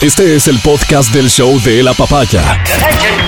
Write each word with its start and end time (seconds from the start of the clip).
Este 0.00 0.34
es 0.34 0.48
el 0.48 0.58
podcast 0.60 1.12
del 1.12 1.28
show 1.28 1.60
de 1.60 1.82
la 1.82 1.92
papaya. 1.92 2.64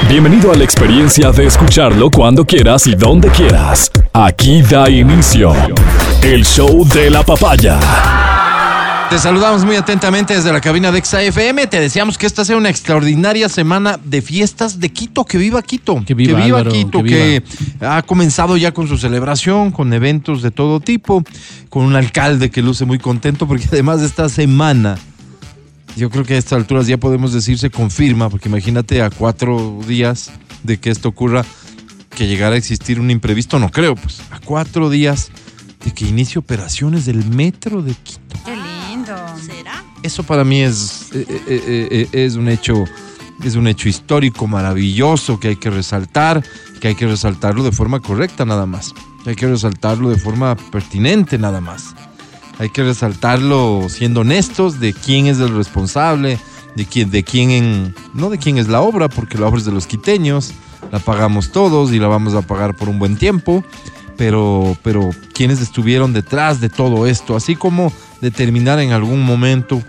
Bienvenido 0.09 0.53
a 0.53 0.55
la 0.55 0.65
experiencia 0.65 1.31
de 1.31 1.45
escucharlo 1.45 2.11
cuando 2.11 2.47
quieras 2.47 2.87
y 2.87 2.95
donde 2.95 3.29
quieras. 3.29 3.91
Aquí 4.15 4.63
da 4.63 4.89
inicio 4.89 5.53
el 6.23 6.47
show 6.47 6.89
de 6.89 7.11
la 7.11 7.23
papaya. 7.25 7.79
Te 9.13 9.19
saludamos 9.19 9.67
muy 9.67 9.77
atentamente 9.77 10.35
desde 10.35 10.51
la 10.51 10.63
cabina 10.63 10.91
de 10.91 11.05
XAFM. 11.05 11.67
Te 11.67 11.79
deseamos 11.79 12.17
que 12.17 12.25
esta 12.25 12.43
sea 12.47 12.57
una 12.57 12.71
extraordinaria 12.71 13.51
semana 13.51 14.01
de 14.03 14.23
fiestas 14.23 14.81
de 14.81 14.89
Quito. 14.89 15.27
Que 15.27 15.37
viva 15.37 15.61
Quito. 15.61 16.03
Que 16.07 16.15
viva, 16.15 16.43
Álvaro, 16.43 16.73
Quito, 16.73 17.03
que 17.03 17.43
que, 17.79 17.87
ha 17.87 18.01
comenzado 18.01 18.57
ya 18.57 18.73
con 18.73 18.89
su 18.89 18.97
celebración, 18.97 19.71
con 19.73 19.93
eventos 19.93 20.41
de 20.41 20.51
todo 20.51 20.81
tipo, 20.81 21.23
con 21.69 21.85
un 21.85 21.95
alcalde 21.95 22.51
que 22.51 22.63
luce 22.63 22.87
muy 22.87 22.99
contento 22.99 23.47
porque 23.47 23.67
además 23.71 24.01
esta 24.01 24.31
semana, 24.31 24.99
yo 25.97 26.11
creo 26.11 26.25
que 26.25 26.35
a 26.35 26.39
estas 26.39 26.55
alturas 26.55 26.87
ya 26.87 26.97
podemos 26.99 27.33
decir 27.33 27.59
se 27.59 27.71
confirma, 27.71 28.31
porque 28.31 28.49
imagínate 28.49 29.03
a 29.03 29.11
cuatro 29.11 29.79
días 29.87 30.31
de 30.63 30.79
que 30.79 30.91
esto 30.91 31.09
ocurra, 31.09 31.45
que 32.11 32.27
llegara 32.27 32.55
a 32.55 32.59
existir 32.59 33.01
un 33.01 33.11
imprevisto, 33.11 33.59
no 33.59 33.71
creo, 33.71 33.95
pues 33.95 34.21
a 34.31 34.39
cuatro 34.41 34.91
días 34.91 35.31
de 35.85 35.93
que 35.93 36.07
inicie 36.07 36.39
operaciones 36.39 37.07
del 37.07 37.25
metro 37.27 37.83
de 37.83 37.95
Quito. 37.95 38.39
Qué 38.45 38.57
lindo. 38.57 39.15
¿Será? 39.41 39.85
Eso 40.03 40.23
para 40.23 40.45
mí 40.45 40.61
es, 40.61 41.11
eh, 41.13 41.27
eh, 41.29 41.89
eh, 41.91 42.09
es 42.13 42.37
un 42.37 42.49
hecho 42.49 42.85
es 43.43 43.57
un 43.57 43.67
hecho 43.67 43.89
histórico 43.89 44.47
maravilloso 44.47 45.41
que 45.41 45.49
hay 45.49 45.57
que 45.57 45.71
resaltar, 45.71 46.45
que 46.81 46.89
hay 46.89 46.95
que 46.95 47.07
resaltarlo 47.07 47.65
de 47.65 47.73
forma 47.73 47.99
correcta 48.01 48.45
nada 48.45 48.67
más. 48.67 48.95
que 49.25 49.31
Hay 49.31 49.37
que 49.37 49.49
resaltarlo 49.49 50.11
de 50.11 50.17
forma 50.17 50.57
pertinente 50.57 51.39
nada 51.39 51.61
más. 51.61 51.95
Hay 52.63 52.71
que 52.71 52.85
resaltarlo 52.85 53.89
siendo 53.89 54.21
honestos 54.21 54.79
de 54.79 54.95
quién 54.95 55.27
es 55.27 55.41
el 55.41 55.53
responsable, 55.53 56.39
de 56.77 56.87
quién, 56.87 57.11
de 57.11 57.25
quién 57.25 57.51
en, 57.51 57.95
no 58.15 58.31
de 58.31 58.39
quién 58.39 58.57
es 58.57 58.69
la 58.69 58.83
obra, 58.83 59.09
porque 59.09 59.37
la 59.37 59.49
obra 59.49 59.59
es 59.59 59.65
de 59.65 59.73
los 59.73 59.89
quiteños, 59.89 60.53
la 60.93 61.01
pagamos 61.01 61.51
todos 61.51 61.93
y 61.93 61.99
la 61.99 62.07
vamos 62.07 62.35
a 62.35 62.43
pagar 62.43 62.77
por 62.77 62.89
un 62.89 63.01
buen 63.01 63.17
tiempo, 63.17 63.65
pero, 64.17 64.77
pero 64.85 65.11
quiénes 65.35 65.61
estuvieron 65.61 66.13
detrás 66.13 66.61
de 66.61 66.69
todo 66.69 67.09
esto, 67.09 67.35
así 67.35 67.57
como 67.57 67.93
determinar 68.21 68.79
en 68.79 68.93
algún 68.93 69.25
momento 69.25 69.83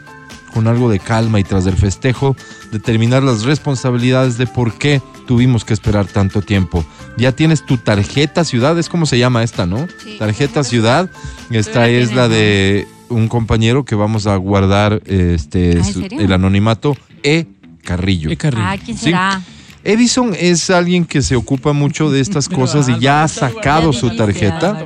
con 0.52 0.68
algo 0.68 0.90
de 0.90 0.98
calma 0.98 1.40
y 1.40 1.44
tras 1.44 1.68
el 1.68 1.78
festejo, 1.78 2.36
determinar 2.72 3.22
las 3.22 3.44
responsabilidades 3.44 4.40
de 4.40 4.48
por 4.48 4.74
qué 4.80 5.00
tuvimos 5.28 5.66
que 5.66 5.74
esperar 5.74 6.06
tanto 6.08 6.42
tiempo. 6.42 6.86
Ya 7.18 7.32
tienes 7.32 7.66
tu 7.66 7.78
tarjeta 7.78 8.44
ciudad, 8.44 8.78
es 8.80 8.90
como 8.90 9.06
se 9.06 9.18
llama 9.18 9.44
esta, 9.44 9.66
¿no? 9.66 9.88
Sí. 10.04 10.16
Tarjeta 10.20 10.64
ciudad, 10.64 11.10
esta 11.52 11.82
la 11.82 11.90
es 11.90 12.14
la 12.14 12.28
de 12.28 12.88
un 13.10 13.28
compañero 13.28 13.86
que 13.86 13.96
vamos 13.96 14.26
a 14.28 14.36
guardar 14.38 15.02
este 15.06 15.80
Ah, 15.82 16.08
el 16.20 16.32
anonimato 16.34 16.98
E 17.24 17.46
Carrillo. 17.84 18.30
Qué 18.30 18.38
carrillo. 18.38 18.64
Ah, 18.66 18.76
¿quién 18.84 18.98
Sí. 18.98 19.06
será? 19.06 19.42
Edison 19.86 20.34
es 20.40 20.70
alguien 20.70 21.04
que 21.04 21.22
se 21.22 21.36
ocupa 21.36 21.74
mucho 21.74 22.10
de 22.10 22.22
estas 22.22 22.48
cosas 22.50 22.88
y 22.88 23.00
ya 23.00 23.24
ha 23.24 23.28
sacado 23.28 23.92
su 23.94 24.16
tarjeta. 24.16 24.82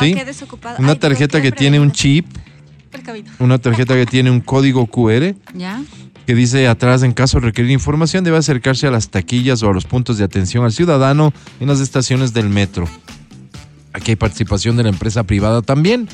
¿Sí? 0.00 0.14
Una 0.78 0.96
tarjeta 0.96 1.40
que 1.40 1.52
tiene 1.52 1.78
un 1.78 1.92
chip, 1.92 2.26
precavido. 2.92 3.32
una 3.40 3.58
tarjeta 3.58 3.94
que 3.94 4.06
tiene 4.06 4.30
un 4.30 4.40
código 4.40 4.86
QR 4.86 5.34
¿Ya? 5.54 5.82
que 6.26 6.34
dice 6.36 6.68
atrás 6.68 7.02
en 7.02 7.12
caso 7.12 7.40
de 7.40 7.46
requerir 7.46 7.72
información 7.72 8.22
debe 8.22 8.36
acercarse 8.36 8.86
a 8.86 8.90
las 8.92 9.08
taquillas 9.08 9.62
o 9.64 9.70
a 9.70 9.72
los 9.72 9.84
puntos 9.86 10.18
de 10.18 10.24
atención 10.24 10.64
al 10.64 10.72
ciudadano 10.72 11.32
en 11.58 11.66
las 11.66 11.80
estaciones 11.80 12.32
del 12.32 12.48
metro. 12.48 12.86
Aquí 13.94 14.12
hay 14.12 14.16
participación 14.16 14.76
de 14.76 14.82
la 14.84 14.88
empresa 14.88 15.22
privada 15.24 15.62
también. 15.62 16.08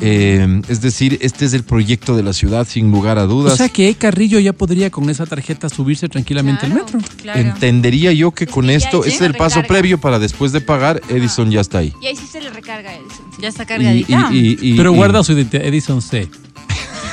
Eh, 0.00 0.62
es 0.68 0.80
decir, 0.80 1.18
este 1.20 1.44
es 1.44 1.52
el 1.52 1.64
proyecto 1.64 2.16
de 2.16 2.22
la 2.22 2.32
ciudad 2.32 2.66
sin 2.66 2.90
lugar 2.90 3.18
a 3.18 3.24
O 3.24 3.26
dudas. 3.28 3.58
sea 3.58 3.68
que 3.68 3.94
Carrillo 3.94 4.38
ya 4.38 4.52
podría 4.54 4.90
con 4.90 5.08
esa 5.10 5.26
tarjeta 5.26 5.68
subirse 5.68 6.08
tranquilamente 6.08 6.64
al 6.66 6.72
Claro, 6.72 6.84
metro. 6.86 7.00
Claro. 7.22 7.40
Entendería 7.40 8.12
yo 8.12 8.30
que 8.32 8.46
con 8.46 8.70
esto 8.70 9.02
hay 9.04 9.10
es 9.10 9.20
el 9.20 9.34
paso 9.34 9.62
previo 9.62 9.98
para 10.00 10.18
después 10.18 10.52
de 10.52 10.60
pagar, 10.62 11.00
Edison 11.10 11.50
ya 11.50 11.60
está 11.60 11.78
ahí. 11.78 11.92
Y 12.00 12.06
ahí 12.06 12.16
sí 12.16 12.26
se 12.26 12.40
le 12.40 12.48
recarga 12.50 12.90
a 12.90 12.94
Edison. 12.94 13.26
Ya 13.40 13.48
está 13.48 13.66
cargadita. 13.66 14.30
y- 14.32 14.38
y- 14.38 14.58
y- 14.72 14.76
Pero 14.76 14.92
y- 14.92 14.96
guarda 14.96 15.22
su 15.22 15.32
identidad, 15.32 15.64
Edison 15.64 16.00
C. 16.00 16.28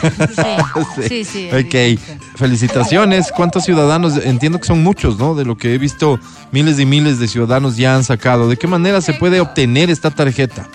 Sí, 1.08 1.24
sí, 1.24 1.26
sí. 1.26 1.50
Ok, 1.52 2.00
felicitaciones. 2.36 3.32
¿Cuántos 3.32 3.66
ciudadanos? 3.66 4.18
Entiendo 4.18 4.60
que 4.60 4.68
son 4.68 4.84
muchos, 4.84 5.18
¿no? 5.18 5.36
De 5.36 5.46
lo 5.46 5.58
que 5.58 5.74
he 5.74 5.78
visto, 5.78 6.20
miles 6.52 6.80
y 6.80 6.86
miles 6.86 7.20
de 7.20 7.28
ciudadanos 7.28 7.78
ya 7.78 7.96
han 7.96 8.04
sacado. 8.04 8.50
¿De 8.50 8.58
qué 8.58 8.68
manera 8.68 9.02
se 9.02 9.14
puede 9.14 9.40
obtener 9.40 9.90
esta 9.90 10.12
tarjeta? 10.12 10.68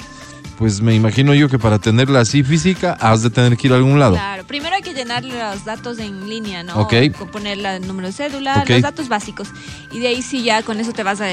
Pues 0.59 0.81
me 0.81 0.95
imagino 0.95 1.35
yo 1.35 1.49
que 1.49 1.59
para 1.59 1.79
tenerla 1.81 2.21
así 2.21 2.45
física, 2.45 2.97
has 3.01 3.23
de 3.23 3.31
tener 3.31 3.57
que 3.57 3.67
ir 3.67 3.73
a 3.73 3.77
algún 3.77 3.99
lado. 3.99 4.15
Claro, 4.15 4.45
primero 4.47 4.77
hay 4.77 4.83
que 4.83 4.95
llenar 4.95 5.25
los 5.25 5.65
datos 5.65 5.99
en 5.99 6.29
línea, 6.29 6.63
¿no? 6.63 6.77
Ok. 6.77 6.95
Poner 7.33 7.59
la- 7.59 7.77
el 7.77 7.87
número 7.89 8.07
de 8.07 8.13
cédula, 8.13 8.61
Ok. 8.63 8.71
los 8.71 8.83
datos 8.83 9.09
básicos. 9.09 9.49
Y 9.91 9.99
de 9.99 10.09
ahí 10.09 10.23
sí 10.23 10.45
ya 10.45 10.63
con 10.63 10.79
eso 10.79 10.93
te 10.93 11.03
vas 11.03 11.21
a... 11.21 11.27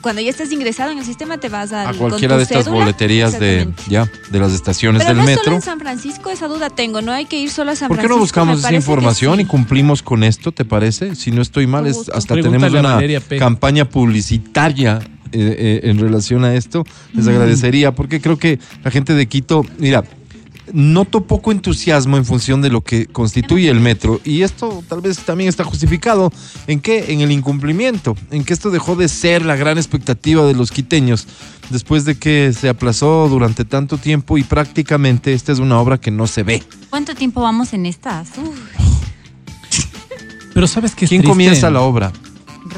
cuando 0.00 0.22
ya 0.22 0.30
estés 0.30 0.50
ingresado 0.50 0.90
en 0.92 0.98
el 0.98 1.04
sistema 1.04 1.36
te 1.38 1.50
vas 1.50 1.72
a... 1.72 1.90
A 1.90 1.92
cualquiera 1.94 2.36
de 2.38 2.44
estas 2.44 2.68
boleterías 2.68 3.38
de, 3.38 3.68
ya, 3.88 4.08
de 4.30 4.38
las 4.38 4.52
estaciones 4.52 5.02
Pero 5.02 5.14
del 5.14 5.18
no 5.18 5.22
es 5.24 5.28
solo 5.36 5.40
metro. 5.42 5.54
en 5.56 5.62
San 5.62 5.78
Francisco, 5.78 6.30
esa 6.30 6.48
duda 6.48 6.70
tengo, 6.70 7.02
no 7.02 7.12
hay 7.12 7.26
que 7.26 7.38
ir 7.38 7.50
solo 7.50 7.72
a 7.72 7.76
San 7.76 7.88
¿Por 7.88 7.98
qué 7.98 8.02
Francisco. 8.04 8.16
no 8.16 8.20
buscamos 8.22 8.58
esa 8.60 8.72
información 8.74 9.36
sí. 9.36 9.42
y 9.42 9.44
cumplimos 9.44 10.02
con 10.02 10.24
esto, 10.24 10.52
te 10.52 10.64
parece? 10.64 11.14
Si 11.16 11.30
no 11.30 11.42
estoy 11.42 11.66
mal, 11.66 11.86
es, 11.86 12.08
hasta 12.08 12.34
Pregúntale 12.34 12.70
tenemos 12.72 13.28
una 13.30 13.38
campaña 13.38 13.84
publicitaria 13.88 15.00
eh, 15.34 15.56
eh, 15.58 15.90
en 15.90 15.98
relación 15.98 16.44
a 16.44 16.54
esto. 16.54 16.84
Les 17.12 17.26
agradecería 17.26 17.92
porque 17.92 18.20
creo 18.20 18.38
que 18.38 18.58
la 18.82 18.90
gente 18.90 19.14
de 19.14 19.26
Quito, 19.26 19.66
mira, 19.78 20.04
noto 20.72 21.24
poco 21.24 21.52
entusiasmo 21.52 22.16
en 22.16 22.24
función 22.24 22.62
de 22.62 22.70
lo 22.70 22.80
que 22.80 23.06
constituye 23.06 23.68
el 23.68 23.80
metro 23.80 24.20
y 24.24 24.42
esto 24.42 24.82
tal 24.88 25.00
vez 25.02 25.18
también 25.18 25.48
está 25.48 25.62
justificado 25.62 26.32
en 26.66 26.80
qué 26.80 27.12
en 27.12 27.20
el 27.20 27.30
incumplimiento 27.32 28.16
en 28.30 28.44
que 28.44 28.54
esto 28.54 28.70
dejó 28.70 28.96
de 28.96 29.08
ser 29.08 29.44
la 29.44 29.56
gran 29.56 29.76
expectativa 29.76 30.46
de 30.46 30.54
los 30.54 30.70
quiteños 30.72 31.26
después 31.68 32.04
de 32.04 32.16
que 32.16 32.52
se 32.58 32.68
aplazó 32.68 33.28
durante 33.28 33.64
tanto 33.64 33.98
tiempo 33.98 34.38
y 34.38 34.42
prácticamente 34.42 35.34
esta 35.34 35.52
es 35.52 35.58
una 35.58 35.78
obra 35.78 35.98
que 35.98 36.10
no 36.10 36.26
se 36.26 36.42
ve 36.42 36.62
¿Cuánto 36.88 37.14
tiempo 37.14 37.42
vamos 37.42 37.72
en 37.74 37.84
estas? 37.86 38.30
Uf, 38.38 38.58
Pero 40.54 40.66
¿sabes 40.66 40.94
qué 40.94 41.04
es 41.04 41.08
quién 41.10 41.20
triste? 41.20 41.30
comienza 41.30 41.70
la 41.70 41.80
obra 41.82 42.10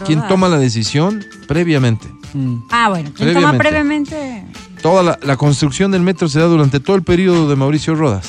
quién 0.05 0.27
toma 0.27 0.49
la 0.49 0.59
decisión 0.59 1.25
previamente 1.47 2.09
Mm. 2.35 2.57
Ah, 2.71 2.89
bueno, 2.91 3.11
¿quién 3.17 3.33
toma 3.35 3.57
Previamente. 3.57 4.15
previamente? 4.17 4.63
toda 4.83 5.03
la, 5.03 5.19
la 5.23 5.37
construcción 5.37 5.91
del 5.91 6.03
metro 6.03 6.29
se 6.29 6.39
da 6.39 6.47
durante 6.47 6.81
todo 6.81 6.97
el 6.97 7.03
periodo 7.03 7.49
de 7.49 7.57
Mauricio 7.57 7.95
Rodas. 7.95 8.29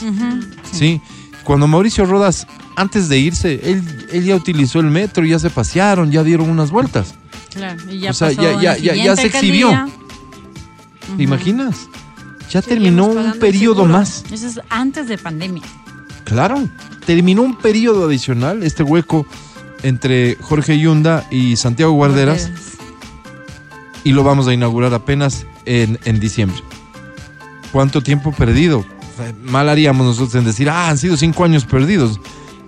Sí, 0.71 1.01
cuando 1.43 1.67
Mauricio 1.67 2.05
Rodas, 2.05 2.47
antes 2.75 3.09
de 3.09 3.19
irse, 3.19 3.59
él, 3.63 4.07
él 4.11 4.23
ya 4.25 4.35
utilizó 4.35 4.79
el 4.79 4.87
metro, 4.87 5.23
ya 5.25 5.39
se 5.39 5.49
pasearon, 5.49 6.11
ya 6.11 6.23
dieron 6.23 6.49
unas 6.49 6.71
vueltas. 6.71 7.13
Claro, 7.53 7.79
y 7.91 7.99
ya 7.99 8.11
O 8.11 8.13
sea, 8.13 8.29
pasó 8.29 8.41
ya- 8.61 9.15
se 9.15 9.27
exhibió. 9.27 9.69
¿Te 11.15 11.23
imaginas? 11.23 11.75
Ya 12.51 12.61
terminó 12.61 13.05
un 13.05 13.33
periodo 13.39 13.85
más. 13.85 14.23
Eso 14.31 14.47
es 14.47 14.59
antes 14.69 15.07
de 15.07 15.17
pandemia. 15.17 15.63
Claro, 16.23 16.67
terminó 17.05 17.41
un 17.43 17.57
periodo 17.57 18.05
adicional, 18.05 18.63
este 18.63 18.83
hueco 18.83 19.25
entre 19.83 20.35
Jorge 20.41 20.77
Yunda 20.79 21.25
y 21.31 21.55
Santiago 21.55 21.91
Guarderas, 21.93 22.49
y 24.07 24.13
lo 24.13 24.23
vamos 24.23 24.47
a 24.47 24.53
inaugurar 24.53 24.93
apenas 24.93 25.45
en, 25.65 25.99
en 26.05 26.19
diciembre. 26.19 26.59
¿Cuánto 27.71 28.01
tiempo 28.01 28.31
perdido? 28.31 28.85
Mal 29.43 29.67
haríamos 29.69 30.05
nosotros 30.05 30.35
en 30.35 30.45
decir, 30.45 30.69
ah, 30.69 30.89
han 30.89 30.97
sido 30.97 31.17
cinco 31.17 31.43
años 31.43 31.65
perdidos. 31.65 32.19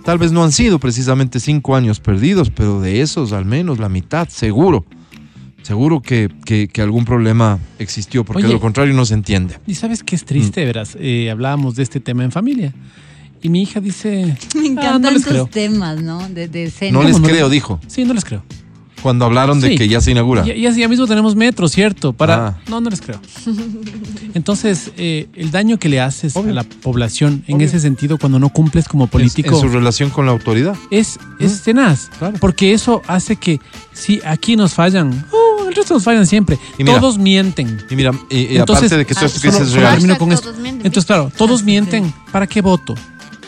Tal 0.04 0.18
vez 0.18 0.32
no 0.32 0.42
han 0.42 0.52
sido 0.52 0.78
precisamente 0.78 1.40
cinco 1.40 1.76
años 1.76 2.00
perdidos, 2.00 2.50
pero 2.50 2.80
de 2.80 3.00
esos 3.00 3.32
al 3.32 3.44
menos 3.44 3.78
la 3.78 3.88
mitad, 3.88 4.28
seguro. 4.28 4.84
Seguro 5.62 6.00
que, 6.00 6.28
que- 6.44 6.68
que 6.68 6.82
algún 6.82 7.04
problema 7.04 7.58
existió, 7.78 8.24
porque 8.24 8.42
de 8.44 8.52
lo 8.52 8.60
contrario 8.60 8.94
no 8.94 9.04
se 9.04 9.14
entiende. 9.14 9.58
Y 9.66 9.74
sabes 9.74 10.02
qué 10.02 10.16
es 10.16 10.22
Mm. 10.22 10.26
triste, 10.26 10.64
verás. 10.64 10.96
Eh, 10.98 11.30
hablábamos 11.30 11.76
de 11.76 11.82
este 11.82 12.00
tema 12.00 12.24
en 12.24 12.32
familia. 12.32 12.72
Y 13.42 13.48
mi 13.50 13.62
hija 13.62 13.80
dice. 13.80 14.36
Me 14.54 14.62
"Ah, 14.62 14.66
encantan 14.66 15.02
no 15.02 15.10
les 15.12 15.22
tus 15.22 15.30
creo. 15.32 15.46
temas, 15.46 16.02
¿no? 16.02 16.28
De, 16.28 16.48
de 16.48 16.70
cena. 16.70 16.98
No 16.98 17.04
les 17.04 17.20
no? 17.20 17.26
creo, 17.28 17.48
dijo, 17.48 17.78
Sí, 17.86 18.04
no 18.04 18.14
les 18.14 18.24
creo. 18.24 18.42
Cuando 19.02 19.24
hablaron 19.24 19.60
de 19.60 19.68
Sí. 19.70 19.74
que 19.76 19.88
ya 19.88 20.00
se 20.00 20.10
inaugura. 20.10 20.44
Ya, 20.44 20.54
ya, 20.54 20.70
ya 20.70 20.88
mismo 20.88 21.06
tenemos 21.06 21.34
metro, 21.36 21.68
¿cierto? 21.68 22.12
Para... 22.12 22.46
Ah. 22.48 22.58
No, 22.68 22.80
no 22.80 22.90
les 22.90 23.00
creo. 23.00 23.20
Entonces, 24.34 24.92
eh, 24.96 25.28
el 25.34 25.50
daño 25.50 25.78
que 25.78 25.88
le 25.88 26.00
haces 26.00 26.36
Obvio. 26.36 26.50
a 26.52 26.54
la 26.54 26.64
población 26.64 27.44
en 27.46 27.56
Obvio. 27.56 27.66
ese 27.66 27.80
sentido 27.80 28.18
cuando 28.18 28.38
no 28.38 28.48
cumples 28.50 28.88
como 28.88 29.06
político 29.06 29.54
en 29.54 29.60
su 29.60 29.68
relación 29.68 30.10
con 30.10 30.26
la 30.26 30.32
autoridad. 30.32 30.76
es, 30.90 31.18
es 31.38 31.62
tenaz. 31.62 32.10
Claro. 32.18 32.36
Porque 32.40 32.72
eso 32.72 33.02
hace 33.06 33.36
que 33.36 33.60
si 33.92 34.20
aquí 34.24 34.56
nos 34.56 34.74
fallan, 34.74 35.24
oh, 35.32 35.68
el 35.68 35.74
resto 35.74 35.94
nos 35.94 36.04
fallan 36.04 36.26
siempre. 36.26 36.58
Y 36.78 36.84
mira, 36.84 37.00
Todos 37.00 37.18
mienten. 37.18 37.78
Y 37.90 37.96
mira, 37.96 38.12
y, 38.30 38.38
y 38.38 38.56
Entonces, 38.58 38.84
aparte 38.92 38.96
de 38.98 39.06
que 39.06 39.12
esto 39.12 39.24
ah, 39.24 39.28
esto 39.28 39.40
que 39.40 39.52
solo- 39.52 39.64
es 39.64 39.72
real. 39.72 39.92
termino 39.94 40.18
con 40.18 40.32
esto. 40.32 40.48
todos 40.50 40.60
mienten, 40.62 40.86
Entonces, 40.86 41.06
claro, 41.06 41.32
todos 41.36 41.62
mienten. 41.64 42.12
¿Para 42.32 42.46
qué 42.46 42.60
voto? 42.60 42.94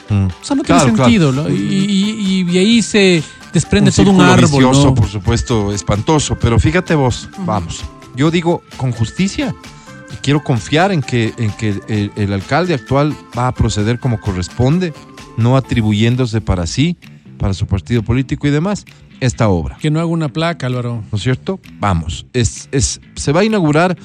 Mm. 0.08 0.26
O 0.26 0.30
sea, 0.44 0.56
no 0.56 0.62
Claro, 0.64 0.82
tiene 0.82 0.96
claro. 0.96 1.04
sentido. 1.10 1.32
¿no? 1.32 1.48
Y, 1.48 1.52
y- 1.54 2.46
y 2.50 2.58
ahí 2.58 2.82
se 2.82 3.22
desprende 3.52 3.90
un 3.90 3.96
todo 3.96 4.10
un 4.10 4.20
árbol. 4.20 4.50
vicioso, 4.50 4.86
¿no? 4.86 4.94
por 4.94 5.08
supuesto, 5.08 5.72
espantoso. 5.72 6.38
Pero 6.38 6.58
fíjate 6.58 6.94
vos, 6.94 7.28
vamos. 7.40 7.82
Yo 8.16 8.30
digo 8.30 8.62
con 8.76 8.92
justicia 8.92 9.54
y 10.12 10.16
quiero 10.16 10.42
confiar 10.42 10.92
en 10.92 11.02
que, 11.02 11.32
en 11.38 11.50
que 11.52 11.80
el, 11.88 12.12
el 12.16 12.32
alcalde 12.32 12.74
actual 12.74 13.14
va 13.36 13.48
a 13.48 13.52
proceder 13.52 13.98
como 13.98 14.20
corresponde, 14.20 14.92
no 15.36 15.56
atribuyéndose 15.56 16.40
para 16.40 16.66
sí 16.66 16.96
para 17.42 17.54
su 17.54 17.66
partido 17.66 18.04
político 18.04 18.46
y 18.46 18.50
demás, 18.50 18.84
esta 19.18 19.48
obra. 19.48 19.76
Que 19.80 19.90
no 19.90 19.98
haga 19.98 20.06
una 20.06 20.28
placa, 20.28 20.68
Álvaro. 20.68 21.02
¿no 21.10 21.18
es 21.18 21.24
cierto? 21.24 21.58
Vamos, 21.80 22.24
es, 22.32 22.68
es, 22.70 23.00
se 23.16 23.32
va 23.32 23.40
a 23.40 23.44
inaugurar 23.44 23.98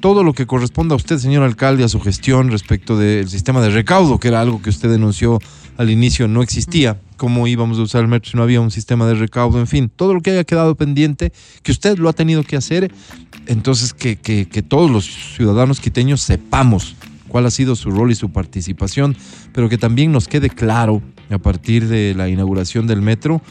todo 0.00 0.24
lo 0.24 0.32
que 0.32 0.46
corresponda 0.46 0.94
a 0.94 0.96
usted, 0.96 1.18
señor 1.18 1.42
alcalde, 1.42 1.84
a 1.84 1.88
su 1.88 2.00
gestión 2.00 2.50
respecto 2.50 2.96
del 2.96 3.28
sistema 3.28 3.60
de 3.60 3.68
recaudo, 3.68 4.18
que 4.18 4.28
era 4.28 4.40
algo 4.40 4.62
que 4.62 4.70
usted 4.70 4.88
denunció 4.88 5.38
al 5.76 5.90
inicio, 5.90 6.28
no 6.28 6.42
existía. 6.42 6.98
¿Cómo 7.18 7.46
íbamos 7.46 7.78
a 7.78 7.82
usar 7.82 8.00
el 8.00 8.08
metro 8.08 8.30
si 8.30 8.36
no 8.38 8.42
había 8.42 8.62
un 8.62 8.70
sistema 8.70 9.06
de 9.06 9.14
recaudo? 9.14 9.60
En 9.60 9.66
fin, 9.66 9.90
todo 9.94 10.14
lo 10.14 10.22
que 10.22 10.30
haya 10.30 10.44
quedado 10.44 10.74
pendiente, 10.74 11.32
que 11.62 11.72
usted 11.72 11.98
lo 11.98 12.08
ha 12.08 12.14
tenido 12.14 12.42
que 12.44 12.56
hacer, 12.56 12.90
entonces 13.46 13.92
que, 13.92 14.16
que, 14.16 14.48
que 14.48 14.62
todos 14.62 14.90
los 14.90 15.04
ciudadanos 15.36 15.80
quiteños 15.80 16.22
sepamos 16.22 16.96
cuál 17.28 17.44
ha 17.46 17.50
sido 17.50 17.76
su 17.76 17.90
rol 17.90 18.10
y 18.10 18.14
su 18.14 18.30
participación, 18.30 19.16
pero 19.52 19.68
que 19.68 19.78
también 19.78 20.12
nos 20.12 20.26
quede 20.26 20.48
claro 20.48 21.02
a 21.30 21.38
partir 21.38 21.88
de 21.88 22.14
la 22.14 22.28
inauguración 22.28 22.86
del 22.86 23.02
metro 23.02 23.42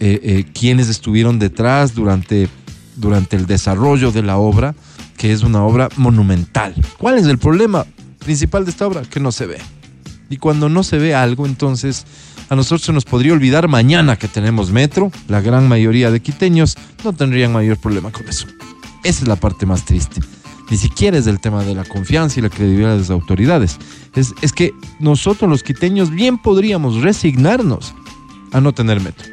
eh, 0.00 0.20
eh, 0.22 0.44
quiénes 0.52 0.88
estuvieron 0.88 1.38
detrás 1.38 1.94
durante, 1.94 2.48
durante 2.96 3.36
el 3.36 3.46
desarrollo 3.46 4.12
de 4.12 4.22
la 4.22 4.36
obra, 4.36 4.74
que 5.16 5.32
es 5.32 5.42
una 5.42 5.64
obra 5.64 5.88
monumental. 5.96 6.74
¿Cuál 6.98 7.18
es 7.18 7.26
el 7.26 7.38
problema 7.38 7.86
principal 8.18 8.64
de 8.64 8.72
esta 8.72 8.86
obra? 8.86 9.02
Que 9.02 9.20
no 9.20 9.32
se 9.32 9.46
ve. 9.46 9.58
Y 10.28 10.36
cuando 10.36 10.68
no 10.68 10.82
se 10.82 10.98
ve 10.98 11.14
algo, 11.14 11.46
entonces 11.46 12.06
a 12.48 12.56
nosotros 12.56 12.82
se 12.82 12.92
nos 12.92 13.04
podría 13.04 13.32
olvidar 13.32 13.68
mañana 13.68 14.16
que 14.16 14.28
tenemos 14.28 14.70
metro. 14.70 15.10
La 15.28 15.40
gran 15.40 15.68
mayoría 15.68 16.10
de 16.10 16.20
quiteños 16.20 16.76
no 17.04 17.12
tendrían 17.12 17.52
mayor 17.52 17.78
problema 17.78 18.10
con 18.10 18.28
eso. 18.28 18.46
Esa 19.02 19.22
es 19.22 19.28
la 19.28 19.36
parte 19.36 19.66
más 19.66 19.84
triste. 19.84 20.20
Ni 20.70 20.76
siquiera 20.76 21.18
es 21.18 21.26
el 21.26 21.40
tema 21.40 21.62
de 21.64 21.74
la 21.74 21.84
confianza 21.84 22.40
y 22.40 22.42
la 22.42 22.48
credibilidad 22.48 22.92
de 22.92 23.00
las 23.00 23.10
autoridades. 23.10 23.78
Es, 24.14 24.34
es 24.40 24.52
que 24.52 24.72
nosotros 24.98 25.48
los 25.50 25.62
quiteños 25.62 26.10
bien 26.10 26.38
podríamos 26.38 27.02
resignarnos 27.02 27.94
a 28.52 28.60
no 28.60 28.72
tener 28.72 29.00
metro. 29.00 29.26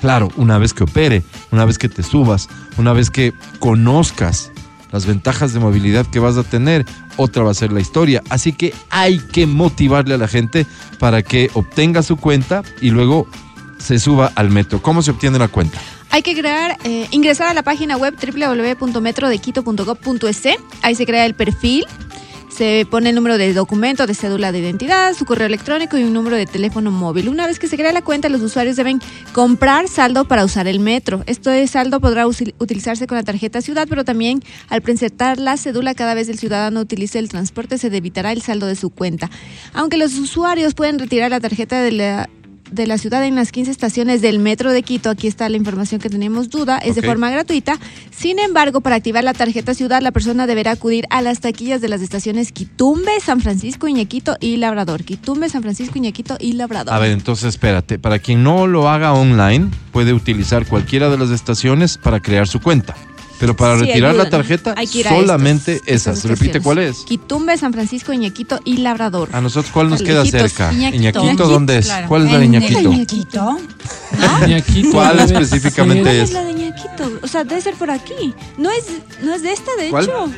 Claro, 0.00 0.30
una 0.36 0.58
vez 0.58 0.72
que 0.72 0.84
opere, 0.84 1.22
una 1.52 1.64
vez 1.64 1.78
que 1.78 1.88
te 1.88 2.02
subas, 2.02 2.48
una 2.78 2.92
vez 2.92 3.10
que 3.10 3.34
conozcas 3.58 4.50
las 4.92 5.06
ventajas 5.06 5.52
de 5.52 5.60
movilidad 5.60 6.06
que 6.06 6.18
vas 6.18 6.36
a 6.36 6.42
tener, 6.42 6.86
otra 7.20 7.42
va 7.42 7.50
a 7.50 7.54
ser 7.54 7.72
la 7.72 7.80
historia. 7.80 8.22
Así 8.30 8.52
que 8.52 8.72
hay 8.88 9.18
que 9.18 9.46
motivarle 9.46 10.14
a 10.14 10.18
la 10.18 10.28
gente 10.28 10.66
para 10.98 11.22
que 11.22 11.50
obtenga 11.54 12.02
su 12.02 12.16
cuenta 12.16 12.62
y 12.80 12.90
luego 12.90 13.26
se 13.78 13.98
suba 13.98 14.30
al 14.34 14.50
metro. 14.50 14.80
¿Cómo 14.82 15.02
se 15.02 15.10
obtiene 15.10 15.38
la 15.38 15.48
cuenta? 15.48 15.78
Hay 16.10 16.22
que 16.22 16.34
crear, 16.34 16.76
eh, 16.84 17.08
ingresar 17.12 17.48
a 17.48 17.54
la 17.54 17.62
página 17.62 17.96
web 17.96 18.14
www.metrodequito.gov.es. 18.16 20.42
Ahí 20.82 20.94
se 20.94 21.06
crea 21.06 21.24
el 21.26 21.34
perfil. 21.34 21.86
Se 22.50 22.86
pone 22.90 23.10
el 23.10 23.14
número 23.14 23.38
de 23.38 23.54
documento, 23.54 24.06
de 24.06 24.14
cédula 24.14 24.52
de 24.52 24.58
identidad, 24.58 25.14
su 25.14 25.24
correo 25.24 25.46
electrónico 25.46 25.96
y 25.96 26.02
un 26.02 26.12
número 26.12 26.36
de 26.36 26.46
teléfono 26.46 26.90
móvil. 26.90 27.28
Una 27.28 27.46
vez 27.46 27.58
que 27.58 27.68
se 27.68 27.76
crea 27.76 27.92
la 27.92 28.02
cuenta, 28.02 28.28
los 28.28 28.42
usuarios 28.42 28.76
deben 28.76 29.00
comprar 29.32 29.88
saldo 29.88 30.26
para 30.26 30.44
usar 30.44 30.66
el 30.66 30.80
metro. 30.80 31.22
Esto 31.26 31.50
de 31.50 31.66
saldo 31.66 32.00
podrá 32.00 32.26
utilizarse 32.26 33.06
con 33.06 33.16
la 33.16 33.22
tarjeta 33.22 33.62
ciudad, 33.62 33.86
pero 33.88 34.04
también 34.04 34.42
al 34.68 34.82
presentar 34.82 35.38
la 35.38 35.56
cédula 35.56 35.94
cada 35.94 36.14
vez 36.14 36.28
el 36.28 36.38
ciudadano 36.38 36.80
utilice 36.80 37.18
el 37.18 37.28
transporte 37.28 37.78
se 37.78 37.88
debitará 37.88 38.32
el 38.32 38.42
saldo 38.42 38.66
de 38.66 38.76
su 38.76 38.90
cuenta. 38.90 39.30
Aunque 39.72 39.96
los 39.96 40.18
usuarios 40.18 40.74
pueden 40.74 40.98
retirar 40.98 41.30
la 41.30 41.40
tarjeta 41.40 41.80
de 41.80 41.92
la 41.92 42.28
de 42.70 42.86
la 42.86 42.98
ciudad 42.98 43.24
en 43.24 43.34
las 43.34 43.52
15 43.52 43.70
estaciones 43.70 44.20
del 44.22 44.38
metro 44.38 44.70
de 44.72 44.82
Quito, 44.82 45.10
aquí 45.10 45.26
está 45.26 45.48
la 45.48 45.56
información 45.56 46.00
que 46.00 46.08
tenemos 46.08 46.50
duda, 46.50 46.78
es 46.78 46.94
de 46.94 47.02
forma 47.02 47.30
gratuita. 47.30 47.78
Sin 48.10 48.38
embargo, 48.38 48.80
para 48.80 48.96
activar 48.96 49.24
la 49.24 49.34
tarjeta 49.34 49.74
ciudad, 49.74 50.02
la 50.02 50.12
persona 50.12 50.46
deberá 50.46 50.72
acudir 50.72 51.06
a 51.10 51.22
las 51.22 51.40
taquillas 51.40 51.80
de 51.80 51.88
las 51.88 52.02
estaciones 52.02 52.52
Quitumbe, 52.52 53.12
San 53.20 53.40
Francisco, 53.40 53.88
Iñequito 53.88 54.36
y 54.40 54.56
Labrador. 54.56 55.04
Quitumbe, 55.04 55.48
San 55.48 55.62
Francisco, 55.62 55.98
Iñequito 55.98 56.36
y 56.38 56.52
Labrador. 56.52 56.94
A 56.94 56.98
ver, 56.98 57.12
entonces 57.12 57.48
espérate. 57.48 57.98
Para 57.98 58.18
quien 58.18 58.42
no 58.42 58.66
lo 58.66 58.88
haga 58.88 59.12
online, 59.12 59.70
puede 59.92 60.12
utilizar 60.12 60.66
cualquiera 60.66 61.08
de 61.08 61.18
las 61.18 61.30
estaciones 61.30 61.98
para 61.98 62.20
crear 62.20 62.46
su 62.46 62.60
cuenta. 62.60 62.94
Pero 63.40 63.56
para 63.56 63.78
Sí, 63.78 63.86
retirar 63.86 64.14
la 64.14 64.28
tarjeta, 64.28 64.74
Hay 64.76 64.86
que 64.86 64.98
ir 64.98 65.08
a 65.08 65.12
solamente 65.12 65.80
esas. 65.86 66.22
Repite 66.24 66.60
cuál 66.60 66.78
es. 66.78 66.98
Quitumbe, 66.98 67.56
San 67.56 67.72
Francisco, 67.72 68.12
Iñequito 68.12 68.60
y 68.66 68.76
Labrador. 68.76 69.30
A 69.32 69.40
nosotros, 69.40 69.72
¿cuál 69.72 69.88
nos 69.88 70.02
queda 70.02 70.26
cerca? 70.26 70.70
Iñaquito. 70.72 71.22
Iñaquito, 71.22 71.48
¿dónde 71.48 71.78
es? 71.78 71.86
Claro. 71.86 72.06
¿Cuál 72.08 72.26
es 72.26 72.32
la 72.32 72.38
de 72.38 72.44
Iñaquito? 72.44 72.80
Iñaquito. 72.92 73.58
Ñaquito 74.46 74.90
¿Cuál 74.92 75.16
debe 75.26 75.40
específicamente 75.40 76.02
¿Cuál 76.02 76.16
es? 76.16 76.22
es 76.24 76.32
la 76.32 76.44
de 76.44 76.50
Iñaquito? 76.50 77.18
O 77.22 77.26
sea, 77.26 77.44
debe 77.44 77.60
ser 77.62 77.74
por 77.74 77.90
aquí. 77.90 78.34
No 78.58 78.70
es, 78.70 78.84
no 79.22 79.32
es 79.34 79.42
de 79.42 79.52
esta, 79.52 79.74
de 79.76 79.88
¿Cuál? 79.88 80.04
hecho. 80.04 80.30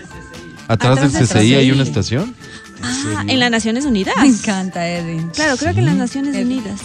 Atrás 0.68 0.96
del 1.00 1.06
Atrás 1.08 1.12
del 1.12 1.28
CCI 1.42 1.54
hay 1.56 1.70
una 1.72 1.82
estación. 1.82 2.36
Ah, 2.84 3.24
en 3.26 3.40
las 3.40 3.50
Naciones 3.50 3.84
Unidas. 3.84 4.14
Me 4.20 4.28
encanta, 4.28 4.88
Edwin. 4.88 5.28
Claro, 5.34 5.56
creo 5.56 5.72
que 5.74 5.80
en 5.80 5.86
las 5.86 5.96
Naciones 5.96 6.36
Edwin. 6.36 6.58
Unidas. 6.60 6.80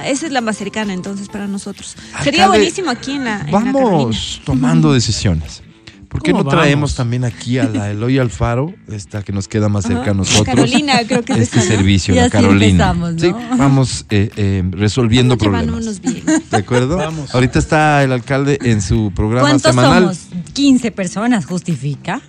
Ah, 0.00 0.08
esa 0.08 0.26
es 0.26 0.32
la 0.32 0.40
más 0.40 0.56
cercana 0.56 0.92
entonces 0.92 1.28
para 1.28 1.46
nosotros. 1.46 1.96
Sería 2.22 2.48
buenísimo 2.48 2.90
aquí 2.90 3.12
en 3.12 3.24
la, 3.24 3.40
en 3.40 3.46
la 3.46 3.52
Carolina. 3.52 3.72
Vamos 3.72 4.40
tomando 4.44 4.92
decisiones. 4.92 5.62
¿Por 6.08 6.22
qué 6.22 6.32
no 6.32 6.38
¿Cómo 6.38 6.50
traemos 6.50 6.96
también 6.96 7.24
aquí 7.24 7.58
a 7.58 7.68
la 7.68 7.88
Eloy 7.92 8.18
Alfaro, 8.18 8.74
esta 8.88 9.22
que 9.22 9.32
nos 9.32 9.46
queda 9.46 9.68
más 9.68 9.84
cerca 9.84 10.10
a 10.10 10.14
nosotros? 10.14 10.44
Carolina, 10.44 10.94
creo 11.06 11.22
que 11.22 11.34
es 11.34 11.38
este 11.38 11.60
esa, 11.60 11.70
¿no? 11.70 11.76
servicio, 11.76 12.14
Y 12.14 12.16
la 12.16 12.22
así 12.24 12.32
Carolina. 12.32 12.66
empezamos, 12.66 13.14
¿no? 13.14 13.20
Sí, 13.20 13.32
vamos 13.56 14.06
eh, 14.10 14.28
eh, 14.36 14.64
resolviendo 14.72 15.36
Vamos 15.36 15.44
problemas. 15.60 15.84
llevándonos 15.84 16.00
bien. 16.00 16.42
¿De 16.50 16.56
acuerdo? 16.56 16.96
Vamos. 16.96 17.32
Ahorita 17.32 17.60
está 17.60 18.02
el 18.02 18.10
alcalde 18.10 18.58
en 18.62 18.82
su 18.82 19.12
programa 19.14 19.42
¿Cuántos 19.50 19.70
semanal. 19.70 20.02
somos? 20.16 20.18
15 20.52 20.90
personas, 20.90 21.46
¿justifica? 21.46 22.20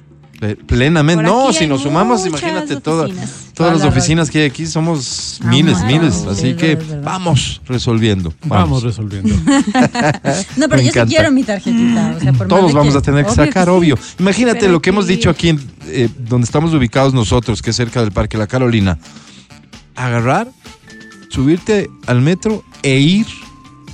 Plenamente. 0.66 1.22
No, 1.24 1.54
si 1.54 1.68
nos 1.68 1.82
sumamos, 1.84 2.26
imagínate 2.26 2.78
toda- 2.82 3.04
oficinas. 3.04 3.30
todas 3.30 3.54
Toda 3.54 3.72
las 3.74 3.82
la 3.82 3.88
oficinas 3.90 4.30
que 4.32 4.40
hay 4.40 4.46
aquí, 4.48 4.66
somos 4.66 5.40
Ah, 5.44 5.48
miles, 5.48 5.84
miles. 5.84 6.26
Así 6.28 6.56
que 6.56 6.76
vamos 7.04 7.62
resolviendo. 7.68 8.34
Vamos 8.46 8.82
Vamos. 8.82 8.84
resolviendo. 8.84 9.36
No, 10.58 10.68
pero 10.68 10.78
Me 10.78 10.84
yo 10.84 10.90
encanta. 10.90 11.06
sí 11.06 11.16
quiero 11.16 11.32
mi 11.32 11.44
tarjetita. 11.44 12.16
O 12.18 12.20
sea, 12.20 12.34
por 12.34 12.48
más 12.48 12.60
Todos 12.60 12.74
vamos 12.74 12.94
que- 12.94 12.98
a 13.00 13.02
tener 13.04 13.24
que 13.26 13.32
Obvio 13.32 13.46
sacar, 13.46 13.66
sí. 13.66 13.70
obvio. 13.72 13.98
Imagínate 14.20 14.60
Pero 14.62 14.72
lo 14.72 14.82
que 14.82 14.90
hemos 14.90 15.06
dicho 15.06 15.30
aquí, 15.30 15.58
eh, 15.86 16.10
donde 16.18 16.46
estamos 16.46 16.74
ubicados 16.74 17.14
nosotros, 17.14 17.62
que 17.62 17.70
es 17.70 17.76
cerca 17.76 18.02
del 18.02 18.12
Parque 18.12 18.38
La 18.40 18.48
Carolina. 18.48 18.98
Agarrar, 19.96 20.48
subirte 21.30 21.88
al 22.08 22.22
metro 22.22 22.64
e 22.82 22.98
ir 23.00 23.28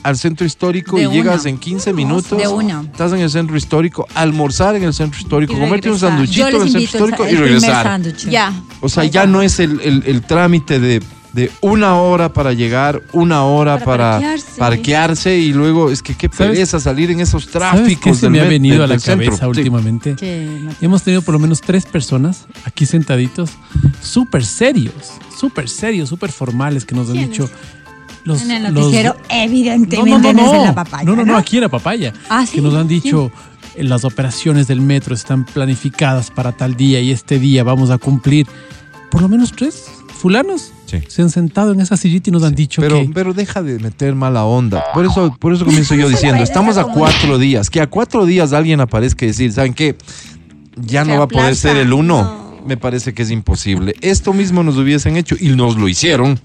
al 0.08 0.18
centro 0.18 0.46
histórico 0.46 0.96
De 0.98 1.04
y 1.04 1.08
llegas 1.10 1.46
en 1.46 1.58
15 1.58 1.92
minutos. 1.94 2.38
De 2.38 2.48
una. 2.48 2.82
Estás 2.82 3.12
en 3.14 3.20
el 3.20 3.30
centro 3.30 3.58
histórico, 3.58 4.08
almorzar 4.16 4.76
en 4.76 4.84
el 4.84 4.94
centro 4.94 5.20
histórico, 5.20 5.54
comerte 5.60 5.90
un 5.92 6.00
sanduchito 6.00 6.48
en 6.48 6.56
el 6.56 6.62
centro 6.64 6.78
el, 6.78 6.84
histórico 6.84 7.28
y 7.28 7.36
regresar. 7.36 8.02
Ya. 8.30 8.54
O 8.82 8.90
sea, 8.90 9.04
ya 9.06 9.26
no 9.26 9.42
es 9.42 9.60
el, 9.60 9.82
el- 9.82 10.04
el 10.06 10.22
trámite 10.22 10.80
de, 10.80 11.02
de 11.34 11.52
una 11.62 11.96
hora 12.00 12.32
para 12.32 12.54
llegar, 12.54 13.04
una 13.12 13.44
hora 13.44 13.80
Para 13.80 13.86
para, 13.86 14.12
parquearse. 14.12 14.58
parquearse 14.58 15.38
y 15.38 15.52
luego 15.54 15.92
es 15.92 16.02
que 16.02 16.16
qué 16.16 16.30
¿Sabes? 16.32 16.52
pereza 16.54 16.80
salir 16.80 17.12
en 17.12 17.20
esos 17.20 17.44
¿Sabes 17.44 17.52
tráficos. 17.74 18.04
qué 18.04 18.14
se 18.14 18.30
me 18.30 18.40
ha 18.40 18.46
venido 18.46 18.84
a 18.84 18.88
la 18.88 18.98
centro? 19.00 19.26
cabeza 19.26 19.44
Sí. 19.44 19.50
últimamente? 19.50 20.16
Me- 20.22 20.74
Hemos 20.82 21.04
tenido 21.04 21.22
por 21.22 21.34
lo 21.34 21.40
menos 21.40 21.60
tres 21.62 21.86
personas 21.86 22.46
aquí 22.66 22.86
sentaditos, 22.86 23.50
súper 24.02 24.46
serios, 24.46 24.94
súper 25.38 25.68
serios, 25.68 26.08
súper 26.10 26.32
formales, 26.32 26.86
que 26.86 26.96
nos 26.96 27.10
han 27.10 27.18
dicho. 27.18 27.50
Los, 28.28 28.42
En 28.44 28.52
el 28.52 28.74
noticiero, 28.74 29.16
no, 29.18 29.26
evidentemente, 29.30 30.34
no, 30.34 30.34
no, 30.34 30.42
no, 30.44 30.50
es 30.50 30.54
en 30.54 30.64
la 30.64 30.76
papaya. 30.76 31.04
No, 31.06 31.16
no, 31.16 31.26
no, 31.26 31.38
aquí 31.38 31.58
en 31.58 31.62
la 31.64 31.70
papaya. 31.70 32.14
Ah, 32.30 32.46
sí, 32.46 32.56
que 32.56 32.62
nos 32.62 32.74
han 32.76 32.88
dicho 32.88 33.32
las 33.78 34.04
operaciones 34.06 34.68
del 34.68 34.82
metro 34.82 35.14
están 35.14 35.46
planificadas 35.46 36.32
para 36.32 36.52
tal 36.52 36.76
día 36.76 37.00
y 37.00 37.12
este 37.12 37.40
día 37.40 37.64
vamos 37.64 37.90
a 37.90 37.98
cumplir. 37.98 38.48
Por 39.10 39.22
lo 39.22 39.30
menos 39.30 39.54
tres 39.54 39.86
fulanos 40.20 40.74
Sí. 40.88 41.00
se 41.08 41.22
han 41.22 41.30
sentado 41.30 41.74
en 41.74 41.82
esa 41.82 41.98
sillita 41.98 42.30
y 42.30 42.34
nos 42.34 42.44
han 42.44 42.56
dicho 42.56 42.82
Pero, 42.82 43.02
que 43.02 43.10
pero 43.14 43.34
deja 43.34 43.62
de 43.62 43.78
meter 43.80 44.16
mala 44.16 44.46
onda. 44.46 44.84
Por 44.94 45.06
eso, 45.06 45.36
por 45.38 45.54
eso 45.54 45.66
comienzo 45.66 45.96
yo 45.96 46.08
diciendo, 46.10 46.42
estamos 46.44 46.78
a 46.78 46.86
cuatro 46.86 47.38
días. 47.38 47.70
Que 47.70 47.82
a 47.82 47.88
cuatro 47.88 48.26
días 48.26 48.54
alguien 48.54 48.80
aparezca 48.80 49.26
y 49.26 49.30
decir, 49.30 49.52
¿saben 49.52 49.74
qué? 49.74 49.98
Ya 50.76 51.04
no 51.04 51.18
va 51.18 51.26
a 51.26 51.28
poder 51.28 51.56
ser 51.56 51.78
el 51.78 51.94
uno. 51.94 52.47
Me 52.68 52.76
parece 52.76 53.14
que 53.14 53.24
es 53.24 53.32
imposible. 53.32 53.96
Esto 54.02 54.34
mismo 54.34 54.62
nos 54.62 54.76
hubiesen 54.76 55.16
hecho 55.16 55.38
y 55.40 55.56
nos 55.56 55.78
lo 55.78 55.88
hicieron 55.88 56.38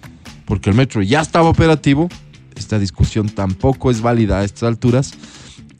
porque 0.44 0.70
el 0.70 0.76
metro 0.76 1.02
ya 1.02 1.20
estaba 1.20 1.48
operativo. 1.48 2.08
Esta 2.54 2.78
discusión 2.78 3.28
tampoco 3.28 3.90
es 3.90 4.02
válida 4.02 4.38
a 4.38 4.44
estas 4.44 4.62
alturas 4.62 5.14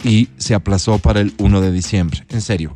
y 0.03 0.31
se 0.39 0.55
aplazó 0.55 0.99
para 0.99 1.21
el 1.21 1.33
1 1.39 1.61
de 1.61 1.71
diciembre. 1.71 2.25
En 2.29 2.41
serio. 2.41 2.75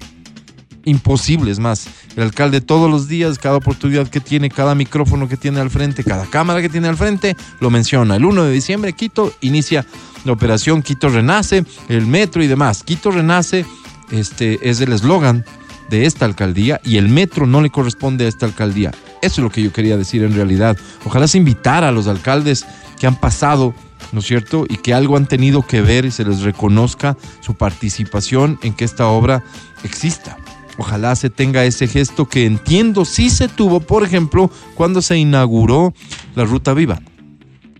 Imposible, 0.84 1.50
es 1.50 1.58
más. 1.58 1.88
El 2.14 2.22
alcalde 2.22 2.60
todos 2.60 2.88
los 2.88 3.08
días, 3.08 3.36
cada 3.40 3.56
oportunidad 3.56 4.06
que 4.06 4.20
tiene, 4.20 4.48
cada 4.48 4.76
micrófono 4.76 5.28
que 5.28 5.36
tiene 5.36 5.58
al 5.58 5.68
frente, 5.68 6.04
cada 6.04 6.26
cámara 6.26 6.62
que 6.62 6.68
tiene 6.68 6.86
al 6.86 6.96
frente, 6.96 7.34
lo 7.58 7.70
menciona. 7.70 8.14
El 8.14 8.24
1 8.24 8.44
de 8.44 8.52
diciembre, 8.52 8.92
Quito 8.92 9.34
inicia 9.40 9.84
la 10.24 10.30
operación 10.30 10.82
Quito 10.82 11.08
Renace, 11.08 11.64
el 11.88 12.06
metro 12.06 12.44
y 12.44 12.46
demás. 12.46 12.84
Quito 12.84 13.10
Renace 13.10 13.66
este, 14.12 14.70
es 14.70 14.80
el 14.80 14.92
eslogan 14.92 15.44
de 15.90 16.06
esta 16.06 16.24
alcaldía 16.24 16.80
y 16.84 16.96
el 16.96 17.08
metro 17.08 17.46
no 17.46 17.60
le 17.60 17.70
corresponde 17.70 18.26
a 18.26 18.28
esta 18.28 18.46
alcaldía. 18.46 18.92
Eso 19.22 19.40
es 19.40 19.44
lo 19.44 19.50
que 19.50 19.62
yo 19.62 19.72
quería 19.72 19.96
decir 19.96 20.22
en 20.22 20.34
realidad. 20.34 20.76
Ojalá 21.04 21.28
se 21.28 21.38
invitara 21.38 21.88
a 21.88 21.92
los 21.92 22.06
alcaldes 22.06 22.66
que 22.98 23.06
han 23.06 23.16
pasado, 23.16 23.74
¿no 24.12 24.20
es 24.20 24.26
cierto? 24.26 24.66
Y 24.68 24.78
que 24.78 24.94
algo 24.94 25.16
han 25.16 25.26
tenido 25.26 25.62
que 25.62 25.82
ver 25.82 26.04
y 26.04 26.10
se 26.10 26.24
les 26.24 26.40
reconozca 26.40 27.16
su 27.40 27.54
participación 27.54 28.58
en 28.62 28.74
que 28.74 28.84
esta 28.84 29.08
obra 29.08 29.44
exista. 29.84 30.36
Ojalá 30.78 31.16
se 31.16 31.30
tenga 31.30 31.64
ese 31.64 31.86
gesto 31.86 32.26
que 32.26 32.44
entiendo 32.44 33.04
sí 33.04 33.30
se 33.30 33.48
tuvo, 33.48 33.80
por 33.80 34.04
ejemplo, 34.04 34.50
cuando 34.74 35.00
se 35.00 35.16
inauguró 35.16 35.94
la 36.34 36.44
Ruta 36.44 36.74
Viva. 36.74 37.00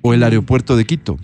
O 0.03 0.15
el 0.15 0.23
aeropuerto 0.23 0.76
de 0.76 0.85
Quito. 0.85 1.19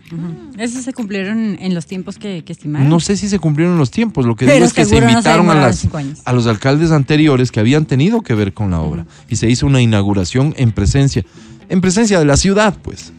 Esos 0.58 0.84
se 0.84 0.92
cumplieron 0.92 1.56
en 1.60 1.74
los 1.74 1.86
tiempos 1.86 2.18
que, 2.18 2.42
que 2.44 2.52
estimaron. 2.52 2.88
No 2.88 3.00
sé 3.00 3.16
si 3.16 3.28
se 3.28 3.38
cumplieron 3.38 3.78
los 3.78 3.90
tiempos, 3.90 4.26
lo 4.26 4.36
que 4.36 4.44
Pero 4.44 4.56
digo 4.56 4.66
es 4.66 4.72
que 4.72 4.84
se 4.84 4.90
seguro 4.90 5.06
no 5.06 5.22
se 5.22 5.30
invitaron 5.30 5.50
a, 5.50 5.54
las, 5.54 5.88
a 6.24 6.32
los 6.32 6.46
alcaldes 6.46 6.90
anteriores 6.90 7.50
que 7.50 7.60
habían 7.60 7.86
tenido 7.86 8.22
que 8.22 8.34
ver 8.34 8.52
con 8.52 8.70
la 8.70 8.80
obra 8.80 9.06
y 9.28 9.36
se 9.36 9.48
hizo 9.48 9.66
una 9.66 9.80
inauguración 9.80 10.54
en 10.56 10.72
presencia, 10.72 11.24
en 11.68 11.80
presencia 11.80 12.18
de 12.18 12.24
la 12.24 12.36
ciudad, 12.36 12.76
pues. 12.82 13.12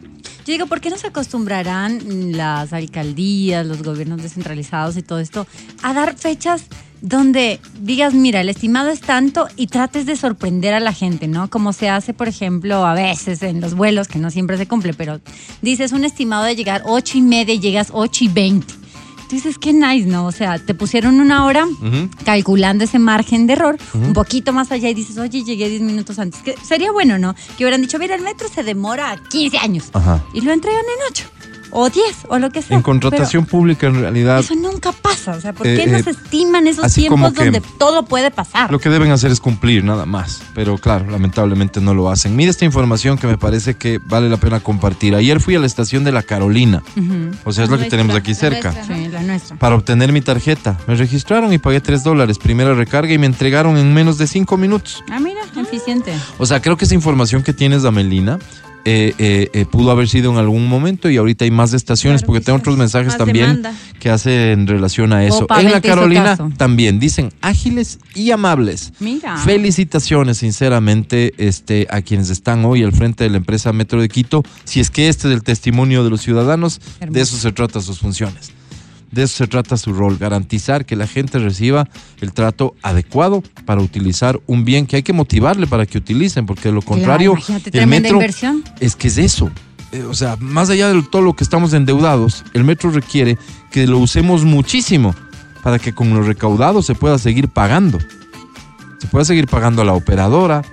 Yo 0.46 0.52
digo, 0.52 0.66
¿por 0.66 0.82
qué 0.82 0.90
no 0.90 0.98
se 0.98 1.08
acostumbrarán 1.08 2.36
las 2.36 2.74
alcaldías, 2.74 3.66
los 3.66 3.82
gobiernos 3.82 4.22
descentralizados 4.22 4.98
y 4.98 5.02
todo 5.02 5.20
esto 5.20 5.48
a 5.82 5.94
dar 5.94 6.18
fechas 6.18 6.66
donde 7.04 7.60
digas, 7.82 8.14
mira, 8.14 8.40
el 8.40 8.50
estimado 8.50 8.90
es 8.90 9.02
tanto 9.02 9.48
y 9.58 9.68
trates 9.68 10.06
de 10.06 10.16
sorprender 10.16 10.74
a 10.74 10.80
la 10.80 10.94
gente, 10.94 11.28
¿no? 11.28 11.50
Como 11.50 11.74
se 11.74 11.90
hace, 11.90 12.14
por 12.14 12.30
ejemplo, 12.30 12.86
a 12.86 12.94
veces 12.94 13.44
en 13.44 13.60
los 13.60 13.74
vuelos, 13.74 14.08
que 14.08 14.20
no 14.20 14.32
siempre 14.32 14.58
se 14.58 14.68
cumple, 14.68 14.94
pero 14.94 15.20
dices 15.62 15.92
un 15.92 16.06
estimado 16.06 16.46
de 16.46 16.56
llegar 16.56 16.84
ocho 16.86 17.18
y 17.18 17.22
media 17.22 17.54
y 17.54 17.60
llegas 17.60 17.90
ocho 17.92 18.24
y 18.24 18.30
veinte. 18.30 18.74
Tú 19.28 19.36
dices, 19.36 19.58
qué 19.58 19.74
nice, 19.74 20.06
¿no? 20.08 20.26
O 20.26 20.32
sea, 20.32 20.60
te 20.60 20.74
pusieron 20.74 21.20
una 21.20 21.46
hora 21.46 21.66
calculando 22.26 22.84
ese 22.84 23.00
margen 23.00 23.48
de 23.48 23.54
error, 23.54 23.78
un 23.94 24.14
poquito 24.14 24.54
más 24.54 24.72
allá 24.72 24.90
y 24.90 24.94
dices, 24.94 25.18
oye, 25.18 25.44
llegué 25.44 25.70
10 25.70 25.82
minutos 25.82 26.20
antes. 26.20 26.42
Que 26.42 26.56
sería 26.64 26.92
bueno, 26.92 27.18
¿no? 27.18 27.34
Que 27.58 27.64
hubieran 27.64 27.82
dicho, 27.82 27.98
mira, 28.00 28.16
el 28.16 28.22
metro 28.22 28.48
se 28.48 28.64
demora 28.64 29.18
15 29.30 29.58
años 29.58 29.90
Ajá. 29.94 30.24
y 30.34 30.42
lo 30.42 30.52
entregan 30.52 30.82
en 30.82 31.12
8 31.12 31.26
o 31.76 31.90
10 31.90 32.06
o 32.30 32.38
lo 32.38 32.50
que 32.52 32.62
sea. 32.62 32.78
En 32.78 32.84
contratación 32.84 33.46
pública, 33.46 33.88
en 33.88 33.94
Pero 33.94 34.04
realidad, 34.04 34.40
eso 34.40 34.56
nunca 34.56 34.92
pasa. 34.92 35.32
O 35.32 35.42
sea, 35.42 35.54
¿por 35.54 35.66
Eh, 35.68 35.76
qué 35.76 35.88
no 35.88 35.98
eh, 35.98 36.04
se 36.04 36.12
estiman 36.12 36.68
esos 36.68 36.94
tiempos 36.94 37.34
donde 37.34 37.62
todo 37.78 38.06
puede 38.06 38.30
pasar? 38.32 38.72
lo 38.72 38.80
que 38.80 38.90
deben 38.90 39.12
hacer 39.12 39.32
es 39.32 39.40
cumplir, 39.40 39.84
nada 39.84 40.06
más. 40.06 40.44
Pero 40.54 40.78
claro, 40.78 41.10
lamentablemente 41.10 41.82
no 41.82 41.94
lo 41.94 42.10
hacen. 42.10 42.36
Mira 42.36 42.52
esta 42.52 42.66
información 42.66 43.18
que 43.18 43.28
me 43.28 43.38
parece 43.38 43.74
que 43.76 44.00
vale 44.06 44.30
la 44.30 44.38
pena 44.38 44.60
compartir. 44.60 45.16
Ayer 45.16 45.40
fui 45.40 45.56
a 45.56 45.60
la 45.60 45.66
estación 45.66 46.04
de 46.04 46.12
La 46.12 46.22
Carolina, 46.24 46.84
o 47.44 47.52
sea, 47.52 47.64
es 47.64 47.70
lo 47.70 47.78
que 47.78 47.86
tenemos 47.86 48.16
aquí 48.16 48.32
la 48.32 48.38
cerca. 48.38 48.72
nuestra. 48.72 48.96
Sí, 48.96 49.08
la 49.10 49.22
nuestra. 49.24 49.56
para 49.58 49.76
obtener 49.76 50.12
mi 50.12 50.22
tarjeta. 50.22 50.78
Me 50.88 50.96
registraron 50.96 51.52
y 51.54 51.58
pagué 51.58 51.82
3 51.82 52.04
dólares, 52.04 52.38
primera 52.38 52.74
recarga 52.76 53.14
y 53.14 53.18
me 53.18 53.26
entregaron 53.26 53.78
en 53.78 53.94
menos 53.94 54.18
de 54.18 54.28
5 54.28 54.58
minutos. 54.58 55.04
Ah, 55.10 55.20
mira, 55.20 55.42
eficiente. 55.60 56.14
O 56.38 56.46
sea, 56.46 56.62
creo 56.62 56.78
que 56.78 56.86
esa 56.86 56.94
información 56.96 57.42
que 57.44 57.54
tienes, 57.54 57.86
Amelina, 57.86 58.38
eh, 58.86 59.14
eh, 59.18 59.50
eh, 59.54 59.66
pudo 59.66 59.92
haber 59.92 60.10
sido 60.10 60.32
en 60.32 60.38
algún 60.38 60.68
momento 60.68 61.10
y 61.10 61.18
ahorita 61.18 61.46
hay 61.46 61.52
más 61.52 61.74
estaciones 61.74 62.22
Claro, 62.22 62.28
porque 62.28 62.46
tengo 62.46 62.60
otros 62.60 62.78
mensajes 62.78 63.18
también 63.18 63.62
demanda. 63.62 63.74
que 64.00 64.10
hacen 64.10 64.68
relación 64.68 65.14
a 65.14 65.26
eso. 65.26 65.46
Opa, 65.46 65.62
en 65.62 65.72
la 65.72 65.82
Carolina 65.82 66.38
también 66.58 67.00
dicen 67.00 67.32
ágiles 67.42 68.00
y 68.14 68.32
amables. 68.32 68.94
Mira. 69.00 69.38
Felicitaciones, 69.38 70.40
sinceramente, 70.40 71.34
este, 71.38 71.88
a 71.90 72.02
quienes 72.02 72.30
están 72.30 72.66
hoy 72.66 72.84
al 72.84 72.92
frente 72.92 73.24
de 73.24 73.30
la 73.30 73.38
empresa 73.38 73.72
Metro 73.72 74.02
de 74.02 74.10
Quito. 74.10 74.44
Si 74.66 74.80
es 74.80 74.90
que 74.90 75.08
este 75.08 75.30
es 75.30 75.34
el 75.34 75.44
testimonio 75.44 76.04
de 76.04 76.10
los 76.10 76.22
ciudadanos, 76.22 76.82
de 77.00 77.22
eso 77.22 77.38
se 77.38 77.52
trata 77.52 77.80
sus 77.82 78.00
funciones. 78.00 78.52
De 79.14 79.24
eso 79.24 79.38
se 79.38 79.48
trata 79.48 79.78
su 79.78 79.94
rol, 79.94 80.18
garantizar 80.18 80.86
que 80.86 80.96
la 80.96 81.06
gente 81.06 81.38
reciba 81.38 81.88
el 82.20 82.34
trato 82.34 82.74
adecuado 82.82 83.44
para 83.64 83.80
utilizar 83.80 84.40
un 84.48 84.66
bien 84.66 84.88
que 84.88 84.96
hay 84.96 85.04
que 85.04 85.14
motivarle 85.14 85.68
para 85.68 85.86
que 85.86 86.00
utilicen, 86.00 86.48
porque 86.48 86.70
de 86.70 86.74
lo 86.74 86.82
contrario, 86.82 87.36
el 87.72 87.88
metro 87.88 88.16
inversión. 88.16 88.64
es 88.80 88.96
que 88.96 89.10
es 89.10 89.20
eso. 89.20 89.52
Eh, 89.92 90.02
o 90.02 90.16
sea, 90.16 90.36
más 90.40 90.72
allá 90.72 90.92
de 90.92 91.04
todo 91.04 91.22
lo 91.22 91.34
que 91.34 91.44
estamos 91.44 91.74
endeudados, 91.74 92.44
el 92.54 92.64
metro 92.64 92.90
requiere 92.90 93.38
que 93.70 93.86
lo 93.86 94.00
usemos 94.00 94.46
muchísimo 94.46 95.14
para 95.62 95.78
que 95.78 95.94
con 95.94 96.12
lo 96.12 96.24
recaudado 96.24 96.82
se 96.82 96.96
pueda 96.96 97.20
seguir 97.20 97.50
pagando. 97.50 98.00
Se 98.98 99.08
pueda 99.08 99.26
seguir 99.26 99.48
pagando 99.48 99.84
a 99.84 99.86
la 99.86 99.94
operadora 99.94 100.64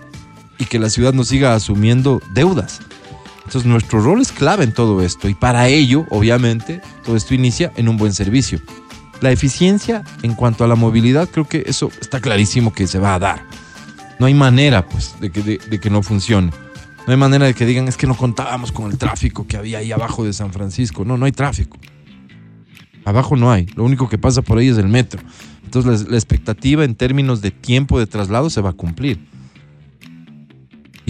y 0.58 0.64
que 0.64 0.78
la 0.78 0.88
ciudad 0.88 1.12
no 1.12 1.24
siga 1.24 1.54
asumiendo 1.54 2.22
deudas. 2.32 2.80
Entonces 3.50 3.68
nuestro 3.68 4.00
rol 4.00 4.20
es 4.20 4.30
clave 4.30 4.62
en 4.62 4.72
todo 4.72 5.02
esto 5.02 5.28
y 5.28 5.34
para 5.34 5.66
ello, 5.66 6.06
obviamente, 6.10 6.80
todo 7.04 7.16
esto 7.16 7.34
inicia 7.34 7.72
en 7.74 7.88
un 7.88 7.96
buen 7.96 8.14
servicio. 8.14 8.60
La 9.20 9.32
eficiencia 9.32 10.04
en 10.22 10.36
cuanto 10.36 10.62
a 10.62 10.68
la 10.68 10.76
movilidad, 10.76 11.28
creo 11.28 11.48
que 11.48 11.64
eso 11.66 11.90
está 12.00 12.20
clarísimo 12.20 12.72
que 12.72 12.86
se 12.86 13.00
va 13.00 13.16
a 13.16 13.18
dar. 13.18 13.44
No 14.20 14.26
hay 14.26 14.34
manera, 14.34 14.86
pues, 14.86 15.16
de 15.18 15.32
que, 15.32 15.90
no 15.90 16.04
funcione. 16.04 16.52
No 17.08 17.12
hay 17.12 17.16
manera 17.16 17.46
de 17.46 17.54
que 17.54 17.66
digan, 17.66 17.88
es 17.88 17.96
que 17.96 18.06
no 18.06 18.16
contábamos 18.16 18.70
con 18.70 18.88
el 18.88 18.96
tráfico 18.98 19.44
que 19.48 19.56
había 19.56 19.78
ahí 19.78 19.90
abajo 19.90 20.24
de 20.24 20.32
San 20.32 20.52
Francisco. 20.52 21.04
No, 21.04 21.16
no 21.16 21.26
hay 21.26 21.32
tráfico. 21.32 21.76
Abajo 23.04 23.34
no 23.34 23.50
hay. 23.50 23.66
Lo 23.74 23.82
único 23.82 24.08
que 24.08 24.16
pasa 24.16 24.42
por 24.42 24.58
ahí 24.58 24.68
es 24.68 24.78
el 24.78 24.86
metro. 24.86 25.20
Entonces 25.64 26.08
la 26.08 26.16
expectativa 26.16 26.84
en 26.84 26.94
términos 26.94 27.40
de 27.40 27.50
tiempo 27.50 27.98
de 27.98 28.06
traslado 28.06 28.48
se 28.48 28.60
va 28.60 28.70
a 28.70 28.74
cumplir. 28.74 29.18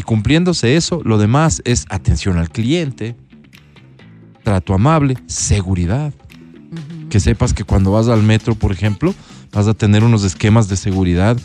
Y 0.00 0.02
cumpliéndose 0.02 0.76
eso, 0.76 1.02
lo 1.04 1.19
demás 1.19 1.61
es 1.66 1.85
atención 1.90 2.38
al 2.38 2.49
cliente, 2.49 3.16
trato 4.42 4.73
amable, 4.73 5.19
seguridad. 5.26 6.14
Que 7.11 7.21
sepas 7.21 7.52
que 7.52 7.64
cuando 7.64 7.92
vas 7.92 8.09
al 8.09 8.23
metro, 8.23 8.54
por 8.54 8.73
ejemplo, 8.73 9.14
vas 9.52 9.69
a 9.69 9.75
tener 9.75 10.02
unos 10.02 10.25
esquemas 10.25 10.71
de 10.71 10.78
seguridad 10.78 11.37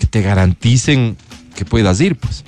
que 0.00 0.08
te 0.08 0.22
garanticen 0.22 1.16
que 1.54 1.64
puedas 1.64 2.00
ir, 2.00 2.16
pues. 2.16 2.44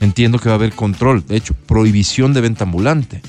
Entiendo 0.00 0.38
que 0.38 0.48
va 0.48 0.54
a 0.54 0.56
haber 0.56 0.72
control, 0.72 1.26
de 1.26 1.36
hecho, 1.36 1.52
prohibición 1.52 2.32
de 2.32 2.40
venta 2.40 2.64
ambulante. 2.64 3.20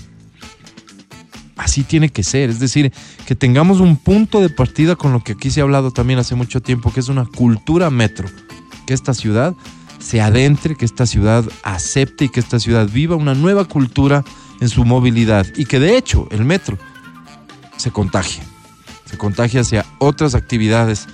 Así 1.57 1.83
tiene 1.83 2.07
que 2.07 2.23
ser, 2.23 2.49
es 2.49 2.61
decir, 2.61 2.93
que 3.25 3.35
tengamos 3.35 3.81
un 3.81 3.97
punto 3.97 4.39
de 4.39 4.49
partida 4.49 4.95
con 4.95 5.11
lo 5.11 5.21
que 5.21 5.33
aquí 5.33 5.51
se 5.51 5.59
ha 5.59 5.63
hablado 5.63 5.91
también 5.91 6.17
hace 6.17 6.35
mucho 6.35 6.61
tiempo, 6.61 6.93
que 6.93 7.01
es 7.01 7.09
una 7.09 7.25
cultura 7.25 7.89
metro, 7.89 8.29
que 8.87 8.93
esta 8.93 9.13
ciudad 9.13 9.53
se 9.99 10.21
adentre, 10.21 10.75
que 10.75 10.85
esta 10.85 11.05
ciudad 11.05 11.45
acepte 11.63 12.25
y 12.25 12.29
que 12.29 12.39
esta 12.39 12.59
ciudad 12.59 12.87
viva 12.89 13.15
una 13.15 13.35
nueva 13.35 13.65
cultura 13.65 14.23
en 14.59 14.69
su 14.69 14.85
movilidad 14.85 15.45
y 15.55 15.65
que 15.65 15.79
de 15.79 15.97
hecho 15.97 16.27
el 16.31 16.45
metro 16.45 16.77
se 17.77 17.91
contagie, 17.91 18.41
se 19.05 19.17
contagie 19.17 19.59
hacia 19.59 19.85
otras 19.99 20.35
actividades 20.35 21.07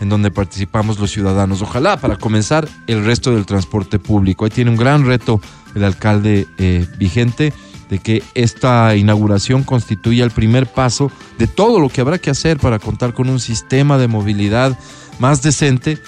en 0.00 0.08
donde 0.08 0.30
participamos 0.30 0.98
los 0.98 1.10
ciudadanos. 1.10 1.62
Ojalá 1.62 1.98
para 1.98 2.16
comenzar 2.16 2.68
el 2.86 3.04
resto 3.04 3.34
del 3.34 3.46
transporte 3.46 3.98
público. 3.98 4.44
Ahí 4.44 4.50
tiene 4.50 4.70
un 4.70 4.76
gran 4.76 5.06
reto 5.06 5.40
el 5.74 5.84
alcalde 5.84 6.46
eh, 6.58 6.86
vigente 6.98 7.52
de 7.88 7.98
que 7.98 8.22
esta 8.34 8.96
inauguración 8.96 9.62
constituya 9.62 10.24
el 10.24 10.30
primer 10.30 10.66
paso 10.66 11.10
de 11.38 11.46
todo 11.46 11.80
lo 11.80 11.88
que 11.88 12.00
habrá 12.00 12.18
que 12.18 12.30
hacer 12.30 12.58
para 12.58 12.78
contar 12.78 13.14
con 13.14 13.28
un 13.28 13.40
sistema 13.40 13.98
de 13.98 14.08
movilidad 14.08 14.78
más 15.18 15.42
decente 15.42 15.98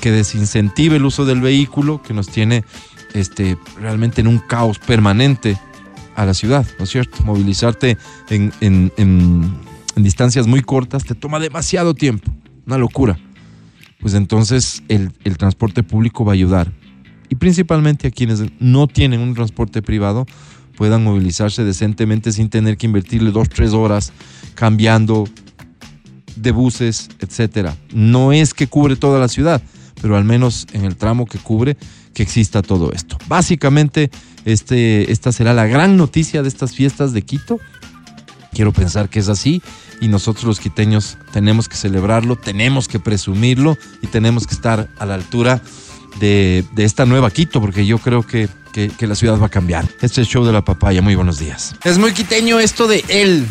que 0.00 0.10
desincentive 0.10 0.96
el 0.96 1.04
uso 1.04 1.24
del 1.24 1.40
vehículo, 1.40 2.02
que 2.02 2.14
nos 2.14 2.28
tiene 2.28 2.64
este, 3.14 3.56
realmente 3.80 4.20
en 4.20 4.26
un 4.26 4.38
caos 4.38 4.78
permanente 4.78 5.58
a 6.16 6.24
la 6.26 6.34
ciudad, 6.34 6.66
¿no 6.78 6.84
es 6.84 6.90
cierto? 6.90 7.22
Movilizarte 7.24 7.96
en, 8.30 8.52
en- 8.60 8.92
en- 8.96 9.54
en 9.96 10.02
distancias 10.02 10.46
muy 10.46 10.62
cortas 10.62 11.04
te 11.04 11.14
toma 11.14 11.38
demasiado 11.40 11.94
tiempo, 11.94 12.32
una 12.66 12.78
locura. 12.78 13.18
Pues 14.00 14.14
entonces 14.14 14.82
el, 14.88 15.12
el 15.24 15.36
transporte 15.36 15.82
público 15.82 16.24
va 16.24 16.32
a 16.32 16.34
ayudar. 16.34 16.72
Y 17.28 17.34
principalmente 17.34 18.08
a 18.08 18.10
quienes 18.10 18.42
no 18.58 18.86
tienen 18.86 19.20
un 19.20 19.34
transporte 19.34 19.82
privado 19.82 20.26
puedan 20.76 21.04
movilizarse 21.04 21.64
decentemente 21.64 22.32
sin 22.32 22.48
tener 22.48 22.76
que 22.76 22.86
invertirle 22.86 23.30
dos, 23.30 23.48
tres 23.50 23.72
horas 23.72 24.12
cambiando 24.54 25.28
de 26.36 26.52
buses, 26.52 27.10
etcétera. 27.20 27.76
No 27.92 28.32
es 28.32 28.54
que 28.54 28.66
cubre 28.66 28.96
toda 28.96 29.18
la 29.20 29.28
ciudad, 29.28 29.60
pero 30.00 30.16
al 30.16 30.24
menos 30.24 30.66
en 30.72 30.84
el 30.84 30.96
tramo 30.96 31.26
que 31.26 31.38
cubre, 31.38 31.76
que 32.14 32.22
exista 32.22 32.62
todo 32.62 32.92
esto. 32.92 33.16
Básicamente, 33.28 34.10
este, 34.44 35.10
esta 35.12 35.32
será 35.32 35.54
la 35.54 35.66
gran 35.66 35.96
noticia 35.96 36.42
de 36.42 36.48
estas 36.48 36.72
fiestas 36.72 37.12
de 37.12 37.22
Quito. 37.22 37.58
Quiero 38.52 38.72
pensar 38.72 39.08
que 39.08 39.20
es 39.20 39.28
así 39.28 39.62
y 40.00 40.08
nosotros 40.08 40.44
los 40.44 40.60
quiteños 40.60 41.18
tenemos 41.32 41.68
que 41.68 41.76
celebrarlo, 41.76 42.36
tenemos 42.36 42.88
que 42.88 42.98
presumirlo 42.98 43.76
y 44.02 44.06
tenemos 44.08 44.46
que 44.46 44.54
estar 44.54 44.88
a 44.98 45.06
la 45.06 45.14
altura 45.14 45.62
de, 46.18 46.64
de 46.74 46.84
esta 46.84 47.06
nueva 47.06 47.30
Quito, 47.30 47.60
porque 47.60 47.86
yo 47.86 47.98
creo 47.98 48.26
que, 48.26 48.48
que- 48.72 48.88
que 48.88 49.06
la 49.06 49.14
ciudad 49.14 49.38
va 49.40 49.46
a 49.46 49.50
cambiar. 49.50 49.84
Este 50.00 50.06
es 50.06 50.18
el 50.18 50.26
show 50.26 50.44
de 50.44 50.52
la 50.52 50.64
papaya, 50.64 51.00
muy 51.02 51.14
buenos 51.14 51.38
días. 51.38 51.76
Es 51.84 51.98
muy 51.98 52.12
quiteño 52.12 52.58
esto 52.58 52.88
de 52.88 53.04
él. 53.08 53.46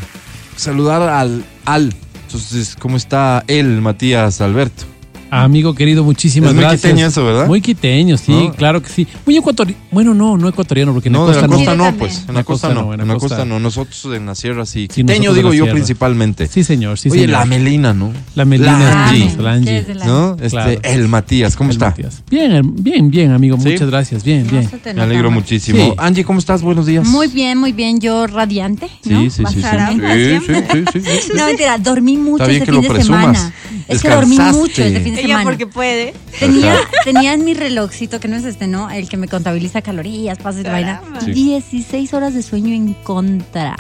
Saludar 0.58 1.02
al 1.04 1.46
al. 1.66 1.96
Entonces, 2.26 2.76
¿cómo 2.78 2.98
está 2.98 3.44
él, 3.48 3.80
Matías 3.82 4.42
Alberto? 4.42 4.84
Amigo 5.32 5.76
querido, 5.76 6.04
muchísimas 6.04 6.50
Es 6.50 6.56
muy 6.56 6.62
gracias. 6.64 6.82
quiteño 6.82 7.08
eso, 7.08 7.24
¿verdad? 7.26 7.48
Muy 7.48 7.62
quiteño, 7.62 8.18
sí, 8.18 8.32
¿No? 8.32 8.52
claro 8.54 8.82
que 8.82 8.90
sí. 8.90 9.08
Muy 9.26 9.38
ecuatoriano. 9.38 9.80
Bueno, 9.92 10.14
no, 10.14 10.38
no 10.38 10.48
ecuatoriano, 10.50 10.94
porque 10.94 11.10
en 11.10 11.14
No, 11.14 11.28
la 11.28 11.34
de 11.42 11.48
costa 11.48 11.48
la 11.48 11.56
costa 11.56 11.72
Sí, 11.72 11.78
no, 11.78 11.98
pues. 11.98 12.26
En 12.28 12.36
la 12.36 12.44
costa 12.44 12.74
no. 12.74 12.94
En 12.94 13.08
la 13.08 13.16
costa 13.16 13.46
no. 13.46 13.60
Nosotros 13.60 14.06
en 14.16 14.26
la 14.26 14.36
sierra 14.36 14.66
sí. 14.66 14.88
Sí, 14.92 15.04
Quiteño 15.04 15.34
digo 15.34 15.54
yo 15.54 15.66
principalmente. 15.70 16.48
Sí, 16.48 16.64
señor, 16.64 16.98
sí, 16.98 17.10
Oye, 17.10 17.22
señor. 17.22 17.40
la 17.40 17.46
Melina, 17.46 17.94
¿no? 17.94 18.12
La 18.36 18.46
Melina, 18.46 18.80
La 18.80 19.08
Angie. 19.10 19.36
la 19.38 19.52
Angie. 19.54 19.66
¿Qué 19.72 19.78
es 19.80 19.88
de 19.88 19.96
la- 19.96 20.06
¿No? 20.06 20.32
Este, 20.34 20.50
Claro. 20.50 20.80
el 20.84 21.08
Matías, 21.08 21.56
¿cómo 21.56 21.70
El 21.70 21.76
está? 21.76 21.88
Matías. 21.90 22.24
Bien, 22.30 22.62
bien, 22.84 23.10
bien, 23.12 23.32
amigo. 23.32 23.58
¿Sí? 23.62 23.70
Muchas 23.70 23.90
gracias. 23.90 24.24
Bien, 24.24 24.48
bien. 24.50 24.70
Me 24.96 25.02
alegro 25.02 25.30
muchísimo. 25.32 25.78
Sí. 25.80 25.94
Angie, 25.98 26.24
¿cómo 26.24 26.40
estás? 26.40 26.62
Buenos 26.62 26.86
días. 26.86 27.08
Muy 27.08 27.28
bien, 27.28 27.58
muy 27.58 27.72
bien. 27.72 28.00
Yo 28.00 28.26
radiante. 28.28 28.88
Sí, 29.04 29.10
¿no? 29.10 29.22
sí, 29.24 29.30
sí, 29.30 29.44
sí. 29.46 29.62
Sí, 29.62 31.02
sí. 31.02 31.32
No, 31.36 31.46
mentira, 31.46 31.78
dormí 31.78 32.18
mucho 32.18 32.44
Está 32.44 32.48
bien 32.48 32.62
ese 32.64 32.66
que 32.66 32.72
fin 32.72 32.76
lo 32.76 32.82
de 32.82 32.90
presumas. 32.90 33.38
semana. 33.38 33.54
Es 33.88 34.02
que 34.02 34.10
dormí 34.10 34.38
mucho 34.40 34.84
este 34.84 35.00
fin 35.02 35.16
de 35.16 35.19
Ella 35.20 35.28
semana. 35.28 35.44
porque 35.44 35.68
puede. 35.68 36.14
Tenía, 36.40 36.76
tenía 37.04 37.34
en 37.34 37.46
mi 37.46 37.54
relojcito, 37.54 38.20
que 38.20 38.28
no 38.28 38.36
es 38.38 38.46
este, 38.46 38.68
¿no? 38.68 38.90
El 38.90 39.08
que 39.10 39.18
me 39.18 39.28
contabiliza 39.28 39.82
calorías, 39.82 40.38
pasos 40.38 40.64
de 40.64 40.70
vaina. 40.70 41.02
Sí. 41.24 41.32
16 41.32 42.14
horas 42.14 42.34
de 42.34 42.42
sueño 42.42 42.74
en 42.74 42.94
contra. 42.94 43.76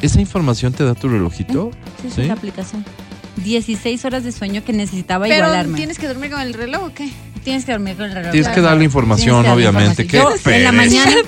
¿Esa 0.00 0.20
información 0.20 0.72
te 0.72 0.84
da 0.84 0.94
tu 0.94 1.08
relojito? 1.08 1.70
Sí, 2.02 2.08
Sí. 2.14 2.20
es 2.22 2.26
la 2.28 2.34
aplicación. 2.34 2.84
16 3.44 4.04
horas 4.04 4.24
de 4.24 4.32
sueño 4.32 4.64
que 4.64 4.72
necesitaba 4.72 5.26
Pero 5.26 5.36
igualarme. 5.46 5.76
tienes 5.76 5.98
que 5.98 6.06
dormir 6.08 6.30
con 6.30 6.40
el 6.40 6.54
reloj 6.54 6.84
o 6.84 6.94
qué? 6.94 7.10
Tienes 7.44 7.64
que 7.64 7.72
dormir 7.72 7.96
con 7.96 8.06
el 8.06 8.12
reloj. 8.14 8.32
Tienes 8.32 8.48
que 8.50 8.60
darle 8.60 8.84
información, 8.84 9.42
Tienes 9.42 9.56
que 9.58 9.64
darle 9.64 9.68
obviamente. 9.68 10.02
información. 10.02 10.38
Qué 10.44 10.50
Yo, 10.50 10.56
en 10.56 10.64
la 10.64 10.72
mañana. 10.72 11.12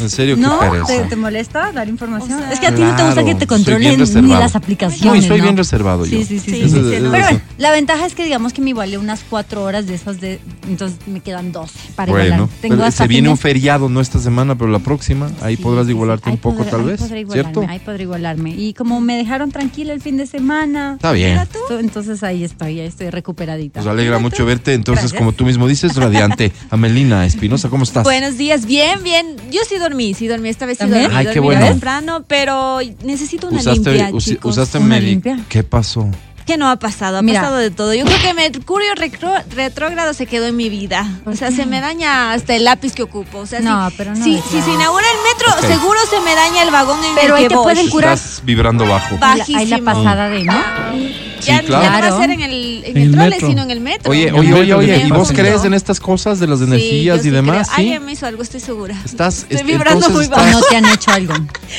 En 0.00 0.10
serio, 0.10 0.36
qué 0.36 0.42
No. 0.42 0.58
¿te, 0.86 0.98
te 1.04 1.16
molesta 1.16 1.72
dar 1.72 1.88
información? 1.88 2.38
O 2.38 2.38
sea, 2.42 2.52
es 2.52 2.60
que 2.60 2.66
a 2.66 2.74
ti 2.74 2.82
no 2.82 2.96
te 2.96 3.04
gusta 3.04 3.24
que 3.24 3.34
te 3.34 3.46
controlen 3.46 3.98
ni 4.00 4.28
las 4.30 4.56
aplicaciones. 4.56 5.04
No, 5.04 5.14
y 5.16 5.22
soy 5.22 5.38
¿no? 5.38 5.44
bien 5.44 5.56
reservado 5.56 6.04
yo. 6.06 6.18
Sí, 6.18 6.24
sí, 6.24 6.38
sí. 6.38 6.50
Sí, 6.50 6.68
sí, 6.70 6.78
es-. 6.78 6.84
Pero 7.02 7.10
bueno, 7.10 7.40
la 7.58 7.70
ventaja 7.72 8.06
es 8.06 8.14
que 8.14 8.24
digamos 8.24 8.52
que 8.52 8.60
me 8.62 8.70
igualé 8.70 8.98
unas 8.98 9.22
cuatro 9.28 9.62
horas 9.64 9.86
de 9.86 9.94
esas 9.94 10.20
de. 10.20 10.40
Entonces 10.68 10.98
me 11.06 11.20
quedan 11.20 11.52
12 11.52 11.72
para 11.94 12.12
Bueno, 12.12 12.26
igualar. 12.26 12.48
Tengo 12.60 12.74
pero 12.76 12.86
hasta 12.86 13.04
se 13.04 13.08
viene 13.08 13.28
un 13.28 13.38
feriado, 13.38 13.88
no 13.88 14.00
esta 14.00 14.18
semana, 14.18 14.56
pero 14.56 14.70
la 14.70 14.78
próxima. 14.78 15.30
Ahí 15.42 15.56
Sí, 15.56 15.62
podrás 15.62 15.88
igualarte 15.88 16.30
un 16.30 16.38
poco, 16.38 16.62
podré- 16.64 16.70
tal 16.70 16.80
ahí 16.80 16.86
vez. 16.86 17.00
podré 17.00 17.20
igualarme, 17.20 17.52
¿Cierto? 17.52 17.70
Ahí 17.72 17.78
podré 17.80 18.02
igualarme. 18.04 18.50
Y 18.56 18.74
como 18.74 19.00
me 19.00 19.16
dejaron 19.16 19.50
tranquila 19.50 19.92
el 19.92 20.00
fin 20.00 20.16
de 20.16 20.26
semana. 20.26 20.94
Está 20.96 21.12
bien. 21.12 21.40
tú, 21.68 21.74
Entonces 21.78 22.22
ahí 22.22 22.44
estoy, 22.44 22.80
ahí 22.80 22.86
estoy 22.86 23.10
recuperadita. 23.10 23.80
Nos 23.80 23.88
alegra 23.88 24.16
Mira 24.18 24.22
mucho 24.30 24.44
verte. 24.44 24.74
Entonces, 24.74 25.04
Gracias. 25.04 25.18
como 25.18 25.32
tú 25.32 25.44
mismo 25.44 25.68
dices, 25.68 25.96
radiante. 25.96 26.52
Amelina 26.70 27.26
Espinosa, 27.26 27.68
¿cómo 27.68 27.84
estás? 27.84 28.04
Buenos 28.04 28.36
días, 28.38 28.66
bien, 28.66 29.02
bien. 29.02 29.36
Yo 29.50 29.60
sí 29.68 29.76
dormí, 29.82 30.14
sí 30.14 30.26
dormí. 30.28 30.48
Esta 30.48 30.64
vez 30.66 30.78
sí 30.78 30.84
¿También? 30.84 31.02
dormí. 31.04 31.16
Ay, 31.18 31.26
qué 31.26 31.34
dormí 31.34 31.46
bueno. 31.46 31.66
temprano, 31.66 32.24
pero 32.26 32.78
necesito 33.04 33.48
una 33.48 33.60
usaste, 33.60 33.92
limpia, 33.92 34.18
chicos. 34.18 34.52
usaste 34.56 34.78
Una 34.78 34.98
limpia. 34.98 35.38
¿Qué 35.48 35.62
pasó? 35.62 36.08
¿Qué 36.46 36.56
no 36.56 36.68
ha 36.68 36.76
pasado? 36.76 37.18
Ha 37.18 37.22
Mira. 37.22 37.40
pasado 37.40 37.58
de 37.58 37.70
todo. 37.70 37.94
Yo 37.94 38.04
creo 38.04 38.18
que 38.20 38.34
Mercurio 38.34 38.92
retro- 38.96 39.44
retrógrado 39.54 40.12
se 40.12 40.26
quedó 40.26 40.46
en 40.46 40.56
mi 40.56 40.68
vida. 40.70 41.06
¿Por 41.22 41.34
O 41.34 41.36
sea, 41.36 41.52
se 41.52 41.66
me 41.66 41.80
daña 41.80 42.32
hasta 42.32 42.56
el 42.56 42.64
lápiz 42.64 42.94
que 42.94 43.04
ocupo. 43.04 43.38
O 43.38 43.46
sea, 43.46 43.60
No, 43.60 43.88
si, 43.90 43.96
pero 43.96 44.10
no 44.12 44.24
si, 44.24 44.40
se 44.40 44.70
inaugura 44.72 45.04
el 45.06 45.18
metro, 45.62 45.68
seguro 45.68 46.00
se 46.10 46.20
me 46.20 46.34
daña 46.34 46.64
el 46.64 46.72
vagón 46.72 46.98
en 47.04 47.14
Pero 47.14 47.28
el 47.28 47.32
ahí 47.34 47.42
que 47.44 47.48
te 47.50 47.54
voy. 47.54 47.62
pueden 47.62 47.88
curar. 47.90 48.14
Estás 48.14 48.42
vibrando 48.44 48.84
bajo. 48.86 49.16
Va. 49.20 49.34
Ahí 49.34 49.38
la- 49.38 49.44
Ahí 49.44 49.54
bajísimo. 49.70 49.84
pasada 49.84 50.28
de, 50.30 50.42
¿no? 50.42 51.31
Sí, 51.42 51.48
ya, 51.50 51.60
claro. 51.62 51.82
ya 51.84 51.90
no 51.90 52.10
va 52.10 52.16
a 52.16 52.20
ser 52.20 52.30
en 52.30 52.40
el, 52.40 52.84
en 52.84 52.90
En 52.90 52.96
el 52.96 53.02
el 53.08 53.12
trole, 53.12 53.30
metro. 53.30 53.48
sino 53.48 53.62
en 53.62 53.70
el 53.70 53.80
metro. 53.80 54.10
Oye, 54.10 54.32
oye, 54.32 54.54
oye, 54.54 54.74
oye, 54.74 55.04
¿y 55.06 55.10
vos 55.10 55.32
crees 55.32 55.64
en 55.64 55.74
estas 55.74 55.98
cosas 56.00 56.38
de 56.40 56.46
las 56.46 56.58
Sí, 56.60 56.64
energías 56.66 57.16
yo 57.16 57.20
y 57.20 57.24
sí 57.24 57.30
demás? 57.30 57.68
creo. 57.68 57.76
Sí. 57.76 57.82
Alguien 57.82 58.04
me 58.04 58.12
hizo 58.12 58.26
algo, 58.26 58.42
estoy 58.42 58.60
segura. 58.60 58.96
Estás, 59.04 59.38
Estoy 59.42 59.56
est- 59.58 59.66
vibrando 59.66 60.08
muy 60.10 60.24
estás- 60.24 60.44
bajo. 60.46 60.58
No 60.60 60.64
te 60.68 60.76
han 60.76 60.86
hecho 60.86 61.10
algo. 61.10 61.34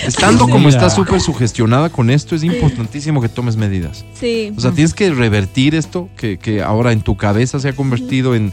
Estando 0.05 0.43
como 0.45 0.59
Mira. 0.59 0.69
estás 0.71 0.93
súper 0.95 1.21
sugestionada 1.21 1.89
con 1.89 2.09
esto, 2.09 2.35
es 2.35 2.43
importantísimo 2.43 3.21
que 3.21 3.29
tomes 3.29 3.55
medidas. 3.55 4.05
Sí. 4.19 4.51
O 4.57 4.61
sea, 4.61 4.71
tienes 4.71 4.93
que 4.93 5.09
revertir 5.11 5.75
esto 5.75 6.09
que, 6.17 6.37
que 6.37 6.61
ahora 6.61 6.91
en 6.91 7.01
tu 7.01 7.15
cabeza 7.17 7.59
se 7.59 7.69
ha 7.69 7.73
convertido 7.73 8.35
en 8.35 8.51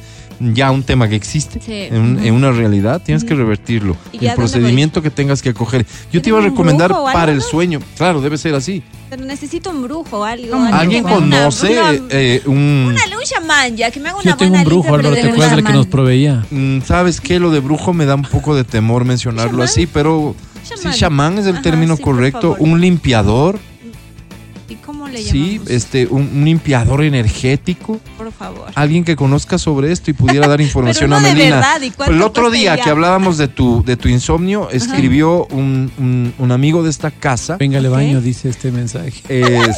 ya 0.55 0.71
un 0.71 0.83
tema 0.85 1.07
que 1.09 1.17
existe, 1.17 1.61
Sí. 1.61 1.73
en, 1.95 1.99
un- 2.01 2.19
en 2.25 2.33
una 2.33 2.51
realidad. 2.51 3.03
Tienes 3.05 3.25
que 3.25 3.35
revertirlo. 3.35 3.97
¿Y 4.13 4.25
El 4.27 4.35
procedimiento 4.37 5.03
que 5.03 5.11
tengas 5.11 5.43
que 5.43 5.51
acoger. 5.51 5.85
Yo 6.13 6.23
te 6.23 6.31
iba 6.31 6.39
a 6.39 6.41
¿Tienen 6.41 6.53
un 6.53 6.57
recomendar 6.57 6.93
para 7.13 7.31
el 7.33 7.43
sueño. 7.43 7.81
Claro, 7.97 8.21
debe 8.23 8.39
ser 8.39 8.55
así. 8.55 8.83
Pero 9.11 9.25
necesito 9.25 9.71
un 9.71 9.83
brujo 9.83 10.21
o 10.21 10.25
algo. 10.25 10.57
¿Alguien 10.73 11.05
una- 11.05 11.15
conoce 11.15 11.77
eh, 12.11 12.43
un... 12.47 12.87
Una 12.95 13.17
un 13.17 13.25
chamán 13.25 13.77
ya, 13.77 13.91
que 13.91 13.99
me 14.01 14.09
haga 14.09 14.19
una 14.21 14.31
Yo 14.31 14.37
tengo 14.37 14.51
buena 14.51 14.63
un 14.63 14.65
brujo, 14.69 14.95
Álvaro, 14.95 15.11
de 15.17 15.21
¿te 15.23 15.29
acuerdas 15.31 15.57
del 15.57 15.65
que 15.65 15.73
nos 15.73 15.87
proveía? 15.89 16.47
Mm, 16.51 16.81
¿Sabes 16.83 17.21
qué? 17.21 17.41
Lo 17.41 17.51
de 17.51 17.59
brujo 17.61 17.93
me 17.93 18.07
da 18.07 18.15
un 18.15 18.23
poco 18.23 18.55
de 18.55 18.63
temor 18.65 19.05
mencionarlo 19.05 19.63
así, 19.65 19.87
pero 19.87 20.35
Chamán. 20.63 20.93
sí, 20.95 20.99
chamán 21.01 21.39
es 21.39 21.47
el 21.47 21.55
Ajá, 21.55 21.63
término 21.63 21.97
sí, 21.97 22.03
correcto. 22.03 22.55
Un 22.61 22.81
limpiador, 22.81 23.57
¿Y 23.57 23.59
cómo 23.59 23.70
le 25.11 25.23
sí, 25.23 25.61
este, 25.69 26.07
un, 26.07 26.31
un 26.35 26.45
limpiador 26.45 27.03
energético. 27.03 28.01
Por 28.17 28.33
favor. 28.33 28.67
Alguien 28.75 29.05
que 29.05 29.17
conozca 29.17 29.59
sobre 29.59 29.93
esto 29.93 30.11
y 30.11 30.15
pudiera 30.15 30.47
dar 30.49 30.61
información 30.61 31.11
no 31.11 31.17
a 31.17 31.21
de 31.21 31.35
Melina. 31.35 31.57
verdad, 31.57 31.81
¿y 31.83 31.91
cuánto 31.91 32.15
el 32.15 32.23
otro 32.23 32.51
día 32.51 32.77
que 32.77 32.89
hablábamos 32.91 33.37
de 33.39 33.49
tu, 33.49 33.83
de 33.85 33.97
tu 33.97 34.09
insomnio, 34.09 34.69
escribió 34.71 35.47
un, 35.47 35.91
un- 35.99 36.33
un 36.39 36.53
amigo 36.53 36.83
de 36.83 36.91
esta 36.91 37.11
casa. 37.11 37.57
Véngale 37.57 37.89
Ok. 37.89 37.95
baño, 37.95 38.21
dice 38.21 38.49
este 38.49 38.71
mensaje. 38.73 39.23
es 39.29 39.77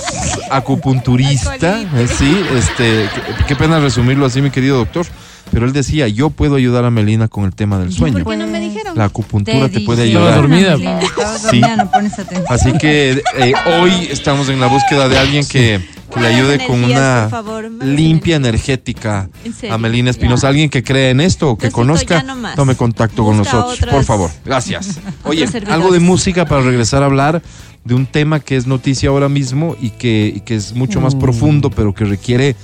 acupunturista, 0.51 1.81
eh, 1.95 2.07
sí, 2.09 2.37
este, 2.57 3.09
qué, 3.15 3.45
qué 3.49 3.57
pena 3.57 3.79
resumirlo 3.81 4.27
así, 4.27 4.41
mi 4.43 4.51
querido 4.51 4.77
doctor, 4.79 5.07
pero 5.51 5.67
él 5.67 5.73
decía, 5.73 6.09
yo 6.09 6.31
puedo 6.31 6.55
ayudar 6.57 6.85
a 6.85 6.91
Melina 6.91 7.29
con 7.29 7.45
el 7.45 7.55
tema 7.55 7.79
del 7.79 7.93
sueño. 7.93 8.25
¿Por 8.25 8.33
qué 8.33 8.39
no 8.39 8.47
me 8.47 8.59
dijeron? 8.83 8.99
La 8.99 9.05
acupuntura 9.05 9.69
te, 9.69 9.81
puede 9.81 10.03
ayudar. 10.05 10.35
dormida. 10.35 10.77
Sí. 10.77 11.61
dormida, 11.61 11.77
no 11.77 11.91
pones 11.91 12.19
atención. 12.19 12.47
Así 12.49 12.73
que 12.73 13.23
eh, 13.37 13.53
hoy 13.81 14.09
estamos 14.11 14.49
en 14.49 14.61
la 14.61 14.67
búsqueda 14.67 15.09
de 15.09 15.19
alguien 15.19 15.47
que, 15.47 15.81
que 16.13 16.21
le 16.21 16.27
ayude 16.27 16.67
con 16.67 16.85
una 16.85 17.29
favor, 17.31 17.71
limpia 17.83 18.37
energética 18.37 19.29
a 19.71 19.79
Melina. 19.79 20.11
Espinosa. 20.11 20.49
Alguien 20.49 20.69
que 20.69 20.83
cree 20.83 21.11
en 21.11 21.21
esto 21.21 21.51
o 21.51 21.59
que 21.59 21.71
conozca, 21.71 22.25
tome 22.57 22.75
contacto 22.77 23.25
con 23.25 23.37
nosotros, 23.37 23.79
por 23.91 24.05
favor. 24.05 24.31
Gracias. 24.45 24.99
Oye, 25.25 25.47
algo 25.69 25.91
de 25.93 26.01
música 26.01 26.45
para 26.45 26.63
regresar 26.63 27.03
a 27.03 27.07
hablar 27.07 27.43
de 27.85 27.95
un 27.95 28.07
tema 28.07 28.39
que 28.39 28.57
es 28.57 28.67
noticia 28.67 29.09
ahora 29.09 29.29
mismo 29.29 29.77
y 29.81 29.91
que, 29.91 30.33
y 30.37 30.41
que 30.41 30.55
es 30.55 30.73
mucho 30.75 31.01
más 31.01 31.15
Mm. 31.17 31.19
profundo, 31.19 31.71
pero 31.71 31.93
que 31.93 32.05
requiere 32.05 32.55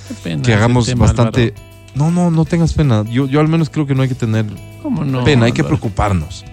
que 0.43 0.53
hagamos 0.53 0.85
tema, 0.85 1.05
bastante... 1.05 1.53
Álvaro. 1.53 1.68
No, 1.95 2.11
no, 2.11 2.31
no 2.31 2.45
tengas 2.45 2.73
pena. 2.73 3.03
Yo, 3.09 3.27
yo 3.27 3.39
al 3.39 3.47
menos 3.47 3.69
creo 3.69 3.85
que 3.85 3.95
no 3.95 4.03
hay 4.03 4.09
que 4.09 4.15
tener 4.15 4.45
¿Cómo 4.81 5.03
no? 5.03 5.23
pena, 5.23 5.45
hay 5.45 5.51
que 5.51 5.63
preocuparnos. 5.63 6.45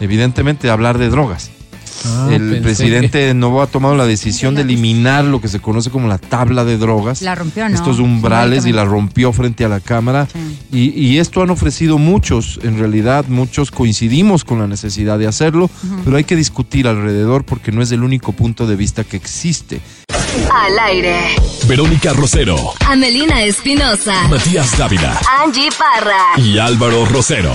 Evidentemente, 0.00 0.70
hablar 0.70 0.98
de 0.98 1.08
drogas. 1.10 1.50
Ah, 2.06 2.28
el 2.30 2.60
presidente 2.62 3.34
Novoa 3.34 3.64
ha 3.64 3.66
tomado 3.66 3.96
la 3.96 4.06
decisión 4.06 4.54
de 4.54 4.62
eliminar 4.62 5.24
lo 5.24 5.40
que 5.40 5.48
se 5.48 5.58
conoce 5.58 5.90
como 5.90 6.06
la 6.06 6.18
tabla 6.18 6.64
de 6.64 6.78
drogas, 6.78 7.22
La 7.22 7.34
rompió, 7.34 7.68
¿no? 7.68 7.74
estos 7.74 7.98
umbrales 7.98 8.66
y 8.66 8.72
la 8.72 8.84
rompió 8.84 9.32
frente 9.32 9.64
a 9.64 9.68
la 9.68 9.80
Cámara. 9.80 10.28
Sí. 10.32 10.58
Y, 10.70 10.90
y 10.90 11.18
esto 11.18 11.42
han 11.42 11.50
ofrecido 11.50 11.98
muchos, 11.98 12.60
en 12.62 12.78
realidad 12.78 13.24
muchos 13.26 13.72
coincidimos 13.72 14.44
con 14.44 14.60
la 14.60 14.68
necesidad 14.68 15.18
de 15.18 15.26
hacerlo, 15.26 15.68
pero 16.04 16.16
hay 16.16 16.24
que 16.24 16.36
discutir 16.36 16.86
alrededor 16.86 17.44
porque 17.44 17.72
no 17.72 17.82
es 17.82 17.90
el 17.90 18.04
único 18.04 18.30
punto 18.30 18.68
de 18.68 18.76
vista 18.76 19.02
que 19.02 19.16
existe. 19.16 19.80
Al 20.52 20.78
aire. 20.78 21.16
Verónica 21.66 22.12
Rosero, 22.12 22.56
Amelina 22.86 23.42
Espinosa. 23.42 24.28
Matías 24.28 24.76
Dávila 24.76 25.18
Angie 25.42 25.68
Parra. 25.76 26.38
y 26.42 26.58
Álvaro 26.58 27.04
Rosero. 27.06 27.52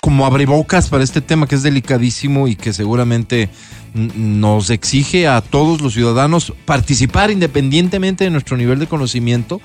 Como 0.00 0.26
abrebocas 0.26 0.88
para 0.88 1.04
este 1.04 1.20
tema 1.20 1.46
que 1.46 1.54
es 1.54 1.62
delicadísimo 1.62 2.48
y 2.48 2.56
que 2.56 2.72
seguramente 2.72 3.48
nos 3.94 4.70
exige 4.70 5.28
a 5.28 5.40
todos 5.42 5.80
los 5.80 5.92
ciudadanos 5.92 6.52
participar 6.64 7.30
independientemente 7.30 8.24
de 8.24 8.30
nuestro 8.30 8.56
nivel 8.56 8.78
de 8.78 8.86
conocimiento, 8.86 9.60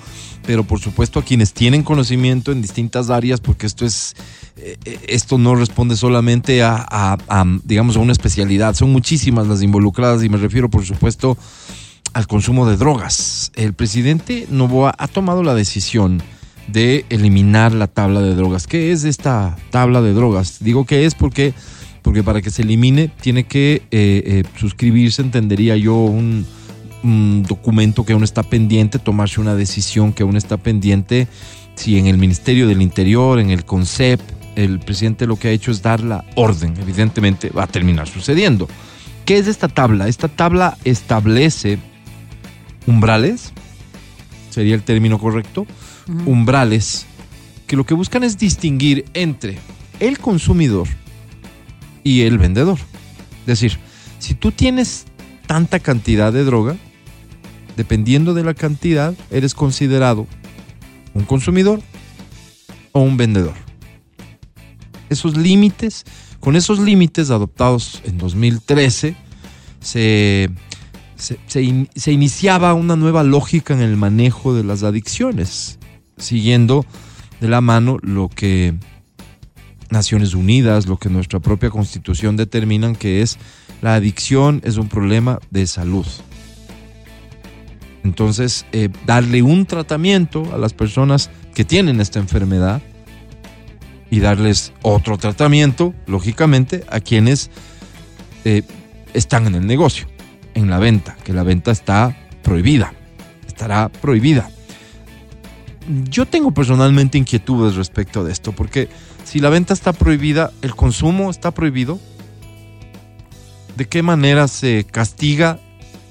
pero 0.45 0.63
por 0.63 0.79
supuesto 0.79 1.19
a 1.19 1.23
quienes 1.23 1.53
tienen 1.53 1.81
conocimiento 1.81 2.51
en 2.51 2.61
distintas 2.61 3.09
áreas, 3.09 3.39
porque 3.39 3.65
esto 3.65 3.85
es 3.85 4.15
eh, 4.57 4.77
eh, 4.85 4.99
esto 5.07 5.37
no 5.37 5.55
responde 5.55 5.95
solamente 5.95 6.61
a, 6.61 6.75
a- 6.89 7.17
a, 7.29 7.45
digamos 7.63 7.95
a 7.95 7.99
una 7.99 8.11
especialidad, 8.11 8.75
son 8.75 8.91
muchísimas 8.91 9.47
las 9.47 9.61
involucradas 9.63 10.23
y 10.23 10.29
me 10.29 10.37
refiero 10.37 10.69
por 10.69 10.85
supuesto 10.85 11.37
al 12.13 12.27
consumo 12.27 12.69
de 12.69 12.77
drogas. 12.77 13.51
El 13.55 13.73
presidente 13.73 14.47
Novoa 14.49 14.93
ha 14.97 15.07
tomado 15.07 15.43
la 15.43 15.53
decisión 15.55 16.21
de 16.67 17.05
eliminar 17.09 17.73
la 17.73 17.87
tabla 17.87 18.21
de 18.21 18.35
drogas. 18.35 18.67
¿Qué 18.67 18.91
es 18.91 19.03
esta 19.03 19.55
tabla 19.69 20.01
de 20.01 20.13
drogas? 20.13 20.57
Digo 20.59 20.85
que 20.85 21.05
es 21.05 21.15
porque, 21.15 21.53
porque 22.01 22.23
para 22.23 22.41
que 22.41 22.49
se 22.49 22.63
elimine 22.63 23.07
tiene 23.07 23.45
que 23.45 23.83
eh, 23.91 24.23
eh, 24.25 24.43
suscribirse, 24.57 25.21
entendería 25.21 25.77
yo, 25.77 25.95
un, 25.95 26.45
un 27.03 27.43
documento 27.47 28.05
que 28.05 28.13
aún 28.13 28.23
está 28.23 28.43
pendiente, 28.43 28.99
tomarse 28.99 29.39
una 29.39 29.55
decisión 29.55 30.13
que 30.13 30.23
aún 30.23 30.35
está 30.35 30.57
pendiente. 30.57 31.27
Si 31.75 31.97
en 31.97 32.07
el 32.07 32.17
Ministerio 32.17 32.67
del 32.67 32.81
Interior, 32.81 33.39
en 33.39 33.51
el 33.51 33.63
CONCEP, 33.63 34.19
el 34.55 34.79
presidente 34.79 35.27
lo 35.27 35.35
que 35.35 35.49
ha 35.49 35.51
hecho 35.51 35.71
es 35.71 35.83
dar 35.83 36.01
la 36.01 36.25
orden, 36.35 36.73
evidentemente 36.81 37.49
va 37.51 37.63
a 37.63 37.67
terminar 37.67 38.07
sucediendo. 38.07 38.67
¿Qué 39.25 39.37
es 39.37 39.47
esta 39.47 39.67
tabla? 39.67 40.07
Esta 40.07 40.27
tabla 40.27 40.77
establece 40.83 41.77
umbrales, 42.87 43.51
sería 44.49 44.73
el 44.73 44.83
término 44.83 45.19
correcto, 45.19 45.67
umbrales, 46.25 47.05
que 47.67 47.75
lo 47.75 47.85
que 47.85 47.93
buscan 47.93 48.23
es 48.23 48.37
distinguir 48.37 49.05
entre 49.13 49.59
el 49.99 50.17
consumidor 50.17 50.87
y 52.03 52.21
el 52.21 52.37
vendedor. 52.37 52.79
Es 53.41 53.45
decir, 53.45 53.77
si 54.19 54.33
tú 54.33 54.51
tienes 54.51 55.05
tanta 55.45 55.79
cantidad 55.79 56.31
de 56.31 56.43
droga, 56.43 56.77
dependiendo 57.75 58.33
de 58.33 58.43
la 58.43 58.53
cantidad, 58.53 59.13
eres 59.31 59.53
considerado 59.53 60.25
un 61.13 61.25
consumidor 61.25 61.81
o 62.93 63.01
un 63.01 63.17
vendedor. 63.17 63.53
Esos 65.09 65.37
límites, 65.37 66.03
con 66.39 66.55
esos 66.55 66.79
límites 66.79 67.29
adoptados 67.29 68.01
en 68.05 68.17
2013, 68.17 69.15
se, 69.79 70.49
se, 71.17 71.37
se 71.47 71.61
in- 71.61 71.89
se 71.95 72.11
iniciaba 72.11 72.73
una 72.73 72.95
nueva 72.95 73.23
lógica 73.23 73.73
en 73.73 73.81
el 73.81 73.97
manejo 73.97 74.53
de 74.53 74.63
las 74.63 74.83
adicciones, 74.83 75.79
siguiendo 76.17 76.85
de 77.41 77.47
la 77.47 77.61
mano 77.61 77.97
lo 78.01 78.29
que 78.29 78.75
Naciones 79.89 80.33
Unidas, 80.33 80.85
lo 80.87 80.97
que 80.97 81.09
nuestra 81.09 81.39
propia 81.39 81.69
constitución 81.69 82.35
determinan 82.35 82.95
que 82.95 83.21
es 83.21 83.37
la 83.81 83.95
adicción 83.95 84.61
es 84.63 84.77
un 84.77 84.89
problema 84.89 85.39
de 85.51 85.67
salud. 85.67 86.05
Entonces, 88.03 88.65
eh, 88.71 88.89
darle 89.05 89.41
un 89.41 89.65
tratamiento 89.65 90.53
a 90.53 90.57
las 90.57 90.73
personas 90.73 91.29
que 91.53 91.65
tienen 91.65 91.99
esta 91.99 92.19
enfermedad 92.19 92.81
y 94.09 94.19
darles 94.19 94.71
otro 94.81 95.17
tratamiento, 95.17 95.93
lógicamente, 96.05 96.85
a 96.89 97.01
quienes 97.01 97.49
eh, 98.45 98.63
están 99.13 99.47
en 99.47 99.55
el 99.55 99.67
negocio, 99.67 100.07
en 100.53 100.69
la 100.69 100.79
venta, 100.79 101.15
que 101.23 101.33
la 101.33 101.43
venta 101.43 101.71
está 101.71 102.15
prohibida, 102.43 102.93
estará 103.45 103.89
prohibida. 103.89 104.49
Yo 106.09 106.25
tengo 106.25 106.51
personalmente 106.51 107.17
inquietudes 107.17 107.75
respecto 107.75 108.23
de 108.23 108.31
esto, 108.31 108.51
porque 108.51 108.89
si 109.23 109.39
la 109.39 109.49
venta 109.49 109.73
está 109.73 109.93
prohibida, 109.93 110.51
el 110.61 110.75
consumo 110.75 111.29
está 111.29 111.51
prohibido. 111.51 111.99
¿De 113.75 113.85
qué 113.85 114.01
manera 114.01 114.47
se 114.47 114.85
castiga 114.85 115.59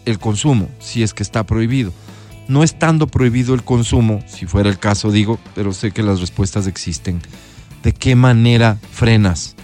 el 0.05 0.19
consumo 0.19 0.69
si 0.79 1.03
es 1.03 1.13
que 1.15 1.23
está 1.23 1.45
prohibido? 1.45 1.93
No 2.49 2.63
estando 2.63 3.07
prohibido 3.07 3.55
el 3.55 3.65
consumo, 3.65 4.23
si 4.27 4.47
fuera 4.47 4.69
el 4.69 4.79
caso 4.79 5.11
digo, 5.11 5.39
pero 5.55 5.73
sé 5.73 5.91
que 5.91 6.03
las 6.03 6.21
respuestas 6.21 6.67
existen. 6.67 7.21
¿De 7.83 7.93
qué 7.93 8.15
manera 8.15 8.79
frenas? 8.93 9.57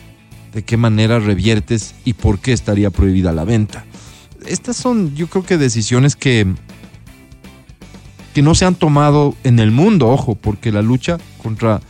¿De 0.53 0.65
qué 0.65 0.77
manera 0.77 1.19
reviertes? 1.19 1.95
¿Y 2.05 2.15
por 2.15 2.41
qué 2.41 2.53
estaría 2.53 2.91
prohibida 2.91 3.33
la 3.33 3.45
venta? 3.45 3.85
Estas 4.47 4.77
son, 4.77 5.15
yo 5.15 5.27
creo 5.29 5.45
que 5.45 5.59
decisiones 5.59 6.17
que, 6.17 6.47
que 8.35 8.43
no 8.43 8.55
se 8.55 8.65
han 8.65 8.75
tomado 8.75 9.35
en 9.45 9.59
el 9.59 9.71
mundo, 9.71 10.09
ojo, 10.09 10.35
porque 10.35 10.73
la 10.73 10.83
lucha 10.83 11.19
contra 11.43 11.81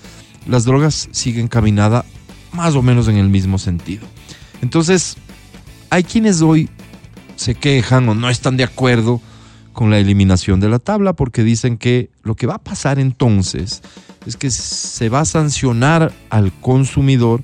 las 0.47 0.65
drogas 0.65 1.09
sigue 1.13 1.41
encaminada 1.41 2.05
más 2.53 2.75
o 2.75 2.83
menos 2.83 3.09
en 3.09 3.17
el 3.17 3.29
mismo 3.29 3.59
sentido. 3.59 4.07
Entonces, 4.61 5.17
hay 5.91 6.05
quienes 6.05 6.43
hoy 6.43 6.69
se 7.37 7.55
quejan 7.55 8.09
o 8.09 8.15
no 8.15 8.31
están 8.31 8.57
de 8.57 8.65
acuerdo 8.65 9.21
con 9.73 9.91
la 9.91 9.99
eliminación 9.99 10.61
de 10.61 10.69
la 10.69 10.79
tabla 10.79 11.15
porque 11.15 11.43
dicen 11.43 11.79
que 11.79 12.11
lo 12.23 12.35
que 12.35 12.47
va 12.47 12.57
a 12.57 12.63
pasar 12.63 12.99
entonces 12.99 13.83
es 14.27 14.37
que 14.37 14.51
se 14.51 15.09
va 15.09 15.21
a 15.21 15.25
sancionar 15.25 16.13
al 16.31 16.53
consumidor 16.53 17.43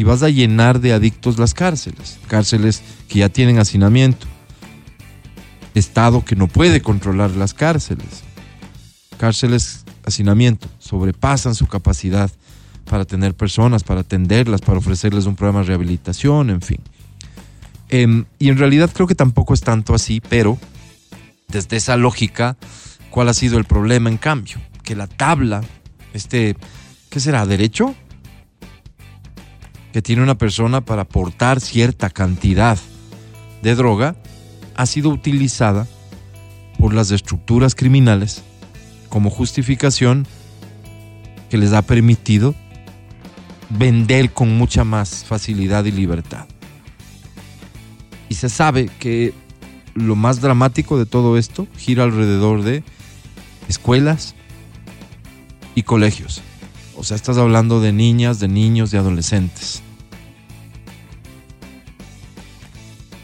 y 0.00 0.02
vas 0.02 0.22
a 0.22 0.30
llenar 0.30 0.80
de 0.80 0.94
adictos 0.94 1.38
las 1.38 1.52
cárceles, 1.52 2.18
cárceles 2.26 2.80
que 3.06 3.18
ya 3.18 3.28
tienen 3.28 3.58
hacinamiento, 3.58 4.26
Estado 5.74 6.24
que 6.24 6.36
no 6.36 6.48
puede 6.48 6.80
controlar 6.80 7.32
las 7.32 7.52
cárceles, 7.52 8.22
cárceles, 9.18 9.84
hacinamiento, 10.06 10.68
sobrepasan 10.78 11.54
su 11.54 11.66
capacidad 11.66 12.30
para 12.86 13.04
tener 13.04 13.34
personas, 13.34 13.84
para 13.84 14.00
atenderlas, 14.00 14.62
para 14.62 14.78
ofrecerles 14.78 15.26
un 15.26 15.36
programa 15.36 15.60
de 15.60 15.66
rehabilitación, 15.66 16.48
en 16.48 16.62
fin. 16.62 16.80
Em, 17.90 18.24
y 18.38 18.48
en 18.48 18.56
realidad 18.56 18.90
creo 18.94 19.06
que 19.06 19.14
tampoco 19.14 19.52
es 19.52 19.60
tanto 19.60 19.94
así, 19.94 20.22
pero 20.30 20.56
desde 21.46 21.76
esa 21.76 21.98
lógica, 21.98 22.56
¿cuál 23.10 23.28
ha 23.28 23.34
sido 23.34 23.58
el 23.58 23.66
problema 23.66 24.08
en 24.08 24.16
cambio? 24.16 24.56
Que 24.82 24.96
la 24.96 25.08
tabla, 25.08 25.60
este, 26.14 26.56
¿qué 27.10 27.20
será? 27.20 27.44
¿Derecho? 27.44 27.94
Que 29.92 30.02
tiene 30.02 30.22
una 30.22 30.38
persona 30.38 30.80
para 30.80 31.02
aportar 31.02 31.60
cierta 31.60 32.10
cantidad 32.10 32.78
de 33.62 33.74
droga, 33.74 34.16
ha 34.76 34.86
sido 34.86 35.10
utilizada 35.10 35.86
por 36.78 36.94
las 36.94 37.10
estructuras 37.10 37.74
criminales 37.74 38.42
como 39.08 39.28
justificación 39.30 40.26
que 41.50 41.58
les 41.58 41.72
ha 41.72 41.82
permitido 41.82 42.54
vender 43.68 44.32
con 44.32 44.56
mucha 44.56 44.84
más 44.84 45.24
facilidad 45.24 45.84
y 45.84 45.92
libertad. 45.92 46.46
Y 48.28 48.34
se 48.34 48.48
sabe 48.48 48.88
que 48.98 49.34
lo 49.94 50.16
más 50.16 50.40
dramático 50.40 50.98
de 50.98 51.06
todo 51.06 51.36
esto 51.36 51.66
gira 51.76 52.04
alrededor 52.04 52.62
de 52.62 52.82
escuelas 53.68 54.34
y 55.74 55.82
colegios. 55.82 56.42
O 57.00 57.02
sea, 57.02 57.16
estás 57.16 57.38
hablando 57.38 57.80
de 57.80 57.94
niñas, 57.94 58.40
de 58.40 58.48
niños, 58.48 58.90
de 58.90 58.98
adolescentes. 58.98 59.82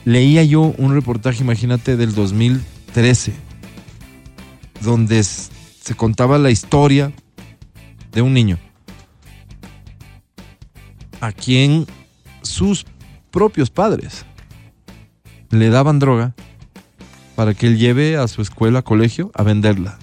Leía 0.06 0.42
yo 0.44 0.62
un 0.78 0.94
reportaje, 0.94 1.42
imagínate, 1.42 1.98
del 1.98 2.14
2013, 2.14 3.34
donde 4.80 5.22
se 5.22 5.94
contaba 5.94 6.38
la 6.38 6.50
historia 6.50 7.12
de 8.12 8.22
un 8.22 8.32
niño 8.32 8.58
a 11.20 11.32
quien 11.32 11.84
sus 12.40 12.86
propios 13.30 13.68
padres 13.68 14.24
le 15.50 15.68
daban 15.68 15.98
droga 15.98 16.34
para 17.34 17.52
que 17.52 17.66
él 17.66 17.76
lleve 17.76 18.16
a 18.16 18.26
su 18.26 18.40
escuela, 18.40 18.80
colegio, 18.80 19.30
a 19.34 19.42
venderla. 19.42 19.98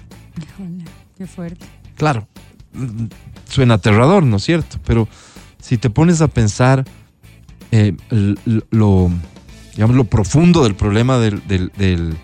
Qué 1.18 1.26
fuerte. 1.26 1.66
Claro, 1.96 2.28
suena 3.54 3.74
aterrador, 3.74 4.22
¿no 4.24 4.36
es 4.36 4.44
cierto? 4.44 4.78
Pero 4.84 5.08
si 5.60 5.78
te 5.78 5.90
pones 5.90 6.20
a 6.20 6.28
pensar 6.28 6.84
eh, 7.70 7.94
lo, 8.70 9.10
digamos, 9.74 9.96
lo 9.96 10.04
profundo 10.04 10.62
del 10.64 10.74
problema 10.74 11.18
del, 11.18 11.46
del- 11.46 11.72
del- 11.76 12.14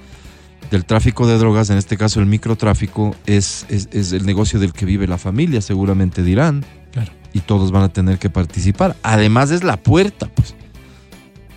del 0.70 0.84
tráfico 0.84 1.26
de 1.26 1.36
drogas, 1.36 1.68
en 1.70 1.78
este 1.78 1.96
caso 1.96 2.20
el 2.20 2.26
microtráfico, 2.26 3.16
es, 3.26 3.66
es, 3.68 3.88
es 3.90 4.12
el 4.12 4.24
negocio 4.24 4.60
del 4.60 4.72
que 4.72 4.84
vive 4.86 5.08
la 5.08 5.18
familia, 5.18 5.60
seguramente 5.60 6.22
dirán. 6.22 6.64
Claro. 6.92 7.10
Y 7.32 7.40
todos 7.40 7.72
van 7.72 7.82
a 7.82 7.88
tener 7.88 8.18
que 8.20 8.30
participar. 8.30 8.94
Además 9.02 9.50
es 9.50 9.64
la 9.64 9.76
puerta, 9.78 10.28
pues. 10.32 10.54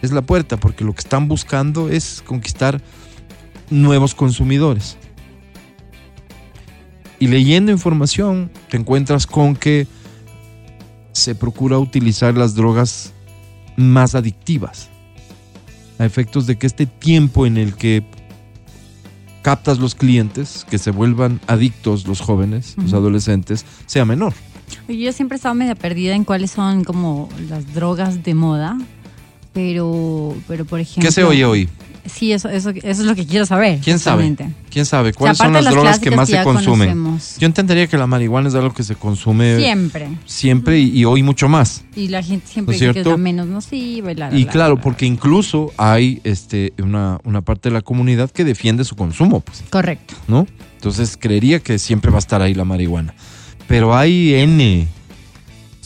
Es 0.01 0.11
la 0.11 0.23
puerta, 0.23 0.57
porque 0.57 0.83
lo 0.83 0.93
que 0.93 1.01
están 1.01 1.27
buscando 1.27 1.89
es 1.89 2.23
conquistar 2.25 2.81
nuevos 3.69 4.15
consumidores. 4.15 4.97
Y 7.23 7.27
leyendo 7.27 7.71
información 7.71 8.51
te 8.69 8.75
encuentras 8.75 9.25
con 9.25 9.55
que 9.55 9.87
se 11.13 11.35
procura 11.35 11.79
utilizar 11.79 12.35
las 12.35 12.53
drogas 12.53 13.13
más 13.77 14.13
adictivas. 14.13 14.89
A 15.99 16.05
efectos 16.05 16.47
de 16.47 16.57
que 16.57 16.67
este 16.67 16.85
tiempo 16.85 17.45
en 17.45 17.55
el 17.55 17.75
que 17.75 18.03
captas 19.41 19.79
los 19.79 19.95
clientes, 19.95 20.65
que 20.69 20.77
se 20.77 20.91
vuelvan 20.91 21.39
adictos 21.47 22.05
los 22.07 22.19
jóvenes, 22.19 22.75
los 22.75 22.91
adolescentes, 22.91 23.65
sea 23.85 24.03
menor. 24.03 24.33
Yo 24.89 25.13
siempre 25.13 25.35
he 25.35 25.37
estado 25.37 25.55
media 25.55 25.75
perdida 25.75 26.15
en 26.15 26.25
cuáles 26.25 26.51
son 26.51 26.83
como 26.83 27.29
las 27.47 27.73
drogas 27.73 28.21
de 28.25 28.33
moda, 28.33 28.77
pero, 29.53 30.35
pero 30.45 30.65
por 30.65 30.81
ejemplo... 30.81 31.07
¿Qué 31.07 31.13
se 31.13 31.23
oye 31.23 31.45
hoy? 31.45 31.69
Sí, 32.05 32.33
eso, 32.33 32.49
eso, 32.49 32.71
eso 32.71 32.83
es 32.85 32.99
lo 32.99 33.15
que 33.15 33.25
quiero 33.25 33.45
saber. 33.45 33.79
¿Quién 33.81 33.97
sabe? 33.97 34.35
¿Quién 34.69 34.85
sabe? 34.85 35.09
O 35.09 35.13
sea, 35.13 35.17
¿Cuáles 35.19 35.37
son 35.37 35.53
las 35.53 35.65
drogas 35.65 35.99
que 35.99 36.11
más 36.11 36.27
se 36.27 36.43
consumen? 36.43 36.89
conocemos. 36.89 37.37
Yo 37.39 37.45
entendería 37.45 37.87
que 37.87 37.97
la 37.97 38.07
marihuana 38.07 38.49
es 38.49 38.55
algo 38.55 38.73
que 38.73 38.83
se 38.83 38.95
consume 38.95 39.57
Siempre. 39.57 40.09
siempre 40.25 40.79
y, 40.79 40.99
y 40.99 41.05
hoy 41.05 41.23
mucho 41.23 41.47
más. 41.47 41.85
Y 41.95 42.09
la 42.09 42.21
gente 42.21 42.45
siempre 42.47 42.75
¿No 42.75 42.79
que 42.79 42.85
es 42.87 42.93
cierto? 42.93 43.11
la 43.11 43.17
menos 43.17 43.47
nociva 43.47 44.11
y 44.11 44.15
la, 44.15 44.29
la, 44.29 44.37
Y 44.37 44.43
la, 44.45 44.51
claro, 44.51 44.75
la. 44.75 44.81
porque 44.81 45.05
incluso 45.05 45.71
hay 45.77 46.19
este, 46.25 46.73
una, 46.81 47.19
una 47.23 47.41
parte 47.41 47.69
de 47.69 47.73
la 47.73 47.81
comunidad 47.81 48.29
que 48.31 48.43
defiende 48.43 48.83
su 48.83 48.95
consumo, 48.95 49.39
pues, 49.39 49.63
Correcto. 49.69 50.13
¿no? 50.27 50.45
Entonces 50.75 51.15
creería 51.17 51.59
que 51.61 51.79
siempre 51.79 52.11
va 52.11 52.17
a 52.17 52.19
estar 52.19 52.41
ahí 52.41 52.53
la 52.53 52.65
marihuana. 52.65 53.13
Pero 53.67 53.95
hay 53.95 54.33
N, 54.35 54.87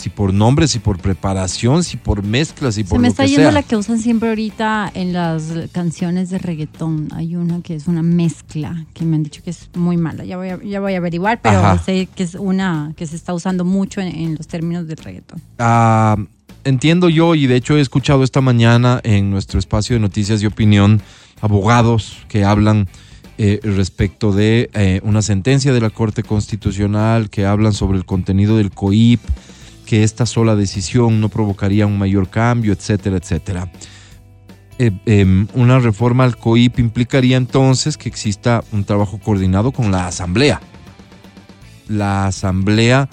si 0.07 0.09
por 0.09 0.33
nombre, 0.33 0.69
si 0.69 0.79
por 0.79 0.99
preparación, 0.99 1.83
si 1.83 1.97
por 1.97 2.23
mezclas, 2.23 2.75
si 2.75 2.83
Se 2.83 2.89
por 2.89 2.99
me 2.99 3.07
lo 3.07 3.11
está 3.11 3.23
que 3.23 3.29
yendo 3.29 3.43
sea. 3.43 3.51
la 3.51 3.61
que 3.63 3.75
usan 3.75 3.99
siempre 3.99 4.29
ahorita 4.29 4.89
en 4.93 5.11
las 5.11 5.43
canciones 5.73 6.29
de 6.29 6.37
reggaetón. 6.37 7.09
Hay 7.13 7.35
una 7.35 7.61
que 7.61 7.75
es 7.75 7.87
una 7.87 8.03
mezcla 8.03 8.85
que 8.93 9.03
me 9.03 9.17
han 9.17 9.23
dicho 9.23 9.43
que 9.43 9.49
es 9.49 9.69
muy 9.75 9.97
mala. 9.97 10.23
Ya 10.23 10.37
voy 10.37 10.47
a, 10.49 10.63
ya 10.63 10.79
voy 10.79 10.93
a 10.93 10.97
averiguar, 10.97 11.41
pero 11.41 11.59
Ajá. 11.59 11.77
sé 11.83 12.07
que 12.15 12.23
es 12.23 12.35
una 12.35 12.93
que 12.95 13.05
se 13.05 13.17
está 13.17 13.33
usando 13.33 13.65
mucho 13.65 13.99
en, 13.99 14.07
en 14.07 14.35
los 14.35 14.47
términos 14.47 14.87
del 14.87 14.95
reggaetón. 14.97 15.41
Ah, 15.59 16.15
entiendo 16.63 17.09
yo, 17.09 17.35
y 17.35 17.47
de 17.47 17.57
hecho 17.57 17.75
he 17.75 17.81
escuchado 17.81 18.23
esta 18.23 18.39
mañana 18.39 19.01
en 19.03 19.29
nuestro 19.29 19.59
espacio 19.59 19.97
de 19.97 19.99
noticias 19.99 20.41
y 20.41 20.45
opinión, 20.45 21.01
abogados 21.41 22.19
que 22.29 22.45
hablan 22.45 22.87
eh, 23.39 23.59
respecto 23.61 24.31
de 24.31 24.69
eh, 24.73 25.01
una 25.03 25.21
sentencia 25.21 25.71
de 25.73 25.81
la 25.81 25.89
Corte 25.91 26.23
Constitucional, 26.23 27.29
que 27.29 27.45
hablan 27.45 27.73
sobre 27.73 27.97
el 27.97 28.05
contenido 28.05 28.55
del 28.57 28.71
COIP, 28.71 29.19
que 29.87 30.03
esta 30.03 30.25
sola 30.25 30.55
decisión 30.55 31.21
no 31.21 31.29
provocaría 31.29 31.87
un 31.87 31.97
mayor 31.97 32.29
cambio, 32.29 32.73
etcétera, 32.73 33.17
etcétera. 33.17 33.71
Eh, 34.79 34.91
em, 35.05 35.47
una 35.55 35.79
reforma 35.79 36.25
al 36.25 36.37
COIP 36.37 36.79
implicaría 36.79 37.37
entonces 37.37 37.97
que 37.97 38.09
exista 38.09 38.63
un 38.73 38.83
trabajo 38.83 39.17
coordinado 39.17 39.71
con 39.71 39.91
la 39.91 40.05
Asamblea. 40.05 40.61
La 41.87 42.27
Asamblea 42.27 43.09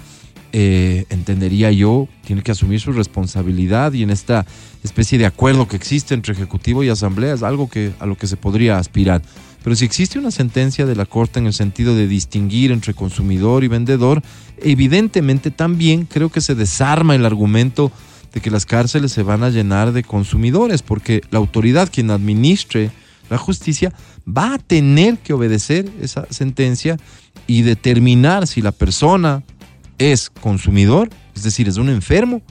eh, 0.52 1.06
entendería 1.10 1.70
yo, 1.70 2.08
tiene 2.26 2.42
que 2.42 2.50
asumir 2.50 2.80
su 2.80 2.92
responsabilidad 2.92 3.92
y 3.92 4.02
en 4.02 4.10
esta 4.10 4.44
especie 4.82 5.16
de 5.16 5.26
acuerdo 5.26 5.68
que 5.68 5.76
existe 5.76 6.12
entre 6.12 6.34
Ejecutivo 6.34 6.82
y 6.82 6.88
Asamblea 6.88 7.34
es 7.34 7.44
algo 7.44 7.68
que, 7.68 7.92
a 8.00 8.06
lo 8.06 8.16
que 8.16 8.26
se 8.26 8.36
podría 8.36 8.78
aspirar. 8.78 9.22
Pero 9.64 9.76
si 9.76 9.86
existe 9.86 10.18
una 10.18 10.30
sentencia 10.30 10.84
de 10.84 10.94
la 10.94 11.06
Corte 11.06 11.38
en 11.38 11.46
el 11.46 11.54
sentido 11.54 11.96
de 11.96 12.06
distinguir 12.06 12.70
entre 12.70 12.92
consumidor 12.92 13.64
y 13.64 13.68
vendedor, 13.68 14.22
evidentemente 14.58 15.50
también 15.50 16.04
creo 16.04 16.28
que 16.28 16.42
se 16.42 16.54
desarma 16.54 17.14
el 17.14 17.24
argumento 17.24 17.90
de 18.34 18.42
que 18.42 18.50
las 18.50 18.66
cárceles 18.66 19.12
se 19.12 19.22
van 19.22 19.42
a 19.42 19.48
llenar 19.48 19.92
de 19.92 20.04
consumidores, 20.04 20.82
porque 20.82 21.22
la 21.30 21.38
autoridad 21.38 21.88
quien 21.90 22.10
administre 22.10 22.90
La 23.30 23.38
justicia 23.38 23.90
va 24.28 24.54
a 24.54 24.58
tener 24.58 25.16
que 25.16 25.32
obedecer 25.32 25.90
esa 25.98 26.26
sentencia 26.28 26.98
y 27.46 27.62
determinar 27.62 28.46
si 28.46 28.60
la 28.60 28.70
persona 28.70 29.42
es 29.96 30.28
consumidor, 30.28 31.08
es 31.34 31.42
decir, 31.42 31.68
es 31.68 31.78
un 31.78 31.88
enfermo 31.88 32.42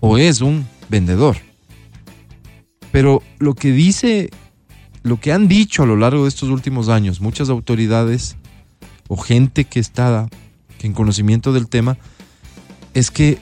o 0.00 0.18
es 0.18 0.40
un 0.40 0.66
vendedor. 0.88 1.36
Pero 2.90 3.22
lo 3.38 3.54
que 3.54 3.70
dice, 3.70 4.30
lo 5.02 5.18
que 5.18 5.32
han 5.32 5.48
dicho 5.48 5.82
a 5.82 5.86
lo 5.86 5.96
largo 5.96 6.24
de 6.24 6.28
estos 6.28 6.48
últimos 6.48 6.88
años 6.88 7.20
muchas 7.20 7.48
autoridades 7.48 8.36
o 9.08 9.16
gente 9.16 9.64
que 9.64 9.80
está 9.80 10.28
en 10.82 10.92
conocimiento 10.92 11.52
del 11.52 11.68
tema 11.68 11.96
es 12.94 13.10
que 13.10 13.38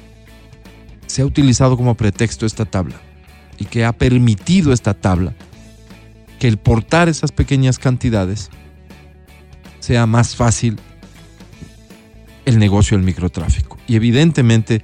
se 1.06 1.22
ha 1.22 1.26
utilizado 1.26 1.76
como 1.76 1.94
pretexto 1.94 2.46
esta 2.46 2.64
tabla 2.64 2.96
y 3.58 3.64
que 3.64 3.84
ha 3.84 3.92
permitido 3.92 4.72
esta 4.72 4.94
tabla 4.94 5.34
que 6.38 6.48
el 6.48 6.58
portar 6.58 7.08
esas 7.08 7.32
pequeñas 7.32 7.78
cantidades 7.78 8.50
sea 9.80 10.06
más 10.06 10.36
fácil 10.36 10.78
el 12.44 12.58
negocio 12.58 12.96
del 12.96 13.04
microtráfico. 13.04 13.78
Y 13.86 13.96
evidentemente, 13.96 14.82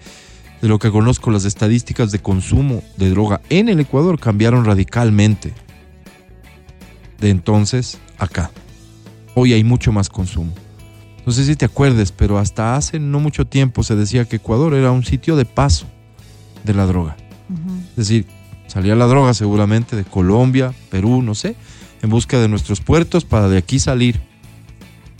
de 0.60 0.68
lo 0.68 0.78
que 0.78 0.90
conozco, 0.90 1.30
las 1.30 1.44
estadísticas 1.44 2.10
de 2.10 2.18
consumo 2.18 2.82
de 2.96 3.10
droga 3.10 3.40
en 3.48 3.68
el 3.68 3.80
Ecuador 3.80 4.18
cambiaron 4.18 4.64
radicalmente 4.64 5.52
de 7.24 7.30
entonces 7.30 7.98
acá. 8.18 8.50
Hoy 9.34 9.54
hay 9.54 9.64
mucho 9.64 9.92
más 9.92 10.10
consumo. 10.10 10.52
No 11.24 11.32
sé 11.32 11.46
si 11.46 11.56
te 11.56 11.64
acuerdes, 11.64 12.12
pero 12.12 12.38
hasta 12.38 12.76
hace 12.76 12.98
no 12.98 13.18
mucho 13.18 13.46
tiempo 13.46 13.82
se 13.82 13.96
decía 13.96 14.26
que 14.26 14.36
Ecuador 14.36 14.74
era 14.74 14.92
un 14.92 15.04
sitio 15.04 15.34
de 15.34 15.46
paso 15.46 15.86
de 16.64 16.74
la 16.74 16.84
droga. 16.84 17.16
Es 17.90 17.96
decir, 17.96 18.26
salía 18.66 18.94
la 18.94 19.06
droga 19.06 19.32
seguramente 19.32 19.96
de 19.96 20.04
Colombia, 20.04 20.74
Perú, 20.90 21.22
no 21.22 21.34
sé, 21.34 21.56
en 22.02 22.10
busca 22.10 22.38
de 22.38 22.48
nuestros 22.48 22.82
puertos 22.82 23.24
para 23.24 23.48
de 23.48 23.56
aquí 23.56 23.78
salir 23.78 24.20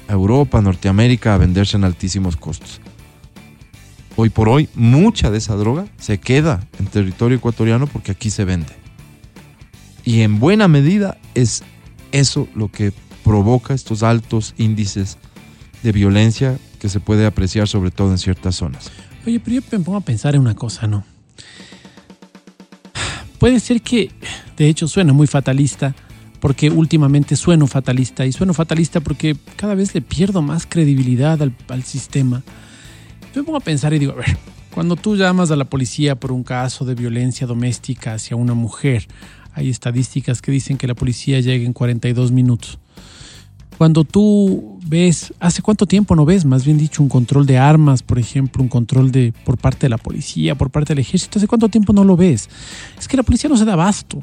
a 0.07 0.13
Europa, 0.13 0.61
Norteamérica 0.61 1.35
a 1.35 1.39
venderse 1.39 1.79
en 1.79 1.85
altísimos 1.85 2.37
costos. 2.37 2.83
Hoy 4.17 4.29
por 4.29 4.51
hoy, 4.51 4.69
mucha 4.75 5.31
de 5.31 5.39
esa 5.39 5.57
droga 5.57 5.87
se 5.99 6.19
queda 6.19 6.67
en 6.79 6.85
territorio 6.85 7.39
ecuatoriano 7.39 7.87
porque 7.87 8.13
aquí 8.13 8.29
se 8.29 8.45
vende. 8.45 8.75
Y 10.05 10.21
en 10.21 10.39
buena 10.39 10.69
medida 10.69 11.17
es 11.35 11.65
eso 12.15 12.49
lo 12.55 12.71
que 12.71 12.93
provoca 13.25 13.75
estos 13.75 14.03
altos 14.03 14.55
índices 14.57 15.19
de 15.83 15.93
violencia 15.93 16.59
que 16.79 16.89
se 16.89 17.01
puede 17.01 17.27
apreciar 17.27 17.67
sobre 17.67 17.91
todo 17.91 18.13
en 18.13 18.19
ciertas 18.19 18.55
zonas. 18.55 18.91
Oye, 19.27 19.41
pero 19.41 19.57
yo 19.57 19.63
me 19.73 19.85
pongo 19.85 19.99
a 19.99 20.01
pensar 20.01 20.35
en 20.35 20.43
una 20.43 20.55
cosa, 20.55 20.87
¿no? 20.87 21.05
Puede 23.39 23.59
ser 23.59 23.83
que, 23.83 24.11
de 24.57 24.69
hecho, 24.69 24.87
suena 24.87 25.13
muy 25.13 25.27
fatalista, 25.27 25.95
porque 26.41 26.71
últimamente 26.71 27.37
sueno 27.37 27.67
fatalista, 27.67 28.25
y 28.25 28.33
sueno 28.33 28.55
fatalista 28.55 29.01
porque 29.01 29.37
cada 29.57 29.75
vez 29.75 29.95
le 29.95 30.01
pierdo 30.01 30.41
más 30.41 30.67
credibilidad 30.67 31.43
al, 31.43 31.55
al 31.69 31.83
sistema. 31.83 32.43
Yo 33.35 33.43
me 33.43 33.45
pongo 33.45 33.59
a 33.59 33.61
pensar 33.61 33.93
y 33.93 33.99
digo, 33.99 34.13
a 34.13 34.17
ver, 34.17 34.37
cuando 34.73 34.95
tú 34.97 35.17
llamas 35.17 35.51
a 35.51 35.57
la 35.57 35.65
policía 35.65 36.15
por 36.15 36.33
un 36.33 36.45
caso 36.45 36.85
de 36.85 36.95
violencia 36.95 37.47
doméstica 37.47 38.15
hacia 38.15 38.37
una 38.37 38.55
mujer, 38.55 39.09
hay 39.55 39.71
estadísticas 39.71 40.43
que 40.43 40.53
dicen 40.53 40.77
que 40.77 40.87
la 40.87 40.95
policía 40.95 41.41
llega 41.41 41.65
en 41.65 41.73
42 41.73 42.33
minutos. 42.33 42.79
Cuando 43.79 44.05
tú 44.05 44.79
ves, 44.87 45.35
¿hace 45.41 45.61
cuánto 45.61 45.87
tiempo 45.87 46.15
no 46.15 46.25
ves? 46.25 46.45
Más 46.45 46.65
bien 46.65 46.79
dicho, 46.79 47.03
un 47.03 47.09
control 47.09 47.45
de 47.47 47.59
armas, 47.59 48.03
por 48.03 48.19
ejemplo, 48.19 48.63
un 48.63 48.69
control 48.69 49.11
de 49.11 49.33
por 49.45 49.59
parte 49.59 49.87
de 49.87 49.89
la 49.89 49.99
policía, 49.99 50.55
por 50.55 50.71
parte 50.71 50.95
del 50.95 51.01
ejército, 51.01 51.39
¿hace 51.39 51.49
cuánto 51.49 51.69
tiempo 51.69 51.93
no 51.93 52.05
lo 52.05 52.17
ves? 52.17 52.49
Es 52.99 53.09
que 53.09 53.17
la 53.17 53.25
policía 53.25 53.51
no 53.51 53.57
se 53.57 53.65
da 53.65 53.73
abasto. 53.73 54.21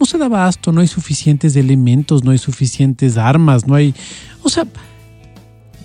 No 0.00 0.06
se 0.06 0.16
da 0.16 0.26
abasto, 0.26 0.72
no 0.72 0.80
hay 0.80 0.86
suficientes 0.86 1.54
elementos, 1.56 2.24
no 2.24 2.30
hay 2.30 2.38
suficientes 2.38 3.18
armas, 3.18 3.66
no 3.66 3.74
hay... 3.74 3.94
O 4.42 4.48
sea, 4.48 4.66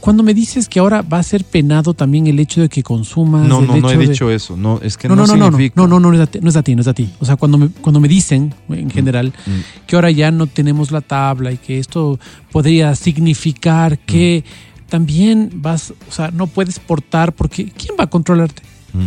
cuando 0.03 0.21
me 0.21 0.33
dices 0.33 0.67
que 0.67 0.81
ahora 0.81 1.01
va 1.01 1.19
a 1.19 1.23
ser 1.23 1.45
penado 1.45 1.93
también 1.93 2.27
el 2.27 2.37
hecho 2.37 2.59
de 2.59 2.67
que 2.67 2.83
consumas... 2.83 3.47
No, 3.47 3.61
no, 3.61 3.77
no 3.77 3.89
he 3.89 3.95
de- 3.95 4.07
dicho 4.07 4.29
eso. 4.29 4.57
No, 4.57 4.81
es 4.81 4.97
que 4.97 5.07
no, 5.07 5.15
no, 5.15 5.25
no, 5.25 5.27
no, 5.27 5.33
no, 5.33 5.45
no, 5.45 5.51
significa. 5.51 5.75
no, 5.77 5.87
no, 5.87 5.97
no, 6.01 6.11
no 6.11 6.15
es 6.15 6.19
a 6.19 6.27
ti, 6.27 6.39
no 6.41 6.49
es 6.49 6.57
a 6.57 6.61
ti, 6.61 6.75
no 6.75 6.81
es 6.81 6.87
a 6.89 6.93
ti. 6.93 7.09
O 7.21 7.25
sea, 7.25 7.37
cuando 7.37 7.57
me, 7.57 7.69
cuando 7.69 8.01
me 8.01 8.09
dicen, 8.09 8.53
en 8.67 8.89
general, 8.89 9.31
mm. 9.45 9.87
que 9.87 9.95
ahora 9.95 10.11
ya 10.11 10.29
no 10.29 10.47
tenemos 10.47 10.91
la 10.91 10.99
tabla 10.99 11.53
y 11.53 11.57
que 11.57 11.79
esto 11.79 12.19
podría 12.51 12.95
significar 12.95 13.97
que 13.97 14.43
también 14.89 15.49
vas, 15.53 15.93
o 16.09 16.11
sea, 16.11 16.31
no 16.31 16.47
puedes 16.47 16.79
portar 16.79 17.31
porque 17.31 17.71
¿quién 17.71 17.95
va 17.97 18.03
a 18.03 18.07
controlarte? 18.07 18.61
Mm. 18.91 19.05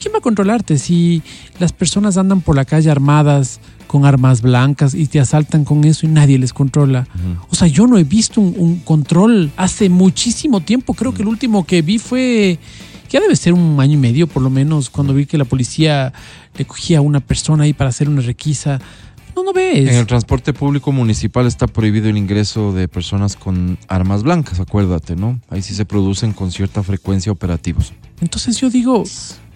¿Quién 0.00 0.14
va 0.14 0.18
a 0.18 0.22
controlarte 0.22 0.78
si 0.78 1.20
las 1.58 1.74
personas 1.74 2.16
andan 2.16 2.40
por 2.40 2.56
la 2.56 2.64
calle 2.64 2.90
armadas 2.90 3.60
con 3.92 4.06
armas 4.06 4.40
blancas 4.40 4.94
y 4.94 5.06
te 5.06 5.20
asaltan 5.20 5.66
con 5.66 5.84
eso 5.84 6.06
y 6.06 6.08
nadie 6.08 6.38
les 6.38 6.54
controla? 6.54 7.06
O 7.50 7.54
sea, 7.54 7.68
yo 7.68 7.86
no 7.86 7.98
he 7.98 8.04
visto 8.04 8.40
un, 8.40 8.54
un 8.56 8.78
control 8.78 9.52
hace 9.58 9.90
muchísimo 9.90 10.62
tiempo. 10.62 10.94
Creo 10.94 11.12
que 11.12 11.20
el 11.20 11.28
último 11.28 11.66
que 11.66 11.82
vi 11.82 11.98
fue, 11.98 12.58
ya 13.10 13.20
debe 13.20 13.36
ser 13.36 13.52
un 13.52 13.78
año 13.78 13.92
y 13.92 13.96
medio 13.98 14.26
por 14.26 14.42
lo 14.42 14.48
menos, 14.48 14.88
cuando 14.88 15.12
vi 15.12 15.26
que 15.26 15.36
la 15.36 15.44
policía 15.44 16.14
le 16.56 16.64
cogía 16.64 16.98
a 16.98 17.00
una 17.02 17.20
persona 17.20 17.64
ahí 17.64 17.74
para 17.74 17.90
hacer 17.90 18.08
una 18.08 18.22
requisa. 18.22 18.80
No, 19.36 19.44
no 19.44 19.52
ves. 19.52 19.90
En 19.90 19.96
el 19.96 20.06
transporte 20.06 20.54
público 20.54 20.90
municipal 20.90 21.46
está 21.46 21.66
prohibido 21.66 22.08
el 22.08 22.16
ingreso 22.16 22.72
de 22.72 22.88
personas 22.88 23.36
con 23.36 23.76
armas 23.88 24.22
blancas, 24.22 24.58
acuérdate, 24.58 25.16
¿no? 25.16 25.38
Ahí 25.50 25.60
sí 25.60 25.74
se 25.74 25.84
producen 25.84 26.32
con 26.32 26.50
cierta 26.50 26.82
frecuencia 26.82 27.30
operativos. 27.30 27.92
Entonces 28.22 28.56
yo 28.58 28.70
digo, 28.70 29.04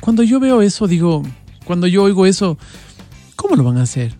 cuando 0.00 0.22
yo 0.22 0.40
veo 0.40 0.60
eso, 0.60 0.86
digo, 0.86 1.22
cuando 1.64 1.86
yo 1.86 2.02
oigo 2.02 2.26
eso, 2.26 2.58
¿cómo 3.36 3.54
lo 3.56 3.64
van 3.64 3.78
a 3.78 3.82
hacer? 3.82 4.14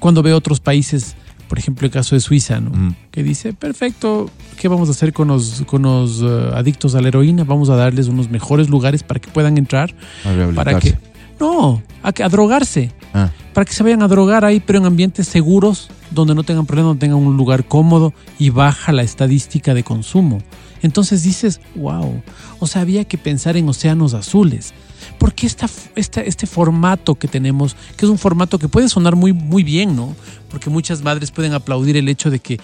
Cuando 0.00 0.22
veo 0.22 0.36
otros 0.36 0.60
países, 0.60 1.14
por 1.48 1.58
ejemplo 1.58 1.86
el 1.86 1.92
caso 1.92 2.14
de 2.14 2.20
Suiza, 2.20 2.60
¿no? 2.60 2.94
Que 3.10 3.22
dice, 3.22 3.52
perfecto, 3.52 4.30
¿qué 4.58 4.68
vamos 4.68 4.88
a 4.88 4.92
hacer 4.92 5.12
con 5.12 5.28
los, 5.28 5.62
con 5.66 5.82
los 5.82 6.20
eh, 6.22 6.50
adictos 6.54 6.94
a 6.94 7.00
la 7.00 7.08
heroína? 7.08 7.44
Vamos 7.44 7.68
a 7.70 7.76
darles 7.76 8.08
unos 8.08 8.28
mejores 8.30 8.68
lugares 8.68 9.02
para 9.02 9.20
que 9.20 9.30
puedan 9.30 9.58
entrar, 9.58 9.94
A 10.24 10.54
para 10.54 10.78
que... 10.80 10.98
No, 11.40 11.82
a, 12.02 12.12
que- 12.12 12.22
a 12.22 12.28
drogarse, 12.28 12.92
Ah, 13.12 13.30
para 13.52 13.64
que 13.64 13.72
se 13.72 13.82
vayan 13.84 14.02
a 14.02 14.08
drogar 14.08 14.44
ahí, 14.44 14.58
pero 14.60 14.78
en 14.80 14.86
ambientes 14.86 15.28
seguros, 15.28 15.88
donde 16.10 16.34
no 16.34 16.42
tengan 16.42 16.66
problemas, 16.66 16.90
donde 16.90 17.00
tengan 17.00 17.18
un 17.18 17.36
lugar 17.36 17.64
cómodo 17.66 18.12
y 18.40 18.50
baja 18.50 18.90
la 18.92 19.02
estadística 19.02 19.72
de 19.74 19.84
consumo. 19.84 20.42
Entonces 20.82 21.22
dices, 21.22 21.60
wow, 21.76 22.22
o 22.58 22.66
sea, 22.66 22.82
había 22.82 23.04
que 23.04 23.16
pensar 23.18 23.56
en 23.56 23.68
océanos 23.68 24.14
azules. 24.14 24.74
Porque 25.18 25.46
esta, 25.46 25.68
esta, 25.94 26.20
este 26.20 26.46
formato 26.46 27.14
que 27.14 27.28
tenemos, 27.28 27.76
que 27.96 28.06
es 28.06 28.10
un 28.10 28.18
formato 28.18 28.58
que 28.58 28.68
puede 28.68 28.88
sonar 28.88 29.16
muy, 29.16 29.32
muy 29.32 29.62
bien, 29.62 29.96
¿no? 29.96 30.14
Porque 30.50 30.70
muchas 30.70 31.02
madres 31.02 31.30
pueden 31.30 31.52
aplaudir 31.52 31.96
el 31.96 32.08
hecho 32.08 32.30
de 32.30 32.38
que, 32.38 32.60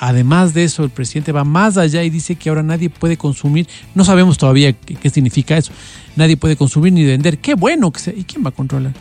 además 0.00 0.54
de 0.54 0.64
eso, 0.64 0.84
el 0.84 0.90
presidente 0.90 1.32
va 1.32 1.44
más 1.44 1.76
allá 1.76 2.02
y 2.02 2.10
dice 2.10 2.36
que 2.36 2.48
ahora 2.48 2.62
nadie 2.62 2.90
puede 2.90 3.16
consumir. 3.16 3.68
No 3.94 4.04
sabemos 4.04 4.38
todavía 4.38 4.72
qué, 4.72 4.94
qué 4.94 5.10
significa 5.10 5.56
eso. 5.56 5.72
Nadie 6.16 6.36
puede 6.36 6.56
consumir 6.56 6.92
ni 6.92 7.04
vender. 7.04 7.38
Qué 7.38 7.54
bueno 7.54 7.90
que 7.92 8.00
sea. 8.00 8.14
¿Y 8.14 8.24
quién 8.24 8.44
va 8.44 8.48
a 8.48 8.52
controlar? 8.52 8.94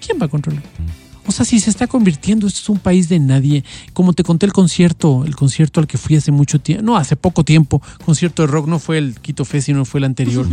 ¿Quién 0.00 0.18
va 0.20 0.26
a 0.26 0.28
controlar? 0.28 0.62
O 1.28 1.30
sea, 1.32 1.44
si 1.44 1.60
se 1.60 1.68
está 1.68 1.86
convirtiendo, 1.86 2.46
esto 2.46 2.60
es 2.60 2.68
un 2.70 2.78
país 2.78 3.08
de 3.10 3.18
nadie. 3.18 3.62
Como 3.92 4.14
te 4.14 4.22
conté 4.22 4.46
el 4.46 4.52
concierto, 4.54 5.24
el 5.26 5.36
concierto 5.36 5.78
al 5.78 5.86
que 5.86 5.98
fui 5.98 6.16
hace 6.16 6.32
mucho 6.32 6.58
tiempo, 6.58 6.82
no, 6.82 6.96
hace 6.96 7.16
poco 7.16 7.44
tiempo, 7.44 7.82
concierto 8.04 8.42
de 8.42 8.46
rock, 8.48 8.66
no 8.66 8.78
fue 8.78 8.96
el 8.96 9.14
Quito 9.20 9.44
Fest, 9.44 9.66
sino 9.66 9.84
fue 9.84 9.98
el 10.00 10.04
anterior. 10.04 10.46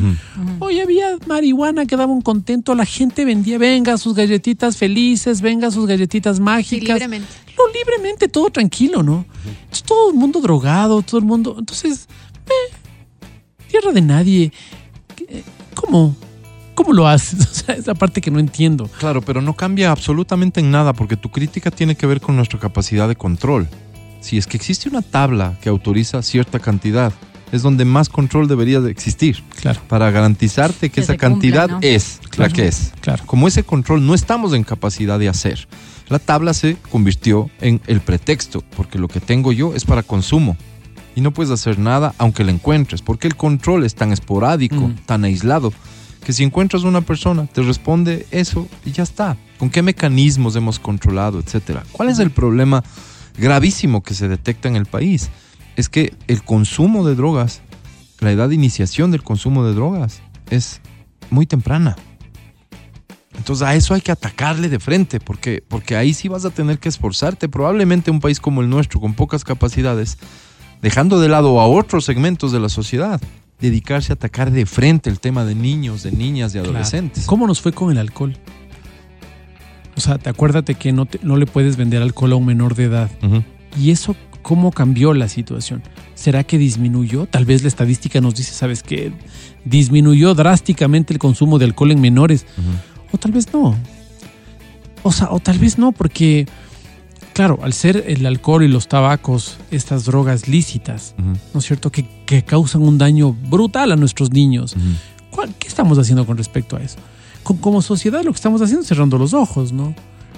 Hoy 0.60 0.82
había 0.82 1.18
marihuana 1.28 1.86
que 1.86 1.96
daba 1.96 2.12
un 2.12 2.22
contento, 2.22 2.76
la 2.76 2.86
gente 2.86 3.24
vendía, 3.24 3.58
venga 3.58 3.98
sus 3.98 4.16
galletitas 4.16 4.76
felices, 4.76 5.40
venga 5.42 5.72
sus 5.72 5.88
galletitas 5.88 6.36
Sí, 6.38 6.42
mágicas. 6.44 6.90
libremente. 7.00 7.28
No, 7.58 7.64
libremente, 7.74 8.28
todo 8.28 8.50
tranquilo, 8.50 9.02
¿no? 9.02 9.26
Entonces, 9.46 9.84
todo 9.84 10.10
el 10.12 10.16
mundo 10.18 10.42
drogado, 10.42 11.02
todo 11.04 11.20
el 11.20 11.26
mundo. 11.26 11.56
Entonces, 11.58 12.10
eh, 12.48 12.76
tierra 13.72 13.94
de 13.94 14.02
nadie. 14.02 14.52
¿Qué- 15.16 15.42
¿Cómo? 15.74 16.16
¿Cómo 16.76 16.94
lo 16.94 17.08
haces? 17.08 17.40
O 17.52 17.54
sea, 17.66 17.76
esa 17.76 17.96
parte 17.96 18.22
que 18.22 18.30
no 18.32 18.40
entiendo. 18.40 18.88
claro, 19.00 19.22
pero 19.22 19.42
no 19.42 19.54
cambia 19.56 19.92
absolutamente 19.92 20.60
en 20.60 20.70
nada 20.72 20.94
porque 20.94 21.18
tu 21.18 21.30
crítica 21.30 21.72
tiene 21.72 21.96
que 21.96 22.06
ver 22.06 22.22
con 22.22 22.36
nuestra 22.36 22.60
capacidad 22.60 23.08
de 23.08 23.16
control. 23.16 23.68
Si 24.22 24.38
es 24.38 24.46
que 24.46 24.58
existe 24.58 24.90
una 24.90 25.02
tabla 25.02 25.58
que 25.62 25.70
autoriza 25.70 26.22
cierta 26.22 26.60
cantidad, 26.60 27.12
es 27.52 27.62
donde 27.62 27.86
más 27.86 28.10
control 28.10 28.48
debería 28.48 28.82
de 28.82 28.92
existir 28.92 29.42
Claro, 29.62 29.80
para 29.88 30.10
garantizarte 30.12 30.90
que, 30.90 30.96
Que 30.96 31.02
esa 31.02 31.14
cumpla, 31.14 31.30
cantidad 31.30 31.70
¿no? 31.70 31.80
es 31.82 32.20
Claro. 32.30 32.50
la 32.52 32.56
que 32.56 32.68
es. 32.68 32.92
claro. 33.02 33.24
Como 33.26 33.48
ese 33.48 33.64
control 33.64 34.06
no 34.06 34.14
estamos 34.14 34.54
en 34.54 34.64
capacidad 34.64 35.18
de 35.20 35.30
hacer, 35.30 35.68
la 36.10 36.20
tabla 36.20 36.54
se 36.54 36.78
convirtió 36.92 37.50
en 37.62 37.82
el 37.88 38.02
pretexto, 38.02 38.64
porque 38.76 39.00
lo 39.00 39.08
que 39.08 39.20
tengo 39.22 39.52
yo 39.52 39.74
es 39.76 39.86
para 39.86 40.04
consumo. 40.04 40.58
Y 41.16 41.22
no 41.22 41.32
puedes 41.32 41.52
hacer 41.52 41.80
nada 41.80 42.14
aunque 42.18 42.44
la 42.44 42.52
encuentres, 42.52 43.02
porque 43.02 43.28
el 43.28 43.36
control 43.38 43.86
es 43.86 43.96
tan 43.96 44.12
esporádico, 44.12 44.76
Mm. 44.90 44.96
tan 45.06 45.24
aislado, 45.24 45.72
que 46.26 46.34
si 46.34 46.44
encuentras 46.44 46.84
una 46.84 47.02
persona, 47.02 47.46
te 47.46 47.62
responde 47.62 48.26
eso 48.32 48.68
y 48.84 48.92
ya 48.92 49.04
está. 49.04 49.38
¿Con 49.60 49.70
qué 49.70 49.84
mecanismos 49.84 50.56
hemos 50.56 50.80
controlado, 50.80 51.40
etcétera? 51.40 51.84
¿Cuál 51.92 52.10
es 52.10 52.18
el 52.18 52.32
problema 52.32 52.84
gravísimo 53.38 54.02
que 54.02 54.16
se 54.16 54.28
detecta 54.28 54.68
en 54.68 54.76
el 54.76 54.88
país? 54.88 55.30
Es 55.76 55.88
que 55.88 56.16
el 56.28 56.44
consumo 56.44 57.08
de 57.08 57.14
drogas, 57.14 57.62
la 58.20 58.32
edad 58.32 58.50
de 58.50 58.56
iniciación 58.56 59.12
del 59.12 59.22
consumo 59.22 59.64
de 59.66 59.76
drogas, 59.76 60.22
es 60.50 60.82
muy 61.30 61.46
temprana. 61.46 61.96
Entonces 63.38 63.68
a 63.68 63.76
eso 63.76 63.94
hay 63.94 64.02
que 64.02 64.12
atacarle 64.12 64.68
de 64.68 64.80
frente, 64.80 65.20
porque, 65.20 65.64
porque 65.68 65.96
ahí 65.96 66.16
sí 66.16 66.28
vas 66.28 66.44
a 66.44 66.50
tener 66.50 66.80
que 66.80 66.90
esforzarte. 66.90 67.50
Probablemente 67.50 68.10
un 68.10 68.20
país 68.20 68.40
como 68.40 68.62
el 68.62 68.70
nuestro, 68.70 69.00
con 69.00 69.14
pocas 69.14 69.44
capacidades, 69.44 70.18
dejando 70.82 71.20
de 71.20 71.30
lado 71.30 71.62
a 71.62 71.68
otros 71.68 72.04
segmentos 72.04 72.52
de 72.52 72.60
la 72.60 72.70
sociedad, 72.70 73.22
dedicarse 73.60 74.12
a 74.12 74.16
atacar 74.16 74.52
de 74.52 74.66
frente 74.66 75.10
el 75.10 75.20
tema 75.20 75.46
de 75.46 75.56
niños, 75.56 76.04
de 76.04 76.12
niñas, 76.12 76.54
de 76.54 76.60
Claro. 76.60 76.72
adolescentes. 76.76 77.26
¿Cómo 77.26 77.48
nos 77.48 77.62
fue 77.62 77.72
con 77.72 77.92
el 77.92 77.98
alcohol? 77.98 78.36
O 79.98 80.02
sea, 80.02 80.18
te 80.18 80.30
acuérdate 80.30 80.76
que 80.76 80.92
no, 80.92 81.06
te- 81.06 81.20
no 81.24 81.38
le 81.38 81.46
puedes 81.46 81.78
vender 81.78 82.02
alcohol 82.02 82.34
a 82.34 82.36
un 82.36 82.46
menor 82.46 82.76
de 82.76 82.84
edad. 82.86 83.10
¿Y 83.80 83.92
eso 83.92 84.16
cómo 84.42 84.72
cambió 84.72 85.14
la 85.14 85.30
situación? 85.30 85.82
¿Será 86.16 86.44
que 86.44 86.58
disminuyó? 86.58 87.26
Tal 87.28 87.46
vez 87.46 87.62
la 87.62 87.70
estadística 87.70 88.20
nos 88.22 88.36
dice, 88.36 88.52
¿sabes 88.54 88.84
qué? 88.84 89.14
Disminuyó 89.64 90.34
drásticamente 90.36 91.14
el 91.14 91.20
consumo 91.20 91.58
de 91.60 91.66
alcohol 91.66 91.92
en 91.92 92.02
menores. 92.02 92.46
O 93.12 93.18
tal 93.18 93.32
vez 93.32 93.52
no. 93.54 93.76
O 95.04 95.12
sea, 95.14 95.30
o 95.32 95.40
tal 95.40 95.60
vez 95.60 95.78
no, 95.78 95.92
porque, 95.94 96.46
claro, 97.36 97.60
al 97.62 97.74
ser 97.74 98.06
el 98.08 98.26
alcohol 98.26 98.64
y 98.64 98.68
los 98.68 98.88
tabacos, 98.88 99.58
estas 99.70 100.06
drogas 100.06 100.48
lícitas. 100.48 101.14
¿no 101.54 101.60
es 101.60 101.66
cierto? 101.66 101.92
Que, 101.92 102.06
que 102.26 102.44
causan 102.44 102.82
un 102.82 102.98
daño 102.98 103.34
brutal 103.34 103.92
a 103.92 103.96
nuestros 103.96 104.32
niños. 104.32 104.74
Ujú. 104.76 104.86
¿Cuál- 105.32 105.54
¿Qué 105.60 105.68
estamos 105.68 106.00
haciendo 106.00 106.26
con 106.26 106.38
respecto 106.38 106.78
a 106.78 106.82
eso? 106.82 106.98
Con- 107.44 107.58
como 107.58 107.82
sociedad 107.82 108.24
lo 108.24 108.32
que 108.32 108.38
estamos 108.38 108.62
haciendo 108.62 108.82
es 108.84 108.88
cerrando 108.88 109.18
los 109.18 109.34
ojos, 109.34 109.72
¿no? 109.74 109.94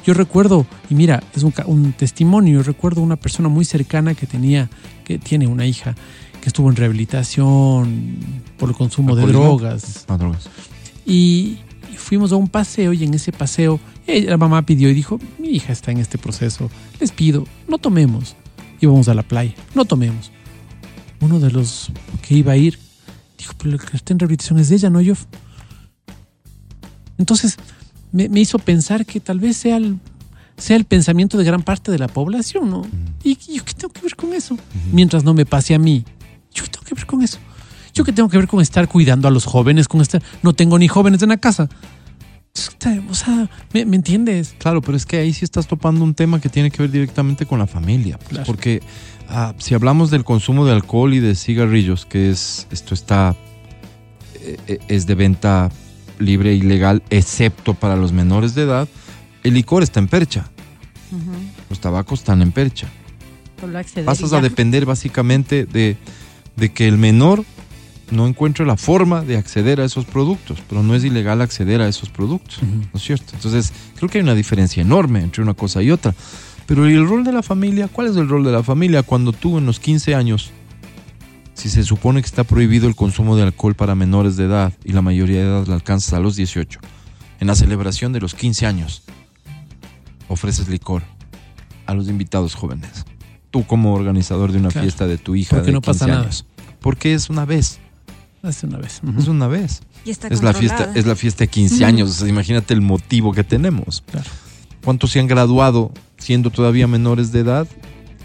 Yo 0.06 0.14
recuerdo, 0.14 0.66
y 0.90 0.96
mira, 0.96 1.22
es 1.36 1.44
un, 1.44 1.94
testimonio, 1.94 2.56
yo 2.60 2.64
recuerdo 2.64 3.02
una 3.02 3.16
persona 3.18 3.48
muy 3.50 3.64
cercana 3.66 4.16
que 4.16 4.26
tenía, 4.26 4.70
que 5.06 5.20
tiene 5.20 5.46
una 5.48 5.66
hija 5.66 5.96
que 6.42 6.48
estuvo 6.50 6.70
en 6.70 6.76
rehabilitación 6.78 8.16
por 8.58 8.70
el 8.70 8.76
consumo 8.76 9.16
de 9.16 9.28
drogas. 9.28 10.06
Ah, 10.08 10.18
drogas. 10.18 10.50
Y 11.06 11.58
fuimos 11.96 12.32
a 12.32 12.36
un 12.36 12.48
paseo 12.48 12.92
y 12.94 13.04
en 13.04 13.14
ese 13.14 13.32
paseo 13.32 13.80
ella- 14.06 14.32
la 14.32 14.38
mamá 14.38 14.66
pidió 14.66 14.90
y 14.90 14.94
dijo, 14.94 15.20
mi 15.40 15.50
hija 15.50 15.72
está 15.72 15.92
en 15.92 16.00
este 16.00 16.18
proceso, 16.18 16.70
les 17.00 17.12
pido, 17.12 17.46
no 17.68 17.78
tomemos. 17.78 18.36
Íbamos 18.82 19.08
a 19.08 19.14
la 19.14 19.24
playa, 19.24 19.54
no 19.74 19.86
tomemos. 19.86 20.32
Uno 21.22 21.40
de 21.40 21.50
los 21.52 21.92
que 22.22 22.36
iba 22.36 22.52
a 22.52 22.58
ir 22.58 22.78
dijo, 23.38 23.54
pero 23.58 23.72
lo 23.72 23.78
que 23.80 23.96
está 23.98 24.14
en 24.14 24.20
rehabilitación 24.20 24.60
es 24.60 24.70
de 24.70 24.76
ella, 24.76 24.90
no 24.90 25.02
yo. 25.02 25.14
Entonces 27.18 27.58
me, 28.12 28.30
me 28.30 28.40
hizo 28.40 28.60
pensar 28.60 29.06
que 29.06 29.20
tal 29.20 29.40
vez 29.40 29.58
sea 29.58 29.78
el, 29.78 29.98
sea 30.58 30.76
el 30.76 30.86
pensamiento 30.86 31.38
de 31.38 31.44
gran 31.44 31.64
parte 31.64 31.92
de 31.92 32.00
la 32.00 32.08
población, 32.08 32.70
¿no? 32.70 32.84
¿Y 33.24 33.36
yo 33.54 33.66
qué 33.66 33.74
tengo 33.74 33.94
que 33.94 34.02
ver 34.02 34.16
con 34.16 34.34
eso? 34.34 34.58
Mientras 34.92 35.24
no 35.24 35.34
me 35.34 35.46
pase 35.46 35.74
a 35.74 35.80
mí, 35.80 36.04
¿yo 36.54 36.64
qué 36.64 36.70
tengo 36.70 36.86
que 36.86 36.96
ver 36.96 37.06
con 37.06 37.22
eso? 37.24 37.40
¿Yo 37.98 38.04
qué 38.04 38.14
tengo 38.14 38.30
que 38.30 38.38
ver 38.38 38.48
con 38.48 38.62
estar 38.62 38.88
cuidando 38.88 39.28
a 39.28 39.32
los 39.32 39.46
jóvenes? 39.46 39.88
Con 39.88 40.02
estar, 40.02 40.22
no 40.44 40.54
tengo 40.54 40.78
ni 40.78 40.88
jóvenes 40.88 41.24
en 41.24 41.30
la 41.30 41.38
casa. 41.38 41.68
O 43.10 43.16
sea, 43.16 43.50
¿me, 43.74 43.86
me 43.86 43.96
entiendes? 43.96 44.54
Claro, 44.60 44.82
pero 44.84 44.96
es 44.96 45.08
que 45.08 45.18
ahí 45.18 45.34
sí 45.34 45.44
estás 45.44 45.66
topando 45.66 46.04
un 46.04 46.14
tema 46.14 46.40
que 46.40 46.48
tiene 46.48 46.70
que 46.70 46.84
ver 46.84 46.92
directamente 46.92 47.48
con 47.48 47.58
la 47.58 47.66
familia. 47.66 48.20
pues, 48.20 48.30
Claro. 48.30 48.46
Porque 48.46 48.84
ah, 49.30 49.56
si 49.58 49.74
hablamos 49.74 50.12
del 50.12 50.24
consumo 50.24 50.64
de 50.68 50.74
alcohol 50.74 51.12
y 51.16 51.20
de 51.20 51.34
cigarrillos, 51.34 52.06
que 52.06 52.30
es 52.30 52.68
esto 52.70 52.94
está 52.94 53.36
eh, 54.42 54.58
eh, 54.68 54.80
es 54.90 55.08
de 55.08 55.16
venta 55.16 55.72
libre 56.20 56.54
y 56.54 56.62
legal, 56.62 57.02
excepto 57.10 57.74
para 57.74 57.96
los 57.96 58.12
menores 58.12 58.54
de 58.54 58.62
edad, 58.62 58.88
el 59.44 59.56
licor 59.56 59.82
está 59.82 60.00
en 60.00 60.08
percha, 60.08 60.50
los 61.68 61.80
tabacos 61.80 62.20
están 62.20 62.44
en 62.44 62.52
percha. 62.52 62.88
Pasas 64.06 64.34
a 64.34 64.42
depender 64.42 64.86
básicamente 64.86 65.66
de, 65.66 65.98
de 66.56 66.72
que 66.72 66.88
el 66.88 67.00
menor 67.00 67.44
no 68.12 68.26
encuentre 68.28 68.66
la 68.66 68.78
forma 68.78 69.22
de 69.22 69.38
acceder 69.38 69.82
a 69.82 69.86
esos 69.86 70.06
productos, 70.06 70.60
pero 70.70 70.82
no 70.84 70.96
es 70.96 71.04
ilegal 71.04 71.42
acceder 71.42 71.82
a 71.82 71.88
esos 71.88 72.10
productos, 72.10 72.60
¿no 72.64 72.90
es 72.94 73.02
cierto? 73.04 73.34
Entonces, 73.36 73.74
creo 73.98 74.10
que 74.10 74.18
hay 74.20 74.24
una 74.24 74.36
diferencia 74.36 74.82
enorme 74.82 75.22
entre 75.22 75.44
una 75.44 75.54
cosa 75.54 75.82
y 75.84 75.92
otra. 75.92 76.14
Pero 76.66 76.90
¿y 76.90 76.94
el 76.94 77.08
rol 77.08 77.24
de 77.24 77.32
la 77.34 77.44
familia? 77.44 77.88
¿Cuál 77.88 78.08
es 78.08 78.16
el 78.18 78.28
rol 78.30 78.44
de 78.44 78.52
la 78.52 78.64
familia 78.64 79.04
cuando 79.04 79.32
tú 79.34 79.58
en 79.58 79.66
los 79.66 79.80
15 79.80 80.16
años, 80.16 80.52
si 81.54 81.70
se 81.70 81.84
supone 81.84 82.22
que 82.22 82.28
está 82.28 82.44
prohibido 82.44 82.88
el 82.88 82.96
consumo 82.96 83.36
de 83.36 83.44
alcohol 83.44 83.74
para 83.76 83.96
menores 83.96 84.36
de 84.38 84.46
edad 84.46 84.74
y 84.84 84.94
la 84.94 85.02
mayoría 85.02 85.40
de 85.42 85.48
edad 85.48 85.68
la 85.68 85.76
alcanzas 85.76 86.14
a 86.14 86.20
los 86.20 86.36
18, 86.36 86.80
en 87.40 87.48
la 87.48 87.56
celebración 87.56 88.14
de 88.14 88.20
los 88.22 88.36
15 88.36 88.66
años, 88.66 89.04
ofreces 90.28 90.68
licor 90.68 91.04
a 91.86 91.94
los 91.94 92.08
invitados 92.10 92.54
jóvenes? 92.56 93.06
Tú 93.52 93.66
como 93.66 93.94
organizador 93.94 94.52
de 94.52 94.60
una 94.60 94.70
Claro. 94.70 94.84
fiesta 94.86 95.08
de 95.08 95.18
tu 95.18 95.36
hija 95.36 95.56
Porque 95.56 95.68
de 95.68 95.74
no 95.74 95.82
pasa 95.82 96.06
15 96.06 96.12
nada. 96.12 96.24
años. 96.24 96.46
Porque 96.82 97.14
es 97.14 97.30
una 97.30 97.46
vez, 97.46 97.80
Hace 98.48 98.66
una 98.66 98.78
vez. 98.78 99.02
Es 99.18 99.28
una 99.28 99.48
vez. 99.48 99.82
Y 100.06 100.12
está 100.12 100.28
Es 100.30 100.42
la 100.42 100.54
fiesta, 100.54 100.92
es 100.96 101.06
la 101.06 101.16
fiesta 101.16 101.44
de 101.44 101.50
15 101.50 101.86
años. 101.86 102.10
o 102.10 102.14
sea, 102.14 102.28
imagínate 102.28 102.74
el 102.74 102.82
motivo 102.82 103.34
que 103.34 103.44
tenemos. 103.44 104.04
Claro. 104.10 104.30
¿Cuántos 104.84 105.12
se 105.12 105.20
han 105.20 105.28
graduado 105.28 105.92
siendo 106.18 106.50
todavía 106.50 106.88
menores 106.88 107.32
de 107.32 107.42
edad? 107.42 107.68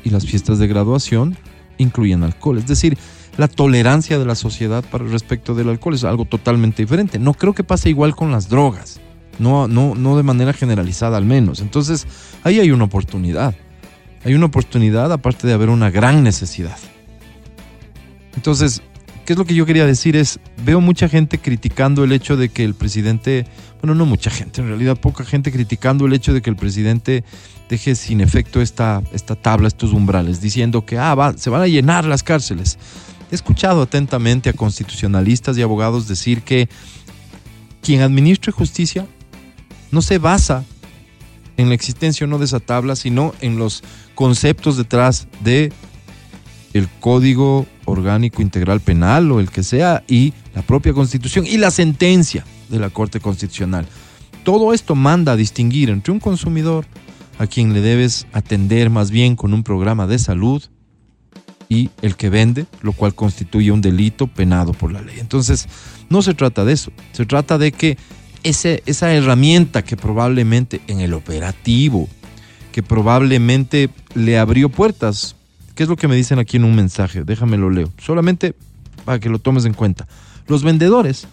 Y 0.05 0.11
las 0.11 0.25
fiestas 0.27 0.59
de 0.59 0.67
graduación 0.67 1.37
incluyen 1.79 2.23
alcohol. 2.23 2.59
Es 2.59 2.67
decir, 2.67 2.97
la 3.37 3.49
tolerancia 3.49 4.19
de 4.19 4.25
la 4.25 4.35
sociedad 4.35 4.85
para 4.85 5.05
respecto 5.05 5.55
del 5.55 5.69
alcohol 5.69 5.95
es 5.95 6.05
algo 6.05 6.25
totalmente 6.25 6.83
diferente. 6.83 7.19
No 7.19 7.35
creo 7.35 7.55
que 7.55 7.65
pase 7.65 7.89
igual 7.89 8.15
con 8.15 8.31
las 8.31 8.49
drogas. 8.49 9.01
No, 9.39 9.67
no, 9.69 9.95
no 9.95 10.17
de 10.17 10.23
manera 10.23 10.53
generalizada 10.53 11.17
al 11.17 11.25
menos. 11.25 11.61
Entonces, 11.61 12.07
ahí 12.45 12.61
hay 12.61 12.71
una 12.71 12.85
oportunidad. 12.85 13.55
Hay 14.25 14.35
una 14.35 14.47
oportunidad 14.47 15.11
aparte 15.13 15.47
de 15.47 15.53
haber 15.53 15.69
una 15.69 15.91
gran 15.91 16.23
necesidad. 16.23 16.79
Entonces, 18.37 18.83
¿qué 19.25 19.33
es 19.33 19.39
lo 19.39 19.45
que 19.45 19.55
yo 19.55 19.67
quería 19.67 19.87
decir? 19.87 20.17
Es, 20.17 20.41
veo 20.65 20.81
mucha 20.81 21.09
gente 21.09 21.39
criticando 21.39 22.05
el 22.05 22.13
hecho 22.13 22.37
de 22.37 22.49
que 22.49 22.65
el 22.65 22.75
presidente, 22.75 23.47
bueno, 23.81 23.95
no 23.95 24.07
mucha 24.07 24.31
gente, 24.31 24.61
en 24.61 24.69
realidad 24.69 24.97
poca 24.99 25.25
gente 25.25 25.53
criticando 25.53 26.07
el 26.07 26.13
hecho 26.13 26.33
de 26.33 26.43
que 26.43 26.51
el 26.51 26.57
presidente 26.57 27.25
deje 27.69 27.95
sin 27.95 28.21
efecto 28.21 28.61
esta, 28.61 29.03
esta 29.13 29.35
tabla, 29.35 29.69
estos 29.69 29.93
umbrales, 29.93 30.41
diciendo 30.41 30.85
que 30.85 30.99
ah, 30.99 31.35
se 31.37 31.51
van 31.51 31.63
a 31.63 31.67
llenar 31.67 32.05
las 32.05 32.23
cárceles. 32.23 32.79
He 33.31 33.35
escuchado 33.35 33.83
atentamente 33.83 34.51
a 34.51 34.53
constitucionalistas 34.53 35.57
y 35.57 35.63
abogados 35.63 36.07
decir 36.07 36.43
que 36.43 36.69
quien 37.81 38.03
administre 38.03 38.53
justicia 38.53 39.07
no 39.91 40.03
se 40.03 40.19
basa 40.19 40.65
en 41.57 41.69
la 41.69 41.75
existencia 41.75 42.27
o 42.27 42.29
no 42.29 42.39
de 42.39 42.45
esa 42.45 42.61
tabla, 42.61 42.97
sino 42.97 43.35
en 43.41 43.59
los 43.59 43.83
conceptos 44.15 44.77
detrás 44.77 45.29
de 45.43 45.73
el 46.73 46.89
Código 47.01 47.67
Orgánico 47.93 48.43
Integral 48.43 48.81
Penal 48.81 49.31
o 49.31 49.41
el 49.41 49.51
que 49.51 49.63
sea 49.63 50.03
y 50.09 50.33
la 50.55 50.63
propia 50.63 50.93
Constitución 50.93 51.47
y 51.47 51.59
la 51.59 51.71
sentencia 51.71 52.45
de 52.69 52.79
la 52.79 52.91
Corte 52.91 53.21
Constitucional. 53.21 53.87
Todo 54.45 54.73
esto 54.73 54.95
manda 54.95 55.33
a 55.33 55.37
distinguir 55.37 55.91
entre 55.91 56.13
un 56.13 56.21
consumidor 56.21 56.87
a 57.39 57.47
quien 57.47 57.73
le 57.73 57.81
debes 57.81 58.27
atender 58.33 58.91
más 58.91 59.11
bien 59.11 59.37
con 59.37 59.55
un 59.55 59.63
programa 59.63 60.07
de 60.07 60.19
salud 60.19 60.63
y 61.69 61.91
el 62.03 62.17
que 62.17 62.29
vende, 62.29 62.67
lo 62.83 62.93
cual 62.93 63.15
constituye 63.15 63.73
un 63.73 63.81
delito 63.81 64.27
penado 64.27 64.73
por 64.73 64.93
la 64.93 65.01
ley. 65.01 65.17
Entonces, 65.21 65.69
no 66.11 66.23
se 66.23 66.35
trata 66.35 66.65
de 66.65 66.75
eso, 66.75 66.93
se 67.13 67.25
trata 67.25 67.57
de 67.57 67.73
que 67.73 67.97
ese, 68.43 68.83
esa 68.87 69.13
herramienta 69.13 69.83
que 69.83 69.97
probablemente 69.97 70.81
en 70.87 71.01
el 71.01 71.15
operativo, 71.15 72.09
que 72.73 72.83
probablemente 72.83 73.91
le 74.15 74.39
abrió 74.39 74.69
puertas, 74.69 75.37
¿qué 75.75 75.83
es 75.85 75.89
lo 75.89 75.97
que 75.97 76.09
me 76.09 76.17
dicen 76.17 76.39
aquí 76.39 76.57
en 76.57 76.65
un 76.65 76.75
mensaje? 76.75 77.25
Déjame 77.25 77.57
lo 77.57 77.71
leo, 77.71 77.93
solamente 77.99 78.55
para 79.05 79.19
que 79.19 79.29
lo 79.29 79.39
tomes 79.39 79.65
en 79.65 79.75
cuenta. 79.75 80.07
Los 80.47 80.63
vendedores 80.63 81.27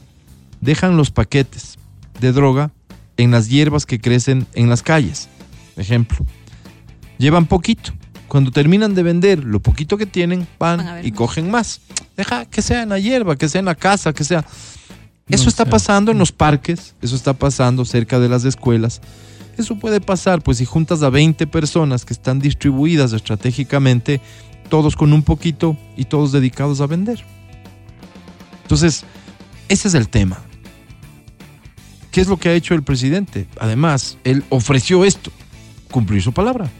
dejan 0.61 0.97
los 0.97 1.11
paquetes 1.11 1.77
de 2.19 2.31
droga 2.31 2.71
en 3.17 3.31
las 3.31 3.49
hierbas 3.49 3.85
que 3.85 3.99
crecen 3.99 4.47
en 4.53 4.69
las 4.69 4.81
calles. 4.81 5.29
Ejemplo, 5.77 6.25
llevan 7.17 7.45
poquito. 7.45 7.91
Cuando 8.27 8.51
terminan 8.51 8.93
de 8.93 9.01
vender 9.03 9.43
lo 9.43 9.59
poquito 9.59 9.97
que 9.97 10.05
tienen, 10.05 10.47
van, 10.59 11.03
y 11.03 11.09
más. 11.09 11.17
cogen 11.17 11.49
más. 11.49 11.81
Deja 12.15 12.45
que 12.45 12.61
sea 12.61 12.83
en 12.83 12.89
la 12.89 12.99
hierba, 12.99 13.35
que 13.35 13.49
sea 13.49 13.59
en 13.59 13.65
la 13.65 13.75
casa, 13.75 14.13
que 14.13 14.23
sea... 14.23 14.45
Eso 15.27 15.43
No 15.43 15.49
está 15.49 15.63
sé. 15.65 15.69
pasando 15.69 16.11
en 16.11 16.17
los 16.17 16.31
parques, 16.31 16.95
eso 17.01 17.15
está 17.15 17.33
pasando 17.33 17.85
cerca 17.85 18.19
de 18.19 18.29
las 18.29 18.45
escuelas. 18.45 19.01
Eso 19.59 19.75
puede 19.75 19.99
pasar, 19.99 20.41
pues 20.41 20.59
si 20.59 20.65
juntas 20.65 21.03
a 21.03 21.09
20 21.09 21.45
personas 21.45 22.05
que 22.05 22.13
están 22.13 22.39
distribuidas 22.39 23.11
estratégicamente, 23.11 24.21
todos 24.69 24.95
con 24.95 25.11
un 25.11 25.21
poquito 25.21 25.75
y 25.97 26.05
todos 26.05 26.31
dedicados 26.31 26.79
a 26.79 26.87
vender. 26.87 27.25
Entonces, 28.61 29.03
ese 29.67 29.89
es 29.89 29.95
el 29.95 30.07
tema. 30.07 30.39
¿Qué 32.09 32.21
es 32.21 32.29
lo 32.29 32.37
que 32.37 32.47
ha 32.47 32.53
hecho 32.53 32.73
el 32.73 32.83
presidente? 32.83 33.47
Además, 33.59 34.17
él 34.23 34.45
ofreció 34.47 35.03
esto, 35.03 35.29
cumplir 35.91 36.21
su 36.21 36.31
palabra. 36.31 36.71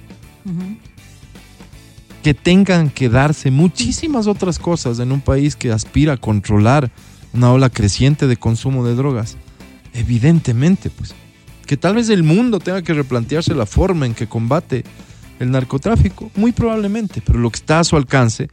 Que 2.24 2.34
tengan 2.34 2.90
que 2.90 3.10
darse 3.10 3.52
muchísimas 3.52 4.26
otras 4.26 4.58
cosas 4.58 5.00
en 5.00 5.12
un 5.12 5.20
país 5.20 5.58
que 5.58 5.74
aspira 5.74 6.14
a 6.14 6.18
controlar 6.18 6.92
una 7.34 7.52
ola 7.52 7.70
creciente 7.70 8.26
de 8.26 8.38
consumo 8.38 8.86
de 8.86 8.96
drogas. 8.96 9.36
Evidentemente, 9.94 10.90
pues. 10.90 11.14
Que 11.70 11.78
tal 11.78 11.94
vez 11.94 12.10
el 12.10 12.24
mundo 12.24 12.60
tenga 12.60 12.82
que 12.82 12.96
replantearse 12.96 13.54
la 13.54 13.68
forma 13.68 14.08
en 14.08 14.16
que 14.16 14.26
combate 14.26 14.84
el 15.40 15.52
narcotráfico, 15.52 16.32
muy 16.36 16.52
probablemente, 16.52 17.22
pero 17.24 17.38
lo 17.38 17.52
que 17.52 17.58
está 17.58 17.80
a 17.80 17.84
su 17.84 17.96
alcance, 17.96 18.50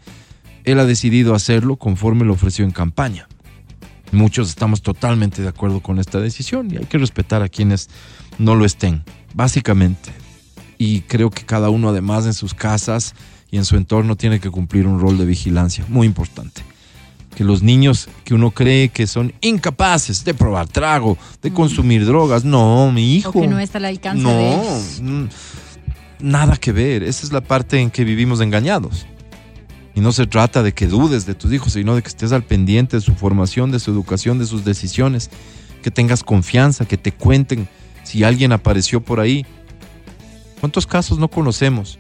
él 0.65 0.79
ha 0.79 0.85
decidido 0.85 1.35
hacerlo 1.35 1.77
conforme 1.77 2.27
lo 2.27 2.35
ofreció 2.35 2.67
en 2.67 2.73
campaña. 2.73 3.27
Muchos 4.13 4.51
estamos 4.51 4.83
totalmente 4.83 5.41
de 5.41 5.49
acuerdo 5.49 5.81
con 5.81 5.99
esta 5.99 6.21
decisión 6.21 6.71
y 6.71 6.77
hay 6.77 6.85
que 6.85 6.99
respetar 6.99 7.41
a 7.41 7.49
quienes 7.49 7.89
no 8.37 8.55
lo 8.55 8.67
estén, 8.67 9.03
básicamente. 9.33 10.11
Y 10.77 11.01
creo 11.01 11.31
que 11.31 11.47
cada 11.47 11.71
uno 11.71 11.89
además 11.89 12.27
en 12.27 12.35
sus 12.35 12.53
casas 12.53 13.15
y 13.51 13.57
en 13.57 13.65
su 13.65 13.77
entorno 13.77 14.17
tiene 14.17 14.41
que 14.41 14.51
cumplir 14.51 14.87
un 14.87 15.01
rol 15.01 15.17
de 15.17 15.25
vigilancia 15.25 15.87
muy 15.89 16.07
importante. 16.07 16.61
Que 17.37 17.45
los 17.45 17.63
niños 17.63 18.09
que 18.25 18.35
uno 18.35 18.51
cree 18.51 18.89
que 18.89 19.07
son 19.07 19.33
incapaces 19.43 20.25
de 20.25 20.35
probar 20.35 20.67
trago, 20.67 21.17
de 21.43 21.53
consumir 21.53 22.05
drogas, 22.05 22.45
no, 22.45 22.91
mi 22.91 23.15
hijo. 23.15 23.29
O 23.29 23.41
que 23.43 23.47
no 23.47 23.61
está 23.61 23.79
al 23.79 23.85
alcance 23.85 24.23
No, 24.23 24.31
de 24.31 24.55
ellos. 24.55 25.01
mm, 25.03 25.25
nada 26.21 26.57
que 26.57 26.73
ver. 26.73 27.03
Esa 27.05 27.27
es 27.27 27.33
la 27.33 27.43
parte 27.43 27.79
en 27.79 27.91
que 27.91 28.05
vivimos 28.05 28.41
engañados. 28.41 29.07
Y 29.95 30.01
no 30.01 30.13
se 30.13 30.27
trata 30.27 30.63
de 30.63 30.73
que 30.73 30.87
dudes 30.87 31.27
de 31.27 31.35
tus 31.35 31.53
hijos, 31.53 31.75
sino 31.75 31.95
de 31.95 32.03
que 32.03 32.09
estés 32.09 32.33
al 32.33 32.43
pendiente 32.43 32.97
de 32.97 33.01
su 33.03 33.15
formación, 33.15 33.71
de 33.71 33.81
su 33.81 33.91
educación, 33.91 34.39
de 34.39 34.47
sus 34.47 34.65
decisiones, 34.65 35.31
que 35.83 35.91
tengas 35.91 36.25
confianza, 36.25 36.85
que 36.87 36.97
te 36.97 37.13
cuenten 37.13 37.69
si 38.03 38.25
alguien 38.25 38.53
apareció 38.53 39.03
por 39.03 39.21
ahí. 39.21 39.45
¿Cuántos 40.61 40.87
casos 40.87 41.19
no 41.19 41.29
conocemos? 41.29 41.99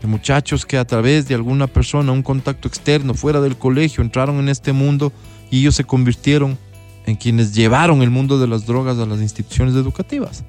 De 0.00 0.06
muchachos 0.06 0.64
que 0.64 0.78
a 0.78 0.86
través 0.86 1.28
de 1.28 1.34
alguna 1.34 1.66
persona, 1.66 2.12
un 2.12 2.22
contacto 2.22 2.68
externo, 2.68 3.14
fuera 3.14 3.40
del 3.40 3.56
colegio, 3.56 4.02
entraron 4.02 4.38
en 4.38 4.48
este 4.48 4.72
mundo 4.72 5.12
y 5.50 5.60
ellos 5.60 5.74
se 5.74 5.84
convirtieron 5.84 6.58
en 7.06 7.16
quienes 7.16 7.54
llevaron 7.54 8.02
el 8.02 8.10
mundo 8.10 8.38
de 8.38 8.46
las 8.46 8.66
drogas 8.66 8.98
a 8.98 9.06
las 9.06 9.20
instituciones 9.20 9.74
educativas. 9.74 10.44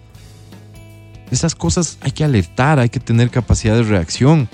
Esas 1.32 1.56
cosas 1.56 1.98
hay 2.02 2.12
que 2.12 2.24
alertar, 2.24 2.80
hay 2.80 2.90
que 2.90 3.00
tener 3.00 3.30
capacidad 3.30 3.76
de 3.76 3.84
reacción 3.84 4.50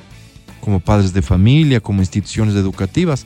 como 0.61 0.79
padres 0.79 1.13
de 1.13 1.21
familia, 1.21 1.79
como 1.79 2.01
instituciones 2.01 2.55
educativas. 2.55 3.25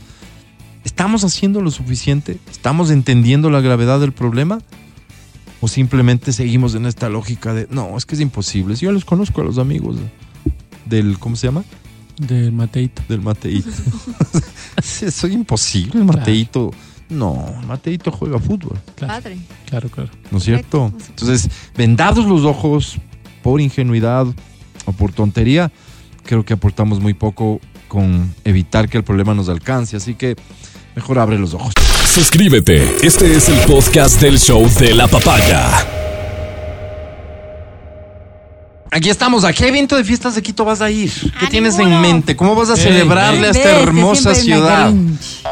¿Estamos 0.84 1.24
haciendo 1.24 1.61
lo 1.61 1.69
suficiente? 1.69 2.38
¿Estamos 2.49 2.91
entendiendo 2.91 3.49
la 3.49 3.61
gravedad 3.61 3.99
del 3.99 4.13
problema? 4.13 4.59
¿O 5.59 5.67
simplemente 5.67 6.34
seguimos 6.34 6.76
en 6.76 6.86
esta 6.86 7.09
lógica 7.09 7.53
de, 7.53 7.67
no, 7.69 7.97
es 7.97 8.05
que 8.05 8.15
es 8.15 8.22
imposible? 8.22 8.76
Si 8.76 8.86
yo 8.86 8.91
los 8.91 9.05
conozco 9.05 9.41
a 9.41 9.43
los 9.43 9.57
amigos 9.57 9.97
del, 10.86 11.19
¿cómo 11.19 11.36
se 11.36 11.47
llama? 11.47 11.63
Del 12.17 12.51
Mateito. 12.51 13.01
Del 13.07 13.21
Mateito. 13.21 13.69
Eso 14.77 15.05
es 15.05 15.34
imposible, 15.34 15.99
el 15.99 16.05
Mateito. 16.05 16.71
No, 17.09 17.55
el 17.59 17.67
Mateito 17.67 18.11
juega 18.11 18.39
fútbol. 18.39 18.79
Claro, 18.95 19.13
Padre. 19.13 19.38
claro, 19.67 19.89
claro. 19.89 20.09
¿no 20.32 20.38
es 20.38 20.43
cierto? 20.45 20.93
Entonces, 21.09 21.49
vendados 21.75 22.25
los 22.25 22.43
ojos 22.43 22.97
por 23.41 23.59
ingenuidad 23.59 24.27
o 24.86 24.91
por 24.93 25.11
tontería, 25.11 25.71
creo 26.23 26.45
que 26.45 26.53
aportamos 26.53 27.01
muy 27.01 27.13
poco 27.13 27.59
con 27.88 28.34
evitar 28.45 28.88
que 28.88 28.97
el 28.97 29.03
problema 29.03 29.34
nos 29.34 29.49
alcance. 29.49 29.97
Así 29.97 30.15
que 30.15 30.36
mejor 30.95 31.19
abre 31.19 31.38
los 31.38 31.53
ojos. 31.53 31.73
Suscríbete. 32.05 33.05
Este 33.05 33.36
es 33.36 33.49
el 33.49 33.59
podcast 33.67 34.21
del 34.21 34.39
show 34.39 34.65
de 34.79 34.95
la 34.95 35.07
papaya. 35.07 36.11
Aquí 38.93 39.09
estamos. 39.09 39.45
¿A 39.45 39.53
qué 39.53 39.69
evento 39.69 39.95
de 39.95 40.03
fiestas 40.03 40.35
de 40.35 40.41
Quito 40.41 40.65
vas 40.65 40.81
a 40.81 40.91
ir? 40.91 41.09
¿Qué 41.39 41.45
A 41.45 41.49
tienes 41.49 41.79
en 41.79 42.01
mente? 42.01 42.35
¿Cómo 42.35 42.55
vas 42.55 42.69
a 42.71 42.75
celebrarle 42.75 43.47
a 43.47 43.51
esta 43.51 43.79
hermosa 43.79 44.35
ciudad? 44.35 44.91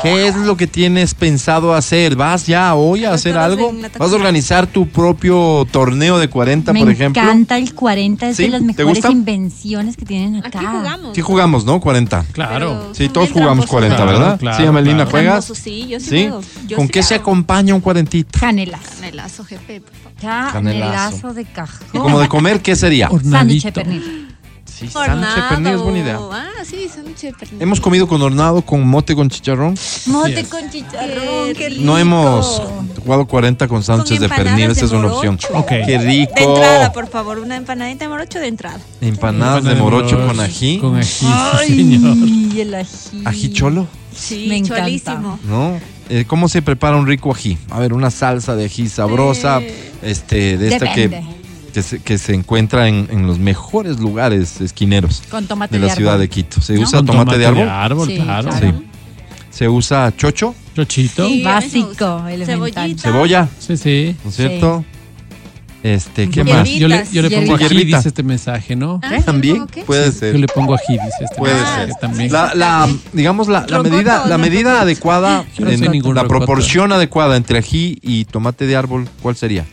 ¿Qué 0.03 0.27
es 0.27 0.35
lo 0.35 0.57
que 0.57 0.67
tienes 0.67 1.13
pensado 1.13 1.73
hacer? 1.73 2.17
¿Vas 2.17 2.47
ya 2.47 2.75
hoy 2.75 3.05
a 3.05 3.13
hacer 3.13 3.37
algo? 3.37 3.73
¿Vas 3.97 4.11
a 4.11 4.15
organizar 4.15 4.67
tu 4.67 4.89
propio 4.89 5.65
torneo 5.71 6.19
de 6.19 6.27
40, 6.27 6.73
Me 6.73 6.81
por 6.81 6.89
ejemplo? 6.91 7.21
encanta 7.21 7.57
el 7.57 7.73
40, 7.73 8.27
es 8.27 8.35
¿Sí? 8.35 8.43
de 8.43 8.49
las 8.49 8.59
¿Te 8.59 8.65
mejores 8.67 8.89
gusta? 8.89 9.09
invenciones 9.09 9.95
que 9.95 10.03
tienen 10.05 10.35
acá. 10.43 10.59
Aquí 10.59 10.65
jugamos. 10.65 11.15
Sí 11.15 11.21
jugamos, 11.21 11.63
¿no? 11.63 11.79
40. 11.79 12.25
Claro. 12.33 12.51
Pero 12.81 12.93
Sí, 12.93 13.07
todos 13.07 13.29
jugamos 13.31 13.65
tramposos. 13.67 13.71
40, 13.71 13.95
Claro, 13.95 14.11
¿verdad? 14.19 14.39
claro, 14.39 14.57
sí, 14.57 14.65
Amelina, 14.65 14.95
claro. 15.05 15.11
¿juegas? 15.11 15.45
Sí, 15.53 15.87
yo 15.87 15.99
sí, 16.01 16.09
¿Sí? 16.09 16.21
juego. 16.23 16.41
Yo 16.67 16.75
¿Con 16.75 16.87
sí 16.87 16.91
qué 16.91 17.03
se 17.03 17.15
acompaña 17.15 17.73
un 17.73 17.79
cuarentito? 17.79 18.37
Canelas. 18.37 18.81
Canelazo, 18.99 19.45
jefe, 19.45 19.81
favor. 19.81 20.51
Canelazo 20.51 21.33
de 21.33 21.45
cajón. 21.45 21.87
¿Y 21.93 21.97
como 21.99 22.19
de 22.19 22.27
comer 22.27 22.61
qué 22.61 22.75
sería? 22.75 23.09
Sándwich 23.32 23.63
de 23.63 23.71
pernil. 23.71 24.25
Sí, 24.65 24.88
sándwich 24.88 25.36
de 25.36 25.41
pernil 25.49 25.73
es 25.73 25.82
buena 25.82 25.99
idea. 25.99 26.19
Ah, 26.32 26.47
sí, 26.63 26.88
sándwich 26.93 27.21
de 27.21 27.34
pernil. 27.34 27.61
Hemos 27.61 27.82
comido 27.82 28.07
con 28.07 28.21
hornado, 28.21 28.61
con 28.61 28.88
mote, 28.88 29.15
con 29.15 29.30
chicharrón. 29.30 29.75
Mote 30.05 30.45
con 30.45 30.69
chicharrón, 30.69 31.53
qué 31.55 31.69
rico. 31.69 31.82
No 31.84 31.97
hemos 31.97 32.61
jugado 33.03 33.25
40 33.27 33.67
con 33.67 33.84
sándwiches 33.84 34.19
de 34.21 34.30
pernil, 34.30 34.71
esa 34.71 34.86
es 34.86 34.91
una 34.91 35.11
opción. 35.11 35.36
morocho. 35.41 35.59
Ok. 35.59 35.67
Qué 35.86 35.97
rico. 35.97 36.34
De 36.36 36.43
entrada, 36.43 36.91
por 36.93 37.07
favor, 37.09 37.39
una 37.39 37.57
empanadita 37.57 38.05
de 38.05 38.09
morocho 38.09 38.39
de 38.39 38.47
entrada. 38.47 38.80
Empanadas 39.01 39.63
de 39.63 39.75
morocho 39.75 40.25
con 40.25 40.39
ají. 40.39 40.77
Con 40.80 40.95
ají, 40.95 41.05
señor. 41.05 41.59
Ay, 41.59 42.61
el 42.61 42.73
ají. 42.75 42.88
Ají 43.25 43.49
cholo, 43.53 43.88
Sí, 44.15 44.45
Me 44.49 44.57
encanta. 44.57 44.84
cholísimo. 44.84 45.39
¿no? 45.43 45.80
Eh, 46.09 46.25
¿Cómo 46.27 46.49
se 46.49 46.61
prepara 46.61 46.97
un 46.97 47.05
rico 47.07 47.32
ají? 47.34 47.57
A 47.69 47.80
ver, 47.80 47.93
una 47.93 48.11
salsa 48.11 48.55
de 48.55 48.65
ají 48.65 48.89
sabrosa, 48.89 49.59
Eh, 49.61 49.91
este, 50.01 50.57
de 50.57 50.69
esta 50.73 50.86
Depende. 50.86 51.19
que, 51.21 51.38
se, 51.84 51.99
que 52.01 52.17
se 52.17 52.34
encuentra 52.34 52.88
en, 52.88 53.07
en 53.11 53.26
los 53.28 53.39
mejores 53.39 53.99
lugares 53.99 54.59
esquineros 54.61 55.24
Con 55.30 55.45
tomate 55.47 55.76
de 55.76 55.82
de, 55.82 55.88
la 55.88 55.95
ciudad 55.95 56.13
árbol. 56.13 56.22
de 56.22 56.30
Quito. 56.30 56.61
¿Se 56.61 56.74
¿No? 56.76 56.82
usa 56.82 56.99
Con 56.99 57.05
tomate, 57.07 57.38
de 57.38 57.45
árbol? 57.45 58.07
Sí, 58.07 58.15
claro. 58.17 58.49
claro. 58.49 58.67
Sí. 58.80 58.86
¿Se 59.51 59.67
usa 59.70 60.13
chocho? 60.15 60.55
Chochito. 60.76 61.28
Sí, 61.28 61.34
Sí, 61.39 61.43
Básico, 61.43 62.28
elemental. 62.28 62.97
¿Cebolla? 62.99 63.47
sí. 63.59 64.15
¿No 64.24 64.30
es 64.30 64.36
cierto? 64.36 64.86
Este, 65.82 66.30
¿qué 66.30 66.43
Yo- 66.43 66.53
más? 66.53 66.70
Yo 66.70 66.88
le, 66.89 67.05
yo 67.09 67.22
le 67.22 67.30
pongo 67.32 67.55
ají, 67.55 67.86
dice 67.86 68.09
este 68.09 68.22
mensaje, 68.22 68.76
¿no? 68.76 68.99
Ah, 69.01 69.11
¿le 69.11 69.22
¿También? 69.22 69.65
qué? 69.67 69.84
Puede 69.84 70.07
Yo 70.07 70.11
ser. 70.11 70.38
le 70.38 70.47
pongo 70.47 70.74
ají, 70.76 70.93
dice 70.93 71.24
este 71.24 71.36
Puede 71.38 71.53
mensaje 71.55 71.86
ser. 71.86 71.95
también. 72.01 72.32
La, 72.34 72.53
la, 72.53 72.89
digamos, 73.13 73.47
la, 73.47 73.65
la 73.67 73.82
medida, 73.82 74.26
la 74.28 74.38
medida 74.38 74.82
adecuada, 74.82 75.45
Yo 75.57 75.63
no 75.65 75.72
sé 75.72 75.76
en- 75.76 75.82
la 75.84 76.24
rocoto. 76.24 76.28
proporción 76.28 76.91
adecuada 76.91 77.38
entre 77.38 77.59
ají 77.59 77.97
y 78.01 78.26
tomate 78.26 78.65
de 78.67 78.76
árbol, 78.76 79.07
¿cuál 79.22 79.38
sería? 79.38 79.65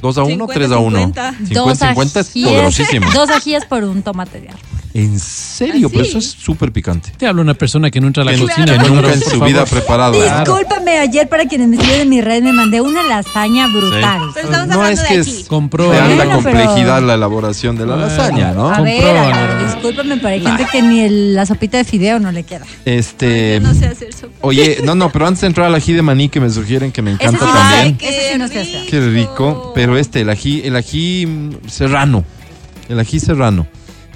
¿Dos 0.00 0.18
a 0.18 0.22
uno? 0.22 0.46
50, 0.46 0.54
¿Tres 0.54 0.70
a 0.72 0.78
uno? 0.78 0.98
50. 0.98 1.34
50 1.46 2.20
es 2.20 2.28
poderosísimo. 2.30 3.10
Dos 3.14 3.30
ajíes 3.30 3.64
por 3.64 3.84
un 3.84 4.02
tomate 4.02 4.40
de 4.40 4.48
árbol. 4.48 4.60
¿En 4.96 5.18
serio? 5.18 5.88
¿Ah, 5.88 5.90
Pero 5.92 6.04
sí? 6.04 6.10
eso 6.10 6.18
es 6.18 6.26
súper 6.26 6.70
picante. 6.70 7.10
Te 7.18 7.26
habla 7.26 7.42
una 7.42 7.54
persona 7.54 7.90
que 7.90 8.00
no 8.00 8.06
entra 8.06 8.22
a 8.22 8.26
la 8.26 8.38
cocina. 8.38 8.78
que 8.78 8.88
nunca 8.88 9.12
en 9.12 9.20
su 9.20 9.40
vida 9.40 9.62
ha 9.62 9.66
preparado. 9.66 10.14
Claro. 10.14 10.54
Discúlpame, 10.54 10.98
ayer 10.98 11.28
para 11.28 11.46
quienes 11.46 11.66
me 11.66 11.76
siguen 11.78 12.02
en 12.02 12.08
mi 12.08 12.20
red 12.20 12.44
me 12.44 12.52
mandé 12.52 12.80
una 12.80 13.02
lasaña 13.02 13.66
brutal. 13.66 14.20
Pero 14.34 14.46
estamos 14.46 14.68
No 14.68 14.74
hablando 14.74 14.90
es 14.92 15.02
de 15.02 15.08
que 15.08 15.20
aquí. 15.20 15.30
es 15.40 15.48
Compró. 15.48 15.90
de 15.90 15.98
alta 15.98 16.14
Bueno, 16.14 16.40
pero- 16.44 16.58
complejidad 16.60 17.02
la 17.02 17.14
elaboración 17.14 17.76
de 17.76 17.86
la 17.86 17.96
lasaña, 17.96 18.52
¿no? 18.52 18.68
A 18.70 18.76
Compró, 18.76 18.84
ver, 18.84 19.16
a 19.16 19.26
Álvaro. 19.26 19.54
ver, 19.58 19.66
discúlpame, 19.74 20.16
pero 20.18 20.28
hay 20.28 20.40
gente 20.40 20.66
que 20.70 20.82
ni 20.82 21.00
el- 21.00 21.34
la 21.34 21.44
sopita 21.44 21.76
de 21.78 21.84
fideo 21.84 22.20
no 22.20 22.30
le 22.30 22.44
queda. 22.44 22.64
Este, 22.84 23.58
Yo 23.60 23.66
no 23.68 23.74
sé 23.74 23.86
hacer 23.86 24.12
sopa. 24.14 24.32
oye, 24.42 24.78
no, 24.84 24.94
no, 24.94 25.10
pero 25.10 25.26
antes 25.26 25.40
de 25.40 25.48
entrar 25.48 25.66
al 25.66 25.74
ají 25.74 25.92
de 25.92 26.02
maní 26.02 26.28
que 26.28 26.38
me 26.38 26.48
sugieren 26.50 26.92
que 26.92 27.02
me 27.02 27.10
encanta 27.10 27.44
sí, 27.44 27.52
también. 27.52 27.98
ay, 28.00 28.08
Ese 28.08 28.32
sí 28.32 28.38
no 28.38 28.46
se 28.46 28.60
hace. 28.60 28.86
Qué 28.88 29.00
rico, 29.00 29.72
pero 29.74 29.98
este, 29.98 30.20
el 30.20 30.30
ají, 30.30 30.62
el 30.64 30.76
ají 30.76 31.26
serrano, 31.66 32.24
el 32.88 33.00
ají 33.00 33.18
serrano, 33.18 33.66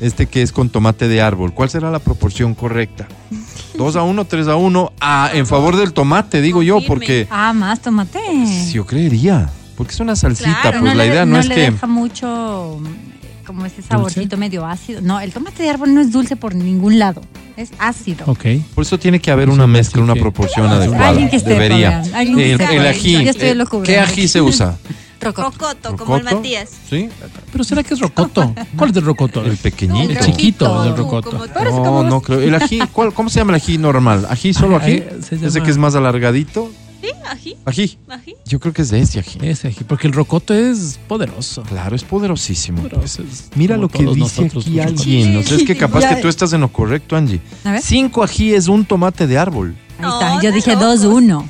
este 0.01 0.27
que 0.27 0.43
es 0.43 0.53
con 0.53 0.71
tomate 0.71 1.09
de 1.09 1.21
árbol, 1.23 1.53
¿cuál 1.55 1.71
será 1.71 1.91
la 1.91 1.99
proporción 1.99 2.55
correcta? 2.55 3.09
¿Dos 3.77 3.97
a 3.97 4.03
uno, 4.03 4.25
tres 4.25 4.49
a 4.49 4.57
uno? 4.57 4.93
Ah, 5.01 5.31
en 5.33 5.47
favor 5.47 5.77
del 5.77 5.93
tomate, 5.93 6.41
digo 6.41 6.63
yo, 6.63 6.79
porque 6.87 7.27
Ah, 7.31 7.53
más 7.53 7.81
tomate. 7.81 8.19
si 8.47 8.73
yo 8.75 8.85
creería, 8.87 9.49
porque 9.77 9.93
es 9.93 10.01
una 10.01 10.17
salsita, 10.17 10.59
Claro, 10.63 10.81
pues 10.81 10.93
no 10.93 10.99
la 10.99 11.05
le, 11.05 11.11
idea 11.11 11.25
no, 11.27 11.35
no 11.35 11.39
es 11.41 11.49
le 11.49 11.55
que... 11.55 11.61
deja 11.71 11.87
mucho 11.87 12.81
mm, 12.81 13.47
como 13.47 13.65
ese 13.67 13.81
saborcito 13.83 14.37
medio 14.37 14.67
ácido. 14.67 15.01
No, 15.01 15.21
el 15.21 15.33
tomate 15.33 15.63
de 15.63 15.71
árbol 15.71 15.95
no 15.95 16.01
es 16.01 16.11
dulce 16.11 16.35
por 16.37 16.55
ningún 16.55 16.99
lado. 16.99 17.21
Es 17.57 17.71
ácido. 17.79 18.25
Ok. 18.27 18.45
Por 18.75 18.83
eso 18.83 18.99
tiene 18.99 19.21
que 19.21 19.31
haber 19.31 19.49
una 19.49 19.67
me 19.67 19.79
mezcla, 19.79 20.03
una 20.03 20.15
proporción 20.15 20.67
Alguien 20.67 20.91
adecuada. 20.93 21.31
que 21.31 21.39
Debería. 21.41 22.03
alguien 22.15 22.37
que 22.37 22.53
El, 22.53 22.61
el 22.61 22.87
ají, 22.87 23.25
Yo 23.25 23.31
estoy 23.31 23.49
eh. 23.49 23.57
¿qué 23.85 23.99
ají 23.99 24.29
se 24.29 24.41
usa? 24.41 24.77
Rocoto. 25.21 25.51
Rocoto, 25.51 25.97
como 25.97 26.17
el. 26.17 26.25
Matías. 26.25 26.71
¿Sí? 26.89 27.09
Pero 27.53 27.65
¿será 27.65 27.83
que 27.83 27.95
es 27.95 28.01
rocoto? 28.01 28.55
¿Cuál 28.77 28.91
es 28.91 28.97
el 28.97 29.05
rocoto? 29.05 29.45
El 29.45 29.57
pequeñito. 29.57 30.11
El 30.13 30.19
chiquito 30.21 30.85
es 30.85 30.91
el 30.91 30.97
rocoto. 30.97 31.47
No, 31.65 32.03
no 32.05 32.21
creo. 32.21 32.41
El 32.41 32.55
ají, 32.55 32.81
¿cuál, 32.93 33.13
¿cómo 33.13 33.29
se 33.29 33.41
llama 33.41 33.57
el 33.57 33.63
ají 33.63 33.79
normal? 33.79 34.27
¿Ají 34.31 34.53
solo 34.55 34.77
ají? 34.77 35.03
Ese 35.31 35.61
que 35.63 35.71
es 35.71 35.77
más 35.79 35.95
alargadito. 35.95 36.71
Sí, 37.01 37.11
ají, 37.31 37.57
Ají. 37.65 37.99
ají. 38.09 38.35
Yo 38.45 38.59
creo 38.59 38.73
que 38.73 38.83
es 38.83 38.91
de 38.91 38.99
ese 39.01 39.21
ají. 39.21 39.39
Ese 39.43 39.69
ají, 39.69 39.85
porque 39.87 40.09
el 40.09 40.13
rocoto 40.13 40.53
es 40.53 40.99
poderoso. 41.07 41.63
Claro, 41.63 41.95
es 41.95 42.03
poderosísimo. 42.03 42.83
Poderoso 42.83 43.23
es 43.23 43.51
Mira 43.55 43.77
como 43.77 43.83
lo 43.83 43.89
que 43.89 44.05
dice 44.21 44.47
aquí 44.47 44.81
alguien. 44.81 45.37
O 45.37 45.43
sea, 45.45 45.57
es 45.59 45.63
que 45.65 45.77
capaz 45.79 46.01
Ya. 46.01 46.17
que 46.17 46.23
tú 46.23 46.29
estás 46.29 46.53
en 46.55 46.61
lo 46.61 46.69
correcto, 46.73 47.15
Angie. 47.17 47.41
A 47.65 47.73
ver. 47.73 47.83
Cinco 47.83 48.25
ají 48.25 48.53
es 48.53 48.67
un 48.67 48.85
tomate 48.85 49.29
de 49.29 49.39
árbol. 49.39 49.77
Ahí 49.99 50.03
No, 50.03 50.21
está. 50.21 50.43
Yo 50.43 50.51
dije 50.53 50.73
loco. 50.75 50.87
2-1. 50.87 51.45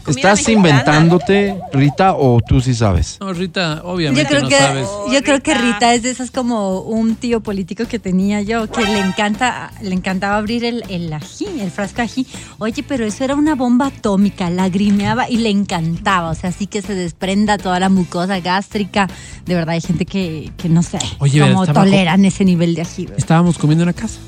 La 0.00 0.04
comida 0.04 0.20
¿Estás 0.32 0.38
mexicana. 0.48 0.68
inventándote, 0.70 1.60
Rita, 1.72 2.14
o 2.14 2.40
tú 2.40 2.60
sí 2.60 2.74
sabes? 2.74 3.18
No, 3.20 3.32
Rita, 3.32 3.76
Yo 3.82 3.88
obviamente 3.88 4.26
creo, 4.28 4.42
no 4.42 4.48
que, 4.48 4.56
sabes. 4.56 4.88
yo 5.12 5.22
creo 5.22 5.40
que 5.42 5.54
Rita. 5.54 5.72
Rita 5.74 5.94
es 5.94 6.02
de 6.02 6.10
esas 6.10 6.30
como 6.30 6.80
un 6.80 7.16
tío 7.16 7.40
político 7.40 7.84
que 7.86 7.98
tenía 7.98 8.40
yo, 8.40 8.66
que 8.70 8.82
le 8.82 8.98
encanta, 8.98 9.70
le 9.82 9.94
encantaba 9.94 10.36
abrir 10.38 10.64
el, 10.64 10.84
el 10.88 11.12
ají, 11.12 11.46
el 11.60 11.70
frasco 11.70 11.96
de 11.96 12.02
ají. 12.04 12.26
Oye, 12.58 12.82
pero 12.82 13.04
eso 13.04 13.24
era 13.24 13.34
una 13.34 13.54
bomba 13.54 13.88
atómica, 13.88 14.48
lagrimeaba 14.48 15.28
y 15.28 15.36
le 15.36 15.50
encantaba. 15.50 16.30
O 16.30 16.34
sea, 16.34 16.50
así 16.50 16.66
que 16.66 16.80
se 16.80 16.94
desprenda 16.94 17.58
toda 17.58 17.78
la 17.78 17.90
mucosa 17.90 18.40
gástrica. 18.40 19.06
De 19.44 19.54
verdad, 19.54 19.74
hay 19.74 19.80
gente 19.82 20.06
que, 20.06 20.50
que 20.56 20.68
no 20.70 20.82
sé, 20.82 20.98
Oye, 21.18 21.40
cómo 21.40 21.66
toleran 21.66 22.24
ese 22.24 22.44
nivel 22.46 22.74
de 22.74 22.82
ají. 22.82 23.02
¿verdad? 23.04 23.18
Estábamos 23.18 23.58
comiendo 23.58 23.82
en 23.84 23.88
la 23.88 23.92
casa 23.92 24.18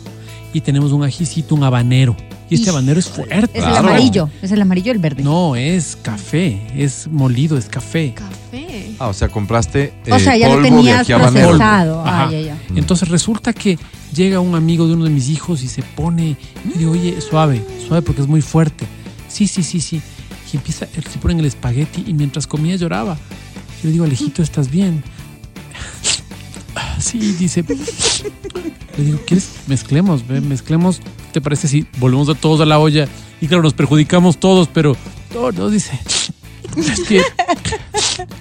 y 0.53 0.61
tenemos 0.61 0.93
un 0.93 1.03
ajicito, 1.03 1.55
un 1.55 1.65
habanero. 1.65 2.15
Y 2.53 2.57
este 2.57 2.71
habanero 2.71 2.99
es 3.01 3.09
fuerte. 3.09 3.35
Es 3.35 3.45
el 3.55 3.71
Claro. 3.71 3.79
amarillo. 3.89 4.29
Es 4.43 4.53
el 4.53 4.61
amarillo 4.63 4.93
o 4.93 4.95
el 4.95 5.01
verde. 5.01 5.23
No, 5.23 5.57
es 5.57 5.97
café, 6.03 6.61
es 6.77 7.09
molido, 7.09 7.57
es 7.57 7.67
café. 7.67 8.13
Café. 8.15 8.93
Ah, 8.99 9.09
o 9.09 9.15
sea, 9.15 9.29
compraste 9.29 9.93
o 10.11 10.15
eh, 10.15 10.21
sea, 10.21 10.37
ya 10.37 10.49
lo 10.49 10.55
polvo 10.55 10.65
de 10.65 10.71
tenías 10.77 11.01
aquí 11.01 11.13
habanero. 11.13 11.49
procesado. 11.49 12.03
Ah, 12.05 12.23
Ajá. 12.25 12.31
ya, 12.33 12.41
ya. 12.41 12.59
Entonces 12.77 13.09
resulta 13.09 13.53
que 13.53 13.79
llega 14.15 14.39
un 14.41 14.55
amigo 14.55 14.87
de 14.87 14.95
uno 14.95 15.05
de 15.05 15.11
mis 15.11 15.29
hijos 15.31 15.63
y 15.63 15.69
se 15.69 15.83
pone, 15.83 16.37
y 16.75 16.79
digo, 16.79 16.93
oye, 16.93 17.21
suave, 17.21 17.65
suave 17.89 18.03
porque 18.03 18.21
es 18.23 18.29
muy 18.29 18.43
fuerte. 18.43 18.87
Sí, 19.29 19.47
sí, 19.49 19.63
sí, 19.63 19.81
sí. 19.81 20.01
Y 20.53 20.57
empieza, 20.59 20.87
él 20.95 21.05
se 21.11 21.19
pone 21.19 21.33
en 21.35 21.41
el 21.41 21.47
espagueti 21.47 22.05
y 22.07 22.13
mientras 22.13 22.47
comía 22.47 22.77
lloraba. 22.77 23.15
Yo 23.83 23.87
le 23.89 23.93
digo, 23.93 24.05
Alejito, 24.05 24.43
¿estás 24.43 24.71
bien? 24.71 25.03
Sí, 26.99 27.19
dice. 27.33 27.65
Le 28.97 29.05
digo, 29.05 29.19
¿quieres? 29.27 29.51
Mezclemos, 29.67 30.27
ve, 30.27 30.41
mezclemos. 30.41 31.01
¿Te 31.33 31.41
parece 31.41 31.69
si 31.69 31.87
volvemos 31.99 32.29
a 32.29 32.35
todos 32.35 32.61
a 32.61 32.67
la 32.67 32.79
olla? 32.79 33.09
Y 33.41 33.49
claro, 33.49 33.63
nos 33.63 33.75
perjudicamos 33.75 34.39
todos, 34.39 34.69
pero 34.69 34.97
no, 35.35 35.71
dice. 35.71 35.99
Es 36.77 37.01
que, 37.01 37.19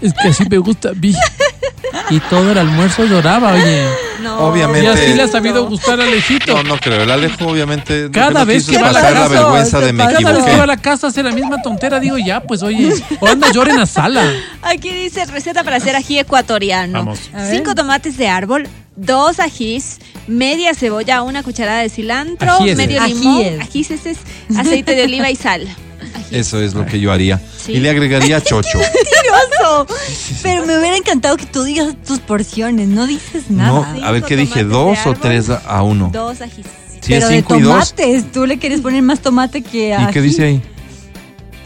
es 0.01 0.13
que 0.13 0.27
así 0.29 0.45
me 0.49 0.57
gusta 0.57 0.91
mí. 0.93 1.13
Y 2.09 2.19
todo 2.21 2.51
el 2.51 2.57
almuerzo 2.57 3.05
lloraba, 3.05 3.53
oye. 3.53 3.85
No. 4.21 4.39
Obviamente. 4.47 4.85
Y 4.85 4.87
así 4.87 5.13
le 5.13 5.23
ha 5.23 5.27
sabido 5.27 5.67
gustar 5.67 5.99
a 5.99 6.03
Alejito. 6.03 6.53
No, 6.55 6.63
no 6.63 6.77
creo. 6.77 7.03
El 7.03 7.11
Alejo, 7.11 7.47
obviamente. 7.47 8.09
Cada 8.11 8.45
vez 8.45 8.67
que 8.67 8.77
va 8.77 8.89
a 8.89 8.93
la 8.93 9.01
pasar 9.01 9.13
la 9.13 9.19
casa, 9.21 9.33
vergüenza 9.33 9.79
de 9.79 9.93
me. 9.93 10.03
Cada 10.05 10.31
vez 10.31 10.43
que 10.43 10.57
va 10.57 10.63
a 10.63 10.67
la 10.67 10.77
casa 10.77 11.07
hace 11.07 11.23
la 11.23 11.31
misma 11.31 11.61
tontera, 11.61 11.99
digo, 11.99 12.17
ya, 12.17 12.41
pues 12.41 12.63
oye, 12.63 12.93
o 13.19 13.27
anda 13.27 13.51
llora 13.51 13.71
en 13.71 13.79
la 13.79 13.85
sala. 13.85 14.23
Aquí 14.61 14.91
dice 14.91 15.25
receta 15.25 15.63
para 15.63 15.77
hacer 15.77 15.95
ají 15.95 16.19
ecuatoriano. 16.19 16.99
Vamos. 16.99 17.19
Cinco 17.49 17.75
tomates 17.75 18.17
de 18.17 18.27
árbol, 18.27 18.67
dos 18.95 19.39
ajís, 19.39 19.99
media 20.27 20.73
cebolla, 20.75 21.23
una 21.23 21.43
cuchara 21.43 21.79
de 21.79 21.89
cilantro, 21.89 22.51
Ajíes. 22.51 22.77
medio 22.77 23.03
limón, 23.05 23.61
ajís 23.61 23.91
este 23.91 24.11
es 24.11 24.19
aceite 24.57 24.95
de 24.95 25.03
oliva 25.03 25.29
y 25.29 25.35
sal. 25.35 25.67
Ají. 26.13 26.25
Eso 26.35 26.61
es 26.61 26.73
lo 26.73 26.85
que 26.85 26.99
yo 26.99 27.11
haría. 27.11 27.39
Sí. 27.57 27.73
Y 27.73 27.79
le 27.79 27.89
agregaría 27.89 28.41
chocho. 28.43 28.77
Mentiroso. 28.77 29.87
Pero 30.43 30.65
me 30.65 30.77
hubiera 30.79 30.97
encantado 30.97 31.37
que 31.37 31.45
tú 31.45 31.63
digas 31.63 31.95
tus 32.05 32.19
porciones. 32.19 32.87
No 32.87 33.07
dices 33.07 33.49
No, 33.49 33.81
nada. 33.83 34.07
a 34.07 34.11
ver 34.11 34.23
qué 34.23 34.35
dije, 34.35 34.63
tomates 34.63 35.03
dos 35.03 35.07
o 35.07 35.13
tres 35.19 35.49
a, 35.49 35.57
a 35.57 35.83
uno. 35.83 36.09
Dos 36.13 36.41
ajís. 36.41 36.65
Si 37.01 37.13
Pero 37.13 37.25
es 37.25 37.29
de 37.29 37.35
cinco 37.37 37.55
y 37.57 37.61
dos. 37.61 37.93
tomates. 37.95 38.31
Tú 38.31 38.45
le 38.45 38.59
quieres 38.59 38.81
poner 38.81 39.01
más 39.01 39.19
tomate 39.21 39.61
que 39.63 39.89
¿Y 39.89 39.91
ají. 39.91 40.13
qué 40.13 40.21
dice 40.21 40.43
ahí? 40.43 40.61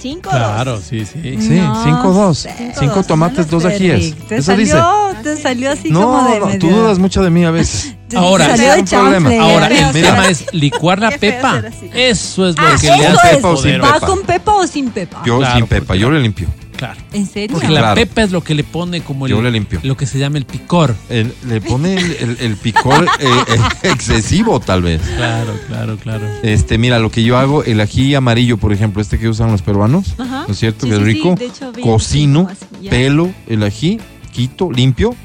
Cinco 0.06 0.30
Claro, 0.30 0.74
dos. 0.74 0.84
sí, 0.84 1.04
sí. 1.04 1.20
Sí, 1.40 1.56
No 1.60 1.84
cinco 1.84 2.14
dos. 2.14 2.38
sé. 2.38 2.54
Cinco 2.78 2.96
dos. 2.98 3.08
tomates, 3.08 3.50
dos 3.50 3.66
ajíes. 3.66 3.96
Rick, 4.16 4.28
Te 4.28 4.36
Eso 4.36 4.46
salió, 4.52 4.66
dice. 5.10 5.24
te 5.24 5.42
salió 5.42 5.72
así 5.72 5.90
como 5.92 6.22
No, 6.22 6.30
de 6.32 6.40
no, 6.40 6.46
tú 6.60 6.68
medio- 6.68 6.78
dudas 6.84 7.00
mucho 7.00 7.24
de 7.24 7.32
mí 7.32 7.44
a 7.44 7.50
veces. 7.50 7.96
Ahora, 8.16 8.56
salió 8.56 8.76
sin 8.76 8.86
problema. 8.86 9.32
Ahora, 9.42 9.68
el 9.68 9.92
tema 9.94 10.28
es 10.28 10.46
licuar 10.54 11.00
la 11.00 11.10
pepa. 11.10 11.64
Eso 11.92 12.48
es 12.50 12.56
lo 12.56 12.62
Ah, 12.68 12.76
que 12.80 12.86
le 12.88 13.08
hace 13.08 13.36
pepa 13.36 13.38
es. 13.38 13.44
o 13.46 13.58
sin 13.58 13.80
poder. 13.80 13.84
¿Va 13.84 14.00
con 14.00 14.22
pepa 14.22 14.52
o 14.54 14.68
sin 14.68 14.90
pepa? 14.92 15.24
Yo 15.26 15.40
Claro, 15.40 15.56
sin 15.56 15.66
pepa, 15.68 15.96
yo 15.96 16.12
le 16.12 16.20
limpio. 16.20 16.48
Claro. 16.78 17.00
¿En 17.14 17.26
serio? 17.26 17.54
Porque 17.54 17.68
Claro. 17.68 17.88
la 17.88 17.96
pepa 17.96 18.24
es 18.24 18.32
lo 18.32 18.44
que 18.44 18.54
le 18.54 18.64
pone 18.64 19.02
como 19.02 19.26
el, 19.26 19.32
Yo 19.32 19.42
le 19.42 19.52
limpio. 19.52 19.80
lo 19.84 19.96
que 19.96 20.06
se 20.06 20.20
llama 20.20 20.38
el 20.38 20.46
picor. 20.46 20.96
El- 21.10 21.34
le 21.48 21.62
pone 21.62 21.96
el, 21.96 22.12
el- 22.20 22.38
el 22.42 22.56
picor 22.58 23.06
eh, 23.20 23.28
eh, 23.48 23.60
excesivo, 23.90 24.60
tal 24.60 24.82
vez. 24.84 25.02
Claro, 25.16 25.54
claro, 25.68 25.98
claro. 25.98 26.26
Este, 26.44 26.78
mira, 26.78 27.00
lo 27.00 27.10
que 27.12 27.24
yo 27.24 27.38
hago, 27.38 27.64
el 27.64 27.80
ají 27.82 28.14
amarillo, 28.16 28.58
por 28.58 28.74
ejemplo, 28.74 29.02
este 29.02 29.18
que 29.18 29.30
usan 29.30 29.52
los 29.52 29.62
peruanos, 29.62 30.14
Ajá. 30.18 30.44
¿no 30.48 30.54
es 30.54 30.60
cierto? 30.60 30.86
Sí, 30.86 30.90
que 30.92 30.96
es 30.96 31.00
sí, 31.02 31.06
sí, 31.08 31.14
rico. 31.14 31.36
de 31.36 31.46
hecho, 31.46 31.72
Cocino, 31.82 32.48
así, 32.52 32.90
pelo 32.90 33.32
el 33.48 33.64
ají, 33.64 34.00
quito, 34.32 34.72
limpio 34.72 35.16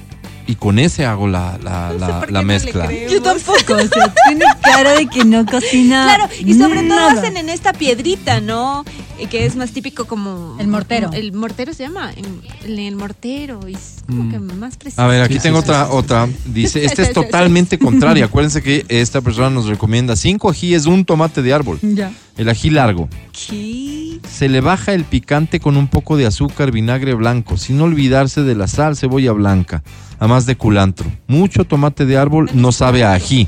y 0.46 0.54
con 0.56 0.78
ese 0.80 1.04
hago 1.06 1.28
la, 1.28 1.58
la, 1.62 1.92
No 1.92 2.20
sé 2.26 2.32
la- 2.32 2.42
mezcla. 2.42 2.88
Yo 3.10 3.22
tampoco. 3.22 3.74
O 3.74 3.86
sea, 3.86 4.14
tiene 4.26 4.44
cara 4.62 4.92
de 4.94 5.06
que 5.06 5.24
no 5.24 5.44
cocina. 5.46 6.04
Claro, 6.04 6.28
y 6.44 6.54
sobre 6.54 6.80
todo 6.82 6.88
nada. 6.96 7.12
hacen 7.12 7.36
en 7.36 7.48
esta 7.48 7.72
piedrita, 7.72 8.40
¿no? 8.40 8.84
Eh, 9.20 9.26
Que 9.28 9.44
es 9.46 9.54
más 9.56 9.70
típico 9.72 10.06
como... 10.06 10.56
El 10.58 10.68
mortero. 10.68 11.10
El 11.12 11.32
mortero 11.32 11.72
se 11.74 11.84
llama, 11.84 12.12
el 12.64 12.96
mortero, 12.96 13.68
y 13.68 13.74
es 13.74 13.96
como 14.06 14.24
Mm. 14.24 14.30
que 14.30 14.38
más 14.40 14.76
preciso. 14.76 15.00
A 15.02 15.06
ver, 15.06 15.22
aquí 15.22 15.34
Sí, 15.34 15.40
tengo 15.40 15.58
sí, 15.58 15.64
otra, 15.64 15.84
sí, 15.84 15.90
sí. 15.90 15.96
otra. 15.96 16.28
Dice, 16.46 16.84
este 16.84 17.02
es 17.02 17.12
totalmente 17.12 17.78
contrario. 17.78 18.24
Acuérdense 18.24 18.62
que 18.62 18.84
esta 18.88 19.20
persona 19.20 19.50
nos 19.50 19.66
recomienda 19.66 20.16
cinco 20.16 20.48
ajíes, 20.50 20.86
un 20.86 21.04
tomate 21.04 21.42
de 21.42 21.52
árbol. 21.52 21.78
Ya. 21.82 22.12
El 22.36 22.48
ají 22.48 22.70
largo. 22.70 23.08
¿Qué? 23.32 24.18
Se 24.28 24.48
le 24.48 24.60
baja 24.60 24.94
el 24.94 25.04
picante 25.04 25.60
con 25.60 25.76
un 25.76 25.88
poco 25.88 26.16
de 26.16 26.26
azúcar, 26.26 26.72
vinagre 26.72 27.14
blanco, 27.14 27.56
sin 27.56 27.80
olvidarse 27.80 28.42
de 28.42 28.54
la 28.54 28.66
sal, 28.66 28.96
cebolla 28.96 29.32
blanca, 29.32 29.82
además 30.18 30.46
de 30.46 30.56
culantro. 30.56 31.10
Mucho 31.26 31.64
tomate 31.64 32.06
de 32.06 32.16
árbol 32.16 32.50
no 32.54 32.72
sabe 32.72 33.04
a 33.04 33.12
ají. 33.12 33.46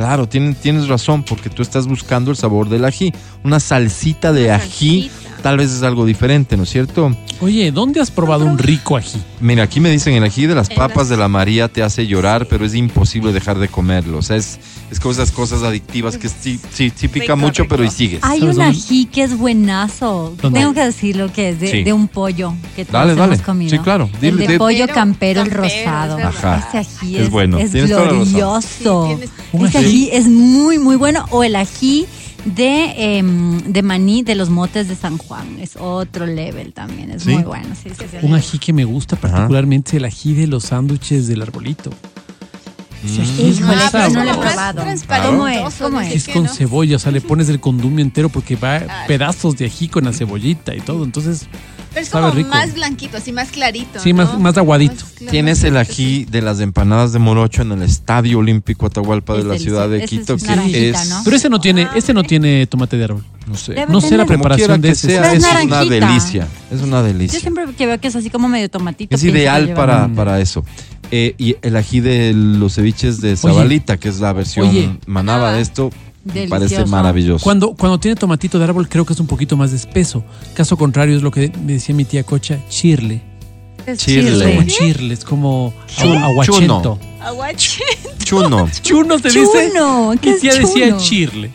Claro, 0.00 0.26
tienes, 0.26 0.56
tienes 0.56 0.88
razón, 0.88 1.22
porque 1.22 1.50
tú 1.50 1.60
estás 1.60 1.86
buscando 1.86 2.30
el 2.30 2.36
sabor 2.38 2.70
del 2.70 2.86
ají. 2.86 3.12
Una 3.44 3.60
salsita 3.60 4.32
de 4.32 4.50
ají, 4.50 5.10
salsita. 5.10 5.39
Tal 5.42 5.56
vez 5.58 5.70
es 5.72 5.82
algo 5.82 6.04
diferente, 6.04 6.56
¿no 6.56 6.62
es 6.64 6.70
cierto? 6.70 7.14
Oye, 7.40 7.72
¿dónde 7.72 8.00
has 8.00 8.10
probado 8.10 8.44
un 8.44 8.58
rico 8.58 8.96
ají? 8.96 9.18
Mira, 9.40 9.62
aquí 9.64 9.80
me 9.80 9.90
dicen 9.90 10.14
el 10.14 10.22
ají 10.24 10.46
de 10.46 10.54
las 10.54 10.68
papas 10.68 11.08
de 11.08 11.16
la 11.16 11.28
María 11.28 11.68
te 11.68 11.82
hace 11.82 12.06
llorar, 12.06 12.46
pero 12.46 12.64
es 12.64 12.74
imposible 12.74 13.32
dejar 13.32 13.58
de 13.58 13.68
comerlo. 13.68 14.18
O 14.18 14.22
sea, 14.22 14.36
es, 14.36 14.58
es 14.90 15.00
como 15.00 15.12
esas 15.12 15.30
cosas 15.32 15.62
adictivas 15.62 16.18
que 16.18 16.28
sí, 16.28 16.60
sí, 16.72 16.92
sí 16.94 17.08
pica 17.08 17.24
Rico, 17.34 17.36
mucho, 17.38 17.66
pero 17.66 17.82
y 17.84 17.90
sigues. 17.90 18.20
Hay 18.22 18.40
¿Sabes 18.40 18.56
un 18.56 18.62
ají 18.62 19.06
que 19.06 19.22
es 19.22 19.36
buenazo. 19.38 20.34
¿Dónde? 20.40 20.60
Tengo 20.60 20.74
que 20.74 20.84
decirlo 20.84 21.32
que 21.32 21.50
es 21.50 21.60
de, 21.60 21.70
Sí. 21.70 21.82
de 21.82 21.92
un 21.92 22.08
pollo 22.08 22.52
que 22.76 22.84
todos 22.84 23.00
Dale, 23.00 23.14
dale. 23.14 23.34
hemos 23.34 23.44
comido. 23.46 23.70
Sí, 23.70 23.78
claro. 23.78 24.10
El 24.14 24.20
Dile, 24.20 24.46
de 24.46 24.52
de- 24.54 24.58
pollo 24.58 24.86
Campero, 24.86 25.40
campero, 25.40 25.42
el 25.42 25.50
rosado. 25.50 26.18
es 26.18 26.24
verdad. 26.24 26.64
Ese 26.68 26.78
ají 26.78 27.16
Es 27.16 27.22
es, 27.22 27.30
bueno. 27.30 27.58
es 27.58 27.72
glorioso. 27.72 29.18
Ese 29.52 29.78
ají 29.78 30.08
es 30.12 30.26
muy, 30.28 30.78
muy 30.78 30.96
bueno. 30.96 31.24
O 31.30 31.42
el 31.44 31.56
ají 31.56 32.06
de, 32.44 33.18
em, 33.18 33.58
de 33.72 33.82
maní 33.82 34.22
de 34.22 34.34
los 34.34 34.50
motes 34.50 34.88
de 34.88 34.96
San 34.96 35.18
Juan. 35.18 35.58
Es 35.60 35.76
otro 35.76 36.26
level 36.26 36.72
también. 36.72 37.10
Es 37.10 37.22
¿Sí? 37.24 37.30
muy 37.30 37.42
bueno. 37.42 37.74
Sí, 37.74 37.90
sí, 37.90 38.04
sí. 38.10 38.16
Un 38.22 38.34
ají 38.34 38.58
que 38.58 38.72
me 38.72 38.84
gusta 38.84 39.16
particularmente, 39.16 39.96
el 39.96 40.04
ají 40.04 40.34
de 40.34 40.46
los 40.46 40.64
sándwiches 40.64 41.26
del 41.28 41.42
arbolito. 41.42 41.90
Híjole, 43.02 43.48
ese 43.48 43.60
no 43.62 43.74
lo 43.74 43.74
he 43.74 43.88
sabroso. 43.88 44.40
probado. 44.40 44.82
transparentoso, 44.82 45.36
¿Cómo 45.38 45.48
es? 45.48 45.74
¿Cómo 45.76 46.00
dice 46.00 46.10
es? 46.14 46.16
Es 46.16 46.26
que 46.26 46.32
con 46.34 46.42
no. 46.44 46.48
cebolla, 46.52 46.96
o 46.96 46.98
sea, 46.98 47.12
le 47.12 47.20
pones 47.22 47.48
el 47.48 47.58
condumio 47.58 48.04
entero 48.04 48.28
porque 48.28 48.56
va 48.56 48.82
pedazos 49.06 49.56
de 49.56 49.64
ají 49.66 49.88
con 49.88 50.04
la 50.04 50.12
cebollita 50.12 50.74
y 50.74 50.80
todo. 50.80 51.04
Entonces, 51.04 51.46
Pero 51.92 52.02
es 52.02 52.08
sabe 52.08 52.22
como 52.28 52.34
rico. 52.36 52.48
más 52.50 52.74
blanquito, 52.74 53.16
así 53.16 53.32
más 53.32 53.48
clarito. 53.50 53.98
Sí, 54.00 54.12
más- 54.12 54.32
¿no? 54.32 54.38
más 54.40 54.56
aguadito. 54.56 55.04
claro, 55.16 55.30
Tienes 55.32 55.62
el 55.64 55.76
ají 55.76 56.24
de 56.24 56.40
las 56.42 56.60
empanadas 56.60 57.12
de 57.12 57.18
Morocho 57.18 57.62
en 57.62 57.72
el 57.72 57.82
Estadio 57.82 58.38
Olímpico 58.38 58.86
Atahualpa 58.86 59.34
de 59.34 59.40
Es 59.40 59.44
la 59.46 59.58
ciudad 59.58 59.88
de. 59.88 60.04
Quito, 60.04 60.34
es 60.34 60.42
que 60.42 60.48
naranjita, 60.48 61.02
es, 61.02 61.08
¿no? 61.08 61.20
pero 61.24 61.36
ese 61.36 61.48
no 61.50 61.60
tiene, 61.60 61.82
Ah, 61.84 61.92
ese 61.96 62.14
no 62.14 62.22
tiene 62.22 62.66
tomate 62.68 62.96
de 62.96 63.04
árbol. 63.04 63.24
no 63.46 63.56
sé, 63.56 63.72
Debe 63.74 63.92
No 63.92 64.00
sé 64.00 64.16
la 64.16 64.24
preparación 64.26 64.80
de 64.80 64.90
ese. 64.90 65.08
sea, 65.08 65.32
es 65.32 65.44
es 65.44 65.64
una 65.64 65.84
delicia, 65.84 66.46
es 66.70 66.80
una 66.80 66.98
Yo 66.98 67.02
delicia. 67.02 67.40
siempre 67.40 67.64
que 67.76 67.86
veo 67.86 68.00
que 68.00 68.08
es 68.08 68.14
así 68.16 68.30
como 68.30 68.48
medio 68.48 68.68
tomatito. 68.70 69.14
Es 69.14 69.24
ideal 69.24 69.74
para, 69.74 70.06
para 70.08 70.40
eso. 70.40 70.64
Eh, 71.12 71.34
y 71.38 71.56
el 71.62 71.74
ají 71.74 71.98
de 71.98 72.32
los 72.34 72.76
ceviches 72.76 73.20
de 73.20 73.36
Zabalita, 73.36 73.96
que 73.96 74.08
es 74.08 74.20
la 74.20 74.32
versión 74.32 74.68
Oye. 74.68 74.96
manaba 75.06 75.50
Ah. 75.50 75.52
de 75.54 75.60
esto, 75.60 75.90
me 76.24 76.48
parece 76.48 76.84
maravilloso. 76.86 77.42
Cuando, 77.42 77.74
cuando 77.74 77.98
tiene 77.98 78.14
tomatito 78.14 78.58
de 78.58 78.64
árbol, 78.64 78.88
creo 78.88 79.04
que 79.04 79.12
es 79.12 79.20
un 79.20 79.26
poquito 79.26 79.56
más 79.56 79.70
de 79.70 79.76
espeso. 79.76 80.24
Caso 80.54 80.76
contrario, 80.76 81.16
es 81.16 81.22
lo 81.22 81.30
que 81.30 81.50
me 81.64 81.74
decía 81.74 81.94
mi 81.94 82.04
tía 82.04 82.22
Cocha, 82.24 82.58
chirle. 82.68 83.22
Es 83.86 83.98
Chirle. 83.98 84.44
Es 84.44 84.56
como 84.56 84.66
chirle. 84.66 85.14
es 85.14 85.24
como 85.24 85.72
aguachento. 85.98 86.98
chuno. 87.56 87.98
Chuno. 88.24 88.68
Chuno 88.82 89.18
se 89.18 89.28
dice. 89.28 89.70
Chuno, 89.72 90.14
¿qué 90.20 90.30
Mi 90.30 90.34
es 90.34 90.40
tía 90.40 90.54
decía 90.54 90.96
chirle. 90.98 91.50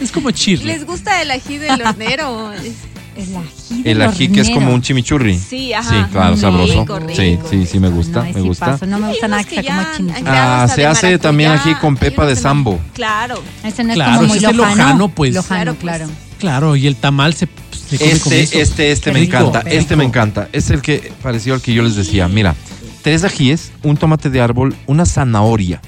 Es 0.00 0.12
como 0.12 0.30
chirle. 0.30 0.66
¿Les 0.66 0.86
gusta 0.86 1.22
el 1.22 1.30
ají 1.30 1.58
del 1.58 1.80
hornero? 1.80 2.50
El 3.22 3.36
ají. 3.36 3.82
del 3.82 3.86
El 3.86 4.02
ají 4.02 4.28
que 4.28 4.40
es 4.40 4.50
como 4.50 4.72
un 4.74 4.82
chimichurri. 4.82 5.38
Sí, 5.38 5.72
ajá. 5.72 5.88
Sí, 5.88 6.10
claro, 6.12 6.36
sabroso. 6.36 6.80
Rico, 6.80 6.98
rico. 6.98 7.14
Sí, 7.20 7.38
sí, 7.50 7.66
sí 7.66 7.78
me 7.80 7.88
gusta, 7.88 8.22
No, 8.24 8.32
me 8.32 8.40
gusta. 8.40 8.66
paso, 8.66 8.86
No 8.86 8.98
me 8.98 9.08
gusta 9.08 9.26
Hay 9.26 9.30
nada 9.30 9.44
que 9.44 9.62
sea 9.62 9.76
como 9.76 9.96
chimichurri. 9.96 10.24
Ah, 10.26 10.66
se 10.74 10.86
hace 10.86 11.18
también 11.18 11.50
ají 11.52 11.74
con 11.76 11.96
pepa 11.96 12.26
de 12.26 12.36
sambo. 12.36 12.78
Claro. 12.94 13.42
Ese 13.64 13.84
no 13.84 13.90
es 13.90 13.94
Claro, 13.96 14.14
como 14.16 14.28
muy 14.28 14.36
ese 14.38 14.46
es 14.46 14.56
lojano. 14.56 14.76
lojano, 14.76 15.08
pues. 15.08 15.34
Lojano, 15.34 15.54
Claro, 15.62 15.74
pues. 15.80 15.96
claro. 15.96 16.10
Claro, 16.38 16.76
y 16.76 16.86
el 16.88 16.96
tamal 16.96 17.34
se, 17.34 17.46
se 17.88 17.98
come 17.98 18.10
con 18.18 18.32
Este, 18.32 18.40
eso. 18.42 18.58
este, 18.58 18.90
este 18.92 19.12
me 19.12 19.22
encanta. 19.22 19.60
Este 19.60 19.94
me 19.96 20.04
encanta. 20.04 20.48
Es 20.52 20.70
el 20.70 20.82
que 20.82 21.12
pareció 21.22 21.54
al 21.54 21.60
que 21.62 21.72
yo 21.72 21.82
les 21.84 21.94
decía. 21.94 22.26
Mira, 22.26 22.56
tres 23.02 23.22
ajíes, 23.22 23.70
un 23.84 23.96
tomate 23.96 24.28
de 24.28 24.40
árbol, 24.40 24.74
una 24.86 25.06
zanahoria, 25.06 25.80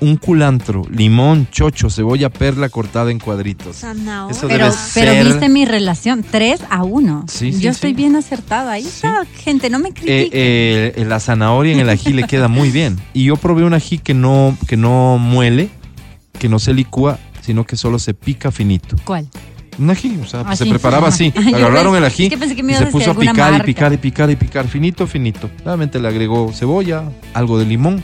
un 0.00 0.16
culantro, 0.16 0.82
limón, 0.90 1.48
chocho, 1.50 1.88
cebolla 1.90 2.28
perla 2.30 2.68
cortada 2.68 3.10
en 3.10 3.18
cuadritos. 3.18 3.76
Zanahoria. 3.76 4.36
Eso 4.36 4.46
Pero, 4.48 4.64
debe 4.66 4.76
pero 4.94 5.12
ser- 5.12 5.24
viste 5.24 5.48
mi 5.48 5.64
relación, 5.64 6.22
3 6.22 6.60
a 6.68 6.82
1. 6.84 7.24
Sí, 7.28 7.52
sí, 7.52 7.60
Yo 7.60 7.70
estoy 7.70 7.90
sí. 7.90 7.96
bien 7.96 8.14
acertada. 8.16 8.72
Ahí 8.72 8.84
está, 8.86 9.24
gente, 9.42 9.70
no 9.70 9.78
me 9.78 9.88
Eh, 9.88 9.92
critiquen. 9.94 10.30
eh, 10.32 11.04
la 11.08 11.18
zanahoria 11.20 11.72
en 11.72 11.80
el 11.80 11.88
ají 11.88 12.12
le 12.12 12.24
queda 12.24 12.48
muy 12.48 12.70
bien. 12.70 12.98
Y 13.14 13.24
yo 13.24 13.36
probé 13.36 13.64
un 13.64 13.72
ají 13.74 13.98
que 13.98 14.12
no, 14.14 14.56
que 14.68 14.76
no 14.76 15.18
muele, 15.18 15.70
que 16.38 16.48
no 16.48 16.58
se 16.58 16.74
licúa, 16.74 17.18
sino 17.40 17.64
que 17.64 17.76
solo 17.76 17.98
se 17.98 18.12
pica 18.12 18.50
finito. 18.50 18.96
¿Cuál? 19.04 19.28
Un 19.78 19.90
ají, 19.90 20.18
o 20.22 20.26
sea, 20.26 20.42
pues, 20.42 20.58
se 20.58 20.66
preparaba 20.66 21.08
así. 21.08 21.32
Yo 21.50 21.56
Agarraron 21.56 21.92
pensé- 21.94 21.98
el 21.98 22.04
ají 22.04 22.24
es 22.24 22.30
que 22.30 22.38
pensé 22.38 22.56
que 22.56 22.62
me 22.62 22.72
y 22.72 22.76
se 22.76 22.86
puso 22.86 23.10
a 23.10 23.14
picar 23.14 23.58
y 23.60 23.62
picar 23.62 23.92
y 23.92 23.96
picar 23.98 24.30
y 24.30 24.36
picar, 24.36 24.66
finito, 24.68 25.06
finito. 25.06 25.50
Nuevamente 25.64 25.98
le 25.98 26.08
agregó 26.08 26.50
cebolla, 26.52 27.04
algo 27.34 27.58
de 27.58 27.66
limón 27.66 28.02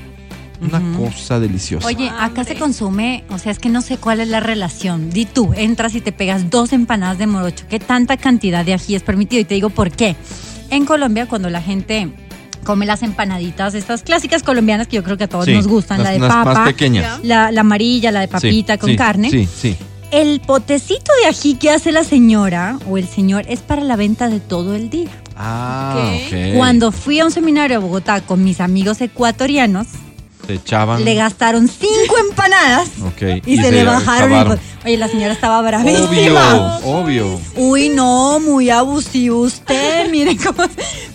Una 0.62 0.96
cosa 0.98 1.40
deliciosa. 1.40 1.86
Oye, 1.86 2.10
acá 2.18 2.44
se 2.44 2.54
consume, 2.56 3.24
o 3.30 3.38
sea, 3.38 3.52
es 3.52 3.58
que 3.58 3.68
no 3.68 3.80
sé 3.82 3.96
cuál 3.96 4.20
es 4.20 4.28
la 4.28 4.40
relación. 4.40 5.10
Di 5.10 5.24
tú, 5.26 5.52
entras 5.56 5.94
y 5.94 6.00
te 6.00 6.12
pegas 6.12 6.50
dos 6.50 6.72
empanadas 6.72 7.18
de 7.18 7.26
morocho. 7.26 7.64
¿Qué 7.68 7.78
tanta 7.80 8.16
cantidad 8.16 8.64
de 8.64 8.74
ají 8.74 8.94
es 8.94 9.02
permitido? 9.02 9.40
Y 9.40 9.44
te 9.44 9.54
digo 9.54 9.70
por 9.70 9.90
qué. 9.90 10.16
En 10.70 10.84
Colombia, 10.86 11.26
cuando 11.26 11.50
la 11.50 11.60
gente 11.60 12.08
come 12.64 12.86
las 12.86 13.02
empanaditas, 13.02 13.74
estas 13.74 14.02
clásicas 14.02 14.42
colombianas 14.44 14.86
que 14.86 14.96
yo 14.96 15.02
creo 15.02 15.16
que 15.18 15.24
a 15.24 15.28
todos 15.28 15.46
Sí, 15.46 15.52
nos 15.52 15.66
gustan, 15.66 15.98
las- 15.98 16.06
la 16.06 16.12
de 16.12 16.18
las 16.20 16.28
más 16.28 16.44
papa, 16.44 16.64
pequeñas. 16.66 17.20
la, 17.24 17.50
la 17.50 17.60
amarilla, 17.62 18.12
la 18.12 18.20
de 18.20 18.28
papita 18.28 18.74
Sí, 18.74 18.78
con 18.78 18.90
sí, 18.90 18.96
carne. 18.96 19.30
Sí, 19.30 19.48
sí. 19.52 19.76
El 20.12 20.40
potecito 20.40 21.10
de 21.22 21.28
ají 21.28 21.54
que 21.54 21.70
hace 21.70 21.90
la 21.90 22.04
señora 22.04 22.78
o 22.88 22.98
el 22.98 23.08
señor 23.08 23.46
es 23.48 23.60
para 23.60 23.82
la 23.82 23.96
venta 23.96 24.28
de 24.28 24.40
todo 24.40 24.74
el 24.76 24.90
día. 24.90 25.08
Ah, 25.36 25.94
Ok. 26.26 26.32
ok. 26.32 26.56
Cuando 26.56 26.92
fui 26.92 27.18
a 27.18 27.24
un 27.24 27.30
seminario 27.32 27.78
a 27.78 27.80
Bogotá 27.80 28.20
con 28.20 28.44
mis 28.44 28.60
amigos 28.60 29.00
ecuatorianos, 29.00 29.86
Te 30.46 30.54
echaban. 30.54 31.04
le 31.04 31.14
gastaron 31.14 31.68
cinco 31.68 32.16
empanadas 32.28 32.88
Ok, 33.06 33.44
y, 33.46 33.56
se, 33.56 33.70
le 33.70 33.84
bajaron. 33.84 34.32
acabaron. 34.32 34.60
Oye, 34.84 34.96
la 34.96 35.06
señora 35.06 35.32
estaba 35.32 35.60
Obvio, 35.60 35.68
bravísima. 35.68 36.78
obvio. 36.84 37.40
Uy, 37.56 37.88
no, 37.90 38.40
muy 38.40 38.68
abusivo 38.70 39.40
usted, 39.42 40.08
miren 40.10 40.36
cómo... 40.38 40.64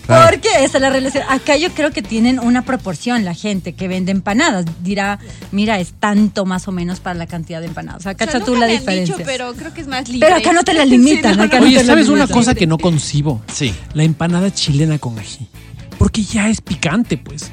Claro. 0.06 0.30
Porque 0.30 0.48
esa 0.64 0.78
es 0.78 0.80
la 0.80 0.88
relación. 0.88 1.22
Acá 1.28 1.56
yo 1.58 1.68
creo 1.74 1.90
que 1.90 2.00
tienen 2.00 2.38
una 2.40 2.62
proporción 2.64 3.26
la 3.26 3.34
gente 3.34 3.74
que 3.74 3.88
vende 3.88 4.10
empanadas. 4.10 4.64
Dirá, 4.82 5.18
mira, 5.52 5.78
es 5.80 5.92
tanto 6.00 6.46
más 6.46 6.66
o 6.66 6.72
menos 6.72 7.00
para 7.00 7.14
la 7.18 7.26
cantidad 7.26 7.60
de 7.60 7.66
empanadas. 7.66 8.00
O 8.00 8.02
sea, 8.04 8.12
O 8.12 8.16
sea, 8.16 8.26
cacha 8.26 8.42
tú 8.42 8.54
la 8.54 8.60
me 8.66 8.72
han 8.72 8.78
diferencia. 8.78 9.14
dicho, 9.16 9.26
pero 9.26 9.52
creo 9.52 9.74
que 9.74 9.82
es 9.82 9.86
más 9.86 10.08
libre. 10.08 10.26
Pero 10.26 10.38
acá 10.40 10.52
no 10.54 10.62
te 10.64 10.72
la 10.72 10.86
limitan, 10.86 11.32
Sí, 11.34 11.38
no, 11.38 11.44
acá 11.44 11.56
no. 11.58 11.64
no 11.64 11.66
Oye, 11.68 11.76
te 11.76 11.84
la 11.84 11.92
¿sabes 11.92 12.08
una 12.08 12.26
cosa 12.26 12.54
que 12.54 12.66
no 12.66 12.78
concibo? 12.78 13.42
Sí. 13.52 13.74
La 13.92 14.02
empanada 14.04 14.50
chilena 14.50 14.98
con 14.98 15.18
ají. 15.18 15.46
Porque 15.98 16.22
ya 16.22 16.48
es 16.48 16.62
picante, 16.62 17.18
pues. 17.18 17.50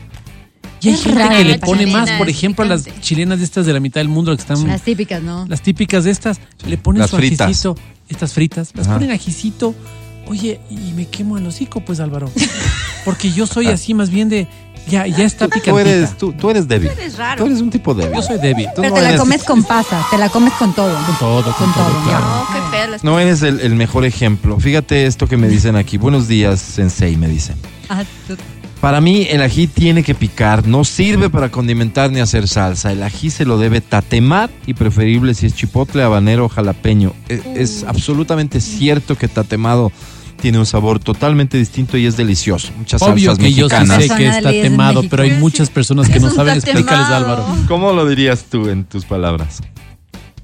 Y 0.81 0.89
hay 0.89 0.93
Es 0.95 1.03
gente 1.03 1.19
rara 1.19 1.37
que 1.37 1.43
le 1.45 1.59
pone 1.59 1.79
chilena, 1.85 1.99
más, 1.99 2.11
por 2.11 2.29
ejemplo, 2.29 2.63
a 2.65 2.67
las 2.67 2.83
picante. 2.83 3.01
chilenas 3.01 3.39
de 3.39 3.45
estas 3.45 3.65
de 3.65 3.73
la 3.73 3.79
mitad 3.79 3.99
del 4.01 4.09
mundo, 4.09 4.35
que 4.35 4.41
están 4.41 4.67
Las 4.67 4.81
típicas, 4.81 5.21
¿no? 5.23 5.45
las 5.47 5.61
típicas 5.61 6.03
de 6.03 6.11
estas, 6.11 6.39
le 6.67 6.77
ponen 6.77 6.99
Las 7.01 7.09
su 7.09 7.17
fritas. 7.17 7.41
ajicito, 7.47 7.75
estas 8.09 8.33
fritas, 8.33 8.71
las 8.75 8.87
Ajá. 8.87 8.95
ponen 8.97 9.11
ajicito. 9.11 9.73
Oye, 10.27 10.59
y 10.71 10.93
me 10.93 11.07
quemo 11.07 11.37
el 11.37 11.45
hocico, 11.45 11.81
pues 11.81 11.99
Álvaro. 11.99 12.31
Porque 13.03 13.31
yo 13.31 13.45
soy 13.45 13.67
así 13.67 13.93
más 13.93 14.09
bien 14.09 14.27
de 14.29 14.47
ya 14.87 15.05
ya 15.07 15.23
está 15.23 15.45
Tú 15.47 15.51
picantita. 15.59 15.81
eres, 15.89 16.17
tú, 16.17 16.33
tú 16.33 16.49
eres 16.49 16.67
débil. 16.67 16.89
eres 16.89 17.17
raro. 17.17 17.43
Tú 17.43 17.47
eres 17.49 17.61
un 17.61 17.69
tipo 17.69 17.93
débil. 17.93 18.15
Yo 18.15 18.21
soy 18.23 18.39
débil. 18.39 18.65
Tú 18.75 18.81
Pero 18.81 18.89
no 18.89 18.95
te 18.95 19.01
la 19.01 19.09
eres- 19.09 19.19
comes 19.21 19.43
con 19.43 19.63
pasas, 19.67 20.09
te 20.09 20.17
la 20.17 20.29
comes 20.29 20.53
con 20.53 20.73
todo. 20.73 20.93
Con 21.05 21.17
todo, 21.19 21.43
con, 21.43 21.53
Con 21.53 21.73
todo, 21.73 21.85
todo, 21.89 22.03
claro. 22.03 22.25
No, 22.25 22.71
qué 22.71 22.87
las 22.91 23.03
No 23.03 23.19
eres 23.19 23.41
el, 23.43 23.59
el 23.61 23.75
mejor 23.75 24.03
ejemplo. 24.05 24.59
Fíjate 24.59 25.05
esto 25.05 25.27
que 25.27 25.37
me 25.37 25.47
dicen 25.47 25.75
aquí. 25.75 25.97
Buenos 25.97 26.27
días, 26.27 26.59
Sensei, 26.59 27.17
me 27.17 27.27
dicen. 27.27 27.55
Ah, 27.89 28.03
tú- 28.27 28.35
Para 28.81 29.01
mí 29.01 29.25
el 29.29 29.41
ají 29.41 29.65
tiene 29.67 30.03
que 30.03 30.13
picar, 30.13 30.67
no 30.67 30.83
sirve 30.83 31.29
para 31.29 31.49
condimentar 31.49 32.11
ni 32.11 32.19
hacer 32.19 32.47
salsa. 32.47 32.91
El 32.91 33.01
ají 33.01 33.29
se 33.31 33.45
lo 33.45 33.57
debe 33.57 33.81
tatemar 33.81 34.49
y 34.67 34.73
preferible 34.75 35.33
si 35.33 35.47
es 35.47 35.55
chipotle, 35.55 36.03
habanero 36.03 36.45
o 36.45 36.49
jalapeño. 36.49 37.13
E- 37.29 37.41
Es, 37.55 37.83
absolutamente 37.87 38.61
cierto 38.61 39.17
que 39.17 39.27
tatemado 39.27 39.91
tiene 40.39 40.59
un 40.59 40.65
sabor 40.67 40.99
totalmente 40.99 41.57
distinto 41.57 41.97
y 41.97 42.05
es 42.05 42.15
delicioso. 42.17 42.71
Muchas 42.77 43.01
Obvio 43.01 43.31
salsas 43.31 43.37
que 43.43 43.53
yo 43.53 43.69
sí 43.69 43.75
mexicanas. 43.75 44.03
sé 44.03 44.09
que 44.09 44.25
Zona 44.25 44.37
está 44.37 44.51
de 44.51 44.61
temado, 44.61 44.93
México. 45.01 45.09
pero 45.09 45.23
hay 45.23 45.31
muchas 45.31 45.69
personas 45.71 46.09
que 46.09 46.19
no 46.19 46.27
Es 46.27 46.35
saben 46.35 46.55
explicarles, 46.55 47.07
tatemado. 47.07 47.15
Álvaro. 47.47 47.57
¿Cómo 47.67 47.91
lo 47.93 48.07
dirías 48.07 48.43
tú 48.51 48.69
en 48.69 48.83
tus 48.83 49.05
palabras? 49.05 49.63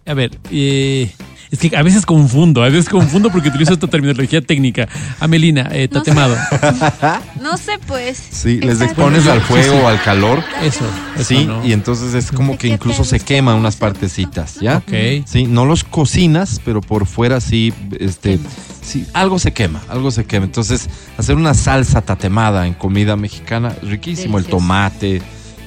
A 0.08 0.14
ver, 0.16 0.40
eh, 0.50 1.12
es 1.52 1.60
que 1.60 1.76
a 1.76 1.84
veces 1.84 2.06
confundo, 2.06 2.64
a 2.64 2.70
veces 2.70 2.88
confundo 2.90 3.30
porque 3.30 3.50
utilizo 3.50 3.74
esta 3.74 3.88
terminología 3.88 4.42
técnica. 4.42 4.88
Amelina, 5.20 5.70
eh, 5.72 5.90
No 5.92 6.00
sé. 6.00 6.06
tatemado. 6.06 6.36
No 7.42 7.58
sé, 7.58 7.74
pues. 7.88 8.18
Sí, 8.32 8.60
les 8.62 8.80
expones 8.82 9.28
al 9.28 9.42
fuego 9.42 9.82
o 9.84 9.88
al 9.88 10.02
calor. 10.02 10.44
Eso, 10.64 10.86
eso 11.16 11.24
Sí, 11.26 11.46
no. 11.46 11.66
y 11.66 11.74
entonces 11.74 12.14
es 12.14 12.32
como 12.32 12.54
¿De 12.54 12.58
que 12.60 12.68
incluso 12.68 13.04
se 13.04 13.20
queman 13.20 13.56
unas 13.56 13.76
¿Cómo 13.76 13.90
se 13.90 13.94
partecitas, 13.94 14.56
¿ya? 14.62 14.78
Ok. 14.78 15.26
Sí, 15.26 15.46
no 15.46 15.66
los 15.66 15.84
cocinas, 15.84 16.62
pero 16.64 16.82
por 16.82 17.06
fuera 17.06 17.42
sí, 17.42 17.74
este, 18.00 18.40
sí, 18.82 19.06
algo 19.14 19.40
se 19.40 19.52
quema, 19.54 19.82
algo 19.90 20.12
se 20.12 20.26
quema. 20.26 20.46
Entonces, 20.46 20.88
hacer 21.18 21.36
una 21.36 21.54
salsa 21.54 22.02
tatemada 22.02 22.66
en 22.68 22.74
comida 22.76 23.16
mexicana, 23.18 23.76
riquísimo. 23.82 24.38
El 24.38 24.46
tomate, 24.46 25.22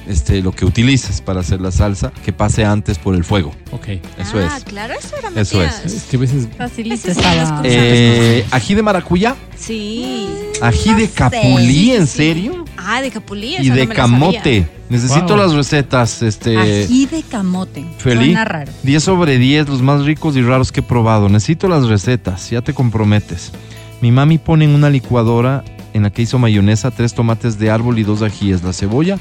este, 0.07 0.41
lo 0.41 0.51
que 0.51 0.65
utilices 0.65 1.21
para 1.21 1.39
hacer 1.41 1.61
la 1.61 1.71
salsa, 1.71 2.11
que 2.23 2.31
pase 2.33 2.63
antes 2.65 2.97
por 2.97 3.15
el 3.15 3.23
fuego. 3.23 3.53
Ok. 3.71 3.87
Eso 4.17 4.37
ah, 4.37 4.57
es. 4.57 4.63
claro, 4.63 4.93
eso 4.97 5.15
era 5.17 5.29
Eso 5.41 5.57
Matías. 5.57 5.85
Es 5.85 6.03
que 6.03 6.17
a 6.17 6.19
veces 6.19 6.47
Facilito 6.57 6.95
Esas 6.95 7.15
son 7.15 7.23
las 7.23 7.35
estaba. 7.43 7.57
cosas. 7.61 7.73
Eh, 7.75 8.45
ají 8.51 8.75
de 8.75 8.83
maracuyá, 8.83 9.35
Sí. 9.57 10.27
ají 10.61 10.93
de 10.93 11.07
sé. 11.07 11.13
capulí, 11.13 11.91
¿en 11.91 12.07
Sí, 12.07 12.11
sí. 12.11 12.17
serio? 12.17 12.65
Ah, 12.77 13.01
de 13.01 13.09
capulí. 13.11 13.55
Y 13.59 13.69
no 13.69 13.75
de 13.75 13.87
camote. 13.87 14.67
Necesito 14.89 15.29
Wow. 15.29 15.37
las 15.37 15.53
recetas, 15.53 16.21
este. 16.21 16.57
Ají 16.57 17.07
de 17.07 17.23
camote. 17.23 17.83
Feli, 17.97 18.25
Suena 18.25 18.45
raro. 18.45 18.71
10 18.83 19.01
sobre 19.03 19.39
10, 19.39 19.67
los 19.67 19.81
más 19.81 20.05
ricos 20.05 20.35
y 20.35 20.41
raros 20.43 20.71
que 20.71 20.81
he 20.81 20.83
probado. 20.83 21.27
Necesito 21.29 21.67
las 21.67 21.87
recetas, 21.87 22.49
ya 22.51 22.61
te 22.61 22.73
comprometes. 22.73 23.51
Mi 24.01 24.11
mami 24.11 24.37
pone 24.37 24.65
en 24.65 24.71
una 24.75 24.89
licuadora 24.91 25.63
en 25.93 26.03
la 26.03 26.11
que 26.11 26.21
hizo 26.21 26.37
mayonesa, 26.37 26.91
tres 26.91 27.15
tomates 27.15 27.57
de 27.57 27.71
árbol 27.71 27.97
y 27.97 28.03
dos 28.03 28.21
ajíes, 28.21 28.61
la 28.61 28.73
cebolla 28.73 29.17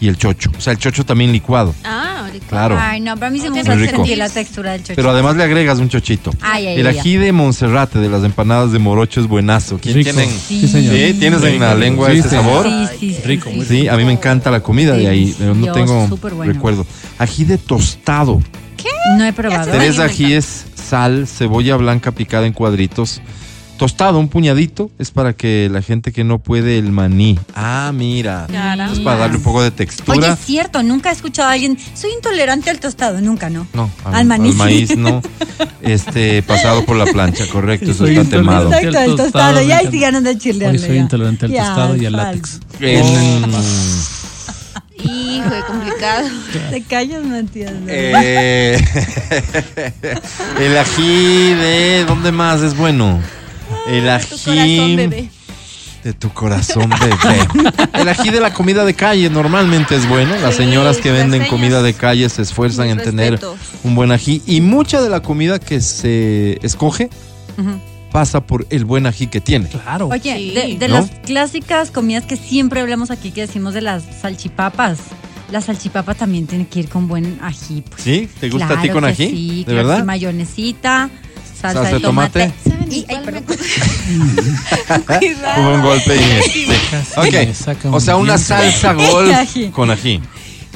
y 0.00 0.08
el 0.08 0.16
chocho. 0.16 0.50
O 0.56 0.60
sea, 0.60 0.72
el 0.72 0.78
chocho 0.78 1.04
también 1.04 1.30
licuado, 1.32 1.74
Ah, 1.84 2.22
ahorita. 2.26 2.46
claro. 2.48 2.76
Ay, 2.80 3.00
no, 3.00 3.16
para 3.16 3.30
mí 3.30 3.38
se 3.38 3.50
me 3.50 3.58
gusta 3.58 3.74
rico. 3.74 3.96
sentir 3.96 4.18
la 4.18 4.28
textura 4.28 4.72
del 4.72 4.82
chocho. 4.82 4.94
Pero 4.96 5.10
además 5.10 5.36
le 5.36 5.42
agregas 5.44 5.78
un 5.78 5.88
chochito. 5.88 6.30
Ay, 6.40 6.66
ay, 6.68 6.80
El 6.80 6.86
ají 6.86 7.16
de 7.16 7.32
Monserrate, 7.32 7.98
de 7.98 8.08
las 8.08 8.24
empanadas 8.24 8.72
de 8.72 8.78
morocho, 8.78 9.20
es 9.20 9.26
buenazo. 9.26 9.78
¿Quién 9.80 9.96
Rico. 9.96 10.10
tienen? 10.12 10.30
Sí, 10.30 10.66
señor. 10.68 10.94
¿Sí? 10.94 11.14
¿Tienes 11.20 11.42
en 11.42 11.60
la 11.60 11.74
lengua 11.74 12.10
Sí, 12.10 12.18
ese 12.18 12.30
sabor? 12.30 12.66
Sí, 12.66 12.86
sí, 12.98 13.14
sí, 13.14 13.22
Rico, 13.24 13.50
sí, 13.50 13.56
muy 13.56 13.66
Sí, 13.66 13.88
a 13.88 13.96
mí 13.96 14.04
me 14.04 14.12
encanta 14.12 14.50
la 14.50 14.60
comida 14.60 14.94
de 14.94 15.06
ahí, 15.08 15.34
pero 15.38 15.54
no 15.54 15.72
tengo 15.72 16.06
bueno. 16.08 16.44
recuerdo. 16.52 16.86
Ají 17.18 17.44
de 17.44 17.58
tostado. 17.58 18.40
No 19.18 19.24
he 19.24 19.32
probado. 19.32 19.70
Tres 19.72 19.98
ajíes, 19.98 20.64
sal, 20.74 21.26
cebolla 21.26 21.76
blanca 21.76 22.10
picada 22.12 22.46
en 22.46 22.52
cuadritos. 22.52 23.20
Tostado, 23.80 24.18
un 24.18 24.28
puñadito, 24.28 24.90
es 24.98 25.10
para 25.10 25.32
que 25.32 25.70
la 25.72 25.80
gente 25.80 26.12
que 26.12 26.22
no 26.22 26.38
puede 26.38 26.76
el 26.78 26.92
maní. 26.92 27.38
Ah, 27.54 27.90
mira. 27.94 28.46
Caramba. 28.52 28.92
Es 28.92 29.00
para 29.00 29.16
darle 29.20 29.38
un 29.38 29.42
poco 29.42 29.62
de 29.62 29.68
Oye, 29.68 29.76
textura. 29.76 30.34
es 30.34 30.38
cierto, 30.38 30.82
nunca 30.82 31.08
he 31.08 31.14
escuchado 31.14 31.48
a 31.48 31.52
alguien. 31.52 31.78
Soy 31.94 32.10
intolerante 32.12 32.68
al 32.68 32.78
tostado, 32.78 33.22
nunca, 33.22 33.48
¿no? 33.48 33.66
No, 33.72 33.90
Al 34.04 34.26
maní 34.26 34.52
sí. 34.52 34.58
maíz 34.58 34.96
no. 34.98 35.22
Este, 35.80 36.42
pasado 36.42 36.84
por 36.84 36.96
la 36.96 37.06
plancha, 37.06 37.46
correcto, 37.46 37.92
eso 37.92 38.04
Soy 38.04 38.18
está 38.18 38.36
temado. 38.36 38.70
Exacto, 38.70 38.98
al 38.98 39.10
el 39.12 39.16
tostado, 39.16 39.62
Ya 39.62 39.78
ahí 39.78 39.88
sí 39.90 39.98
de 39.98 40.36
chilearle. 40.38 40.78
Hoy 40.78 40.84
soy 40.86 40.96
ya. 40.96 41.00
intolerante 41.00 41.46
al 41.46 41.50
Ya, 41.52 41.64
tostado 41.64 41.96
y 41.96 42.04
al 42.04 42.12
látex. 42.12 42.60
En- 42.80 43.04
Hijo, 45.02 45.48
de 45.48 45.62
complicado. 45.66 46.28
Te 46.70 46.82
callas, 46.82 47.24
Matías. 47.24 47.72
¿no? 47.72 47.86
eh, 47.88 48.78
el 50.60 50.76
ají 50.76 51.54
de. 51.54 52.04
¿Dónde 52.06 52.30
más 52.30 52.60
es 52.60 52.76
bueno? 52.76 53.18
El 53.90 54.04
Tu 54.04 54.10
ají. 54.10 54.76
corazón, 54.76 54.96
bebé. 54.96 55.30
De 56.04 56.12
tu 56.14 56.30
corazón, 56.32 56.90
bebé. 56.90 57.72
El 57.94 58.08
ají 58.08 58.30
de 58.30 58.40
la 58.40 58.54
comida 58.54 58.84
de 58.84 58.94
calle 58.94 59.28
normalmente 59.28 59.94
es 59.96 60.08
bueno. 60.08 60.34
Las 60.40 60.54
Sí, 60.56 60.62
señoras 60.64 60.96
que 60.98 61.10
venden 61.10 61.40
señas. 61.42 61.48
comida 61.50 61.82
de 61.82 61.92
calle 61.94 62.28
se 62.28 62.42
esfuerzan 62.42 62.88
en 62.88 62.98
tener 63.02 63.38
un 63.84 63.94
buen 63.94 64.10
ají. 64.12 64.42
Y 64.46 64.60
mucha 64.62 65.02
de 65.02 65.10
la 65.10 65.20
comida 65.20 65.58
que 65.58 65.80
se 65.80 66.58
escoge 66.64 67.10
pasa 68.12 68.40
por 68.40 68.66
el 68.70 68.84
buen 68.86 69.06
ají 69.06 69.26
que 69.28 69.40
tiene. 69.40 69.68
Claro. 69.68 70.08
Oye, 70.08 70.34
Sí. 70.36 70.50
de, 70.52 70.78
de 70.78 70.88
¿No? 70.88 70.94
las 70.94 71.10
clásicas 71.24 71.90
comidas 71.90 72.24
que 72.24 72.36
siempre 72.36 72.80
hablamos 72.80 73.10
aquí, 73.10 73.30
que 73.30 73.42
decimos 73.42 73.74
de 73.74 73.82
las 73.82 74.02
salchipapas. 74.22 74.98
La 75.52 75.60
salchipapa 75.60 76.14
también 76.14 76.46
tiene 76.46 76.66
que 76.68 76.78
ir 76.80 76.88
con 76.88 77.08
buen 77.08 77.38
ají. 77.42 77.82
Pues. 77.88 78.02
¿Sí? 78.02 78.28
¿Te 78.40 78.48
gusta 78.48 78.78
a 78.78 78.82
ti 78.82 78.88
con 78.88 79.04
ají? 79.04 79.28
Sí, 79.30 79.58
¿De 79.58 79.64
claro, 79.72 79.88
verdad? 79.88 79.98
sí, 79.98 80.04
mayonesita, 80.04 81.10
salsa, 81.60 81.72
Salsa 81.82 81.88
de 81.88 81.94
de 81.94 82.00
tomate. 82.00 82.52
¿Saben 82.90 82.98
Y- 82.98 83.06
ay, 83.08 83.24
perdón. 83.24 83.44
Hubo 85.58 85.74
un 85.74 85.82
golpe 85.82 86.16
y... 86.16 86.66
Saca 87.54 87.88
Ok, 87.88 87.94
o 87.94 88.00
sea, 88.00 88.16
una 88.16 88.38
salsa 88.38 88.92
golf 88.94 89.30
con 89.72 89.90
ají. 89.90 90.20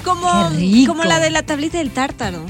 Como, 0.04 0.50
Qué 0.50 0.56
rico. 0.58 0.92
como 0.92 1.04
la 1.04 1.18
de 1.18 1.30
la 1.30 1.42
tablita 1.42 1.78
del 1.78 1.90
tártaro. 1.90 2.44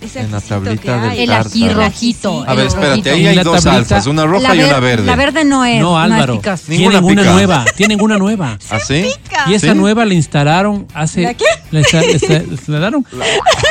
Ese 0.00 0.20
En 0.20 0.30
la 0.30 0.40
tablita 0.40 0.80
que 0.80 0.90
del. 0.92 1.18
El 1.18 1.32
ají 1.32 1.62
tártaro. 1.62 1.74
rojito. 1.86 2.44
A 2.46 2.50
el 2.52 2.56
ver, 2.56 2.66
espérate, 2.68 2.90
rojito. 2.90 3.10
ahí 3.10 3.26
hay 3.26 3.34
la 3.34 3.42
dos 3.44 3.64
tablita- 3.64 3.88
salsas, 3.88 4.06
una 4.06 4.26
roja 4.26 4.54
y 4.54 4.58
una 4.60 4.72
ver- 4.74 4.82
verde. 4.82 5.06
La 5.06 5.16
verde 5.16 5.44
no 5.44 5.64
es. 5.64 5.80
No, 5.80 5.98
es 5.98 6.04
Álvaro. 6.12 6.34
Ninguna 6.34 7.00
Tienen 7.00 7.04
una 7.04 7.22
pica. 7.22 7.32
nueva. 7.32 7.64
Tienen 7.76 8.00
una 8.00 8.16
nueva. 8.18 8.58
¿Ah, 8.70 8.78
sí? 8.78 9.10
Y 9.48 9.54
esa 9.54 9.72
¿Sí? 9.72 9.74
nueva 9.78 10.04
la 10.04 10.14
instalaron 10.14 10.86
hace. 10.94 11.22
¿La 11.22 11.34
qué? 11.34 11.44
La, 11.72 11.80
insta- 11.80 12.00
la 12.00 12.12
insta- 12.12 12.46
la 12.46 12.52
instalaron. 12.52 13.06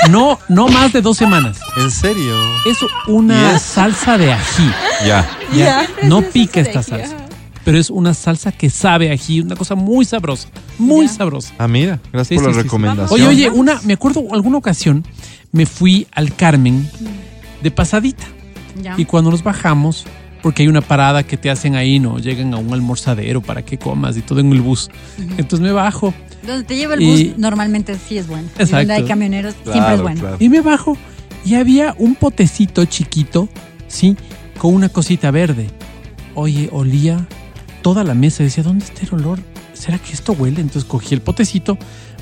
No, 0.09 0.37
no 0.49 0.67
más 0.67 0.91
de 0.91 1.01
dos 1.01 1.17
semanas. 1.17 1.59
¿En 1.77 1.89
serio? 1.91 2.35
Es 2.65 2.77
una 3.07 3.53
¿Y 3.53 3.55
es? 3.55 3.61
salsa 3.61 4.17
de 4.17 4.33
ají. 4.33 4.69
Ya. 5.05 5.29
Ya. 5.55 5.87
No 6.03 6.19
es 6.19 6.25
pica 6.27 6.63
salsa 6.63 6.79
esta 6.79 6.95
de 6.97 7.01
ají, 7.03 7.09
salsa. 7.11 7.23
Pero 7.63 7.77
es 7.79 7.89
una 7.89 8.13
salsa 8.13 8.51
que 8.51 8.69
sabe 8.69 9.09
a 9.09 9.13
ají, 9.13 9.41
una 9.41 9.55
cosa 9.55 9.75
muy 9.75 10.05
sabrosa. 10.05 10.47
Muy 10.77 11.07
sabrosa. 11.07 11.53
Ah, 11.57 11.67
mira, 11.67 11.99
gracias 12.13 12.27
Sí, 12.27 12.35
por 12.35 12.43
sí, 12.43 12.47
la 12.47 12.53
sí, 12.53 12.59
sí. 12.59 12.63
recomendación. 12.63 13.09
Oye, 13.21 13.27
oye, 13.27 13.49
una, 13.49 13.81
me 13.83 13.93
acuerdo 13.93 14.23
alguna 14.33 14.57
ocasión 14.57 15.05
me 15.51 15.65
fui 15.65 16.07
al 16.11 16.33
Carmen 16.35 16.89
de 17.63 17.71
pasadita. 17.71 18.25
Ya. 18.81 18.95
Y 18.97 19.05
cuando 19.05 19.31
nos 19.31 19.43
bajamos, 19.43 20.05
porque 20.43 20.61
hay 20.63 20.67
una 20.67 20.81
parada 20.81 21.23
que 21.23 21.35
te 21.37 21.49
hacen 21.49 21.75
ahí, 21.75 21.99
¿no? 21.99 22.19
Llegan 22.19 22.53
a 22.53 22.57
un 22.57 22.71
almorzadero 22.73 23.41
para 23.41 23.63
que 23.65 23.77
comas 23.77 24.17
y 24.17 24.21
todo 24.21 24.39
en 24.39 24.51
el 24.51 24.61
bus. 24.61 24.89
Entonces 25.37 25.59
me 25.61 25.71
bajo 25.71 26.13
Donde 26.45 26.63
te 26.63 26.75
lleva 26.75 26.93
el 26.93 26.99
bus, 27.01 27.19
Y- 27.19 27.33
normalmente 27.37 27.97
sí 27.97 28.17
es 28.17 28.27
bueno. 28.27 28.47
Y 28.57 28.61
Exacto. 28.61 28.77
donde 28.77 28.93
hay 28.93 29.03
camioneros, 29.05 29.55
siempre 29.63 29.95
es 29.95 30.01
bueno. 30.01 30.19
claro. 30.21 30.37
Y 30.39 30.49
me 30.49 30.61
bajo 30.61 30.95
y 31.43 31.55
había 31.55 31.95
un 31.97 32.15
potecito 32.15 32.85
chiquito, 32.85 33.49
¿sí? 33.87 34.15
Con 34.59 34.73
una 34.75 34.89
cosita 34.89 35.31
verde. 35.31 35.69
Oye, 36.35 36.69
olía 36.71 37.27
toda 37.81 38.03
la 38.03 38.13
mesa. 38.13 38.43
Decía, 38.43 38.63
¿dónde 38.63 38.85
está 38.85 39.01
el 39.05 39.13
olor? 39.15 39.39
¿Será 39.73 39.97
que 39.97 40.13
esto 40.13 40.33
huele? 40.33 40.61
Entonces 40.61 40.85
cogí 40.85 41.15
el 41.15 41.21
potecito, 41.21 41.77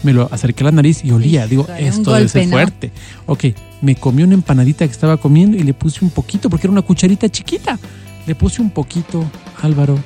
me 0.06 0.14
lo 0.14 0.30
acerqué 0.32 0.64
a 0.64 0.66
la 0.66 0.72
nariz 0.72 1.04
y 1.04 1.12
olía. 1.12 1.48
Digo, 1.48 1.68
esto 1.78 2.14
debe 2.14 2.30
ser 2.30 2.44
golpe, 2.44 2.46
¿no? 2.46 2.52
fuerte. 2.52 2.92
Ok, 3.26 3.46
me 3.82 3.96
comí 3.96 4.24
una 4.24 4.36
empanadita 4.36 4.86
que 4.86 4.92
estaba 4.92 5.18
comiendo 5.18 5.58
y 5.58 5.64
le 5.64 5.74
puse 5.74 6.06
un 6.06 6.12
poquito, 6.12 6.50
porque 6.50 6.68
era 6.68 6.72
una 6.72 6.82
cucharita 6.84 7.28
chiquita. 7.28 7.78
Le 8.28 8.36
puse 8.36 8.62
un 8.62 8.70
poquito, 8.70 9.26
Álvaro. 9.62 10.00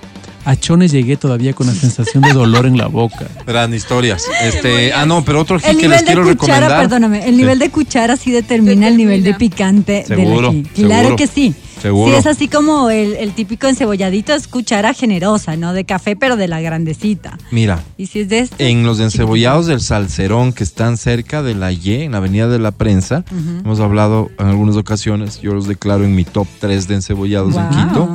A 0.45 0.55
chones 0.55 0.91
llegué 0.93 1.17
todavía 1.17 1.53
con 1.53 1.67
la 1.67 1.73
sensación 1.73 2.23
de 2.23 2.31
dolor 2.33 2.65
en 2.65 2.77
la 2.77 2.87
boca. 2.99 3.27
Eran 3.45 3.73
historias. 3.73 4.23
Este, 4.41 4.93
ah, 4.93 5.05
no, 5.05 5.23
pero 5.23 5.41
otro 5.41 5.57
El 5.57 5.61
que 5.61 5.73
nivel 5.73 5.89
les 5.91 5.99
de 5.99 6.05
quiero 6.05 6.23
cuchara, 6.23 6.59
recomendar. 6.61 6.79
perdóname, 6.79 7.19
el 7.25 7.31
Sí. 7.35 7.41
nivel 7.41 7.59
de 7.59 7.69
cuchara 7.69 8.15
sí 8.17 8.31
determina 8.31 8.87
el 8.87 8.95
nivel 8.97 9.21
de 9.21 9.33
picante 9.33 10.05
Seguro, 10.07 10.51
del 10.51 10.61
ají. 10.61 10.69
Claro 10.75 10.99
seguro, 11.01 11.15
que 11.17 11.27
sí. 11.27 11.53
Seguro. 11.81 12.11
Sí, 12.11 12.17
es 12.19 12.25
así 12.25 12.47
como 12.47 12.89
el, 12.89 13.15
el 13.15 13.33
típico 13.33 13.67
encebolladito 13.67 14.33
es 14.33 14.47
cuchara 14.47 14.93
generosa, 14.93 15.55
¿no? 15.55 15.73
De 15.73 15.85
café, 15.85 16.15
pero 16.15 16.35
de 16.35 16.47
la 16.47 16.61
grandecita. 16.61 17.37
Mira, 17.51 17.83
Y 17.97 18.07
si 18.07 18.21
es 18.21 18.29
de 18.29 18.39
este. 18.39 18.69
en 18.69 18.85
los 18.85 18.99
encebollados 18.99 19.65
del 19.67 19.81
Salcerón 19.81 20.53
que 20.53 20.63
están 20.63 20.97
cerca 20.97 21.41
de 21.43 21.55
la 21.55 21.71
Y, 21.71 22.03
en 22.03 22.11
la 22.11 22.17
Avenida 22.17 22.47
de 22.47 22.59
la 22.59 22.71
Prensa, 22.71 23.23
hemos 23.31 23.79
hablado 23.79 24.29
en 24.39 24.47
algunas 24.47 24.75
ocasiones, 24.75 25.41
yo 25.41 25.53
los 25.53 25.67
declaro 25.67 26.03
en 26.03 26.15
mi 26.15 26.25
top 26.25 26.47
3 26.59 26.87
de 26.87 26.95
encebollados 26.95 27.55
en. 27.55 27.69
Quito, 27.69 28.09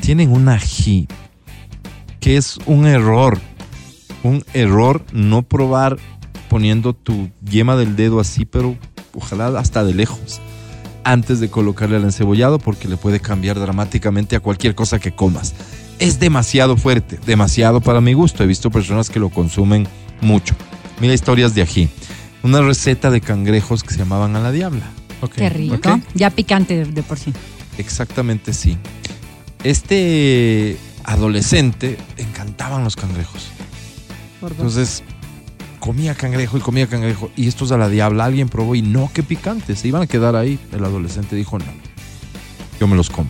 tienen 0.00 0.30
un 0.30 0.48
ají 0.48 1.06
que 2.20 2.36
es 2.36 2.58
un 2.66 2.86
error, 2.86 3.40
un 4.22 4.44
error 4.54 5.04
no 5.12 5.42
probar 5.42 5.98
poniendo 6.48 6.92
tu 6.94 7.30
yema 7.44 7.76
del 7.76 7.96
dedo 7.96 8.20
así, 8.20 8.44
pero 8.44 8.76
ojalá 9.14 9.48
hasta 9.58 9.82
de 9.84 9.94
lejos, 9.94 10.40
antes 11.04 11.40
de 11.40 11.50
colocarle 11.50 11.96
al 11.96 12.04
encebollado 12.04 12.58
porque 12.58 12.88
le 12.88 12.96
puede 12.96 13.20
cambiar 13.20 13.58
dramáticamente 13.58 14.36
a 14.36 14.40
cualquier 14.40 14.74
cosa 14.74 14.98
que 14.98 15.12
comas. 15.12 15.54
Es 15.98 16.18
demasiado 16.18 16.76
fuerte, 16.76 17.18
demasiado 17.26 17.80
para 17.80 18.00
mi 18.00 18.12
gusto. 18.12 18.42
He 18.42 18.46
visto 18.46 18.70
personas 18.70 19.10
que 19.10 19.20
lo 19.20 19.30
consumen 19.30 19.86
mucho. 20.20 20.54
Mira 21.00 21.14
historias 21.14 21.54
de 21.54 21.62
ají. 21.62 21.88
Una 22.42 22.60
receta 22.60 23.10
de 23.10 23.20
cangrejos 23.20 23.82
que 23.82 23.92
se 23.92 23.98
llamaban 23.98 24.34
a 24.36 24.40
la 24.40 24.50
diabla. 24.50 24.84
Qué 25.36 25.48
rico. 25.48 26.00
Ya 26.14 26.30
picante 26.30 26.76
de, 26.76 26.84
de 26.86 27.02
por 27.02 27.18
sí. 27.18 27.32
Exactamente 27.78 28.52
sí. 28.52 28.76
Este 29.62 30.76
adolescente 31.04 31.96
le 32.16 32.22
encantaban 32.24 32.82
los 32.82 32.96
cangrejos. 32.96 33.48
Entonces 34.42 35.04
comía 35.82 36.14
cangrejo 36.14 36.56
y 36.56 36.60
comía 36.60 36.86
cangrejo. 36.86 37.28
Y 37.36 37.48
estos 37.48 37.72
a 37.72 37.76
la 37.76 37.88
diabla 37.88 38.24
alguien 38.24 38.48
probó 38.48 38.76
y 38.76 38.82
no, 38.82 39.10
qué 39.12 39.24
picante. 39.24 39.74
Se 39.74 39.88
iban 39.88 40.02
a 40.02 40.06
quedar 40.06 40.36
ahí. 40.36 40.60
El 40.72 40.84
adolescente 40.84 41.34
dijo 41.34 41.58
no. 41.58 41.64
Yo 42.78 42.86
me 42.86 42.94
los 42.94 43.10
como. 43.10 43.28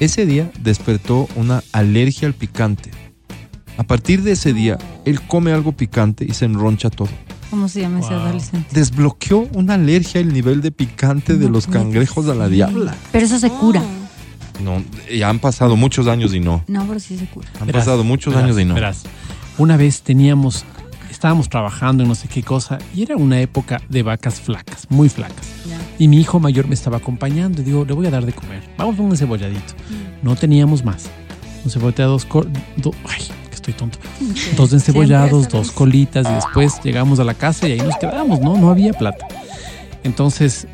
Ese 0.00 0.24
día 0.24 0.50
despertó 0.60 1.28
una 1.36 1.62
alergia 1.72 2.26
al 2.26 2.32
picante. 2.34 2.90
A 3.76 3.82
partir 3.82 4.22
de 4.22 4.32
ese 4.32 4.54
día, 4.54 4.78
él 5.04 5.20
come 5.20 5.52
algo 5.52 5.72
picante 5.72 6.24
y 6.26 6.32
se 6.32 6.46
enroncha 6.46 6.88
todo. 6.88 7.10
¿Cómo 7.50 7.68
se 7.68 7.82
llama 7.82 8.00
ese 8.00 8.14
Wow. 8.14 8.20
adolescente? 8.20 8.68
Desbloqueó 8.72 9.46
una 9.52 9.74
alergia 9.74 10.22
al 10.22 10.32
nivel 10.32 10.62
de 10.62 10.70
picante 10.72 11.36
de 11.36 11.50
los 11.50 11.66
cangrejos 11.66 12.26
a 12.28 12.34
la 12.34 12.48
diabla. 12.48 12.94
Pero 13.12 13.26
eso 13.26 13.38
se 13.38 13.50
cura. 13.50 13.82
No, 14.64 14.82
ya 15.14 15.28
han 15.28 15.38
pasado 15.38 15.76
muchos 15.76 16.06
años 16.06 16.32
y 16.34 16.40
no. 16.40 16.64
No, 16.66 16.86
pero 16.86 16.98
sí 16.98 17.18
se 17.18 17.26
cura. 17.26 17.48
Han 17.60 17.66
Verás, 17.66 17.84
pasado 17.84 18.04
muchos 18.04 18.32
verás, 18.32 18.44
años 18.48 18.58
y 18.58 18.64
no. 18.64 18.72
verás. 18.74 19.02
Una 19.58 19.76
vez 19.76 20.00
teníamos, 20.02 20.64
estábamos 21.22 21.48
trabajando 21.48 22.02
en 22.02 22.08
no 22.08 22.16
sé 22.16 22.26
qué 22.26 22.42
cosa 22.42 22.78
y 22.92 23.02
era 23.04 23.16
una 23.16 23.40
época 23.40 23.80
de 23.88 24.02
vacas 24.02 24.40
flacas, 24.40 24.88
muy 24.90 25.08
flacas. 25.08 25.46
Ya. 25.68 25.78
Y 26.00 26.08
mi 26.08 26.16
hijo 26.20 26.40
mayor 26.40 26.66
me 26.66 26.74
estaba 26.74 26.96
acompañando 26.96 27.62
y 27.62 27.64
digo, 27.64 27.84
le 27.84 27.94
voy 27.94 28.08
a 28.08 28.10
dar 28.10 28.26
de 28.26 28.32
comer. 28.32 28.60
Vamos 28.76 28.98
a 28.98 29.02
un 29.02 29.16
cebolladito. 29.16 29.74
No 30.20 30.34
teníamos 30.34 30.84
más. 30.84 31.04
Un 31.64 31.70
cebollado, 31.70 32.10
dos 32.10 32.24
col- 32.24 32.50
do- 32.76 32.90
ay, 33.08 33.24
que 33.48 33.54
estoy 33.54 33.72
tonto. 33.72 33.98
Dos 34.56 34.72
encebollados, 34.72 35.48
dos 35.48 35.70
colitas 35.70 36.26
y 36.28 36.34
después 36.34 36.80
llegamos 36.82 37.20
a 37.20 37.24
la 37.24 37.34
casa 37.34 37.68
y 37.68 37.72
ahí 37.72 37.80
nos 37.80 37.96
quedamos, 37.98 38.40
¿no? 38.40 38.56
No 38.58 38.68
había 38.70 38.92
plata. 38.92 39.24
Entonces 40.02 40.66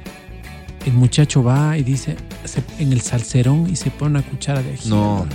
el 0.86 0.94
muchacho 0.94 1.42
va 1.42 1.76
y 1.76 1.82
dice, 1.82 2.16
se- 2.44 2.62
en 2.78 2.94
el 2.94 3.02
salserón 3.02 3.68
y 3.70 3.76
se 3.76 3.90
pone 3.90 4.12
una 4.12 4.22
cuchara 4.22 4.62
de 4.62 4.72
ají. 4.72 4.88
No, 4.88 5.26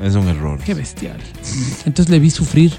no, 0.00 0.06
es 0.06 0.14
un 0.14 0.26
error. 0.26 0.58
Qué 0.64 0.72
bestial. 0.72 1.18
Entonces 1.84 2.08
le 2.08 2.18
vi 2.18 2.30
sufrir 2.30 2.72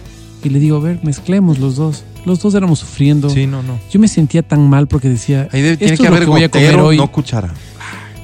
y 0.45 0.49
le 0.49 0.59
digo, 0.59 0.77
a 0.77 0.79
ver, 0.79 0.99
mezclemos 1.03 1.59
los 1.59 1.75
dos. 1.75 2.03
Los 2.25 2.39
dos 2.39 2.55
éramos 2.55 2.79
sufriendo. 2.79 3.29
Sí, 3.29 3.45
no, 3.47 3.61
no. 3.63 3.79
Yo 3.91 3.99
me 3.99 4.07
sentía 4.07 4.41
tan 4.41 4.69
mal 4.69 4.87
porque 4.87 5.09
decía, 5.09 5.47
Ahí 5.51 5.61
debe- 5.61 5.77
tiene 5.77 5.97
que 5.97 6.07
haber 6.07 6.19
que 6.19 6.25
a 6.25 6.27
comer 6.27 6.49
gotero, 6.49 6.85
hoy. 6.87 6.97
no 6.97 7.11
cuchara. 7.11 7.53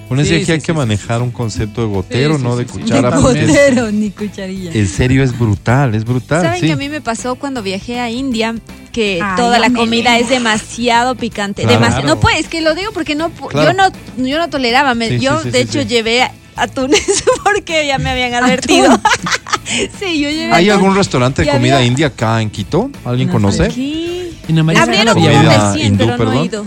Con 0.09 0.19
ese 0.19 0.29
Sí, 0.29 0.35
aquí 0.35 0.45
sí, 0.45 0.51
hay 0.51 0.59
sí, 0.59 0.65
que 0.65 0.71
sí, 0.73 0.77
manejar 0.77 1.21
un 1.21 1.31
concepto 1.31 1.81
de 1.81 1.87
gotero, 1.87 2.37
no 2.37 2.57
sí, 2.57 2.63
de 2.63 2.69
sí. 2.69 2.79
cuchara. 2.79 3.15
Ni 3.15 3.21
Botero, 3.21 3.91
ni 3.91 4.09
cucharilla. 4.11 4.71
en 4.73 4.87
serio 4.87 5.23
es 5.23 5.37
brutal, 5.39 5.95
es 5.95 6.03
brutal. 6.03 6.41
¿Saben 6.41 6.59
sí. 6.59 6.65
que 6.67 6.73
a 6.73 6.75
mí 6.75 6.89
me 6.89 6.99
pasó 6.99 7.35
cuando 7.35 7.61
viajé 7.63 7.99
a 7.99 8.09
India? 8.09 8.53
Que 8.91 9.19
Ay, 9.23 9.35
toda 9.37 9.57
la 9.57 9.69
comida 9.71 10.19
es 10.19 10.27
demasiado 10.29 11.15
picante. 11.15 11.63
Claro. 11.63 11.79
demasi- 11.85 12.03
no 12.03 12.19
puedes, 12.19 12.47
que 12.49 12.59
lo 12.61 12.75
digo 12.75 12.91
porque 12.93 13.15
no 13.15 13.29
pu- 13.29 13.47
Claro. 13.49 13.71
yo 13.71 13.77
no 14.17 14.27
yo 14.27 14.37
no 14.37 14.49
toleraba. 14.49 14.95
me- 14.95 15.07
Sí, 15.07 15.19
sí, 15.19 15.25
yo 15.25 15.39
sí, 15.41 15.49
de 15.51 15.59
sí, 15.59 15.63
hecho 15.63 15.81
sí. 15.83 15.87
llevé 15.87 16.29
atunes 16.57 17.23
porque 17.45 17.87
ya 17.87 17.97
me 17.97 18.09
habían 18.09 18.33
advertido. 18.33 18.89
sí, 19.99 20.19
yo 20.19 20.29
llevé 20.29 20.53
¿Hay 20.53 20.69
algún 20.69 20.95
restaurante 20.95 21.43
de 21.43 21.49
comida 21.51 21.77
había- 21.77 21.87
india 21.87 22.07
acá 22.07 22.41
en 22.41 22.49
Quito? 22.49 22.89
¿Alguien 23.05 23.27
No 23.27 23.33
conoce? 23.33 23.63
Aquí. 23.65 24.29
En 24.47 24.55
Abrieron 24.59 25.17
hindú, 25.77 25.97
pero 26.05 26.07
no 26.07 26.13
he 26.13 26.17
perdón. 26.17 26.45
ido. 26.45 26.65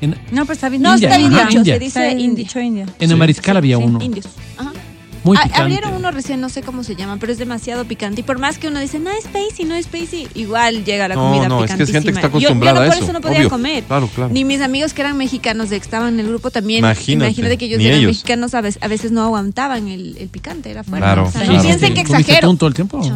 En, 0.00 0.10
No, 0.30 0.42
pero 0.46 0.52
está 0.54 0.68
bien. 0.68 0.82
No, 0.82 0.94
India, 0.94 1.08
está 1.08 1.18
bien 1.18 1.32
ajá, 1.34 1.46
dicho, 1.46 1.58
India. 1.58 1.74
se 1.74 1.78
dice 1.80 2.08
Está 2.08 2.18
indio. 2.20 2.36
dicho 2.44 2.60
India. 2.60 2.86
en 2.98 3.08
la 3.08 3.14
Sí. 3.14 3.18
mariscal 3.18 3.56
había 3.56 3.76
Sí, 3.76 3.82
uno. 3.82 4.00
indios. 4.02 4.26
Ajá. 4.56 4.69
Muy 5.24 5.36
picante. 5.36 5.60
abrieron 5.60 5.94
uno 5.94 6.10
recién, 6.10 6.40
no 6.40 6.48
sé 6.48 6.62
cómo 6.62 6.82
se 6.84 6.96
llama, 6.96 7.18
pero 7.20 7.30
es 7.32 7.38
demasiado 7.38 7.84
picante. 7.84 8.20
Y 8.20 8.24
por 8.24 8.38
más 8.38 8.58
que 8.58 8.68
uno 8.68 8.80
dice, 8.80 8.98
no 8.98 9.10
es 9.10 9.24
spicy, 9.24 9.64
no 9.64 9.74
es 9.74 9.84
spicy, 9.86 10.28
igual 10.34 10.84
llega 10.84 11.08
la 11.08 11.14
No, 11.14 11.30
comida 11.30 11.48
no, 11.48 11.64
es 11.64 11.72
que 11.74 11.82
es 11.82 11.90
gente 11.90 12.10
que 12.12 12.18
está 12.18 12.28
picantísima. 12.28 12.30
Yo- 12.40 12.48
acostumbrada 12.48 12.74
yo, 12.74 12.80
no, 12.80 12.84
a 12.84 12.86
por 12.88 12.94
eso. 12.96 13.04
eso 13.04 13.12
no 13.12 13.20
podía 13.20 13.38
obvio. 13.38 13.50
comer. 13.50 13.84
Claro, 13.84 14.08
claro. 14.14 14.30
Ni 14.32 14.44
mis 14.44 14.60
amigos 14.60 14.94
que 14.94 15.02
eran 15.02 15.16
mexicanos 15.16 15.68
de 15.70 15.78
que 15.78 15.84
estaban 15.84 16.14
en 16.14 16.20
el 16.20 16.28
grupo 16.28 16.50
también. 16.50 16.78
Imagínate, 16.80 17.56
que 17.58 17.66
ellos 17.66 17.80
eran 17.80 17.98
ellos. 17.98 18.08
mexicanos, 18.12 18.54
a 18.54 18.60
veces, 18.62 18.82
a 18.82 18.88
veces 18.88 19.12
no 19.12 19.22
aguantaban 19.22 19.88
el, 19.88 20.16
el 20.18 20.28
picante, 20.28 20.70
era 20.70 20.84
fuerte. 20.84 21.04
Claro, 21.04 21.24
O 21.26 21.30
sea, 21.30 21.42
claro. 21.42 21.56
no 21.56 21.62
piensen 21.62 21.94
que 21.94 22.04
¿Comiste 22.04 22.32
exagero. 22.32 22.54
todo 22.56 22.68
el 22.68 22.74
tiempo? 22.74 23.00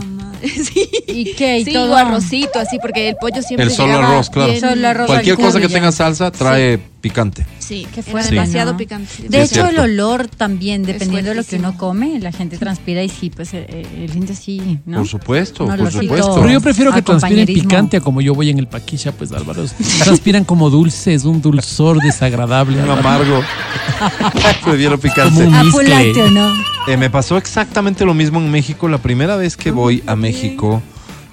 Sí. 0.45 0.91
¿Y 1.07 1.33
qué? 1.33 1.61
¿Y 1.61 1.65
Sí, 1.65 1.73
todo? 1.73 1.93
o 1.93 1.97
arrocito, 1.97 2.59
así, 2.59 2.79
porque 2.79 3.09
el 3.09 3.17
pollo 3.17 3.41
siempre 3.41 3.65
El 3.65 3.73
solo 3.73 3.95
arroz, 3.95 4.29
claro. 4.29 4.51
bien- 4.51 4.61
Solo 4.61 4.89
arroz 4.89 5.07
Cualquier 5.07 5.37
al 5.37 5.43
cosa 5.43 5.59
que 5.59 5.69
tenga 5.71 5.91
salsa 5.91 6.31
trae 6.31 6.79
picante. 7.05 7.45
Sí, 7.59 7.87
Qué 7.93 8.01
era 8.01 8.11
fuerte, 8.11 8.31
demasiado 8.31 8.73
¿no? 8.73 8.79
picante. 8.79 9.29
De 9.29 9.43
hecho, 9.43 9.69
el 9.69 9.79
olor 9.79 10.27
también, 10.27 10.85
dependiendo 10.85 11.29
de 11.29 11.35
lo 11.37 11.45
que 11.45 11.57
uno 11.57 11.77
come, 11.77 12.19
la 12.19 12.33
gente 12.33 12.57
transpira 12.57 13.03
y 13.03 13.11
sí, 13.11 13.29
pues 13.29 13.53
eh, 13.53 13.67
eh, 13.69 14.07
el 14.11 14.17
indio 14.17 14.35
sí, 14.35 14.79
¿no? 14.87 14.97
Por 14.99 15.07
supuesto, 15.07 15.65
Un 15.67 15.77
por 15.77 15.93
supuesto. 15.93 16.37
Pero 16.37 16.51
yo 16.51 16.61
prefiero 16.63 16.95
que 16.95 17.03
transpiren 17.03 17.45
picante 17.45 17.99
a 17.99 18.01
como 18.01 18.23
yo 18.23 18.35
voy 18.35 18.49
en 18.49 18.59
el 18.59 18.69
paquilla, 18.69 19.13
pues 19.13 19.33
Álvaro. 19.33 19.67
Transpiran 20.03 20.45
como 20.45 20.71
dulces, 20.71 21.27
un 21.27 21.43
dulzor 21.43 21.99
desagradable. 21.99 22.83
Un 22.83 22.89
amargo. 22.89 23.43
Prefiero 24.65 24.99
Como 24.99 25.03
picante. 25.03 25.47
un 25.47 25.55
A 25.55 25.63
mezcle. 25.63 25.71
full 25.83 25.91
lácteo, 25.91 26.31
¿no? 26.31 26.55
Eh, 26.87 26.97
me 26.97 27.11
pasó 27.11 27.37
exactamente 27.37 28.07
lo 28.07 28.15
mismo 28.15 28.41
en 28.41 28.51
México. 28.51 28.89
La 28.89 28.99
primera 28.99 29.37
vez 29.37 29.59
que 29.59 29.71
voy 29.71 30.03
a 30.07 30.17
México, 30.17 30.83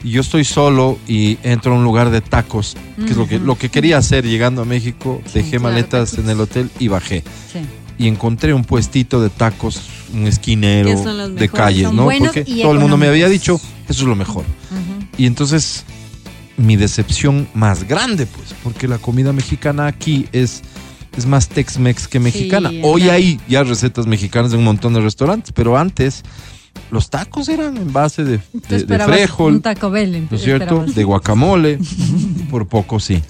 y 0.03 0.11
yo 0.11 0.21
estoy 0.21 0.43
solo 0.43 0.97
y 1.07 1.37
entro 1.43 1.73
a 1.73 1.77
un 1.77 1.83
lugar 1.83 2.09
de 2.09 2.21
tacos, 2.21 2.75
que 2.97 3.11
es 3.11 3.17
lo 3.17 3.27
que, 3.27 3.39
lo 3.39 3.57
que 3.57 3.69
quería 3.69 3.97
hacer 3.97 4.25
llegando 4.25 4.61
a 4.61 4.65
México. 4.65 5.21
Dejé 5.33 5.51
claro, 5.51 5.63
maletas 5.63 6.11
tacos. 6.11 6.23
en 6.23 6.29
el 6.29 6.39
hotel 6.39 6.69
y 6.79 6.87
bajé. 6.87 7.23
Sí. 7.51 7.59
Y 7.97 8.07
encontré 8.07 8.53
un 8.53 8.63
puestito 8.63 9.21
de 9.21 9.29
tacos, 9.29 9.81
un 10.13 10.25
esquinero 10.25 11.29
de 11.29 11.49
calles, 11.49 11.91
¿no? 11.93 12.05
Porque 12.05 12.43
todo 12.43 12.71
el 12.71 12.79
mundo 12.79 12.97
me 12.97 13.07
había 13.07 13.29
dicho, 13.29 13.61
eso 13.87 14.01
es 14.01 14.07
lo 14.07 14.15
mejor. 14.15 14.43
Y 15.17 15.27
entonces, 15.27 15.83
mi 16.57 16.77
decepción 16.77 17.47
más 17.53 17.87
grande, 17.87 18.25
pues, 18.25 18.55
porque 18.63 18.87
la 18.87 18.97
comida 18.97 19.33
mexicana 19.33 19.85
aquí 19.85 20.27
es, 20.31 20.63
es 21.15 21.27
más 21.27 21.47
Tex-Mex 21.49 22.07
que 22.07 22.19
mexicana. 22.19 22.71
Hoy 22.81 23.09
hay 23.09 23.39
ya 23.47 23.63
recetas 23.63 24.07
mexicanas 24.07 24.49
de 24.49 24.57
un 24.57 24.63
montón 24.63 24.95
de 24.95 25.01
restaurantes, 25.01 25.51
pero 25.51 25.77
antes 25.77 26.23
los 26.91 27.09
tacos 27.09 27.47
eran 27.49 27.77
en 27.77 27.93
base 27.93 28.23
de, 28.23 28.37
de, 28.37 28.41
de 28.69 28.75
esperabas 28.77 29.17
frijol, 29.17 29.53
Un 29.55 29.61
Taco 29.61 29.89
Bell. 29.89 30.27
¿no 30.29 30.35
es 30.37 30.43
cierto? 30.43 30.85
De 30.85 31.03
guacamole, 31.03 31.79
por 32.51 32.67
poco 32.67 32.99
sí. 32.99 33.21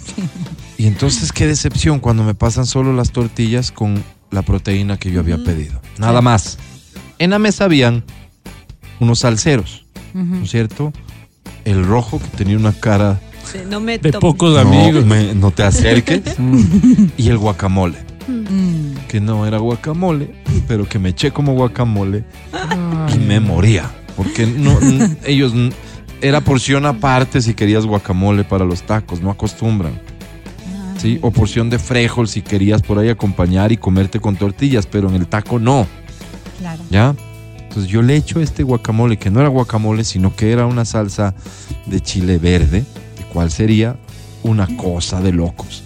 Y 0.77 0.87
entonces, 0.87 1.31
qué 1.31 1.45
decepción 1.45 1.99
cuando 1.99 2.23
me 2.23 2.33
pasan 2.33 2.65
solo 2.65 2.91
las 2.93 3.11
tortillas 3.11 3.71
con 3.71 4.03
la 4.31 4.41
proteína 4.41 4.97
que 4.97 5.11
yo 5.11 5.19
había 5.19 5.37
pedido. 5.43 5.79
Nada 5.99 6.21
más. 6.21 6.57
En 7.19 7.29
la 7.29 7.37
mesa 7.39 7.65
habían 7.65 8.03
unos 8.99 9.19
salseros, 9.19 9.85
¿no 10.13 10.41
es 10.43 10.49
cierto? 10.49 10.91
El 11.65 11.85
rojo 11.85 12.19
que 12.19 12.37
tenía 12.37 12.57
una 12.57 12.73
cara 12.73 13.19
Sí, 13.51 13.57
No 13.69 13.79
me 13.79 13.97
De 13.97 14.13
pocos 14.13 14.53
no, 14.53 14.59
amigos. 14.59 15.05
me- 15.05 15.33
no 15.35 15.51
te 15.51 15.63
acerques. 15.63 16.21
Mm. 16.39 17.07
y 17.17 17.27
el 17.29 17.37
guacamole, 17.37 17.97
Mm. 18.27 19.07
que 19.07 19.19
no 19.19 19.45
era 19.45 19.57
guacamole, 19.57 20.40
pero 20.67 20.87
que 20.87 20.99
me 20.99 21.09
eché 21.09 21.31
como 21.31 21.53
guacamole 21.53 22.23
y 23.13 23.17
me 23.19 23.39
moría. 23.39 23.89
Porque 24.15 24.45
no, 24.45 24.77
ellos 25.25 25.53
era 26.21 26.41
porción 26.41 26.85
aparte 26.85 27.41
si 27.41 27.53
querías 27.53 27.85
guacamole 27.85 28.43
para 28.43 28.65
los 28.65 28.83
tacos, 28.83 29.21
no 29.21 29.31
acostumbran. 29.31 29.99
Sí, 30.97 31.17
o 31.23 31.31
porción 31.31 31.69
de 31.71 31.79
frejol 31.79 32.27
si 32.27 32.43
querías 32.43 32.83
por 32.83 32.99
ahí 32.99 33.09
acompañar 33.09 33.71
y 33.71 33.77
comerte 33.77 34.19
con 34.19 34.35
tortillas, 34.35 34.85
pero 34.85 35.09
en 35.09 35.15
el 35.15 35.25
taco 35.25 35.57
no, 35.57 35.87
Claro. 36.59 36.83
¿ya? 36.91 37.15
Entonces 37.57 37.89
yo 37.89 38.01
le 38.03 38.15
echo 38.15 38.39
este 38.39 38.61
guacamole, 38.63 39.17
que 39.17 39.31
no 39.31 39.39
era 39.39 39.49
guacamole, 39.49 40.03
sino 40.03 40.35
que 40.35 40.51
era 40.51 40.65
una 40.67 40.85
salsa 40.85 41.33
de 41.87 42.01
chile 42.01 42.37
verde, 42.37 42.83
de 43.17 43.23
cual 43.33 43.49
sería 43.49 43.95
una 44.43 44.67
cosa 44.77 45.21
de 45.21 45.31
locos. 45.31 45.81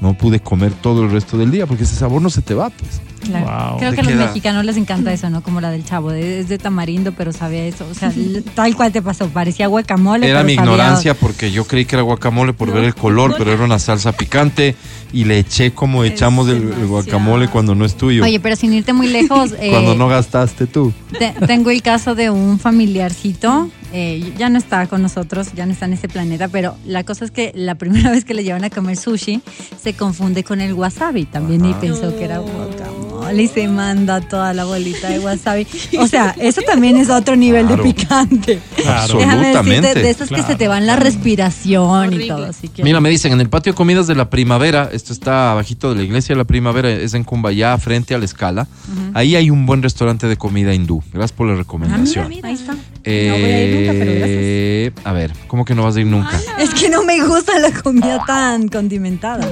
No 0.00 0.18
pude 0.18 0.40
comer 0.40 0.72
todo 0.72 1.04
el 1.04 1.10
resto 1.10 1.38
del 1.38 1.50
día 1.50 1.66
porque 1.66 1.84
ese 1.84 1.94
sabor 1.94 2.20
no 2.20 2.28
se 2.28 2.42
te 2.42 2.54
va, 2.54 2.70
pues. 2.70 3.00
Claro. 3.22 3.70
Wow. 3.70 3.78
Creo 3.78 3.92
que 3.92 4.00
a 4.00 4.04
los 4.04 4.12
queda- 4.12 4.26
mexicanos 4.26 4.64
les 4.64 4.76
encanta 4.76 5.12
eso, 5.12 5.30
¿no? 5.30 5.42
Como 5.42 5.60
la 5.60 5.70
del 5.70 5.84
chavo, 5.84 6.10
de- 6.10 6.40
es 6.40 6.48
de 6.48 6.58
tamarindo, 6.58 7.12
pero 7.12 7.32
sabía 7.32 7.64
eso. 7.64 7.86
O 7.90 7.94
sea, 7.94 8.12
tal 8.54 8.74
cual 8.76 8.92
te 8.92 9.00
pasó, 9.02 9.28
parecía 9.28 9.66
guacamole. 9.68 10.28
Era 10.28 10.40
pero 10.40 10.46
mi 10.46 10.54
sabía- 10.56 10.72
ignorancia 10.72 11.14
porque 11.14 11.50
yo 11.52 11.64
creí 11.66 11.84
que 11.84 11.96
era 11.96 12.02
guacamole 12.02 12.52
por 12.52 12.72
ver 12.72 12.84
el 12.84 12.94
color, 12.94 13.34
pero 13.38 13.52
era 13.52 13.64
una 13.64 13.78
salsa 13.78 14.12
picante 14.12 14.74
y 15.12 15.24
le 15.24 15.38
eché 15.38 15.72
como 15.72 16.04
echamos 16.04 16.48
el, 16.48 16.86
guacamole 16.86 17.48
cuando 17.48 17.74
no 17.74 17.84
es 17.84 17.94
tuyo. 17.96 18.24
Oye, 18.24 18.40
pero 18.40 18.56
sin 18.56 18.72
irte 18.72 18.92
muy 18.92 19.08
lejos, 19.08 19.52
eh, 19.60 19.70
cuando 19.70 19.94
no 19.94 20.08
gastaste 20.08 20.66
tú. 20.66 20.92
te- 21.18 21.34
tengo 21.46 21.70
el 21.70 21.82
caso 21.82 22.14
de 22.14 22.30
un 22.30 22.58
familiarcito, 22.58 23.68
eh, 23.92 24.32
ya 24.38 24.48
no 24.48 24.56
está 24.58 24.86
con 24.86 25.02
nosotros, 25.02 25.48
ya 25.54 25.66
no 25.66 25.72
está 25.72 25.84
en 25.84 25.92
este 25.92 26.08
planeta, 26.08 26.48
pero 26.48 26.76
la 26.86 27.04
cosa 27.04 27.24
es 27.26 27.30
que 27.30 27.52
la 27.54 27.74
primera 27.82 28.10
vez 28.10 28.24
que 28.24 28.32
le 28.34 28.42
llevan 28.44 28.64
a 28.64 28.70
comer 28.70 28.96
sushi, 28.96 29.42
se 29.80 29.92
confunde 29.94 30.44
con 30.44 30.60
el 30.60 30.72
wasabi 30.72 31.24
también 31.26 31.64
y 31.64 31.74
pensó 31.74 32.16
que 32.16 32.24
era 32.24 32.38
guacamole 32.38 32.91
y 33.40 33.48
se 33.48 33.68
manda 33.68 34.20
toda 34.20 34.52
la 34.54 34.64
bolita 34.64 35.08
de 35.08 35.18
wasabi. 35.20 35.66
O 35.98 36.06
sea, 36.06 36.34
eso 36.40 36.60
también 36.66 36.96
es 36.96 37.10
otro 37.10 37.36
nivel 37.36 37.66
Claro. 37.66 37.82
de 37.84 37.92
picante. 37.94 38.60
Claro. 38.76 39.18
Déjame 39.18 39.48
decirte, 39.48 39.58
Absolutamente. 39.58 40.02
de 40.02 40.10
esos 40.10 40.28
que 40.28 40.42
se 40.42 40.54
te 40.56 40.68
van 40.68 40.86
la 40.86 40.96
respiración 40.96 42.12
y 42.20 42.28
todo. 42.28 42.46
Así 42.46 42.68
que, 42.68 42.82
Mira, 42.82 43.00
me 43.00 43.08
dicen, 43.10 43.32
en 43.32 43.40
el 43.40 43.48
patio 43.48 43.72
de 43.72 43.76
comidas 43.76 44.06
de 44.06 44.14
la 44.14 44.28
primavera, 44.30 44.88
esto 44.92 45.12
está 45.12 45.52
abajito 45.52 45.90
de 45.90 45.96
la 45.96 46.02
iglesia 46.02 46.34
de 46.34 46.38
la 46.38 46.44
primavera, 46.44 46.90
es 46.90 47.14
en 47.14 47.24
Cumbayá, 47.24 47.76
frente 47.78 48.14
a 48.14 48.18
la 48.18 48.24
escala. 48.24 48.66
Ahí 49.14 49.36
hay 49.36 49.50
un 49.50 49.66
buen 49.66 49.82
restaurante 49.82 50.26
de 50.26 50.36
comida 50.36 50.74
hindú. 50.74 51.02
Gracias 51.12 51.32
por 51.32 51.46
la 51.46 51.52
Ah, 51.52 51.56
mira, 51.56 51.62
recomendación. 51.64 52.28
mira, 52.28 52.48
ahí 52.48 52.54
está. 52.54 52.74
Eh, 53.04 53.28
No 53.28 53.34
voy 53.34 53.44
a 53.44 53.64
ir 53.64 53.76
nunca, 53.76 53.92
pero 53.98 54.92
gracias. 54.92 55.06
a 55.06 55.12
ver, 55.12 55.32
¿cómo 55.48 55.64
que 55.64 55.74
no 55.74 55.82
vas 55.84 55.96
a 55.96 56.00
ir 56.00 56.06
nunca? 56.06 56.40
Es 56.58 56.70
que 56.74 56.88
no 56.88 57.02
me 57.04 57.20
gusta 57.26 57.58
la 57.58 57.70
comida 57.72 58.22
tan 58.26 58.68
condimentada. 58.68 59.48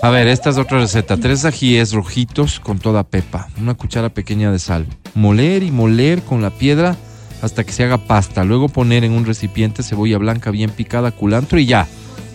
A 0.00 0.10
ver, 0.10 0.28
esta 0.28 0.50
es 0.50 0.58
otra 0.58 0.78
receta. 0.78 1.16
Tres 1.16 1.44
ajíes 1.44 1.92
rojitos 1.92 2.60
con 2.60 2.78
toda 2.78 3.02
pepa. 3.04 3.48
Una 3.60 3.74
cuchara 3.74 4.08
pequeña 4.10 4.52
de 4.52 4.58
sal. 4.58 4.86
Moler 5.14 5.62
y 5.62 5.70
moler 5.72 6.22
con 6.22 6.40
la 6.40 6.50
piedra 6.50 6.96
hasta 7.42 7.64
que 7.64 7.72
se 7.72 7.84
haga 7.84 7.98
pasta. 7.98 8.44
Luego 8.44 8.68
poner 8.68 9.02
en 9.04 9.12
un 9.12 9.26
recipiente 9.26 9.82
cebolla 9.82 10.18
blanca 10.18 10.50
bien 10.50 10.70
picada, 10.70 11.10
culantro 11.10 11.58
y 11.58 11.66
ya. 11.66 11.86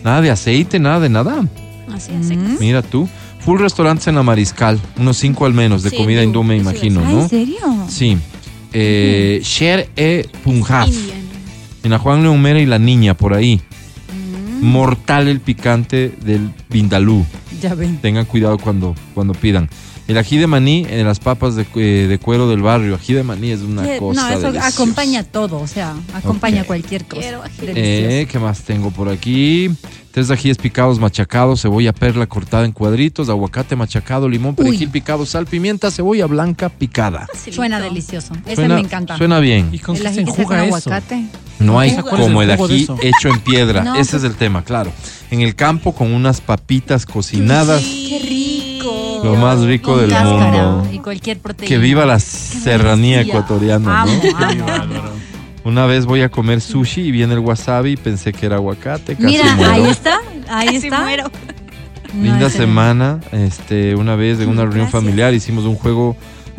Nada 0.04 0.20
de 0.20 0.30
aceite, 0.30 0.78
nada 0.78 1.00
de 1.00 1.08
nada. 1.08 1.46
Así 1.92 2.12
es. 2.12 2.36
Mm. 2.36 2.56
Mira 2.60 2.82
tú. 2.82 3.08
Full 3.40 3.58
restaurantes 3.60 4.06
en 4.08 4.14
la 4.16 4.22
Mariscal. 4.22 4.78
Unos 4.98 5.16
cinco 5.16 5.46
al 5.46 5.54
menos 5.54 5.82
de 5.82 5.90
Sí, 5.90 5.96
comida 5.96 6.22
hindú, 6.22 6.42
me 6.42 6.56
imagino, 6.56 7.00
Ah, 7.04 7.10
¿no? 7.10 7.22
¿En 7.22 7.28
serio? 7.28 7.56
Sí. 7.88 8.16
Eh, 8.72 9.40
Sher 9.42 9.88
e 9.96 10.26
Punjab. 10.42 10.88
En 11.82 11.90
la 11.90 11.98
Juan 11.98 12.22
Leumera 12.22 12.58
y 12.60 12.66
la 12.66 12.78
Niña, 12.78 13.14
por 13.14 13.34
ahí. 13.34 13.60
Mm, 14.60 14.64
Mortal 14.66 15.28
el 15.28 15.40
picante 15.40 16.12
del 16.24 16.50
Vindalú. 16.70 17.24
ya 17.60 17.74
ven. 17.74 17.98
Tengan 17.98 18.24
cuidado 18.24 18.58
cuando, 18.58 18.94
cuando 19.14 19.34
pidan. 19.34 19.68
El 20.06 20.18
ají 20.18 20.36
de 20.36 20.46
maní 20.46 20.86
en 20.88 21.06
las 21.06 21.18
papas 21.18 21.56
de, 21.56 21.66
eh, 21.76 22.06
de 22.08 22.18
cuero 22.18 22.46
del 22.48 22.60
barrio. 22.60 22.94
Ají 22.96 23.14
de 23.14 23.22
maní 23.22 23.50
es 23.52 23.60
una 23.62 23.84
Sí, 23.84 23.90
cosa 23.98 24.20
no, 24.20 24.28
eso 24.28 24.40
deliciosa. 24.52 24.66
acompaña 24.66 25.24
todo, 25.24 25.58
o 25.60 25.66
sea, 25.66 25.94
acompaña 26.12 26.64
cualquier 26.64 27.06
cosa. 27.06 27.22
Quiero 27.22 27.42
ají. 27.42 27.54
Eh, 27.74 28.28
¿Qué 28.30 28.38
más 28.38 28.60
tengo 28.62 28.90
por 28.90 29.08
aquí? 29.08 29.70
Tres 30.10 30.30
ajíes 30.30 30.58
picados 30.58 31.00
machacados, 31.00 31.62
cebolla 31.62 31.92
perla 31.92 32.26
cortada 32.26 32.64
en 32.66 32.72
cuadritos, 32.72 33.28
aguacate 33.30 33.74
machacado, 33.76 34.28
limón, 34.28 34.54
perejil 34.54 34.88
picado, 34.90 35.26
sal, 35.26 35.46
pimienta, 35.46 35.90
cebolla 35.90 36.26
blanca 36.26 36.68
picada. 36.68 37.26
Suena 37.50 37.80
delicioso. 37.80 38.34
Ese 38.46 38.56
Suena, 38.56 38.74
me 38.76 38.82
encanta. 38.82 39.16
suena 39.16 39.40
bien. 39.40 39.70
¿Y 39.72 39.78
con 39.80 39.96
El 39.96 40.02
qué 40.02 40.08
ají 40.08 40.14
se 40.16 40.20
enjuga 40.20 40.64
eso? 40.66 40.76
aguacate. 40.90 41.24
No 41.58 41.80
hay 41.80 41.92
¿Cuál 41.94 42.14
es 42.14 42.20
como 42.20 42.42
el 42.42 42.50
ají 42.50 42.86
hecho 43.02 43.28
en 43.30 43.40
piedra. 43.40 43.82
No, 43.82 43.96
Ese 43.96 44.18
es 44.18 44.24
el 44.24 44.34
tema, 44.36 44.62
claro. 44.62 44.92
En 45.30 45.40
el 45.40 45.54
campo 45.56 45.94
con 45.94 46.12
unas 46.12 46.40
papitas 46.40 47.06
cocinadas. 47.06 47.80
Qué 47.82 48.20
rico. 48.22 48.53
Lo 49.24 49.36
más 49.36 49.60
rico 49.62 49.92
Con 49.92 50.00
del 50.02 50.10
cáscara 50.10 50.62
mundo. 50.72 50.88
Y 50.92 50.98
cualquier 50.98 51.38
proteína. 51.38 51.68
Que 51.68 51.78
viva 51.78 52.04
la 52.06 52.18
serranía 52.20 53.18
delicia. 53.18 53.38
ecuatoriana, 53.40 54.04
¿no? 54.06 54.12
Amo, 54.44 54.66
amo. 54.68 54.94
Una 55.64 55.86
vez 55.86 56.04
voy 56.04 56.20
a 56.22 56.28
comer 56.28 56.60
sushi 56.60 57.00
y 57.02 57.10
viene 57.10 57.32
el 57.34 57.40
wasabi 57.40 57.92
y 57.92 57.96
pensé 57.96 58.32
que 58.32 58.44
era 58.46 58.56
aguacate. 58.56 59.14
Casi 59.16 59.26
Mira, 59.26 59.54
muero. 59.56 59.72
ahí 59.72 59.84
está. 59.86 60.18
Ahí 60.48 60.66
Casi 60.66 60.76
está. 60.88 61.00
muero. 61.00 61.30
Linda 62.22 62.50
semana. 62.50 63.20
Este, 63.32 63.94
una 63.94 64.14
vez 64.14 64.38
en 64.40 64.48
una 64.50 64.62
reunión 64.62 64.82
Gracias. 64.88 65.02
familiar 65.02 65.32
hicimos 65.34 65.64
un 65.64 65.74
juego 65.76 66.16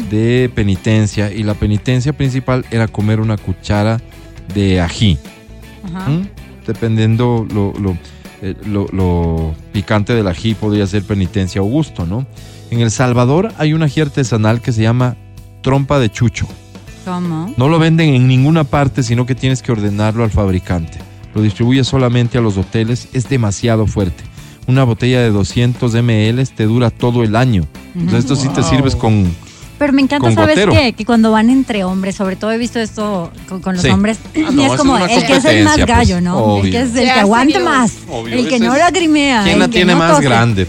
de 0.10 0.52
penitencia 0.54 1.32
y 1.32 1.44
la 1.44 1.54
penitencia 1.54 2.14
principal 2.14 2.66
era 2.72 2.88
comer 2.88 3.20
una 3.22 3.38
cuchara 3.38 4.02
de 4.54 4.82
ají. 4.82 5.18
Ajá. 5.86 6.08
Dependiendo 6.66 7.46
lo, 7.54 7.74
lo, 7.80 7.96
eh, 8.42 8.56
lo- 8.66 8.88
lo 8.92 9.54
picante 9.72 10.14
del 10.14 10.28
ají 10.28 10.56
podría 10.56 10.88
ser 10.88 11.04
penitencia 11.04 11.62
o 11.62 11.66
gusto, 11.66 12.06
¿no? 12.06 12.26
En 12.72 12.82
El 12.82 12.92
Salvador 12.92 13.54
hay 13.58 13.74
un 13.74 13.84
ají 13.84 14.02
artesanal 14.02 14.62
que 14.62 14.72
se 14.72 14.82
llama 14.82 15.16
trompa 15.62 16.00
de 16.00 16.10
chucho. 16.10 16.48
¿Cómo? 17.06 17.54
No 17.58 17.70
lo 17.70 17.80
venden 17.80 18.14
en 18.14 18.28
ninguna 18.28 18.64
parte, 18.64 19.04
sino 19.04 19.26
que 19.26 19.36
tienes 19.36 19.62
que 19.62 19.72
ordenarlo 19.72 20.24
al 20.24 20.32
fabricante. 20.32 20.98
Lo 21.34 21.42
distribuye 21.42 21.84
solamente 21.84 22.38
a 22.38 22.42
los 22.42 22.58
hoteles, 22.58 23.10
es 23.14 23.30
demasiado 23.30 23.86
fuerte. 23.88 24.24
Una 24.68 24.84
botella 24.84 25.22
de 25.22 25.30
200 25.30 25.94
ml 25.94 26.50
te 26.50 26.66
dura 26.66 26.90
todo 26.90 27.24
el 27.24 27.36
año. 27.36 27.68
Entonces 27.94 28.20
esto 28.20 28.36
sí 28.36 28.50
te 28.50 28.64
sirves 28.64 28.96
con... 28.96 29.26
Pero 29.78 29.92
me 29.94 30.02
encanta, 30.02 30.26
Con 30.28 30.36
¿sabes 30.36 30.58
qué? 30.72 30.94
Que 30.94 31.04
cuando 31.06 31.32
van 31.32 31.50
entre 31.50 31.84
hombres, 31.84 32.16
sobre 32.16 32.36
todo 32.38 32.52
he 32.52 32.58
visto 32.58 32.80
esto 32.80 33.30
con, 33.50 33.62
con 33.62 33.74
los 33.76 33.84
Sí. 33.84 33.90
hombres, 33.90 34.18
Ah, 34.36 34.50
no, 34.52 34.66
es 34.66 34.72
como 34.80 34.98
es 34.98 35.12
el 35.12 35.26
que 35.28 35.36
es 35.36 35.46
el 35.46 35.64
más 35.66 35.74
competencia, 35.74 35.86
gallo, 35.86 36.14
pues, 36.16 36.24
¿no? 36.24 36.38
obvio. 36.38 36.64
El 36.66 36.72
que 36.72 36.82
es 36.82 36.96
el 36.96 37.04
que 37.04 37.12
aguante 37.20 37.60
más. 37.60 37.92
Obvio, 38.10 38.36
el 38.40 38.48
que 38.48 38.60
no 38.60 38.76
lagrimea. 38.78 39.44
¿Quién 39.44 39.54
el 39.56 39.60
la 39.60 39.68
tiene 39.68 39.94
no 39.94 40.00
más 40.00 40.22
grande? 40.22 40.68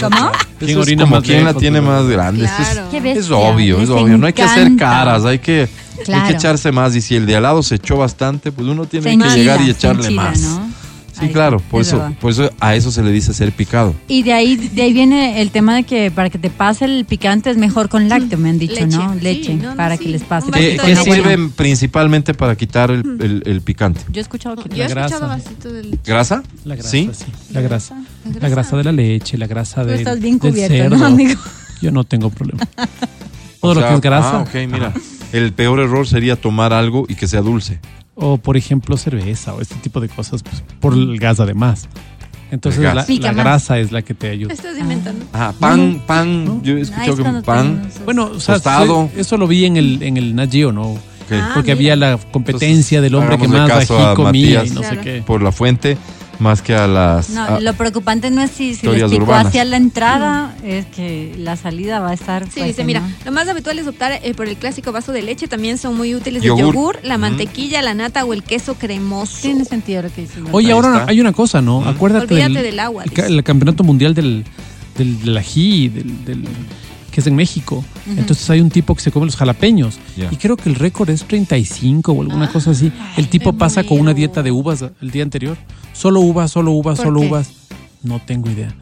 ¿Cómo? 0.00 0.30
¿Quién 0.58 0.78
orina 0.78 1.02
como 1.04 1.16
más 1.16 1.24
quién 1.24 1.44
la 1.44 1.54
tiene 1.54 1.80
más 1.80 2.06
grande. 2.06 2.44
Es- 2.46 2.50
Claro. 2.50 2.88
Qué 2.90 2.96
Es 2.96 3.02
bestia, 3.02 3.36
obvio, 3.36 3.80
es 3.82 3.90
obvio. 3.90 4.16
No 4.18 4.26
hay 4.26 4.32
que 4.32 4.42
hacer 4.42 4.74
caras, 4.76 5.24
hay 5.26 5.38
que, 5.40 5.68
hay 6.12 6.20
que 6.28 6.32
echarse 6.32 6.72
más. 6.72 6.96
Y 6.96 7.00
si 7.02 7.16
el 7.16 7.26
de 7.26 7.36
al 7.36 7.42
lado 7.42 7.62
se 7.62 7.74
echó 7.76 7.96
bastante, 7.98 8.50
pues 8.50 8.66
uno 8.66 8.86
tiene 8.86 9.04
Se 9.04 9.08
que 9.10 9.14
enchila, 9.14 9.34
llegar 9.36 9.60
y 9.60 9.70
echarle 9.70 10.02
enchila, 10.04 10.22
más. 10.22 10.40
¿no? 10.40 10.67
Sí, 11.18 11.26
Ahí 11.26 11.32
claro, 11.32 11.58
por 11.58 11.80
es 11.82 11.88
eso, 11.88 11.98
verdad. 11.98 12.12
por 12.20 12.30
eso 12.30 12.50
a 12.60 12.74
eso 12.76 12.92
se 12.92 13.02
le 13.02 13.10
dice 13.10 13.34
ser 13.34 13.50
picado. 13.52 13.94
Y 14.06 14.22
de 14.22 14.32
ahí, 14.34 14.56
de 14.56 14.82
ahí 14.82 14.92
viene 14.92 15.40
el 15.42 15.50
tema 15.50 15.74
de 15.74 15.82
que 15.82 16.10
para 16.12 16.30
que 16.30 16.38
te 16.38 16.48
pase 16.50 16.84
el 16.84 17.04
picante 17.06 17.50
es 17.50 17.56
mejor 17.56 17.88
con 17.88 18.08
lácteo, 18.08 18.38
me 18.38 18.50
han 18.50 18.58
dicho, 18.58 18.74
Leche, 18.74 18.86
¿no? 18.96 19.14
sí, 19.14 19.20
Leche, 19.20 19.54
no, 19.56 19.70
no, 19.70 19.76
para 19.76 19.96
sí. 19.96 20.04
que 20.04 20.10
les 20.10 20.22
pase. 20.22 20.50
¿Qué, 20.52 20.76
qué 20.80 20.86
de 20.86 20.92
agua. 21.00 21.14
sirve 21.14 21.38
principalmente 21.56 22.34
para 22.34 22.54
quitar 22.56 22.90
el, 22.92 23.00
el- 23.20 23.42
el 23.46 23.60
picante? 23.62 24.00
Yo 24.12 24.20
he 24.20 24.22
escuchado 24.22 24.56
que... 24.62 24.68
Yo 24.68 24.76
he 24.84 24.88
La 24.94 25.06
escuchado 25.06 25.26
grasa. 25.28 25.44
vasito 25.50 25.72
del... 25.72 25.98
¿Grasa? 26.04 26.42
La 26.64 26.74
grasa, 26.76 26.90
¿Sí? 26.90 27.10
sí. 27.12 27.24
La 27.52 27.60
grasa. 27.62 27.96
La 28.32 28.40
La 28.40 28.48
grasa 28.48 28.76
de 28.76 28.84
la 28.84 28.92
leche, 28.92 29.36
la 29.38 29.46
grasa 29.48 29.84
de, 29.84 29.96
estás 29.96 30.20
bien 30.20 30.38
cubierto, 30.38 30.76
cerdo. 30.76 30.96
¿no, 30.98 31.06
amigo? 31.06 31.40
Yo 31.82 31.90
no 31.90 32.04
tengo 32.04 32.30
problema. 32.30 32.60
Todo 33.60 33.72
O 33.72 33.74
lo 33.74 33.80
sea, 33.80 33.88
que 33.90 33.94
es 33.96 34.00
grasa. 34.02 34.38
Ah, 34.38 34.42
ok, 34.42 34.54
mira. 34.70 34.92
El 35.32 35.52
peor 35.52 35.80
error 35.80 36.06
sería 36.06 36.36
tomar 36.36 36.72
algo 36.72 37.04
y 37.08 37.14
que 37.16 37.26
sea 37.26 37.40
dulce. 37.42 37.80
O, 38.20 38.36
por 38.36 38.56
ejemplo, 38.56 38.96
cerveza 38.96 39.54
o 39.54 39.60
este 39.60 39.76
tipo 39.76 40.00
de 40.00 40.08
cosas, 40.08 40.42
pues, 40.42 40.62
por 40.80 40.92
el 40.94 41.18
gas 41.20 41.38
además. 41.38 41.88
Entonces, 42.50 42.80
gas. 42.82 43.08
la, 43.08 43.32
grasa 43.32 43.78
es 43.78 43.92
la 43.92 44.02
que 44.02 44.14
te 44.14 44.30
ayuda. 44.30 44.52
Estás 44.54 44.76
inventando. 44.78 45.24
Ajá, 45.32 45.52
pan, 45.52 45.92
No, 45.94 46.06
pan. 46.06 46.44
no. 46.44 46.62
Yo 46.62 46.76
he 46.76 46.80
escuchado 46.80 47.12
es 47.12 47.18
que 47.36 47.42
pan. 47.42 47.88
Bueno, 48.04 48.30
o 48.34 48.40
sea, 48.40 48.58
soy- 48.58 49.08
eso 49.16 49.36
lo 49.36 49.46
vi 49.46 49.66
en 49.66 49.76
el, 49.76 50.02
en 50.02 50.16
el 50.16 50.34
Nat 50.34 50.50
Geo, 50.50 50.72
¿no? 50.72 50.96
Ah, 51.30 51.50
Porque 51.54 51.76
mira. 51.76 51.94
había 51.94 51.96
la 51.96 52.18
competencia 52.32 53.00
del 53.02 53.14
hombre 53.14 53.36
que 53.38 53.48
más 53.48 53.70
ají 53.70 53.86
comía 54.16 54.60
Matías. 54.60 54.66
y 54.68 54.70
no 54.70 54.82
sé 54.82 54.96
qué. 54.98 55.22
Por 55.24 55.42
la 55.42 55.52
fuente, 55.52 55.98
más 56.38 56.62
que 56.62 56.74
a 56.74 56.86
las. 56.86 57.30
No, 57.30 57.42
a- 57.42 57.60
lo 57.60 57.74
preocupante 57.74 58.30
no 58.30 58.40
es 58.42 58.50
si, 58.50 58.74
si 58.74 58.86
les 58.86 59.10
picó 59.10 59.22
urbanas. 59.24 59.46
hacia 59.48 59.64
la 59.64 59.76
entrada, 59.76 60.56
es 60.64 60.86
que 60.86 61.34
la 61.38 61.56
salida 61.56 61.98
va 62.00 62.10
a 62.10 62.14
estar. 62.14 62.44
Sí, 62.44 62.50
fuerte, 62.50 62.68
dice, 62.68 62.84
mira, 62.84 63.00
¿no? 63.00 63.08
lo 63.24 63.32
más 63.32 63.48
habitual 63.48 63.78
es 63.78 63.86
optar 63.86 64.20
eh, 64.22 64.34
por 64.34 64.46
el 64.48 64.56
clásico 64.56 64.92
vaso 64.92 65.12
de 65.12 65.22
leche. 65.22 65.48
También 65.48 65.78
son 65.78 65.96
muy 65.96 66.14
útiles 66.14 66.42
Yogur. 66.42 66.60
el 66.60 66.66
yogur, 66.72 66.98
la 67.02 67.18
mantequilla, 67.18 67.82
la 67.82 67.94
nata 67.94 68.24
o 68.24 68.32
el 68.32 68.42
queso 68.42 68.74
cremoso. 68.74 69.38
Tiene 69.42 69.64
sentido 69.64 70.02
lo 70.02 70.12
que 70.12 70.22
dices. 70.22 70.38
¿no? 70.38 70.48
Oye, 70.52 70.72
ahora 70.72 70.98
está. 70.98 71.10
hay 71.10 71.20
una 71.20 71.32
cosa, 71.32 71.60
¿no? 71.60 71.80
Mm. 71.80 71.88
Acuérdate 71.88 72.34
Olvídate 72.34 72.52
del, 72.54 72.62
del 72.62 72.80
agua, 72.80 73.04
dice. 73.04 73.26
el 73.26 73.42
campeonato 73.42 73.82
mundial 73.84 74.14
del, 74.14 74.44
del, 74.96 75.20
del 75.20 75.36
ají, 75.36 75.88
del, 75.88 76.24
del- 76.24 76.44
que 77.18 77.22
es 77.22 77.26
en 77.26 77.34
México. 77.34 77.84
Entonces 78.16 78.48
hay 78.48 78.60
un 78.60 78.70
tipo 78.70 78.94
que 78.94 79.00
se 79.02 79.10
come 79.10 79.26
los 79.26 79.34
jalapeños. 79.34 79.98
Y 80.30 80.36
creo 80.36 80.56
que 80.56 80.68
el 80.68 80.76
récord 80.76 81.10
es 81.10 81.24
35 81.24 82.12
o 82.12 82.22
alguna 82.22 82.48
cosa 82.48 82.70
así. 82.70 82.92
El 83.16 83.26
tipo 83.28 83.54
pasa 83.54 83.82
con 83.82 83.98
una 83.98 84.14
dieta 84.14 84.40
de 84.44 84.52
uvas 84.52 84.84
el 85.02 85.10
día 85.10 85.24
anterior. 85.24 85.56
Solo 85.92 86.20
uvas, 86.20 86.52
solo 86.52 86.70
uvas, 86.70 86.98
¿Por 86.98 87.06
solo 87.06 87.20
qué? 87.22 87.26
uvas. 87.26 87.50
No 88.04 88.20
tengo 88.24 88.48
idea. 88.48 88.72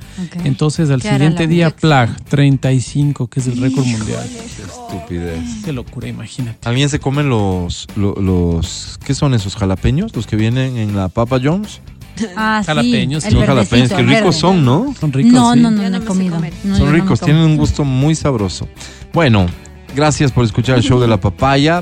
Entonces, 0.44 0.90
al 0.90 1.00
¿Qué 1.00 1.08
siguiente 1.10 1.46
día? 1.46 1.74
Plag, 1.74 2.22
35, 2.24 3.28
que 3.28 3.40
es 3.40 3.46
el 3.46 3.58
récord 3.58 3.86
mundial. 3.86 4.22
Estupidez. 4.26 5.40
Qué 5.64 5.72
locura, 5.72 6.06
imagínate. 6.06 6.58
¿Alguien 6.68 6.90
se 6.90 6.98
come 7.00 7.22
los, 7.22 7.86
lo- 7.96 8.16
los, 8.16 8.98
qué 9.06 9.14
son 9.14 9.32
esos 9.32 9.56
jalapeños? 9.56 10.14
Los 10.14 10.26
que 10.26 10.36
vienen 10.36 10.76
en 10.76 10.94
la 10.94 11.08
Papa 11.08 11.40
John's. 11.42 11.80
Ah, 12.36 12.62
Jalapeños, 12.64 13.24
el 13.24 13.32
sí. 13.32 13.38
Jalapeños, 13.46 13.90
el 13.92 14.06
ricos 14.08 14.22
verde. 14.24 14.32
son, 14.32 14.64
¿no? 14.64 14.94
Son 14.98 15.12
ricos. 15.12 15.32
No, 15.32 15.54
sí. 15.54 15.60
no, 15.60 15.70
no, 15.70 15.82
no 15.82 15.90
no 15.90 15.96
he 15.98 16.04
comido. 16.04 16.38
No, 16.64 16.76
Son 16.76 16.92
ricos, 16.92 17.20
tienen 17.20 17.42
un 17.42 17.56
gusto 17.56 17.84
muy 17.84 18.14
sabroso. 18.14 18.68
Bueno, 19.12 19.46
gracias 19.94 20.32
por 20.32 20.44
escuchar 20.44 20.76
el 20.76 20.82
show 20.82 21.00
de 21.00 21.08
la 21.08 21.18
papaya. 21.18 21.80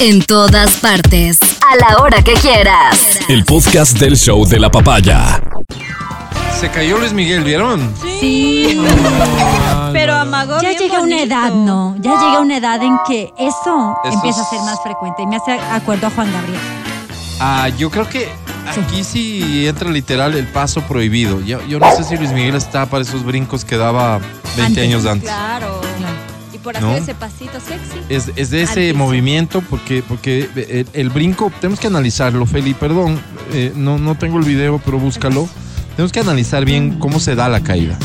En 0.00 0.22
todas 0.22 0.72
partes. 0.78 1.38
A 1.42 1.76
la 1.76 2.02
hora 2.02 2.22
que 2.22 2.34
quieras. 2.34 3.18
El 3.28 3.44
podcast 3.44 3.98
del 3.98 4.16
show 4.16 4.44
de 4.46 4.58
la 4.58 4.70
papaya. 4.70 5.40
Se 6.60 6.68
cayó 6.70 6.98
Luis 6.98 7.12
Miguel, 7.12 7.44
¿vieron? 7.44 7.92
Sí. 8.20 8.80
Pero 9.92 10.14
amagó 10.14 10.60
Ya 10.62 10.72
llega 10.72 11.00
una 11.00 11.22
edad, 11.22 11.52
¿no? 11.52 11.96
Ya 12.00 12.10
llega 12.12 12.40
una 12.40 12.56
edad 12.56 12.82
en 12.82 12.96
que 13.06 13.30
eso 13.38 13.96
Eso 14.04 14.14
empieza 14.14 14.40
a 14.42 14.50
ser 14.50 14.60
más 14.60 14.82
frecuente. 14.82 15.22
Y 15.22 15.26
me 15.26 15.36
hace 15.36 15.52
acuerdo 15.52 16.06
a 16.06 16.10
Juan 16.10 16.32
Gabriel. 16.32 16.58
Ah, 17.40 17.68
yo 17.70 17.90
creo 17.90 18.08
que 18.08 18.28
aquí 18.66 19.04
sí 19.04 19.66
entra 19.66 19.90
literal 19.90 20.34
el 20.34 20.46
paso 20.46 20.82
prohibido. 20.82 21.40
Yo, 21.40 21.64
yo 21.66 21.78
no 21.78 21.90
sé 21.96 22.04
si 22.04 22.16
Luis 22.16 22.32
Miguel 22.32 22.54
está 22.54 22.86
para 22.86 23.02
esos 23.02 23.24
brincos 23.24 23.64
que 23.64 23.76
daba 23.76 24.18
20 24.56 24.62
Antes. 24.62 24.84
años 24.84 25.06
antes. 25.06 25.28
Claro. 25.28 25.80
Y 26.52 26.58
por 26.58 26.76
hacer 26.76 26.88
¿No? 26.88 26.96
ese 26.96 27.14
pasito 27.14 27.60
sexy. 27.60 27.98
Es, 28.08 28.30
es 28.36 28.50
de 28.50 28.62
ese 28.62 28.86
piso. 28.92 28.98
movimiento 28.98 29.60
porque, 29.68 30.02
porque 30.06 30.48
el, 30.56 30.86
el 30.92 31.10
brinco, 31.10 31.52
tenemos 31.60 31.80
que 31.80 31.86
analizarlo, 31.88 32.46
Feli, 32.46 32.74
perdón, 32.74 33.18
eh, 33.52 33.72
no, 33.74 33.98
no 33.98 34.14
tengo 34.16 34.38
el 34.38 34.44
video, 34.44 34.80
pero 34.84 34.98
búscalo. 34.98 35.48
Tenemos 35.96 36.10
que 36.12 36.20
analizar 36.20 36.64
bien 36.64 36.98
cómo 36.98 37.20
se 37.20 37.34
da 37.34 37.48
la 37.48 37.60
caída. 37.60 37.96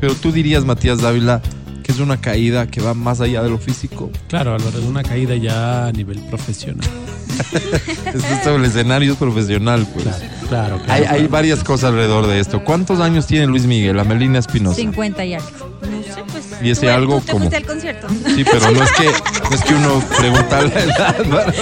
Pero 0.00 0.14
tú 0.14 0.32
dirías, 0.32 0.64
Matías 0.64 1.00
Dávila, 1.00 1.40
que 1.82 1.92
es 1.92 1.98
una 1.98 2.20
caída 2.20 2.66
que 2.66 2.80
va 2.80 2.94
más 2.94 3.20
allá 3.20 3.42
de 3.42 3.50
lo 3.50 3.58
físico. 3.58 4.10
Claro, 4.28 4.54
Álvaro, 4.54 4.78
es 4.78 4.84
una 4.84 5.02
caída 5.02 5.36
ya 5.36 5.86
a 5.88 5.92
nivel 5.92 6.18
profesional. 6.20 6.88
Esto 8.06 8.50
es 8.50 8.56
el 8.56 8.64
escenario 8.64 9.12
es 9.12 9.18
profesional, 9.18 9.86
pues. 9.92 10.04
Claro, 10.04 10.26
claro. 10.48 10.82
claro. 10.82 10.92
Hay, 10.92 11.04
hay 11.04 11.26
varias 11.26 11.64
cosas 11.64 11.90
alrededor 11.90 12.26
de 12.26 12.40
esto. 12.40 12.62
¿Cuántos 12.64 13.00
años 13.00 13.26
tiene 13.26 13.46
Luis 13.46 13.66
Miguel? 13.66 13.98
Amelina 13.98 14.38
Espinosa. 14.38 14.76
50 14.76 15.24
y 15.24 15.34
algo. 15.34 15.71
No 15.82 16.14
sé, 16.14 16.22
pues. 16.30 16.44
Y 16.62 16.70
ese 16.70 16.86
tú- 16.86 16.92
algo 16.92 17.14
tú 17.18 17.20
te 17.26 17.32
como- 17.32 17.38
fuiste 17.44 17.56
al 17.56 17.66
concierto. 17.66 18.06
Sí, 18.34 18.44
pero 18.44 18.70
no 18.70 18.82
es 18.82 18.92
que, 18.92 19.04
no 19.50 19.54
es 19.56 19.62
que 19.62 19.74
uno 19.74 20.02
pregunta 20.18 20.62
la 20.62 20.80
edad. 20.80 21.16
¿verdad? 21.18 21.54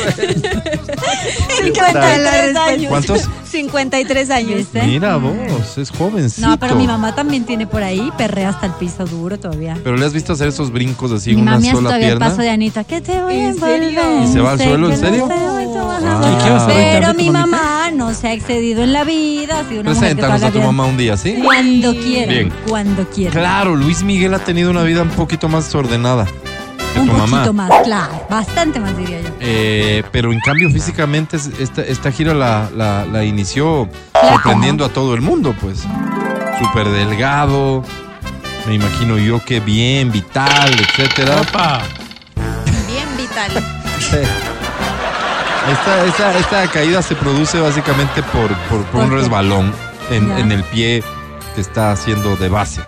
53 1.63 2.57
años. 2.57 2.89
¿Cuántos? 2.89 3.29
53 3.51 4.31
años. 4.31 4.55
¿Viste? 4.57 4.83
Mira 4.83 5.17
vos, 5.17 5.79
es 5.79 5.91
jovencito. 5.91 6.47
No, 6.47 6.59
pero 6.59 6.75
mi 6.77 6.87
mamá 6.87 7.15
también 7.15 7.45
tiene 7.45 7.67
por 7.67 7.83
ahí, 7.83 8.11
perrea 8.17 8.51
hasta 8.51 8.67
el 8.67 8.73
piso 8.73 9.05
duro 9.07 9.39
todavía. 9.39 9.77
Pero 9.83 9.97
le 9.97 10.07
has 10.07 10.13
visto 10.13 10.33
hacer 10.33 10.49
esos 10.49 10.71
brincos 10.71 11.11
así 11.13 11.35
Mi 11.35 11.43
una 11.43 11.53
mami 11.53 11.71
sola 11.71 11.81
todavía 11.89 12.07
el 12.09 12.13
pierna. 12.19 12.29
paso 12.31 12.43
de 12.43 12.51
Anita. 12.51 12.85
¿Qué 12.85 13.01
te 13.01 13.21
voy 13.21 13.35
a 13.35 13.49
¿En 13.49 13.59
serio? 13.59 13.89
envolver? 14.01 14.29
¿Y 14.29 14.33
se 14.33 14.41
va 14.41 14.53
al 14.53 14.59
suelo, 14.61 14.91
en 14.91 14.99
serio? 14.99 15.29
Ah. 15.31 15.35
hacer. 15.35 16.33
¿Y 16.33 16.45
qué 16.45 16.51
vas 16.51 16.63
a 16.63 16.67
Pero 16.69 17.15
mi 17.15 17.31
mamá 17.31 17.91
no 17.93 18.15
se 18.15 18.29
ha 18.29 18.33
excedido 18.33 18.83
en 18.83 18.93
la 18.93 19.05
vida. 19.05 19.61
Ha 19.61 19.69
sido 19.69 19.81
una 19.81 19.91
Preséntanos 19.93 20.43
a 20.43 20.51
tu 20.51 20.61
mamá 20.61 20.87
un 20.87 20.97
día, 20.97 21.17
¿sí? 21.17 21.37
Cuando 21.43 21.95
quiera. 21.97 22.33
Bien. 22.33 22.53
Cuando 22.69 23.09
quiera. 23.11 23.33
Claro, 23.33 23.75
Luis 23.77 24.03
Miguel 24.11 24.35
ha 24.35 24.41
tenido 24.41 24.71
una 24.73 24.83
vida 24.83 25.03
un 25.03 25.09
poquito 25.11 25.49
más 25.49 25.73
ordenada 25.73 26.27
que 26.95 26.99
Un 26.99 27.07
tu 27.07 27.13
mamá. 27.13 27.37
poquito 27.37 27.53
más, 27.53 27.71
claro. 27.85 28.27
Bastante 28.29 28.81
más, 28.81 28.97
diría 28.97 29.21
yo. 29.23 29.29
Eh, 29.39 30.03
pero 30.11 30.33
en 30.33 30.41
cambio 30.41 30.69
físicamente 30.69 31.37
es- 31.37 31.49
esta, 31.61 31.83
esta 31.83 32.11
gira 32.11 32.35
la, 32.35 32.69
la- 32.77 33.05
la 33.05 33.23
inició 33.25 33.89
sorprendiendo 34.21 34.85
a 34.85 34.89
todo 34.89 35.15
el 35.15 35.21
mundo, 35.21 35.55
pues. 35.61 35.85
Súper 36.59 36.89
delgado, 36.89 37.85
me 38.67 38.75
imagino 38.75 39.17
yo 39.17 39.39
que 39.45 39.61
bien, 39.61 40.11
vital, 40.11 40.73
etcétera. 40.81 41.41
Opa. 41.43 41.81
Bien 42.89 43.07
vital. 43.17 43.53
Esta, 45.71 46.05
esta, 46.05 46.39
esta 46.39 46.67
caída 46.73 47.01
se 47.01 47.15
produce 47.15 47.61
básicamente 47.61 48.25
por, 48.25 48.49
por- 48.69 48.83
por 48.87 48.87
¿Por 48.87 49.03
un 49.05 49.11
qué? 49.11 49.17
resbalón 49.19 49.73
en, 50.11 50.33
en 50.33 50.51
el 50.51 50.65
pie 50.65 51.05
que 51.55 51.61
está 51.61 51.93
haciendo 51.93 52.35
de 52.37 52.49
base. 52.49 52.81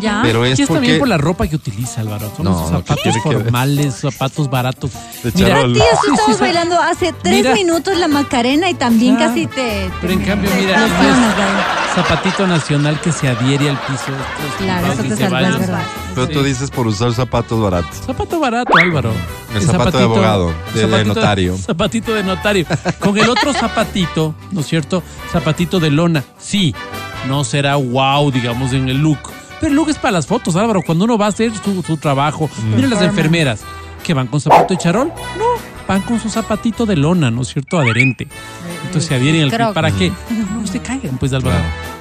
¿Ya? 0.00 0.20
Pero 0.22 0.44
es 0.44 0.58
Y 0.58 0.62
es 0.62 0.68
también 0.68 0.94
porque 0.94 0.98
por 1.00 1.08
la 1.08 1.18
ropa 1.18 1.46
que 1.46 1.56
utiliza 1.56 2.00
Álvaro. 2.00 2.30
Son 2.36 2.44
No, 2.44 2.52
esos 2.52 2.70
no, 2.72 2.84
¿qué 2.84 2.94
zapatos 2.94 3.22
formales, 3.22 3.94
zapatos 3.96 4.50
baratos. 4.50 4.90
Mira, 5.34 5.62
sí, 5.66 5.78
estamos 5.80 6.36
sí. 6.36 6.40
bailando 6.40 6.80
hace 6.80 7.12
tres 7.22 7.34
Mira. 7.36 7.54
minutos 7.54 7.96
la 7.98 8.08
Macarena 8.08 8.68
y 8.70 8.74
también 8.74 9.16
Claro. 9.16 9.30
casi 9.32 9.46
te. 9.46 9.90
Pero 10.00 10.12
en 10.12 10.20
te- 10.20 10.26
cambio, 10.26 10.50
te 10.50 10.56
mira, 10.60 10.86
es 10.86 10.92
zapatito 11.94 12.46
nacional 12.46 13.00
que 13.00 13.12
se 13.12 13.28
adhiere 13.28 13.68
al 13.70 13.78
piso. 13.80 13.92
estos 14.06 14.56
Claro, 14.58 14.92
eso 14.92 15.02
te 15.02 15.08
se 15.10 15.16
salva, 15.16 15.30
vayan. 15.40 15.52
es 15.54 15.58
verdad. 15.60 15.82
Pero 16.14 16.28
tú 16.28 16.42
dices 16.42 16.70
por 16.70 16.86
usar 16.86 17.12
zapatos 17.12 17.60
baratos. 17.60 17.96
Zapato 18.06 18.40
barato, 18.40 18.76
Álvaro. 18.76 19.12
El 19.54 19.62
zapato 19.62 19.98
de 19.98 20.04
abogado, 20.04 20.52
de- 20.74 20.86
de 20.86 21.04
notario. 21.04 21.56
Zapatito 21.58 22.14
de 22.14 22.22
notario. 22.22 22.66
Con 22.98 23.18
el 23.18 23.28
otro 23.28 23.52
zapatito, 23.52 24.34
¿no 24.50 24.60
es 24.60 24.66
cierto? 24.66 25.02
Zapatito 25.30 25.80
de 25.80 25.90
lona. 25.90 26.24
Sí, 26.38 26.74
no 27.28 27.44
será 27.44 27.76
wow, 27.76 28.30
digamos, 28.30 28.72
en 28.72 28.88
el 28.88 28.98
look. 28.98 29.18
Pero 29.62 29.72
look 29.74 29.88
es 29.88 29.96
para 29.96 30.12
las 30.12 30.26
fotos, 30.26 30.56
Álvaro. 30.56 30.82
Cuando 30.84 31.04
uno 31.06 31.16
va 31.16 31.26
a 31.26 31.28
hacer 31.30 31.52
su, 31.64 31.82
su 31.82 31.96
trabajo. 31.96 32.50
Mira 32.76 32.88
las 32.88 33.00
enfermeras 33.00 33.60
que 34.04 34.12
van 34.12 34.26
con 34.26 34.40
zapato 34.40 34.74
de 34.74 34.78
charol. 34.78 35.08
No, 35.38 35.44
van 35.88 36.02
con 36.02 36.18
su 36.20 36.28
zapatito 36.28 36.84
de 36.84 36.96
lona, 36.96 37.30
¿no 37.30 37.42
es 37.42 37.48
cierto? 37.48 37.78
Adherente. 37.78 38.26
Entonces 38.86 39.06
se 39.08 39.14
adhieren 39.14 39.42
al. 39.54 39.72
¿Para 39.72 39.90
qué? 39.92 40.12
No 40.52 40.66
se 40.66 40.80
caigan, 40.80 41.16
pues, 41.18 41.32
Álvaro. 41.32 41.56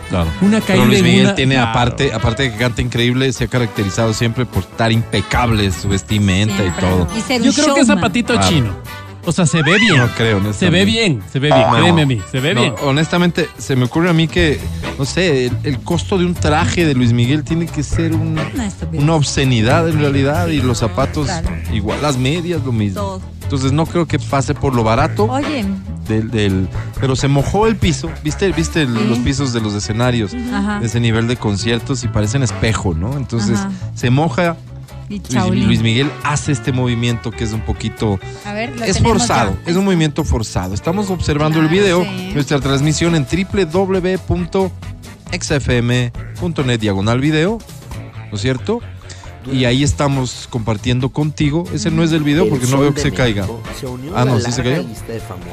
Claro. 0.10 0.30
Una 0.42 0.60
Pero 0.60 0.66
caída 0.68 0.86
Luis 0.86 1.00
en 1.00 1.06
Miguel 1.06 1.26
una- 1.28 1.36
tiene, 1.36 1.56
Claro. 1.56 1.70
aparte, 1.70 2.14
aparte 2.14 2.44
de 2.44 2.52
que 2.52 2.58
canta 2.58 2.82
increíble, 2.82 3.32
se 3.32 3.46
ha 3.46 3.48
caracterizado 3.48 4.14
siempre 4.14 4.46
por 4.46 4.64
estar 4.64 4.92
impecable, 4.92 5.72
su 5.72 5.88
vestimenta 5.90 6.58
Siempre. 6.58 6.88
y 6.88 6.90
todo. 6.90 7.08
Y 7.18 7.22
ser 7.22 7.42
Yo 7.42 7.50
un 7.52 7.56
creo 7.56 7.76
que 7.76 7.82
es 7.82 7.88
zapatito 7.88 8.34
Claro. 8.34 8.50
chino. 8.50 8.74
O 9.26 9.32
sea, 9.32 9.46
se 9.46 9.62
ve 9.62 9.78
bien. 9.78 9.98
No 9.98 10.08
creo, 10.08 10.18
Se 10.18 10.70
ve 10.70 10.82
honestamente. 10.82 10.86
bien, 10.86 11.22
se 11.32 11.40
ve 11.40 11.48
bien, 11.50 11.62
No. 11.70 11.76
créeme 11.78 12.02
a 12.02 12.06
mí, 12.06 12.22
se 12.32 12.40
ve 12.40 12.54
No, 12.54 12.62
bien. 12.62 12.74
honestamente, 12.84 13.48
se 13.58 13.76
me 13.76 13.86
ocurre 13.86 14.10
a 14.10 14.14
mí 14.14 14.28
que, 14.28 14.60
no 14.98 15.06
sé, 15.06 15.46
el, 15.48 15.58
el 15.64 15.80
costo 15.80 16.18
de 16.18 16.26
un 16.26 16.34
traje 16.34 16.86
de 16.86 16.94
Luis 16.96 17.14
Miguel 17.14 17.44
tiene 17.44 17.68
que 17.68 17.84
ser 17.84 18.14
un- 18.14 18.40
Una 18.94 19.14
obscenidad 19.14 19.88
en 19.90 20.00
realidad 20.00 20.48
y 20.48 20.62
los 20.62 20.80
zapatos 20.80 21.26
Claro. 21.28 21.50
igual, 21.72 22.02
las 22.02 22.18
medias 22.18 22.62
lo 22.66 22.72
mismo. 22.72 23.00
Todo. 23.02 23.22
Entonces 23.44 23.72
no 23.74 23.86
creo 23.86 24.08
que 24.08 24.18
pase 24.18 24.54
por 24.56 24.74
lo 24.74 24.84
barato 24.84 25.26
Oye, 25.26 25.66
del, 26.08 26.32
del- 26.32 26.68
pero 27.02 27.16
se 27.18 27.28
mojó 27.28 27.68
el 27.68 27.76
piso, 27.76 28.10
viste, 28.24 28.50
viste 28.54 28.84
el- 28.84 28.98
Sí. 28.98 29.06
los 29.10 29.20
pisos 29.20 29.52
de 29.54 29.60
los 29.62 29.74
escenarios, 29.74 30.32
ajá. 30.54 30.80
de 30.80 30.86
ese 30.86 31.00
nivel 31.02 31.28
de 31.28 31.36
conciertos 31.36 32.04
y 32.06 32.08
parecen 32.08 32.44
espejo, 32.44 32.94
¿no? 32.94 33.18
Entonces 33.18 33.60
Ajá. 33.60 33.70
se 33.94 34.10
moja. 34.10 34.56
Y 35.12 35.62
Luis, 35.66 35.82
Miguel 35.82 36.10
hace 36.24 36.52
este 36.52 36.72
movimiento 36.72 37.32
que 37.32 37.44
es 37.44 37.52
un 37.54 37.62
poquito 37.62 38.20
A 38.46 38.54
ver, 38.54 38.78
lo 38.80 38.86
es 38.86 39.00
forzado, 39.00 39.58
ya. 39.66 39.72
es 39.72 39.78
un 39.78 39.86
movimiento 39.86 40.24
forzado. 40.24 40.74
Estamos 40.74 41.10
observando 41.10 41.60
el 41.60 41.68
video, 41.68 42.04
sí. 42.04 42.32
nuestra 42.34 42.60
transmisión 42.60 43.16
en 43.16 43.26
www.xfm.net 45.32 46.80
diagonal 46.80 47.20
video, 47.20 47.58
¿no 48.30 48.36
es 48.36 48.42
cierto? 48.42 48.80
Y 49.52 49.66
ahí 49.66 49.82
estamos 49.84 50.48
compartiendo 50.52 51.10
contigo. 51.10 51.64
Ese 51.74 51.90
no 51.90 52.04
es 52.04 52.12
del 52.12 52.24
video 52.24 52.48
porque 52.48 52.68
no 52.68 52.78
veo 52.78 52.94
que 52.94 53.02
se 53.02 53.12
caiga. 53.12 53.48
Se 53.80 53.88
unió 53.88 54.16
Ah, 54.16 54.22
a 54.22 54.26
no, 54.26 54.36
la 54.38 54.46
sí 54.46 54.52
se 54.52 54.62
cayó. 54.62 54.86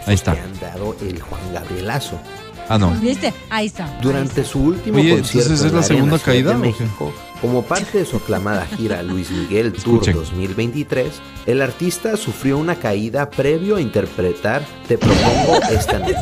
Ahí 0.06 0.14
está. 0.14 0.34
que 0.34 0.40
han 0.42 0.60
dado 0.60 0.94
el 1.00 1.20
Juan 1.22 1.40
Gabrielazo. 1.54 2.20
Ah, 2.68 2.78
no. 2.78 2.90
¿Viste? 3.00 3.32
Ahí 3.50 3.66
está. 3.66 3.98
Durante 4.02 4.44
su 4.44 4.60
último 4.60 4.98
Oye, 4.98 5.16
concierto 5.16 5.52
entonces, 5.52 5.60
¿es 5.60 5.72
en 5.72 5.76
la 5.76 5.78
Arena 5.80 5.82
segunda 5.86 6.18
Ciudad 6.18 6.32
caída, 6.34 6.50
de 6.50 6.56
o 6.56 6.60
qué? 6.62 6.66
México, 6.68 7.12
como 7.40 7.62
parte 7.62 7.98
de 7.98 8.04
su 8.04 8.16
aclamada 8.18 8.66
gira 8.66 9.02
Luis 9.02 9.30
Miguel 9.30 9.72
Tour 9.72 9.94
Escuchen. 10.02 10.14
2023, 10.14 11.12
el 11.46 11.62
artista 11.62 12.16
sufrió 12.16 12.58
una 12.58 12.74
caída 12.76 13.30
previo 13.30 13.76
a 13.76 13.80
interpretar 13.80 14.62
Te 14.86 14.98
propongo 14.98 15.60
esta 15.70 15.98
noche. 16.00 16.14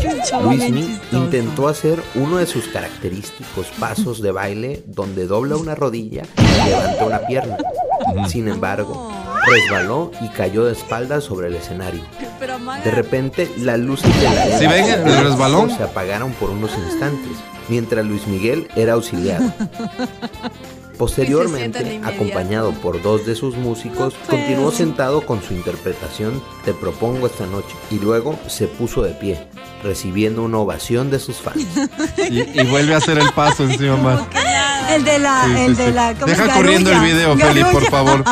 Luis 0.45 0.71
Mi 0.71 0.83
chistoso. 0.87 1.17
intentó 1.25 1.69
hacer 1.69 2.03
uno 2.15 2.37
de 2.37 2.47
sus 2.47 2.67
característicos 2.69 3.67
pasos 3.81 4.21
de 4.23 4.31
baile 4.31 4.83
donde 4.87 5.27
dobla 5.27 5.57
una 5.57 5.75
rodilla 5.75 6.23
y 6.39 6.69
levanta 6.69 7.05
una 7.07 7.19
pierna. 7.27 7.57
Sin 8.29 8.47
embargo, 8.49 9.11
resbaló 9.47 10.11
y 10.21 10.29
cayó 10.29 10.65
de 10.65 10.73
espaldas 10.73 11.25
sobre 11.25 11.49
el 11.49 11.55
escenario. 11.55 12.03
De 12.85 12.91
repente, 12.91 13.51
las 13.59 13.79
luces 13.79 14.15
de 14.21 14.25
la 14.25 14.59
¿Sí 14.59 14.67
ven 14.67 14.85
el 14.85 15.05
del 15.05 15.25
resbalón? 15.25 15.71
se 15.71 15.83
apagaron 15.83 16.33
por 16.33 16.51
unos 16.51 16.73
instantes, 16.77 17.33
mientras 17.69 18.05
Luis 18.05 18.27
Miguel 18.27 18.69
era 18.77 18.95
auxiliado. 18.95 19.53
Posteriormente, 20.99 22.01
acompañado 22.05 22.73
por 22.73 23.01
dos 23.03 23.27
de 23.27 23.35
sus 23.35 23.57
músicos, 23.57 24.15
continuó 24.29 24.71
sentado 24.71 25.25
con 25.27 25.43
su 25.43 25.55
interpretación 25.55 26.43
Te 26.65 26.73
propongo 26.73 27.27
esta 27.27 27.47
noche 27.47 27.75
y 27.91 27.99
luego 27.99 28.39
se 28.49 28.67
puso 28.67 29.03
de 29.03 29.13
pie, 29.13 29.47
recibiendo 29.83 30.43
una 30.43 30.59
ovación 30.59 31.11
de 31.11 31.19
sus 31.19 31.37
fans. 31.37 31.67
Y, 32.31 32.61
y 32.61 32.65
vuelve 32.67 32.95
a 32.95 32.97
hacer 32.99 33.19
el 33.19 33.31
paso 33.33 33.65
encima 33.65 33.97
más. 33.97 34.21
El 34.91 35.05
de 35.05 35.19
la, 35.19 35.45
Sí, 35.45 35.51
sí, 35.53 35.61
el 35.63 35.77
de 35.77 35.87
sí. 35.87 35.93
la. 35.93 36.15
Deja 36.15 36.55
corriendo 36.55 36.91
el 36.91 36.97
Garulla. 36.97 37.15
video, 37.15 37.37
Feli, 37.37 37.65
por 37.65 37.85
favor. 37.91 38.25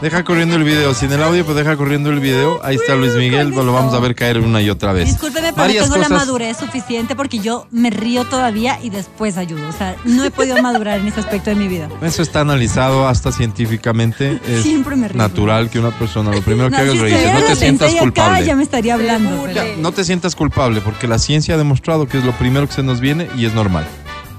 Deja 0.00 0.24
corriendo 0.24 0.56
el 0.56 0.64
video. 0.64 0.94
Sin 0.94 1.12
el 1.12 1.22
audio, 1.22 1.44
pues 1.44 1.56
deja 1.56 1.76
corriendo 1.76 2.10
el 2.10 2.18
video. 2.20 2.60
Ahí 2.64 2.76
está 2.76 2.94
Luis 2.94 3.14
Miguel, 3.14 3.50
lo 3.50 3.72
vamos 3.72 3.92
a 3.94 3.98
ver 4.00 4.14
caer 4.14 4.38
una 4.40 4.60
y 4.62 4.70
otra 4.70 4.92
vez. 4.92 5.06
Discúlpeme, 5.06 5.48
pero 5.52 5.56
Varias 5.56 5.88
no 5.88 5.94
tengo 5.94 6.02
la 6.02 6.08
cosas- 6.08 6.26
madurez 6.26 6.56
suficiente 6.56 7.14
porque 7.14 7.38
yo 7.40 7.66
me 7.70 7.90
río 7.90 8.24
todavía 8.24 8.78
y 8.82 8.90
después 8.90 9.36
ayudo. 9.36 9.68
O 9.68 9.72
sea, 9.72 9.96
no 10.04 10.24
he 10.24 10.30
podido 10.30 10.60
madurar 10.62 10.98
en 11.00 11.08
ese 11.08 11.20
aspecto 11.20 11.50
de 11.50 11.56
mi 11.56 11.68
vida. 11.68 11.88
Eso 12.08 12.22
está 12.22 12.40
analizado 12.40 13.06
hasta 13.06 13.30
científicamente. 13.32 14.40
Es 14.48 14.62
Siempre 14.62 14.96
me 14.96 15.08
río. 15.08 15.18
natural 15.18 15.68
que 15.70 15.78
una 15.78 15.90
persona 15.90 16.30
lo 16.32 16.40
primero 16.42 16.70
que 16.70 16.76
No, 16.76 16.82
haga 16.82 16.90
si 16.92 16.96
es 16.96 17.02
reírse. 17.02 17.32
No 17.34 17.40
te 17.42 17.56
sientas 17.56 17.90
acá, 17.92 18.00
culpable. 18.00 18.44
ya 18.46 18.56
me 18.56 18.62
estaría 18.62 18.94
hablando. 18.94 19.50
Ya, 19.52 19.64
no 19.78 19.92
te 19.92 20.04
sientas 20.04 20.34
culpable 20.34 20.80
porque 20.80 21.06
la 21.06 21.18
ciencia 21.18 21.54
ha 21.54 21.58
demostrado 21.58 22.08
que 22.08 22.18
es 22.18 22.24
lo 22.24 22.32
primero 22.32 22.66
que 22.66 22.72
se 22.72 22.82
nos 22.82 23.00
viene 23.00 23.28
y 23.36 23.44
es 23.44 23.52
normal. 23.54 23.86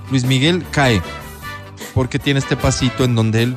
Luis 0.10 0.24
Miguel 0.26 0.66
cae 0.72 1.02
porque 1.94 2.18
tiene 2.18 2.40
este 2.40 2.56
pasito 2.58 3.04
en 3.04 3.14
donde 3.16 3.44
él 3.44 3.56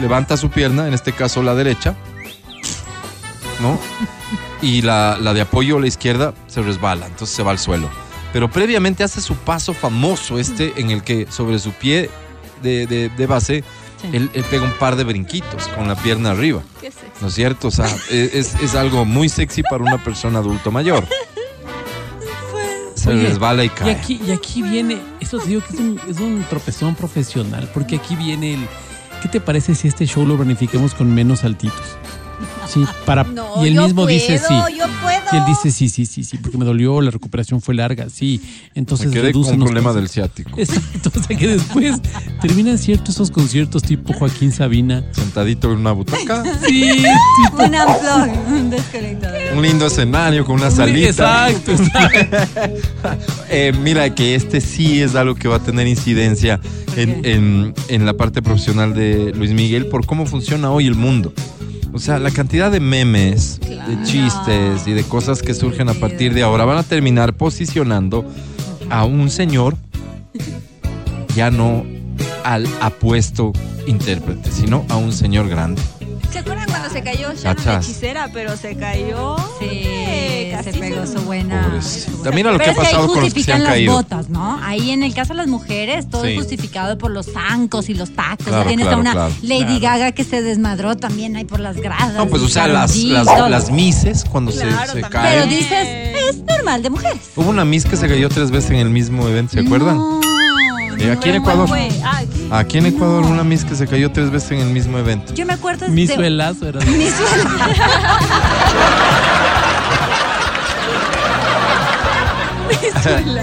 levanta 0.00 0.36
su 0.36 0.48
pierna, 0.50 0.86
en 0.86 0.94
este 0.94 1.12
caso 1.12 1.42
la 1.42 1.54
derecha, 1.54 1.96
¿no? 3.60 3.78
Y 4.60 4.82
la, 4.82 5.18
la 5.20 5.34
de 5.34 5.40
apoyo, 5.40 5.80
la 5.80 5.86
izquierda, 5.88 6.34
se 6.46 6.62
resbala, 6.62 7.06
entonces 7.06 7.34
se 7.34 7.42
va 7.42 7.50
al 7.50 7.58
suelo. 7.58 7.88
Pero 8.32 8.50
previamente 8.50 9.02
hace 9.04 9.20
su 9.20 9.34
paso 9.34 9.74
famoso 9.74 10.38
este 10.38 10.74
en 10.80 10.90
el 10.90 11.02
que 11.02 11.26
sobre 11.30 11.58
su 11.58 11.72
pie 11.72 12.08
de, 12.62 12.86
de- 12.86 13.08
de 13.10 13.26
base, 13.26 13.64
Sí. 14.00 14.08
él, 14.14 14.30
él 14.34 14.44
pega 14.50 14.64
un 14.64 14.72
par 14.72 14.96
de 14.96 15.04
brinquitos 15.04 15.68
con 15.68 15.86
la 15.86 15.94
pierna 15.94 16.32
arriba. 16.32 16.60
Qué 16.80 16.90
sexy. 16.90 17.06
¿No 17.20 17.28
es 17.28 17.34
cierto? 17.34 17.68
O 17.68 17.70
sea, 17.70 17.86
es, 18.10 18.54
es 18.54 18.74
algo 18.74 19.04
muy 19.04 19.28
sexy 19.28 19.62
para 19.62 19.84
una 19.84 20.02
persona 20.02 20.40
adulto 20.40 20.72
mayor. 20.72 21.06
Se 22.94 23.10
Oye, 23.10 23.28
resbala 23.28 23.64
y 23.64 23.66
Y 23.66 23.70
cae. 23.70 23.90
aquí, 23.92 24.20
y 24.26 24.30
aquí 24.30 24.62
viene, 24.62 24.98
eso 25.20 25.38
te 25.38 25.48
digo 25.48 25.60
que 25.66 25.74
es 25.74 25.80
un, 25.80 26.00
es 26.08 26.18
un 26.20 26.44
tropezón 26.48 26.94
profesional, 26.94 27.68
porque 27.74 27.96
aquí 27.96 28.14
viene 28.16 28.54
el, 28.54 28.66
¿qué 29.22 29.28
te 29.28 29.40
parece 29.40 29.74
si 29.74 29.88
este 29.88 30.06
show 30.06 30.24
lo 30.26 30.36
planifiquemos 30.36 30.94
con 30.94 31.12
menos 31.12 31.40
saltitos? 31.40 31.96
Sí, 32.68 32.84
para, 33.04 33.24
No, 33.24 33.64
y 33.64 33.68
él 33.68 33.74
yo 33.74 33.82
mismo 33.84 34.06
dice 34.06 34.38
sí. 34.38 34.54
yo 34.78 34.86
puedo. 35.02 35.22
Y 35.32 35.36
él 35.36 35.42
dice 35.46 35.70
sí, 35.70 35.88
sí, 35.88 36.06
sí, 36.06 36.24
sí, 36.24 36.38
porque 36.38 36.58
me 36.58 36.64
dolió, 36.64 37.00
la 37.00 37.10
recuperación 37.10 37.60
fue 37.60 37.74
larga, 37.74 38.08
sí. 38.10 38.40
Entonces 38.74 39.06
Me 39.08 39.12
quedé 39.14 39.32
con 39.32 39.40
un 39.42 39.44
redúcenos 39.46 39.64
problema 39.66 39.88
cosas. 39.90 40.02
del 40.02 40.08
ciático. 40.08 40.50
Exacto, 40.56 41.10
o 41.18 41.22
sea 41.22 41.36
que 41.36 41.46
después 41.48 42.00
terminan 42.40 42.78
ciertos 42.78 43.14
esos 43.14 43.30
conciertos 43.30 43.82
tipo 43.82 44.12
Joaquín 44.12 44.52
Sabina. 44.52 45.04
Sentadito 45.12 45.70
en 45.72 45.78
una 45.78 45.92
butaca. 45.92 46.42
Sí, 46.66 47.04
Un 47.52 47.60
unplug, 47.60 48.46
un 48.48 48.70
desconectador. 48.70 49.40
Un 49.56 49.62
lindo 49.62 49.86
escenario 49.86 50.44
con 50.44 50.56
una 50.56 50.70
salita. 50.70 51.50
Exacto, 51.50 51.72
exacto. 51.72 52.36
Eh, 53.50 53.72
mira 53.80 54.14
que 54.14 54.34
este 54.34 54.60
sí 54.60 55.00
es 55.02 55.14
algo 55.14 55.34
que 55.34 55.48
va 55.48 55.56
a 55.56 55.60
tener 55.62 55.86
incidencia 55.86 56.60
en, 56.96 57.24
en- 57.24 57.74
en 57.88 58.06
la 58.06 58.14
parte 58.14 58.42
profesional 58.42 58.94
de 58.94 59.32
Luis 59.36 59.50
Miguel 59.52 59.86
por 59.86 60.06
cómo 60.06 60.26
funciona 60.26 60.70
hoy 60.70 60.86
el 60.86 60.94
mundo. 60.94 61.32
O 61.94 61.98
sea, 61.98 62.18
la 62.18 62.30
cantidad 62.30 62.70
de 62.70 62.80
memes, 62.80 63.60
de 63.60 64.02
chistes 64.04 64.86
y 64.86 64.92
de 64.92 65.04
cosas 65.04 65.42
que 65.42 65.54
surgen 65.54 65.88
a 65.88 65.94
partir 65.94 66.32
de 66.32 66.42
ahora 66.42 66.64
van 66.64 66.78
a 66.78 66.82
terminar 66.82 67.34
posicionando 67.34 68.24
a 68.90 69.04
un 69.04 69.30
señor 69.30 69.76
ya 71.34 71.50
no 71.50 71.84
al 72.44 72.66
apuesto 72.80 73.52
intérprete, 73.86 74.50
sino 74.50 74.84
a 74.88 74.96
un 74.96 75.12
señor 75.12 75.48
grande. 75.48 75.82
¿Se 76.30 76.38
acuerdan 76.38 76.71
se 76.92 77.02
cayó 77.02 77.28
Shannon 77.32 77.44
la 77.44 77.54
Cachas. 77.54 77.84
hechicera? 77.84 78.30
Pero 78.32 78.56
se 78.56 78.76
cayó. 78.76 79.36
Sí, 79.58 79.66
eh, 79.70 80.54
se 80.58 80.64
casi 80.70 80.78
pegó 80.80 81.06
se- 81.06 81.12
su 81.14 81.20
buena. 81.22 81.62
Pobrecita. 81.64 82.30
Mira 82.32 82.52
lo 82.52 82.58
que 82.58 82.64
Pero 82.64 82.70
ha 82.70 82.72
es 82.72 82.78
que 82.78 82.86
ahí 82.86 82.92
pasado 82.92 83.06
con 83.08 83.16
los 83.22 83.24
que 83.24 83.30
se 83.30 83.34
justifican 83.34 83.56
han 83.56 83.62
las 83.64 83.72
caído. 83.72 83.92
botas, 83.94 84.28
¿no? 84.28 84.60
Ahí 84.62 84.90
en 84.90 85.02
el 85.02 85.14
caso 85.14 85.32
de 85.32 85.36
las 85.38 85.46
mujeres, 85.48 86.08
todo 86.08 86.24
Sí. 86.24 86.30
es 86.32 86.36
justificado 86.38 86.98
por 86.98 87.10
los 87.10 87.26
zancos 87.32 87.88
y 87.88 87.94
los 87.94 88.10
tacos. 88.14 88.46
Claro, 88.46 88.62
Ya 88.62 88.68
tienes 88.68 88.84
claro, 88.86 88.98
a 88.98 89.00
una 89.00 89.12
claro. 89.12 89.34
Lady 89.42 89.80
Gaga 89.80 90.12
que 90.12 90.24
se 90.24 90.42
desmadró 90.42 90.96
también 90.96 91.36
ahí 91.36 91.44
por 91.44 91.60
las 91.60 91.76
gradas. 91.76 92.14
No, 92.14 92.26
pues 92.28 92.42
o 92.42 92.48
sea, 92.48 92.66
las, 92.68 92.94
las, 92.96 93.70
mises 93.70 94.24
cuando 94.24 94.50
se- 94.52 94.60
Claro, 94.66 94.92
se, 94.92 95.00
también. 95.00 95.10
caen. 95.10 95.34
Pero 95.34 95.46
dices, 95.46 95.88
es 96.30 96.36
normal 96.44 96.82
de 96.82 96.90
mujeres. 96.90 97.18
Hubo 97.36 97.50
una 97.50 97.64
Miss 97.64 97.84
que 97.84 97.96
se 97.96 98.08
cayó 98.08 98.28
tres 98.28 98.50
veces 98.50 98.70
en 98.70 98.76
el 98.76 98.90
mismo 98.90 99.26
evento, 99.28 99.52
¿se 99.54 99.60
acuerdan? 99.60 99.96
No, 99.96 100.20
Eh, 100.98 101.10
aquí 101.10 101.30
en 101.30 101.42
¿Cuál 101.42 101.54
Ecuador. 101.56 101.68
fue? 101.68 101.88
Ah, 102.04 102.18
aquí. 102.18 102.41
Aquí 102.52 102.78
en 102.78 102.86
Ecuador 102.86 103.22
No. 103.22 103.30
una 103.30 103.44
Miss 103.44 103.64
que 103.64 103.74
se 103.74 103.86
cayó 103.86 104.10
tres 104.12 104.30
veces 104.30 104.52
en 104.52 104.58
el 104.60 104.68
mismo 104.72 104.98
evento. 104.98 105.32
Yo 105.34 105.46
me 105.46 105.54
acuerdo 105.54 105.88
Mi 105.88 106.06
de... 106.06 106.14
suelazo 106.14 106.68
era. 106.68 106.80
Mi 106.80 107.06
suela. 107.08 107.82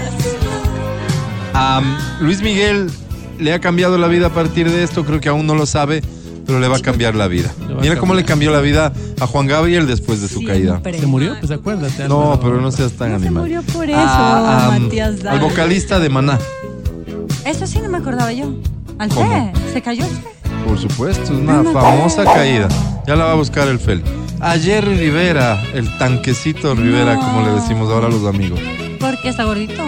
Am, 1.54 1.96
Luis 2.20 2.42
Miguel 2.42 2.90
le 3.38 3.52
ha 3.52 3.60
cambiado 3.60 3.98
la 3.98 4.06
vida 4.08 4.26
a 4.26 4.30
partir 4.30 4.70
de 4.70 4.82
esto, 4.82 5.04
creo 5.04 5.20
que 5.20 5.28
aún 5.28 5.46
no 5.46 5.54
lo 5.54 5.66
sabe, 5.66 6.02
pero 6.46 6.60
le 6.60 6.68
va 6.68 6.76
a 6.76 6.80
cambiar 6.80 7.14
la 7.14 7.26
vida. 7.28 7.50
Mira 7.80 7.96
cómo 7.96 8.14
le 8.14 8.24
cambió 8.24 8.50
la 8.50 8.60
vida 8.60 8.92
a 9.20 9.26
Juan 9.26 9.46
Gabriel 9.46 9.86
después 9.86 10.20
de 10.20 10.28
su 10.28 10.44
caída. 10.44 10.80
¿Se 10.84 11.06
murió? 11.06 11.36
Pues 11.40 11.50
acuérdate. 11.50 12.08
No, 12.08 12.32
Álvaro. 12.32 12.40
pero 12.40 12.60
no 12.60 12.70
seas 12.70 12.92
tan 12.92 13.12
No 13.12 13.18
se 13.18 13.26
animal. 13.26 13.42
murió 13.44 13.62
por 13.62 13.88
eso, 13.88 13.98
Ah, 13.98 14.70
am, 14.74 14.84
Matías 14.84 15.08
al 15.10 15.22
Dávila. 15.22 15.42
vocalista 15.44 15.98
de 15.98 16.08
Maná, 16.08 16.38
Eso 17.44 17.66
sí 17.66 17.80
no 17.80 17.88
me 17.88 17.98
acordaba 17.98 18.32
yo. 18.32 18.52
Al 19.00 19.10
se 19.72 19.80
cayó 19.82 20.04
el 20.04 20.10
Fe. 20.10 20.22
por 20.66 20.78
supuesto, 20.78 21.24
es 21.24 21.30
una 21.30 21.54
No 21.54 21.62
me 21.64 21.72
famosa 21.72 22.22
caída. 22.24 22.68
Ya 23.06 23.16
la 23.16 23.24
va 23.24 23.32
a 23.32 23.34
buscar 23.36 23.66
el 23.68 23.78
Fel. 23.78 24.02
A 24.40 24.58
Jerry 24.58 24.94
Rivera, 24.96 25.60
el 25.74 25.96
tanquecito 25.98 26.74
Rivera, 26.74 27.14
No. 27.14 27.20
como 27.20 27.46
le 27.46 27.52
decimos 27.52 27.90
ahora 27.90 28.08
a 28.08 28.10
los 28.10 28.26
amigos. 28.26 28.60
Porque 28.98 29.30
está 29.30 29.44
gordito. 29.44 29.82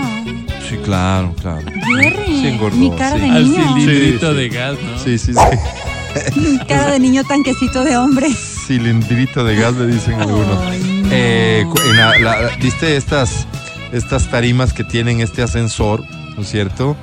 Sí, 0.68 0.76
claro, 0.82 1.34
claro. 1.40 1.66
Jerry. 2.00 2.24
Sí, 2.26 2.46
engordó, 2.48 2.76
mi 2.76 2.90
cara 2.92 3.16
sí. 3.16 3.20
de 3.22 3.28
Al 3.30 3.44
niño. 3.44 3.74
cilindrito 3.76 4.28
Sí, 4.28 4.32
sí. 4.34 4.40
de 4.40 4.48
gas, 4.48 4.74
¿no? 4.82 4.98
Sí, 4.98 5.18
sí, 5.18 5.32
sí. 5.34 6.38
Mi 6.40 6.58
cara 6.66 6.90
de 6.92 7.00
niño 7.00 7.22
tanquecito 7.24 7.84
de 7.84 7.96
hombre. 7.98 8.28
Cilindrito 8.66 9.44
de 9.44 9.56
gas, 9.56 9.74
le 9.74 9.86
dicen 9.88 10.14
algunos. 10.20 10.58
Ay, 10.66 11.02
no. 11.02 11.08
Eh, 11.12 11.66
la- 11.96 12.18
la- 12.18 12.56
¿Viste 12.60 12.96
estas, 12.96 13.46
estas 13.92 14.28
tarimas 14.30 14.72
que 14.72 14.84
tienen 14.84 15.20
este 15.20 15.42
ascensor, 15.42 16.02
¿no 16.36 16.42
es 16.42 16.48
cierto? 16.50 16.96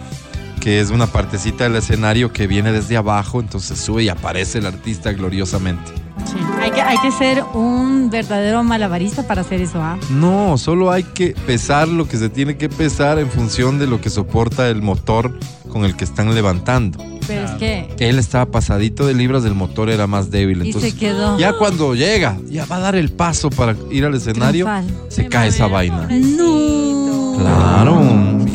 Que 0.60 0.82
es 0.82 0.92
una 0.92 1.08
partecita 1.08 1.64
del 1.64 1.78
escenario 1.78 2.34
que 2.34 2.46
viene 2.48 2.72
desde 2.72 2.98
abajo, 2.98 3.40
entonces 3.40 3.80
sube 3.80 4.04
y 4.04 4.10
aparece 4.10 4.58
el 4.60 4.66
artista 4.66 5.12
gloriosamente. 5.14 5.92
Sí, 6.26 6.36
Hay 6.62 6.72
que, 6.72 6.82
hay 6.82 6.98
que 6.98 7.12
ser 7.12 7.44
un 7.54 8.10
verdadero 8.10 8.62
malabarista 8.64 9.26
para 9.26 9.42
hacer 9.42 9.62
eso, 9.62 9.82
¿ah? 9.82 9.98
No, 10.12 10.58
solo 10.58 10.92
hay 10.92 11.04
que 11.04 11.30
pesar 11.48 11.88
lo 11.88 12.08
que 12.10 12.18
se 12.18 12.28
tiene 12.30 12.58
que 12.58 12.68
pesar 12.68 13.20
en 13.20 13.30
función 13.30 13.80
de 13.80 13.88
lo 13.88 14.02
que 14.02 14.10
soporta 14.10 14.68
el 14.68 14.82
motor 14.82 15.40
con 15.72 15.86
el 15.86 15.96
que 15.96 16.04
están 16.04 16.36
levantando. 16.36 17.02
Pero 17.26 17.46
es 17.46 17.52
que. 17.52 17.88
Él 18.00 18.20
estaba 18.20 18.48
pasadito 18.48 19.08
de 19.08 19.14
libras, 19.14 19.46
el 19.46 19.56
motor 19.56 19.90
era 19.90 20.08
más 20.08 20.30
débil. 20.30 20.62
Y 20.64 20.68
Entonces, 20.68 20.92
se 20.92 20.98
quedó. 21.00 21.40
ya 21.40 21.54
cuando 21.54 21.96
llega, 21.96 22.38
ya 22.50 22.66
va 22.66 22.76
a 22.76 22.80
dar 22.80 22.96
el 22.96 23.12
paso 23.12 23.50
para 23.50 23.76
ir 23.92 24.04
al 24.04 24.14
escenario, 24.16 24.66
Triunfal. 24.66 24.98
se 25.10 25.28
cae 25.30 25.48
esa 25.50 25.68
vaina. 25.68 26.06
No. 26.10 27.36
Claro, 27.40 28.02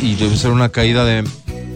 y 0.02 0.14
debe 0.16 0.36
ser 0.36 0.50
una 0.50 0.68
caída 0.68 1.04
de 1.06 1.24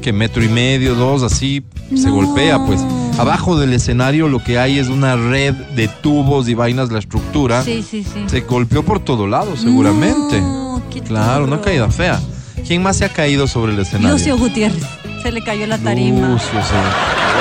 que 0.08 0.12
metro 0.14 0.42
y 0.42 0.48
medio, 0.48 0.94
dos, 0.94 1.22
así 1.22 1.62
se 1.94 2.08
golpea, 2.08 2.64
pues. 2.64 2.80
Abajo 3.18 3.58
del 3.58 3.74
escenario 3.74 4.26
lo 4.26 4.42
que 4.42 4.58
hay 4.58 4.78
es 4.78 4.88
una 4.88 5.16
red 5.16 5.52
de 5.52 5.86
tubos 5.86 6.48
y 6.48 6.54
vainas, 6.54 6.90
la 6.90 6.98
estructura. 6.98 7.62
Sí, 7.62 7.82
sí, 7.86 8.02
sí. 8.04 8.24
Se 8.26 8.40
golpeó 8.40 8.82
por 8.82 9.00
todo 9.00 9.26
lado, 9.26 9.54
seguramente. 9.54 10.40
No, 10.40 10.80
qué 10.90 11.02
Claro, 11.02 11.44
una 11.44 11.60
caída 11.60 11.90
fea. 11.90 12.22
¿Quién 12.66 12.82
más 12.82 12.96
se 12.96 13.04
ha 13.04 13.10
caído 13.10 13.46
sobre 13.46 13.74
el 13.74 13.80
escenario? 13.80 14.12
Lucio 14.12 14.38
Gutiérrez. 14.38 14.82
Se 15.22 15.30
le 15.30 15.44
cayó 15.44 15.66
la 15.66 15.76
tarima. 15.76 16.26
Lucio, 16.26 16.58
sí. 16.62 16.74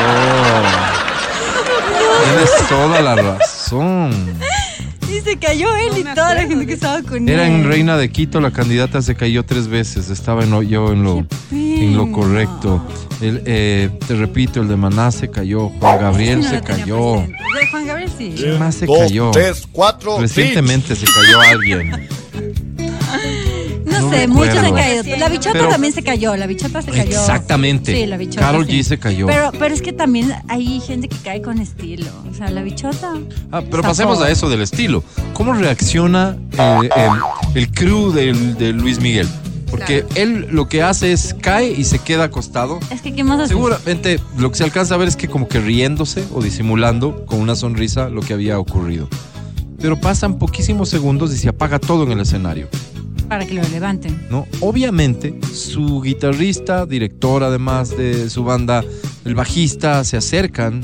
Oh. 0.04 0.64
Tienes 2.26 2.68
toda 2.68 3.02
la 3.02 3.16
razón. 3.16 4.12
Y 5.10 5.22
se 5.22 5.38
cayó 5.38 5.74
él 5.76 5.98
y 6.00 6.04
toda 6.04 6.34
la 6.36 6.42
gente 6.48 6.66
que 6.68 6.74
estaba 6.74 7.02
con 7.02 7.28
Era 7.30 7.48
él. 7.48 7.54
en 7.54 7.64
Reina 7.68 7.98
de 7.98 8.10
Quito, 8.10 8.42
la 8.42 8.52
candidata 8.52 9.02
se 9.02 9.16
cayó 9.16 9.44
tres 9.46 9.68
veces. 9.68 10.10
Estaba 10.10 10.44
en 10.44 10.52
lo- 10.52 10.64
yo 10.64 10.92
en 10.92 11.04
lo, 11.04 11.26
en 11.52 11.96
lo 11.96 12.12
correcto. 12.12 12.86
El, 13.22 13.42
eh, 13.46 13.90
te 14.06 14.16
repito, 14.16 14.62
el 14.62 14.68
de 14.68 14.76
Maná 14.76 15.12
se 15.12 15.30
cayó. 15.30 15.70
Juan 15.70 16.00
Gabriel 16.02 16.42
No 16.42 16.50
se 16.50 16.62
cayó. 16.62 17.16
De 17.26 17.68
Juan 17.72 17.88
Gabriel 17.88 18.12
sí. 18.18 18.34
¿Quién 18.38 18.60
más 18.60 18.76
se 18.76 18.86
Dos, 18.86 18.98
cayó? 19.00 19.32
tres, 19.32 19.66
cuatro, 19.72 20.20
Recientemente 20.20 20.96
se 20.96 21.06
cayó 21.06 21.40
alguien. 21.42 22.08
No, 24.10 24.18
sé, 24.18 24.28
muchos 24.28 24.54
se 24.54 24.60
han 24.60 24.74
caído. 24.74 25.18
La 25.18 25.30
bichota 25.30 25.54
Pero- 25.54 25.70
también 25.70 25.94
se 25.94 26.04
cayó. 26.04 26.36
La 26.36 26.48
bichota 26.48 26.82
se 26.82 26.92
cayó. 26.92 27.04
Exactamente. 27.04 27.96
Sí, 27.96 28.06
la 28.06 28.18
bichota. 28.18 28.42
Karol 28.46 28.66
sí. 28.66 28.80
G 28.80 28.84
se 28.84 28.98
cayó. 29.00 29.28
Pero, 29.28 29.52
pero 29.58 29.74
es 29.74 29.82
que 29.82 29.94
también 29.94 30.34
hay 30.48 30.80
gente 30.80 31.08
que 31.08 31.18
cae 31.18 31.42
con 31.42 31.60
estilo. 31.60 32.08
O 32.30 32.34
sea, 32.34 32.50
la 32.50 32.62
bichota. 32.64 33.14
Ah, 33.52 33.62
pero 33.62 33.78
Zafó. 33.84 33.90
pasemos 33.90 34.22
a 34.22 34.30
eso 34.32 34.50
del 34.50 34.62
estilo. 34.62 35.04
¿Cómo 35.34 35.54
reacciona 35.54 36.38
eh, 36.58 36.90
eh, 36.96 37.10
el 37.56 37.72
crew 37.72 38.12
del- 38.12 38.58
de, 38.58 38.74
Luis 38.74 39.00
Miguel? 39.00 39.28
Porque 39.70 40.06
él 40.16 40.48
lo 40.50 40.70
que 40.70 40.82
hace 40.82 41.12
es 41.12 41.36
cae 41.42 41.70
y 41.72 41.84
se 41.84 42.00
queda 42.00 42.24
acostado. 42.26 42.80
Es 42.90 43.02
que, 43.02 43.14
¿qué 43.14 43.24
más 43.26 43.38
haces? 43.38 43.50
Seguramente 43.50 44.20
lo 44.38 44.50
que 44.50 44.58
se 44.58 44.64
alcanza 44.64 44.96
a 44.96 44.98
ver 44.98 45.10
es 45.10 45.18
que 45.18 45.28
como 45.28 45.50
que 45.50 45.60
riéndose 45.60 46.24
o 46.34 46.42
disimulando 46.42 47.26
con 47.26 47.42
una 47.42 47.54
sonrisa 47.56 48.08
lo 48.10 48.22
que 48.22 48.34
había 48.34 48.60
ocurrido. 48.60 49.10
Pero 49.82 50.00
pasan 50.00 50.40
poquísimos 50.40 50.88
segundos 50.90 51.34
y 51.34 51.38
se 51.38 51.50
apaga 51.50 51.80
todo 51.80 52.04
en 52.04 52.14
el 52.14 52.22
escenario. 52.22 52.70
Para 53.28 53.46
que 53.46 53.54
lo 53.54 53.62
levanten. 53.64 54.20
¿no? 54.30 54.48
Obviamente, 54.62 55.38
su 55.54 56.02
guitarrista, 56.02 56.86
director 56.86 57.44
además 57.44 57.96
de 57.96 58.30
su 58.30 58.44
banda, 58.44 58.84
el 59.26 59.36
bajista, 59.36 60.04
se 60.04 60.18
acercan 60.18 60.82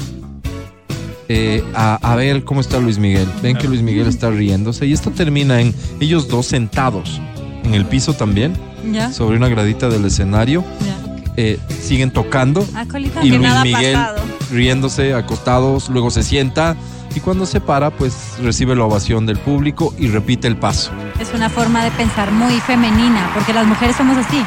eh, 1.30 1.64
a, 1.74 1.96
a 1.96 2.16
ver 2.16 2.44
cómo 2.44 2.62
está 2.62 2.80
Luis 2.80 2.98
Miguel. 2.98 3.28
Ven 3.42 3.58
que 3.58 3.68
Luis 3.68 3.82
Miguel 3.82 4.08
está 4.08 4.30
riéndose 4.30 4.86
y 4.86 4.94
esto 4.94 5.12
termina 5.12 5.62
en 5.62 5.74
ellos 6.00 6.28
dos 6.28 6.48
sentados 6.48 7.22
en 7.64 7.74
el 7.74 7.86
piso 7.86 8.14
también, 8.14 8.54
¿Ya? 8.92 9.12
sobre 9.12 9.38
una 9.38 9.48
gradita 9.48 9.90
del 9.90 10.06
escenario. 10.06 10.64
Ya. 10.86 11.03
Eh, 11.36 11.60
siguen 11.82 12.12
tocando 12.12 12.64
Ah, 12.76 12.84
y 12.86 13.30
que 13.32 13.38
Luis 13.38 13.42
nada 13.42 13.64
Miguel 13.64 13.96
pasado. 13.96 14.18
riéndose, 14.52 15.14
acostados, 15.16 15.90
luego 15.90 16.12
se 16.12 16.22
sienta 16.22 16.76
y 17.16 17.20
cuando 17.22 17.46
se 17.46 17.60
para, 17.60 17.90
pues 17.92 18.14
recibe 18.42 18.76
la 18.76 18.84
ovación 18.86 19.26
del 19.26 19.38
público 19.40 19.94
y 19.98 20.08
repite 20.08 20.48
el 20.48 20.58
paso. 20.58 20.92
Es 21.20 21.32
una 21.34 21.50
forma 21.50 21.84
de 21.84 21.92
pensar 21.92 22.32
muy 22.32 22.54
femenina, 22.62 23.30
porque 23.34 23.54
las 23.54 23.66
mujeres 23.68 23.96
somos 23.96 24.18
así. 24.18 24.44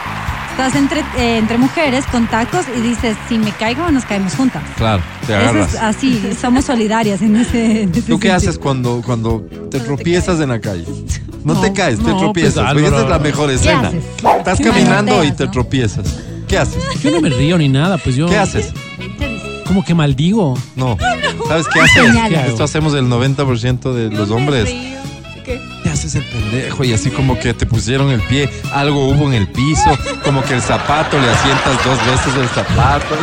Estás 0.53 0.75
entre, 0.75 1.01
eh, 1.19 1.39
entre 1.39 1.59
mujeres 1.59 2.05
con 2.11 2.27
tacos 2.29 2.65
y 2.77 2.81
dices, 2.81 3.17
si 3.29 3.37
me 3.39 3.51
caigo, 3.53 3.91
nos 3.91 4.05
caemos 4.05 4.35
juntas. 4.35 4.63
Claro, 4.77 5.03
te 5.27 5.33
Eso 5.35 5.43
agarras. 5.43 5.75
es 5.75 5.81
así, 5.81 6.23
somos 6.41 6.65
solidarias 6.65 7.21
en 7.21 7.37
ese, 7.37 7.83
en 7.83 7.91
ese 7.91 8.03
¿Tú 8.03 8.19
qué 8.19 8.29
sentido. 8.31 8.35
haces 8.37 8.59
cuando, 8.59 9.03
cuando 9.05 9.45
te 9.71 9.79
tropiezas 9.81 10.41
en 10.41 10.49
la 10.49 10.61
calle? 10.61 10.85
No, 11.45 11.55
No, 11.55 11.61
te 11.61 11.73
caes, 11.73 11.99
te 11.99 12.11
no, 12.11 12.17
tropiezas. 12.19 12.73
pues, 12.73 12.77
Oye, 12.77 12.87
esa 12.89 13.03
es 13.05 13.09
la 13.11 13.19
mejor 13.21 13.49
¿Qué 13.51 13.55
escena. 13.57 13.93
Estás 14.39 14.59
¿Qué 14.59 14.65
caminando 14.65 15.23
y 15.23 15.31
te 15.33 15.45
no? 15.45 15.51
tropiezas. 15.53 16.07
¿Qué 16.48 16.59
haces? 16.59 16.82
Yo 17.02 17.10
no 17.10 17.20
me 17.20 17.28
río 17.31 17.59
ni 17.59 17.68
nada, 17.68 17.98
pues 17.98 18.16
yo. 18.16 18.27
¿Qué 18.27 18.36
haces? 18.39 18.73
Como 19.66 19.85
que 19.85 19.94
maldigo. 19.94 20.56
No. 20.77 20.97
¿Sabes 21.48 21.66
qué 21.73 21.81
haces? 21.81 22.14
Esto 22.48 22.64
hacemos 22.64 22.94
el 22.94 23.06
90% 23.06 23.93
de 23.93 24.10
los 24.10 24.31
hombres. 24.31 24.64
¿Qué? 25.44 25.60
Te 25.85 25.90
haces 25.90 26.14
el 26.16 26.24
pendejo 26.24 26.82
y 26.85 26.93
así 26.93 27.10
como 27.10 27.39
que 27.39 27.55
te 27.55 27.66
pusieron 27.66 28.10
el 28.10 28.20
pie, 28.23 28.51
algo 28.73 29.09
hubo 29.09 29.28
en 29.28 29.35
el 29.35 29.48
piso, 29.48 29.97
como 30.24 30.43
que 30.43 30.55
el 30.55 30.62
zapato 30.62 31.18
le 31.20 31.28
asientas 31.31 31.85
dos 31.85 31.98
veces 32.06 32.35
el 32.40 32.48
zapato. 32.48 33.14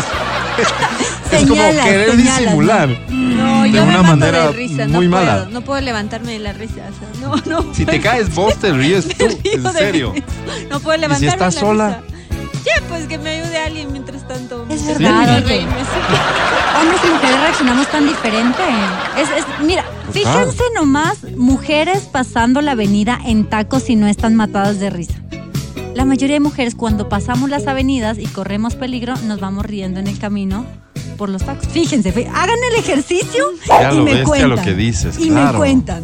Es 1.31 1.39
como 1.41 1.55
Señalas, 1.55 1.85
querer 1.85 2.11
señalas, 2.11 2.39
disimular. 2.39 2.89
No, 3.09 3.63
De 3.63 3.71
yo 3.71 3.85
me 3.85 3.89
una 3.89 4.03
mato 4.03 4.15
manera 4.17 4.47
de 4.47 4.51
risa, 4.53 4.87
muy 4.87 5.07
no 5.07 5.11
mala. 5.17 5.33
Puedo, 5.39 5.49
no 5.49 5.61
puedo 5.61 5.81
levantarme 5.81 6.31
de 6.33 6.39
la 6.39 6.53
risa. 6.53 6.81
o 6.89 7.19
sea, 7.19 7.27
no, 7.49 7.61
no. 7.63 7.73
Si 7.73 7.85
te 7.85 7.99
caes 7.99 8.33
vos 8.35 8.55
te 8.57 8.71
ríes 8.71 9.07
tú, 9.17 9.25
río 9.43 9.53
en 9.55 9.63
de 9.63 9.71
serio. 9.71 10.13
mí. 10.13 10.23
No 10.69 10.79
puedo 10.79 10.97
¿Y 10.97 11.01
levantarme. 11.01 11.19
si 11.19 11.25
estás 11.33 11.55
de 11.55 11.61
la 11.61 11.67
sola? 11.67 12.01
risa. 12.03 12.12
Ya, 12.65 12.81
pues 12.87 13.07
que 13.07 13.17
me 13.17 13.29
ayude 13.41 13.57
alguien 13.57 13.91
mientras 13.91 14.27
tanto. 14.27 14.65
Es 14.69 14.81
Sí. 14.81 14.87
verdad, 14.87 15.43
Sí. 15.45 15.53
Hombres 16.79 17.01
y 17.03 17.11
mujeres 17.11 17.39
reaccionamos 17.41 17.87
tan 17.87 18.07
diferente. 18.07 18.61
Es, 19.17 19.29
es- 19.29 19.45
mira, 19.65 19.83
Pues 20.05 20.17
fíjense 20.23 20.63
nomás, 20.75 21.17
mujeres 21.35 22.03
pasando 22.11 22.61
la 22.61 22.71
avenida 22.71 23.19
en 23.25 23.49
tacos 23.49 23.89
y 23.89 23.95
no 23.95 24.07
están 24.07 24.35
matadas 24.35 24.79
de 24.79 24.89
risa. 24.89 25.13
La 25.93 26.05
mayoría 26.05 26.35
de 26.35 26.39
mujeres 26.39 26.73
cuando 26.75 27.07
pasamos 27.09 27.49
las 27.49 27.67
avenidas 27.67 28.17
y 28.17 28.25
corremos 28.25 28.75
peligro, 28.75 29.13
nos 29.25 29.39
vamos 29.39 29.65
riendo 29.65 29.99
en 29.99 30.07
el 30.07 30.17
camino 30.17 30.65
por 31.17 31.29
los 31.29 31.43
tacos. 31.43 31.67
Fíjense, 31.67 32.13
fí- 32.13 32.27
hagan 32.33 32.57
el 32.71 32.79
ejercicio 32.79 33.45
Ya 33.67 33.91
y 33.91 33.97
lo 33.97 34.03
me 34.03 34.23
cuentan. 34.23 34.49
lo 34.49 34.61
que 34.61 34.73
dices, 34.73 35.19
y 35.19 35.27
claro. 35.29 35.51
me 35.53 35.57
cuentan. 35.59 36.03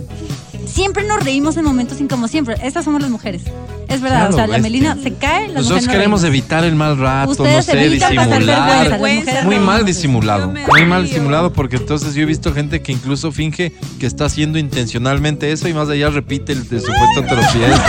Siempre 0.71 1.03
nos 1.05 1.23
reímos 1.23 1.57
en 1.57 1.65
momentos 1.65 1.99
incómodos, 1.99 2.31
siempre. 2.31 2.55
Estas 2.63 2.85
somos 2.85 3.01
las 3.01 3.09
mujeres. 3.09 3.41
Es 3.87 4.01
verdad, 4.01 4.29
Claro, 4.29 4.33
o 4.33 4.37
sea, 4.37 4.47
la. 4.47 4.57
Melina 4.59 4.95
se 5.01 5.13
cae, 5.15 5.47
las 5.47 5.55
Nosotros 5.57 5.63
mujeres 5.81 5.85
no 5.87 5.91
queremos 5.91 6.21
reímos. 6.21 6.39
evitar 6.39 6.63
el 6.63 6.75
mal 6.75 6.97
rato, 6.97 7.31
Ustedes 7.31 7.55
no 7.67 7.73
sé, 7.73 7.89
disimular. 7.89 8.89
vergüenza, 8.89 9.43
Muy 9.43 9.55
no. 9.55 9.61
mal 9.61 9.85
disimulado, 9.85 10.41
Yo 10.45 10.51
me 10.51 10.67
muy 10.67 10.85
mal 10.85 11.03
disimulado 11.05 11.51
porque 11.53 11.77
entonces 11.77 12.13
yo 12.13 12.21
he 12.21 12.25
visto 12.25 12.53
gente 12.53 12.81
que 12.81 12.91
incluso 12.91 13.31
finge 13.31 13.73
que 13.99 14.05
está 14.05 14.25
haciendo 14.25 14.59
intencionalmente 14.59 15.51
eso 15.51 15.67
y 15.67 15.73
más 15.73 15.89
allá 15.89 16.09
repite 16.11 16.53
el 16.53 16.67
de 16.69 16.79
supuesto 16.79 17.23
tropiezo. 17.27 17.81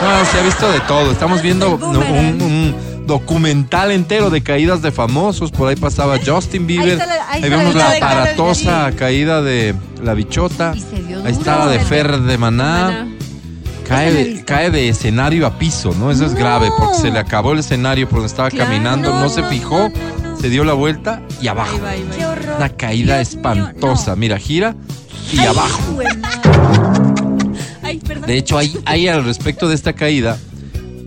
Bueno, 0.00 0.24
se 0.32 0.38
ha 0.38 0.42
visto 0.42 0.70
de 0.72 0.80
todo. 0.80 1.12
Estamos 1.12 1.40
viendo 1.42 1.76
un, 1.76 1.96
un 2.42 2.74
documental 3.06 3.90
entero 3.92 4.30
de 4.30 4.42
caídas 4.42 4.82
de 4.82 4.90
famosos. 4.92 5.50
Por 5.50 5.68
ahí 5.68 5.76
pasaba 5.76 6.16
Justin 6.24 6.66
Bieber. 6.66 6.98
la- 6.98 7.28
ahí 7.30 7.42
vemos 7.42 7.74
la 7.74 7.84
la 7.84 7.90
de 7.92 8.00
Karol 8.00 8.18
aparatosa 8.22 8.92
caída 8.96 9.42
de 9.42 9.74
la 10.02 10.14
bichota. 10.14 10.72
Y 10.76 10.80
se 10.80 11.02
dio 11.02 11.24
Ahí 11.24 11.32
está 11.32 11.58
la 11.64 11.66
de 11.68 11.78
Fer 11.80 12.20
de 12.20 12.38
Maná. 12.38 12.86
Maná. 13.04 13.12
Cae 13.88 14.42
cae 14.44 14.70
de 14.72 14.88
escenario 14.88 15.46
a 15.46 15.58
piso, 15.58 15.94
¿no? 15.96 16.10
Eso 16.10 16.26
es 16.26 16.34
grave 16.34 16.68
porque 16.76 16.96
se 16.98 17.10
le 17.12 17.20
acabó 17.20 17.52
el 17.52 17.60
escenario 17.60 18.08
por 18.08 18.18
donde 18.18 18.26
estaba 18.26 18.50
Claro, 18.50 18.68
caminando, 18.68 19.10
no, 19.10 19.20
no, 19.20 19.28
se 19.28 19.42
no, 19.42 19.48
fijó, 19.48 19.90
no, 19.90 20.30
no. 20.30 20.36
se 20.40 20.48
dio 20.50 20.64
la 20.64 20.72
vuelta 20.72 21.22
y 21.40 21.46
abajo. 21.46 21.76
Ahí 21.76 21.80
va, 21.80 21.90
ahí 21.90 22.04
va. 22.10 22.16
Qué 22.16 22.26
horror. 22.26 22.56
Una 22.56 22.68
caída 22.70 23.14
Dios 23.20 23.28
mío, 23.34 23.38
espantosa. 23.40 24.10
no. 24.10 24.16
Mira, 24.16 24.38
gira 24.38 24.74
y 25.32 25.38
Ay, 25.38 25.46
abajo. 25.46 25.98
Ay, 27.82 27.98
perdón. 27.98 28.26
De 28.26 28.36
hecho, 28.36 28.58
hay, 28.58 28.76
hay 28.86 29.06
al 29.06 29.24
respecto 29.24 29.68
de 29.68 29.76
esta 29.76 29.92
caída 29.92 30.36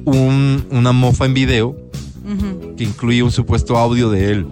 un- 0.06 0.66
una 0.72 0.94
mofa 0.94 1.26
en 1.26 1.34
video. 1.34 1.76
Que 2.80 2.86
incluye 2.86 3.22
un 3.22 3.32
supuesto 3.32 3.78
audio 3.78 4.10
de 4.10 4.32
él. 4.32 4.48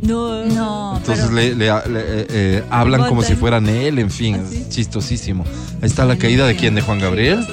No. 0.00 0.44
No, 0.44 0.96
Entonces 0.98 1.24
pero 1.24 1.34
le, 1.36 1.54
le- 1.56 1.66
le- 1.66 2.00
eh, 2.20 2.26
eh, 2.30 2.62
hablan 2.70 3.08
como 3.08 3.22
si 3.24 3.34
fueran 3.34 3.68
él, 3.68 3.98
en 3.98 4.10
fin, 4.12 4.36
¿Ah, 4.40 4.46
sí? 4.48 4.58
es 4.58 4.68
chistosísimo. 4.68 5.44
Ahí 5.82 5.88
está 5.88 6.04
la 6.04 6.16
caída 6.16 6.46
de 6.46 6.54
quién, 6.54 6.76
de 6.76 6.82
Juan 6.82 7.00
Gabriel. 7.00 7.44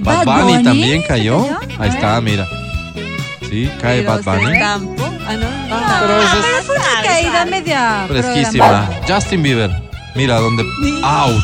Bad 0.00 0.24
Bad 0.24 0.40
Bunny 0.40 0.52
Bunny, 0.54 0.64
también 0.64 1.02
¿se 1.02 1.06
cayó. 1.06 1.46
cayó? 1.46 1.58
Ahí 1.78 1.90
está, 1.90 2.20
mira. 2.20 2.48
Sí, 3.48 3.70
cae 3.80 4.02
Pero 4.02 4.20
Bad 4.20 4.24
Bunny. 4.40 4.56
Ah, 4.58 4.78
no. 4.80 5.46
Ah, 5.70 5.98
pero 6.00 6.22
es- 6.22 6.28
pero 6.32 6.62
fue 6.64 6.74
una 6.76 7.02
caída 7.08 7.44
media 7.44 8.04
Fresquísima. 8.08 8.90
Justin 9.06 9.42
Bieber. 9.44 9.70
Mira 10.16 10.40
dónde. 10.40 10.64
¡Auch! 11.04 11.40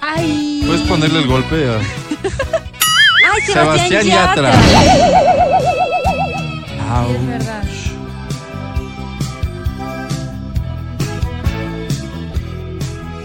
Ay. 0.00 0.62
Puedes 0.66 0.82
ponerle 0.82 1.18
el 1.18 1.26
golpe 1.26 1.56
a 1.68 1.76
Ay, 3.34 3.40
Sebastián 3.46 3.88
Sebastián 3.88 4.06
Yatra. 4.06 4.52
Yatra. 4.52 5.41
Auch. 6.92 7.10
Es 7.10 7.26
verdad. 7.26 7.64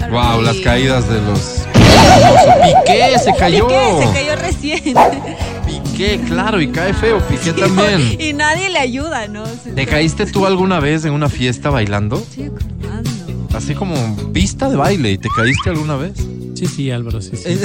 Wow, 0.10 0.42
las 0.42 0.56
caídas 0.58 1.10
de 1.10 1.22
los. 1.22 1.66
Piqué 1.74 3.20
se 3.24 3.34
cayó. 3.38 3.68
Piqué, 3.68 4.06
se 4.08 4.14
cayó 4.14 4.36
recién. 4.38 4.82
Piqué, 5.68 6.22
claro, 6.26 6.62
y 6.62 6.70
cae 6.70 6.94
feo. 6.94 7.20
Piqué 7.28 7.52
también. 7.54 8.16
Y 8.20 8.32
nadie 8.32 8.70
le 8.70 8.80
ayuda, 8.80 9.28
¿no? 9.28 9.44
¿Te 9.44 9.86
caíste 9.86 10.26
tú 10.26 10.46
alguna 10.46 10.80
vez 10.80 11.04
en 11.04 11.12
una 11.12 11.28
fiesta 11.28 11.70
bailando? 11.70 12.24
Acordando. 12.34 13.10
Así 13.54 13.76
como 13.76 14.32
pista 14.32 14.70
de 14.70 14.78
baile. 14.78 15.12
¿Y 15.12 15.18
te 15.18 15.28
caíste 15.36 15.72
alguna 15.72 15.98
vez? 15.98 16.14
Sí, 16.56 16.68
sí, 16.68 16.90
Álvaro, 16.90 17.22
sí, 17.22 17.36
sí. 17.36 17.60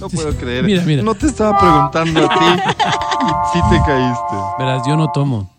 No 0.00 0.08
puedo 0.08 0.32
creer. 0.36 0.64
Mira, 0.64 0.82
mira. 0.84 1.02
No 1.02 1.14
te 1.14 1.26
estaba 1.26 1.58
preguntando 1.58 2.30
a 2.30 2.34
ti. 2.34 2.44
y 2.76 3.52
sí 3.52 3.60
te 3.70 3.76
caíste. 3.86 4.36
Verás, 4.58 4.82
yo 4.86 4.96
no 4.96 5.10
tomo. 5.10 5.50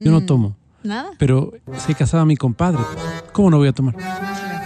Yo 0.00 0.10
no 0.10 0.20
Mm. 0.20 0.26
tomo. 0.26 0.56
Nada. 0.82 1.10
Pero 1.18 1.52
se 1.76 1.94
casaba 1.94 2.24
mi 2.24 2.36
compadre. 2.36 2.80
¿Cómo 3.32 3.50
no 3.50 3.58
voy 3.58 3.68
a 3.68 3.72
tomar? 3.72 3.94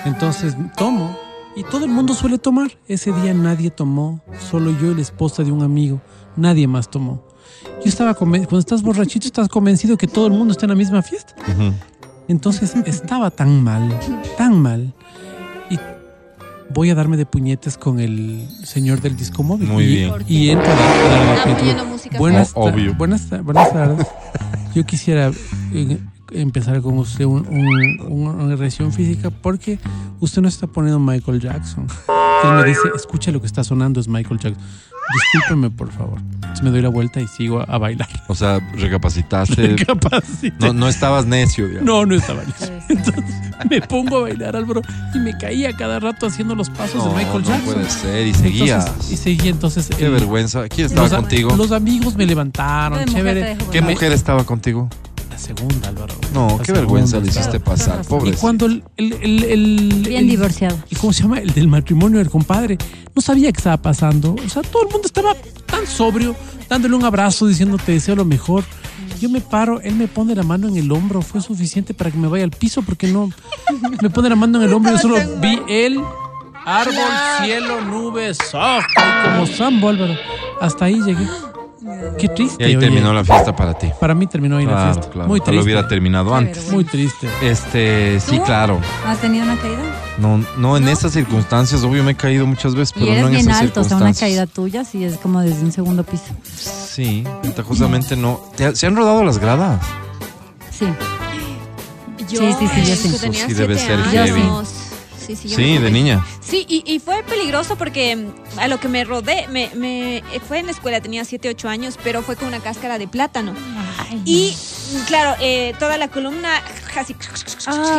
Entonces 0.04 0.56
tomo. 0.76 1.16
Y 1.56 1.64
todo 1.64 1.84
el 1.84 1.90
mundo 1.90 2.14
suele 2.14 2.38
tomar. 2.38 2.70
Ese 2.88 3.12
día 3.12 3.34
nadie 3.34 3.70
tomó. 3.70 4.20
Solo 4.50 4.70
yo 4.70 4.92
y 4.92 4.94
la 4.94 5.00
esposa 5.02 5.42
de 5.42 5.52
un 5.52 5.62
amigo. 5.62 6.00
Nadie 6.36 6.66
más 6.66 6.88
tomó. 6.88 7.22
Yo 7.82 7.88
estaba 7.88 8.14
convencido. 8.14 8.48
Cuando 8.50 8.60
estás 8.60 8.82
borrachito, 8.82 9.26
estás 9.26 9.48
convencido 9.48 9.96
que 9.96 10.06
todo 10.06 10.26
el 10.26 10.32
mundo 10.32 10.52
está 10.52 10.66
en 10.66 10.70
la 10.70 10.76
misma 10.76 11.02
fiesta. 11.02 11.34
Entonces 12.28 12.74
estaba 12.86 13.30
tan 13.30 13.62
mal, 13.62 13.98
tan 14.38 14.60
mal. 14.60 14.92
Voy 16.74 16.90
a 16.90 16.94
darme 16.94 17.16
de 17.16 17.26
puñetes 17.26 17.76
con 17.76 18.00
el 18.00 18.46
señor 18.64 19.00
del 19.00 19.16
disco 19.16 19.42
móvil. 19.42 19.68
Muy 19.68 19.84
Y- 19.84 19.94
bien. 19.96 20.12
Y 20.26 20.50
entra 20.50 20.72
a 20.72 20.76
la- 20.76 20.82
a 20.84 20.94
la- 21.36 21.42
a 21.42 21.46
la- 21.46 21.56
poniendo 21.56 21.84
música. 21.86 22.18
Buenas, 22.18 22.52
O- 22.54 22.64
ta- 22.64 22.72
obvio. 22.74 22.94
buenas, 22.94 23.28
buenas 23.44 23.72
tardes. 23.72 24.06
Yo 24.74 24.84
quisiera 24.86 25.30
eh, 25.74 25.98
empezar 26.32 26.80
con 26.80 26.96
usted 26.98 27.24
un- 27.26 27.46
un- 27.46 28.30
una 28.30 28.54
agresión 28.54 28.92
física 28.92 29.30
porque 29.30 29.78
usted 30.20 30.40
no 30.40 30.48
está 30.48 30.66
poniendo 30.66 30.98
Michael 30.98 31.40
Jackson. 31.40 31.86
Él 32.44 32.50
me 32.54 32.64
dice, 32.64 32.80
escucha 32.96 33.30
lo 33.32 33.40
que 33.40 33.46
está 33.46 33.62
sonando, 33.64 34.00
es 34.00 34.08
Michael 34.08 34.40
Jackson. 34.40 34.62
Discúlpeme, 35.34 35.70
por 35.70 35.90
favor. 35.92 36.20
Entonces 36.34 36.62
me 36.62 36.70
doy 36.70 36.80
la 36.80 36.88
vuelta 36.88 37.20
y 37.20 37.26
sigo 37.26 37.60
a, 37.60 37.64
a 37.64 37.76
bailar. 37.76 38.08
O 38.28 38.34
sea, 38.34 38.60
recapacitaste. 38.74 39.74
Capacité. 39.86 40.54
No, 40.58 40.72
no 40.72 40.88
estabas 40.88 41.26
necio, 41.26 41.66
digamos. 41.68 41.86
No, 41.86 42.06
no 42.06 42.14
estaba 42.14 42.42
listo. 42.44 42.66
Entonces 42.88 43.24
me 43.70 43.80
pongo 43.80 44.18
a 44.18 44.20
bailar, 44.22 44.56
Álvaro, 44.56 44.82
y 45.14 45.18
me 45.18 45.36
caía 45.36 45.72
cada 45.76 45.98
rato 46.00 46.26
haciendo 46.26 46.54
los 46.54 46.70
pasos 46.70 47.02
de 47.04 47.10
No, 47.10 47.16
Michael 47.16 47.42
no 47.42 47.48
Jackson. 47.48 47.74
puede 47.74 47.90
ser. 47.90 48.26
Y 48.26 48.34
seguías. 48.34 48.86
Entonces, 48.86 49.12
y 49.12 49.16
seguí 49.16 49.48
entonces. 49.48 49.88
Qué 49.96 50.06
el- 50.06 50.12
vergüenza. 50.12 50.68
¿Quién 50.68 50.86
estaba 50.86 51.08
los, 51.08 51.16
contigo? 51.16 51.56
los 51.56 51.72
amigos 51.72 52.16
me 52.16 52.26
levantaron, 52.26 53.04
chévere. 53.06 53.56
¿Qué 53.70 53.80
mujer 53.82 54.12
estaba 54.12 54.44
contigo? 54.44 54.88
La 55.30 55.38
segunda, 55.38 55.88
Álvaro. 55.88 56.14
No, 56.34 56.46
La 56.48 56.58
qué 56.58 56.64
segunda, 56.66 56.80
vergüenza 56.80 57.16
le 57.16 57.22
claro. 57.24 57.40
hiciste 57.40 57.60
pasar, 57.60 58.04
pobre. 58.04 58.30
Y 58.30 58.34
cuando 58.34 58.66
el, 58.66 58.84
el, 58.96 59.12
el, 59.14 59.44
el- 59.44 60.04
Bien 60.08 60.24
el- 60.24 60.28
divorciado. 60.30 60.78
¿y 60.90 60.94
¿Cómo 60.96 61.12
se 61.12 61.22
llama? 61.22 61.38
El 61.38 61.52
del 61.52 61.68
matrimonio 61.68 62.18
del 62.18 62.30
compadre. 62.30 62.78
No 63.14 63.22
sabía 63.22 63.50
qué 63.50 63.58
estaba 63.58 63.76
pasando. 63.80 64.34
O 64.34 64.48
sea, 64.48 64.62
todo 64.62 64.82
el 64.82 64.88
mundo 64.92 65.06
estaba 65.06 65.34
tan 65.66 65.86
sobrio, 65.86 66.36
dándole 66.68 66.94
un 66.94 67.04
abrazo, 67.04 67.46
diciendo 67.46 67.76
te 67.78 67.92
deseo 67.92 68.14
lo 68.14 68.24
mejor. 68.24 68.62
Yo 69.22 69.28
me 69.28 69.40
paro, 69.40 69.80
él 69.82 69.94
me 69.94 70.08
pone 70.08 70.34
la 70.34 70.42
mano 70.42 70.66
en 70.66 70.76
el 70.76 70.90
hombro. 70.90 71.22
Fue 71.22 71.40
suficiente 71.40 71.94
para 71.94 72.10
que 72.10 72.18
me 72.18 72.26
vaya 72.26 72.42
al 72.42 72.50
piso 72.50 72.82
porque 72.82 73.06
no. 73.06 73.30
Me 74.02 74.10
pone 74.10 74.28
la 74.28 74.34
mano 74.34 74.58
en 74.58 74.64
el 74.64 74.74
hombro. 74.74 74.90
Yo 74.90 74.98
solo 74.98 75.16
vi 75.40 75.60
él 75.68 76.00
Árbol, 76.64 76.94
cielo, 77.40 77.80
nubes, 77.82 78.38
soft, 78.50 78.86
y 78.96 79.28
como 79.28 79.46
Sambo, 79.46 79.88
Álvaro. 79.88 80.14
Hasta 80.60 80.86
ahí 80.86 81.00
llegué. 81.00 81.26
Qué 82.18 82.28
triste. 82.28 82.62
Y 82.62 82.66
ahí 82.66 82.76
oye. 82.76 82.86
terminó 82.86 83.12
la 83.12 83.24
fiesta 83.24 83.54
para 83.54 83.74
ti. 83.74 83.88
Para 84.00 84.14
mí 84.14 84.26
terminó 84.26 84.56
ahí 84.56 84.66
la 84.66 84.92
fiesta. 84.92 85.10
claro. 85.10 85.28
Muy 85.28 85.40
triste. 85.40 85.62
hubiera 85.62 85.86
terminado 85.88 86.34
antes. 86.34 86.70
Muy 86.72 86.84
triste. 86.84 87.28
Este, 87.42 88.18
sí, 88.20 88.38
¿Tú? 88.38 88.44
claro. 88.44 88.80
¿Has 89.06 89.20
tenido 89.20 89.44
una 89.44 89.56
caída? 89.56 89.82
No, 90.18 90.44
no 90.58 90.76
en 90.76 90.88
esas 90.88 91.12
circunstancias, 91.12 91.82
obvio 91.84 92.04
me 92.04 92.12
he 92.12 92.14
caído 92.14 92.46
muchas 92.46 92.74
veces, 92.74 92.94
Y 92.96 93.00
pero 93.00 93.12
eres 93.12 93.22
no 93.22 93.28
en 93.28 93.34
bien 93.34 93.48
esas 93.48 93.60
alto, 93.62 93.80
o 93.80 93.84
sea, 93.84 93.96
una 93.96 94.12
caída 94.12 94.46
tuya 94.46 94.84
sí 94.84 95.04
es 95.04 95.16
como 95.16 95.40
desde 95.40 95.62
un 95.64 95.72
segundo 95.72 96.04
piso. 96.04 96.24
Sí, 96.54 97.24
ventajosamente 97.42 98.14
no. 98.16 98.40
¿Te- 98.56 98.76
¿Se 98.76 98.86
han 98.86 98.94
rodado 98.96 99.24
las 99.24 99.38
gradas? 99.38 99.80
Sí. 100.70 100.86
Yo, 102.30 102.40
Sí, 102.40 102.54
sí, 102.58 102.68
sí, 102.68 102.84
yo 102.90 102.96
sí. 102.96 103.18
tenía 103.20 103.38
Eso 103.40 103.48
sí 103.48 103.54
debe 103.54 103.78
ser 103.78 104.02
heavy. 104.04 104.40
años. 104.42 104.68
Sí, 105.26 105.36
sí, 105.36 105.48
yo 105.48 105.56
Sí, 105.56 105.78
de 105.78 105.90
niña. 105.90 106.24
Sí, 106.40 106.64
y, 106.68 106.82
y 106.86 106.98
fue 106.98 107.22
peligroso 107.22 107.76
porque 107.76 108.16
mm, 108.16 108.58
a 108.58 108.68
lo 108.68 108.78
que 108.80 108.88
me 108.88 109.04
rodé, 109.04 109.46
me, 109.48 109.70
me 109.74 110.18
eh, 110.18 110.24
fue 110.46 110.58
en 110.58 110.66
la 110.66 110.72
escuela, 110.72 111.00
tenía 111.00 111.24
7, 111.24 111.48
8 111.50 111.68
años, 111.68 111.98
pero 112.02 112.22
fue 112.22 112.36
con 112.36 112.48
una 112.48 112.60
cáscara 112.60 112.98
de 112.98 113.06
plátano. 113.08 113.54
Y 114.24 114.54
mm, 114.54 115.04
claro, 115.06 115.34
eh, 115.40 115.74
toda 115.78 115.96
la 115.96 116.08
columna 116.08 116.60
casi... 116.92 117.14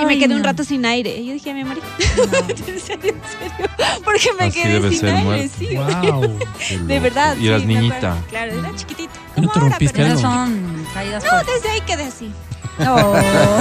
y 0.01 0.05
me 0.05 0.17
quedé 0.19 0.35
un 0.35 0.41
no. 0.41 0.47
rato 0.47 0.63
sin 0.63 0.85
aire. 0.85 1.17
Y 1.17 1.27
yo 1.27 1.33
dije, 1.33 1.53
me 1.53 1.63
morí. 1.65 1.81
en 2.67 2.79
serio, 2.79 3.13
en 3.13 3.21
serio. 3.39 3.69
Porque 4.03 4.29
me 4.37 4.45
Así 4.45 4.61
quedé 4.61 4.91
sin 4.91 5.07
aire, 5.07 5.23
muerte. 5.23 5.49
sí. 5.57 5.75
Wow. 5.75 6.39
De 6.87 6.99
verdad. 6.99 7.37
Y 7.37 7.47
eras 7.47 7.61
sí, 7.61 7.67
niñita. 7.67 8.17
Claro, 8.29 8.51
era 8.59 8.75
chiquitito. 8.75 9.13
¿Y 9.35 9.41
no 9.41 9.47
Como 9.47 9.53
te 9.53 9.59
ahora, 9.59 9.69
rompiste 9.71 10.03
algo? 10.03 10.21
son 10.21 10.85
caídas 10.93 11.23
No, 11.23 11.37
desde 11.53 11.69
ahí 11.69 11.81
quedé 11.81 12.03
así. 12.03 12.31
No. 12.79 12.95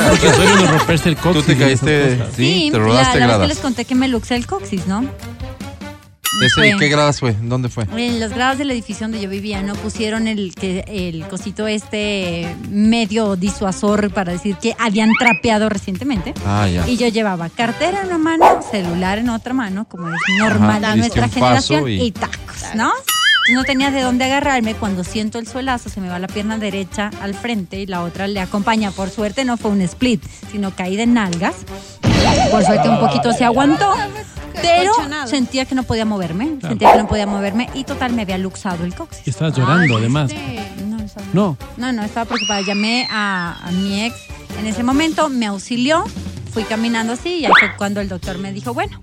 Porque 0.09 0.31
suele 0.33 0.53
uno 0.55 0.67
romperse 0.79 1.09
el 1.11 1.17
coxis. 1.17 1.43
Tú 1.43 1.47
te 1.47 1.53
y 1.53 1.57
caíste, 1.57 2.19
sí, 2.37 2.69
te 2.73 2.79
la, 2.79 2.85
rodaste 2.85 3.19
la 3.21 3.27
vez 3.27 3.33
que 3.35 3.39
gradas. 3.39 3.49
les 3.49 3.59
conté 3.59 3.85
que 3.85 3.95
me 3.95 4.09
luxé 4.09 4.37
el 4.37 4.47
coxis, 4.47 4.87
¿no? 4.87 5.05
¿Ese, 6.43 6.55
Fue- 6.55 6.77
¿Qué 6.79 6.89
gradas 6.89 7.21
fue? 7.21 7.37
¿Dónde 7.43 7.69
fue? 7.69 7.85
En 7.95 8.19
las 8.19 8.31
gradas 8.33 8.57
del 8.59 8.71
edificio 8.71 9.05
donde 9.05 9.21
yo 9.21 9.29
vivía 9.29 9.63
no 9.63 9.75
pusieron 9.75 10.27
el 10.27 10.55
que 10.55 10.83
el 10.89 11.29
cosito 11.29 11.69
este 11.69 12.57
medio 12.71 13.37
disuasor 13.37 14.11
para 14.11 14.33
decir 14.33 14.57
que 14.57 14.75
habían 14.79 15.11
trapeado 15.19 15.69
recientemente. 15.69 16.33
Ah, 16.47 16.67
ya. 16.69 16.89
Y 16.89 16.97
yo 16.97 17.07
llevaba 17.09 17.49
cartera 17.51 18.01
en 18.01 18.07
una 18.07 18.19
mano, 18.19 18.61
celular 18.69 19.19
en 19.19 19.29
otra 19.29 19.53
mano, 19.53 19.87
como 19.89 20.09
es 20.09 20.21
normal 20.39 20.83
Ajá, 20.85 20.97
nuestra 20.97 21.25
un 21.27 21.31
paso 21.31 21.75
generación, 21.75 21.89
y- 21.91 22.07
y... 22.07 22.13
tacos, 22.13 22.75
¿no? 22.75 22.91
No 23.51 23.65
tenía 23.65 23.91
de 23.91 24.03
dónde 24.03 24.25
agarrarme. 24.25 24.75
Cuando 24.75 25.03
siento 25.05 25.39
el 25.39 25.49
suelazo, 25.49 25.89
se 25.91 26.01
me 26.01 26.09
va 26.09 26.19
la 26.19 26.29
pierna 26.29 26.59
derecha 26.59 27.11
al 27.21 27.35
frente 27.35 27.81
y 27.81 27.87
la 27.87 28.03
otra 28.03 28.29
le 28.29 28.41
acompaña. 28.41 28.91
Por 28.93 29.11
suerte 29.11 29.45
no 29.45 29.57
fue 29.57 29.71
un 29.73 29.81
split, 29.83 30.23
sino 30.51 30.75
caí 30.75 30.97
de 30.97 31.07
nalgas. 31.07 31.57
Por 32.51 32.65
suerte 32.65 32.89
un 32.89 33.01
poquito 33.01 33.33
se 33.33 33.45
aguantó. 33.45 33.93
Pero 34.61 34.93
sentía 35.27 35.65
que 35.65 35.75
no 35.75 35.83
podía 35.83 36.05
moverme, 36.05 36.59
sentía 36.61 36.93
que 36.93 36.99
no 36.99 37.09
podía 37.09 37.27
moverme 37.27 37.69
y 37.75 37.85
total 37.85 38.13
me 38.13 38.23
había 38.23 38.39
luxado 38.39 38.85
el 38.85 38.95
coxis. 38.95 39.27
Y 39.27 39.31
estabas 39.31 39.57
llorando, 39.57 39.95
Ay, 39.97 40.01
además. 40.01 40.31
este. 40.31 40.85
No, 40.85 40.99
estaba- 41.03 41.27
No. 41.33 41.57
no, 41.79 41.93
no, 41.93 42.03
estaba 42.05 42.27
preocupada. 42.27 42.61
Llamé 42.61 43.09
a, 43.11 43.59
a 43.67 43.71
mi 43.73 44.05
ex 44.05 44.15
en 44.61 44.67
ese 44.67 44.83
momento, 44.85 45.29
me 45.31 45.47
auxilió, 45.47 46.05
fui 46.53 46.65
caminando 46.65 47.13
así 47.15 47.39
y 47.41 47.45
ahí 47.47 47.53
fue 47.59 47.71
cuando 47.77 48.01
el 48.01 48.09
doctor 48.09 48.39
me 48.39 48.53
dijo, 48.53 48.75
bueno, 48.75 49.01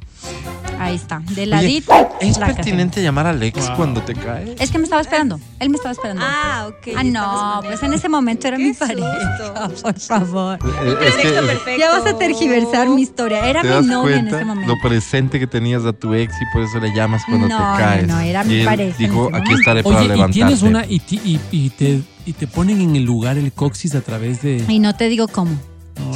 ahí 0.80 0.96
está, 0.96 1.22
de 1.32 1.46
ladito. 1.46 1.92
¿Es 2.22 2.38
la 2.38 2.48
caseta. 2.48 2.56
pertinente 2.64 3.02
llamar 3.02 3.26
al 3.28 3.42
ex 3.42 3.68
Wow. 3.70 3.76
cuando 3.78 4.02
te 4.02 4.14
caes? 4.14 4.52
Es 4.60 4.72
que 4.72 4.78
me 4.78 4.84
estaba 4.84 5.02
esperando, 5.02 5.40
él 5.60 5.70
me 5.70 5.78
estaba 5.78 5.92
esperando. 5.94 6.22
Ah, 6.26 6.68
ok. 6.70 6.94
Ah, 6.96 7.04
no, 7.04 7.62
pues 7.64 7.82
en 7.84 7.94
ese 7.94 8.08
momento 8.10 8.48
era 8.48 8.58
mi 8.58 8.74
pareja, 8.74 9.70
por 9.82 10.00
favor. 10.00 10.60
Eh, 10.64 10.96
Es 11.08 11.16
que 11.16 11.30
perfecto. 11.30 11.80
Ya 11.80 11.90
vas 11.92 12.06
a 12.06 12.18
tergiversar 12.18 12.88
mi 12.90 13.02
historia. 13.02 13.48
Era 13.50 13.62
te 13.62 13.68
mi 13.70 13.74
das 13.74 13.86
novia 13.86 14.16
en 14.18 14.22
cuenta 14.22 14.36
ese 14.38 14.46
momento. 14.46 14.76
lo 14.76 14.82
presente 14.82 15.40
que 15.40 15.48
tenías 15.48 15.86
a 15.86 15.94
tu 15.94 16.14
ex 16.14 16.34
y 16.42 16.46
por 16.54 16.62
eso 16.64 16.80
le 16.80 16.94
llamas 16.94 17.24
cuando 17.28 17.48
No, 17.48 17.58
te 17.58 17.64
no, 17.64 17.78
caes. 17.78 18.08
no, 18.08 18.20
era 18.20 18.44
mi 18.44 18.54
y 18.56 18.60
él 18.60 18.66
pareja 18.66 18.98
Dijo, 18.98 19.24
aquí 19.28 19.32
momento". 19.34 19.56
estaré 19.60 19.84
para 19.84 19.96
Oye, 19.98 20.06
y 20.06 20.08
levantarte. 20.10 20.34
tienes 20.34 20.62
una 20.62 20.86
y, 20.86 21.00
ti- 21.00 21.22
y, 21.24 21.40
y 21.52 21.70
te, 21.72 22.02
y 22.26 22.34
te 22.34 22.48
ponen 22.48 22.80
en 22.82 22.96
el 22.96 23.04
lugar 23.04 23.38
el 23.38 23.52
coxis 23.54 23.96
a 23.96 24.02
través 24.02 24.42
de. 24.42 24.64
Y 24.68 24.80
no 24.80 24.96
te 24.96 25.08
digo 25.10 25.28
cómo. 25.28 25.52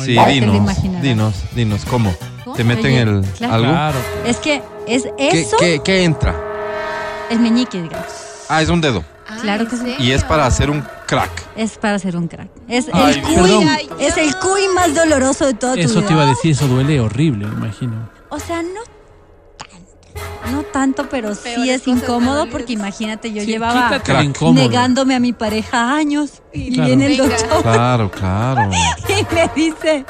Sí, 0.04 0.18
dinos, 0.28 0.82
dinos, 1.02 1.34
dinos, 1.56 1.86
¿cómo? 1.86 2.14
¿Cómo? 2.44 2.56
¿Te 2.56 2.64
meten 2.64 2.86
Oye, 2.86 3.02
el 3.02 3.22
claro. 3.38 3.54
algo? 3.54 3.72
Claro. 3.72 4.00
Es 4.26 4.38
que 4.38 4.62
es 4.88 5.04
¿Qué, 5.18 5.42
eso, 5.42 5.58
qué, 5.58 5.82
qué 5.84 6.04
entra? 6.04 6.36
el 7.30 7.40
meñique, 7.40 7.82
digamos. 7.82 8.08
Ah, 8.50 8.62
es 8.62 8.70
un 8.70 8.82
dedo. 8.82 9.04
Claro 9.42 9.68
que 9.68 9.76
sí. 9.78 9.96
Y 10.00 10.12
es 10.12 10.24
para 10.24 10.46
hacer 10.46 10.70
un 10.70 10.86
crack. 11.08 11.32
Es 11.56 11.78
para 11.78 11.96
hacer 11.96 12.16
un 12.16 12.28
crack. 12.28 12.50
Es 12.68 12.88
Ay, 12.92 13.16
el 13.16 13.22
cuy, 13.22 13.36
perdón. 13.36 13.68
es 14.00 14.18
el 14.18 14.36
cuy 14.36 14.68
más 14.76 14.94
doloroso 14.94 15.46
de 15.46 15.54
toda 15.54 15.74
tu 15.74 15.80
Eso 15.80 16.02
te 16.04 16.14
iba 16.14 16.24
a 16.24 16.28
decir, 16.28 16.52
eso 16.52 16.68
duele 16.68 17.00
horrible, 17.00 17.48
me 17.48 17.54
imagino. 17.66 18.10
O 18.30 18.40
sea, 18.40 18.62
no. 18.62 18.82
No 20.52 20.62
tanto, 20.64 21.08
pero 21.10 21.34
sí 21.36 21.70
es 21.70 21.88
incómodo 21.88 22.48
porque 22.50 22.74
imagínate, 22.74 23.32
yo 23.34 23.42
Sí, 23.42 23.48
llevaba 23.48 24.00
negándome 24.54 25.16
a 25.16 25.20
mi 25.20 25.34
pareja 25.34 25.96
años 25.96 26.42
y 26.54 26.74
Claro. 26.74 26.88
viene 26.88 27.06
el 27.08 27.18
doctor 27.18 27.62
Claro, 27.64 28.12
claro. 28.12 28.70
y 29.10 29.34
me 29.34 29.50
dice, 29.56 30.06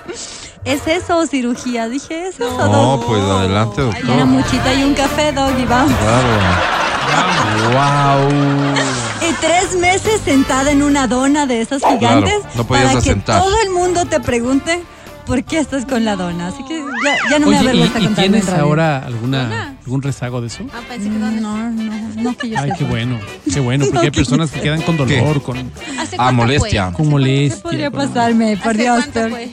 ¿es 0.65 0.87
eso 0.87 1.17
o 1.19 1.25
cirugía? 1.27 1.87
Dije, 1.87 2.27
¿es 2.27 2.35
eso, 2.35 2.49
No, 2.67 2.97
doc? 2.97 3.05
pues 3.07 3.21
adelante, 3.23 3.81
Hay 3.81 3.87
una 4.03 4.09
doctor. 4.15 4.25
muchita 4.25 4.73
y 4.73 4.83
un 4.83 4.93
café, 4.95 5.31
dog, 5.31 5.51
y 5.57 5.65
vamos. 5.65 5.93
Claro. 5.97 6.27
Wow. 7.71 8.29
Y 9.29 9.33
tres 9.39 9.75
meses 9.77 10.19
sentada 10.25 10.71
en 10.71 10.83
una 10.83 11.07
dona 11.07 11.45
de 11.45 11.61
esas 11.61 11.81
gigantes 11.85 12.41
no 12.55 12.65
podías 12.65 12.87
para 12.87 12.93
que 13.01 13.09
asentar. 13.11 13.41
todo 13.41 13.55
el 13.61 13.69
mundo 13.69 14.05
te 14.05 14.19
pregunte 14.19 14.83
por 15.25 15.43
qué 15.43 15.59
estás 15.59 15.85
con 15.85 16.03
la 16.03 16.15
dona. 16.15 16.47
Así 16.47 16.63
que 16.65 16.82
ya, 17.03 17.15
ya 17.31 17.39
no 17.39 17.47
me 17.47 17.57
Oye, 17.59 17.69
avergüenza 17.69 17.99
¿y, 17.99 18.05
y 18.05 18.07
tienes 18.09 18.49
ahora 18.49 18.99
alguna 19.05 19.75
algún 19.83 20.01
rezago 20.01 20.41
de 20.41 20.47
eso? 20.47 20.63
Ah, 20.73 20.81
pensé 20.87 21.09
que. 21.09 21.15
No, 21.15 21.31
no, 21.31 21.69
no 21.69 22.37
que 22.37 22.49
yo 22.49 22.57
Ay, 22.57 22.65
sepa. 22.65 22.77
qué 22.77 22.83
bueno, 22.85 23.19
qué 23.53 23.59
bueno, 23.59 23.85
porque 23.91 24.05
hay 24.07 24.11
personas 24.11 24.51
que 24.51 24.61
quedan 24.61 24.81
con 24.81 24.97
dolor, 24.97 25.41
con, 25.41 25.57
¿Hace 25.99 26.15
Ah, 26.15 26.31
cuánto 26.31 26.33
molestia. 26.33 26.85
fue? 26.87 26.93
con 26.95 27.05
¿Qué 27.05 27.11
molestia. 27.11 27.63
podría 27.63 27.91
con- 27.91 28.07
pasarme? 28.07 28.57
Por 28.57 28.71
¿Hace 28.71 28.81
Dios, 28.81 29.05
cuánto 29.13 29.29
fue? 29.35 29.49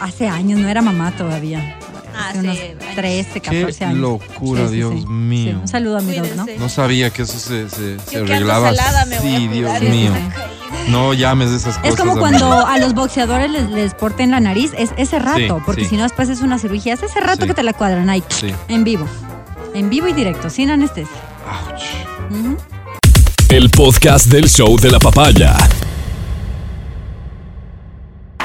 Hace 0.00 0.28
años, 0.28 0.58
no 0.60 0.68
era 0.68 0.82
mamá 0.82 1.12
todavía. 1.16 1.76
Ah, 2.16 2.28
Hace 2.30 2.38
hace 2.38 2.48
unos 2.48 2.58
años. 2.84 2.94
13, 2.96 3.32
Qué 3.32 3.40
14 3.40 3.84
años. 3.86 3.98
locura, 3.98 4.68
Dios 4.68 5.06
mío. 5.08 5.50
Sí, 5.52 5.58
Un 5.62 5.68
saludo 5.68 5.98
a 5.98 6.00
mi 6.00 6.14
dos, 6.16 6.28
¿no? 6.36 6.42
Cuídense. 6.44 6.58
No 6.62 6.68
sabía 6.68 7.10
que 7.10 7.22
eso 7.22 7.38
se, 7.38 7.68
se, 7.68 7.76
se 7.76 7.94
Yo 7.96 8.00
que 8.10 8.16
ando 8.18 8.32
arreglaba. 8.34 8.74
salada 8.74 9.04
me 9.06 9.18
voy 9.18 9.34
a 9.34 9.38
Sí, 9.38 9.48
cuidar 9.48 9.80
Dios 9.80 9.92
mío. 9.92 10.12
No 10.88 11.14
llames 11.14 11.50
de 11.50 11.56
esas 11.56 11.78
cosas. 11.78 11.92
Es 11.92 11.96
como 11.98 12.16
cuando 12.18 12.66
a 12.66 12.78
los 12.78 12.94
boxeadores 12.94 13.50
les, 13.50 13.70
les 13.70 13.94
porten 13.94 14.30
la 14.30 14.40
nariz, 14.40 14.72
es 14.76 14.90
ese 14.96 15.18
rato, 15.18 15.38
Sí, 15.58 15.62
porque 15.64 15.84
sí. 15.84 15.90
si 15.90 15.96
no 15.96 16.02
después 16.02 16.28
es 16.28 16.40
una 16.40 16.58
cirugía, 16.58 16.94
es 16.94 17.02
ese 17.02 17.20
rato 17.20 17.42
Sí. 17.42 17.48
que 17.48 17.54
te 17.54 17.62
la 17.62 17.72
cuadran 17.72 18.10
ahí, 18.10 18.22
Sí. 18.28 18.52
en 18.68 18.84
vivo, 18.84 19.06
en 19.74 19.88
vivo 19.90 20.08
y 20.08 20.12
directo, 20.12 20.50
sin 20.50 20.70
anestesia. 20.70 21.16
Ouch. 21.70 21.82
El 23.48 23.70
podcast 23.70 24.26
del 24.26 24.48
show 24.48 24.78
de 24.78 24.90
la 24.90 24.98
papaya. 24.98 25.56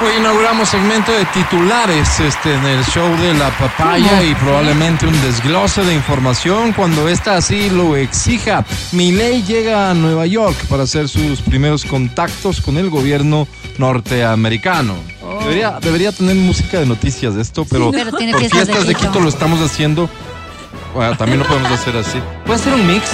Hoy 0.02 0.22
inauguramos 0.50 0.68
segmento 0.68 1.12
de 1.12 1.24
titulares 1.26 2.18
este, 2.18 2.54
en 2.54 2.64
el 2.64 2.84
show 2.86 3.08
de 3.18 3.34
la 3.34 3.56
papaya 3.56 4.22
y 4.24 4.34
probablemente 4.34 5.06
un 5.06 5.20
desglose 5.22 5.84
de 5.84 5.94
información 5.94 6.72
cuando 6.72 7.08
ésta 7.08 7.36
así 7.36 7.70
lo 7.70 7.96
exija. 7.96 8.64
Milei 8.90 9.44
llega 9.44 9.90
a 9.90 9.94
Nueva 9.94 10.26
York 10.26 10.56
para 10.68 10.84
hacer 10.84 11.08
sus 11.08 11.40
primeros 11.40 11.84
contactos 11.84 12.60
con 12.60 12.78
el 12.78 12.90
gobierno 12.90 13.46
norteamericano. 13.78 14.96
Debería, 15.40 15.78
debería 15.80 16.10
tener 16.10 16.34
música 16.34 16.80
de 16.80 16.86
noticias 16.86 17.36
de 17.36 17.42
esto, 17.42 17.64
pero, 17.70 17.92
Pero 17.92 18.10
tiene 18.12 18.32
por 18.32 18.40
fiestas 18.40 18.66
de 18.66 18.72
fiestas 18.72 18.88
de 18.88 18.94
Quito. 18.94 19.08
Quito 19.12 19.20
lo 19.20 19.28
estamos 19.28 19.60
haciendo. 19.60 20.10
Bueno, 20.94 21.16
también 21.16 21.38
lo 21.38 21.46
podemos 21.46 21.70
hacer 21.70 21.96
así. 21.96 22.18
Puede 22.44 22.58
ser 22.58 22.74
un 22.74 22.86
mix. 22.88 23.08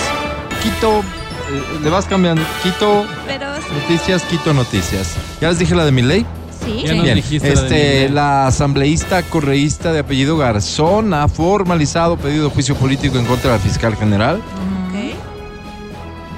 Quito, 0.63 1.01
eh, 1.01 1.81
le 1.83 1.91
vas 1.91 2.07
cambiando. 2.07 2.43
Quito, 2.63 3.05
Pero 3.27 3.47
noticias, 3.75 4.23
Quito, 4.23 4.55
noticias. 4.55 5.17
Ya 5.41 5.51
les 5.51 5.59
dije 5.59 5.75
la 5.75 5.85
de 5.85 5.93
Milei. 5.93 6.27
Sí. 6.67 6.83
Ya 6.85 6.95
nos 6.95 7.05
Bien, 7.05 7.15
dijiste 7.17 7.55
la 7.55 7.61
de 7.61 7.67
este, 7.67 7.95
Miguel. 7.95 8.15
la 8.15 8.47
asambleísta 8.49 9.23
correísta 9.23 9.93
de 9.93 10.01
apellido 10.01 10.37
Garzón 10.37 11.15
ha 11.15 11.29
formalizado 11.29 12.17
pedido 12.17 12.45
de 12.45 12.51
juicio 12.51 12.75
político 12.75 13.19
en 13.19 13.25
contra 13.25 13.53
del 13.53 13.61
fiscal 13.61 13.97
general. 13.97 14.37
Ok. 14.37 15.17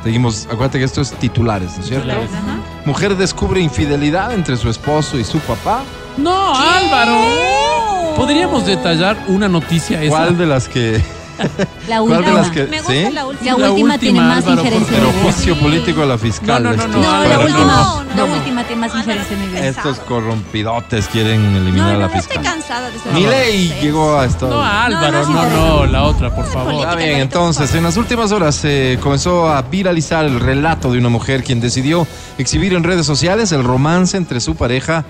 Seguimos, 0.05 0.47
acuérdate 0.47 0.79
que 0.79 0.85
esto 0.85 1.01
es 1.01 1.13
titulares, 1.13 1.77
¿no 1.77 1.83
es 1.83 1.89
cierto? 1.89 2.07
Titulares. 2.09 2.31
Ajá. 2.35 2.59
Mujer 2.85 3.17
descubre 3.17 3.61
infidelidad 3.61 4.33
entre 4.33 4.57
su 4.57 4.71
esposo 4.71 5.19
y 5.19 5.25
su 5.25 5.39
papá. 5.41 5.83
No, 6.17 6.55
Álvaro. 6.55 8.15
¿Podríamos 8.17 8.67
detallar 8.67 9.17
una 9.29 9.49
noticia 9.49 10.01
esa? 10.03 10.11
¿Cuál 10.11 10.39
de 10.39 10.47
las 10.47 10.69
que? 10.69 11.01
La 11.89 12.01
¿Cuál 12.01 12.09
de 12.11 12.17
última. 12.19 12.33
las 12.41 12.51
que? 12.51 12.65
Me 12.65 12.79
gusta 12.79 12.93
¿Sí? 12.93 13.03
la 13.05 13.11
La, 13.11 13.27
última. 13.27 13.59
La 13.59 13.71
última 13.71 13.99
tiene 13.99 14.21
más 14.21 14.39
Álvaro, 14.45 14.53
injerencia 14.61 14.89
Pero 14.97 15.09
en 15.09 15.15
mi 15.15 15.21
vida. 15.23 15.33
juicio 15.33 15.59
político 15.61 16.03
a 16.03 16.07
la 16.07 16.19
fiscal. 16.19 16.63
No, 16.63 16.71
no, 16.71 16.77
no, 16.77 16.83
Estos- 16.85 17.03
no, 17.03 17.13
No, 17.13 17.29
la 17.29 17.39
última, 17.39 17.59
no, 17.59 18.05
la 18.05 18.15
no. 18.27 18.33
última 18.35 18.65
tiene 18.65 18.81
más 18.81 18.95
injerencia 18.95 19.35
en 19.37 19.41
mi 19.43 19.49
vida. 19.49 19.67
Estos 19.67 19.99
corrompidotes 20.01 21.09
quieren 21.09 21.57
eliminar 21.57 21.87
No, 21.89 21.95
a 21.95 21.99
la 21.99 22.09
no, 22.09 22.15
estoy 22.15 22.21
fiscal. 22.37 22.43
cansada 22.43 22.91
de 22.91 22.97
eso. 22.97 23.11
Milei 23.13 23.69
llegó 23.81 24.19
a 24.19 24.25
Estados 24.27 24.55
No, 24.55 24.63
Álvaro, 24.65 25.23
No, 25.27 25.33
no, 25.33 25.51
no, 25.51 25.77
no, 25.79 25.87
la 25.87 26.03
otra, 26.03 26.35
por 26.35 26.47
favor. 26.47 26.75
Está 26.75 26.95
bien, 26.97 27.19
entonces, 27.21 27.75
en 27.75 27.85
las 27.85 27.97
últimas 27.97 28.33
horas 28.33 28.55
se 28.55 28.99
comenzó 29.03 29.49
a 29.49 29.63
viralizar 29.63 30.25
el 30.25 30.41
relato 30.41 30.91
de 30.93 30.99
una 30.99 31.09
mujer 31.09 31.45
quien 31.45 31.61
decidió 31.61 32.07
exhibir 32.39 32.75
en 32.75 32.85
redes 32.85 33.07
sociales 33.07 33.53
el 33.53 33.65
romance 33.65 34.17
entre 34.17 34.41
su 34.41 34.55
pareja 34.57 35.05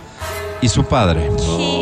y 0.60 0.68
su 0.68 0.84
padre. 0.84 1.30
¿Qué? 1.56 1.77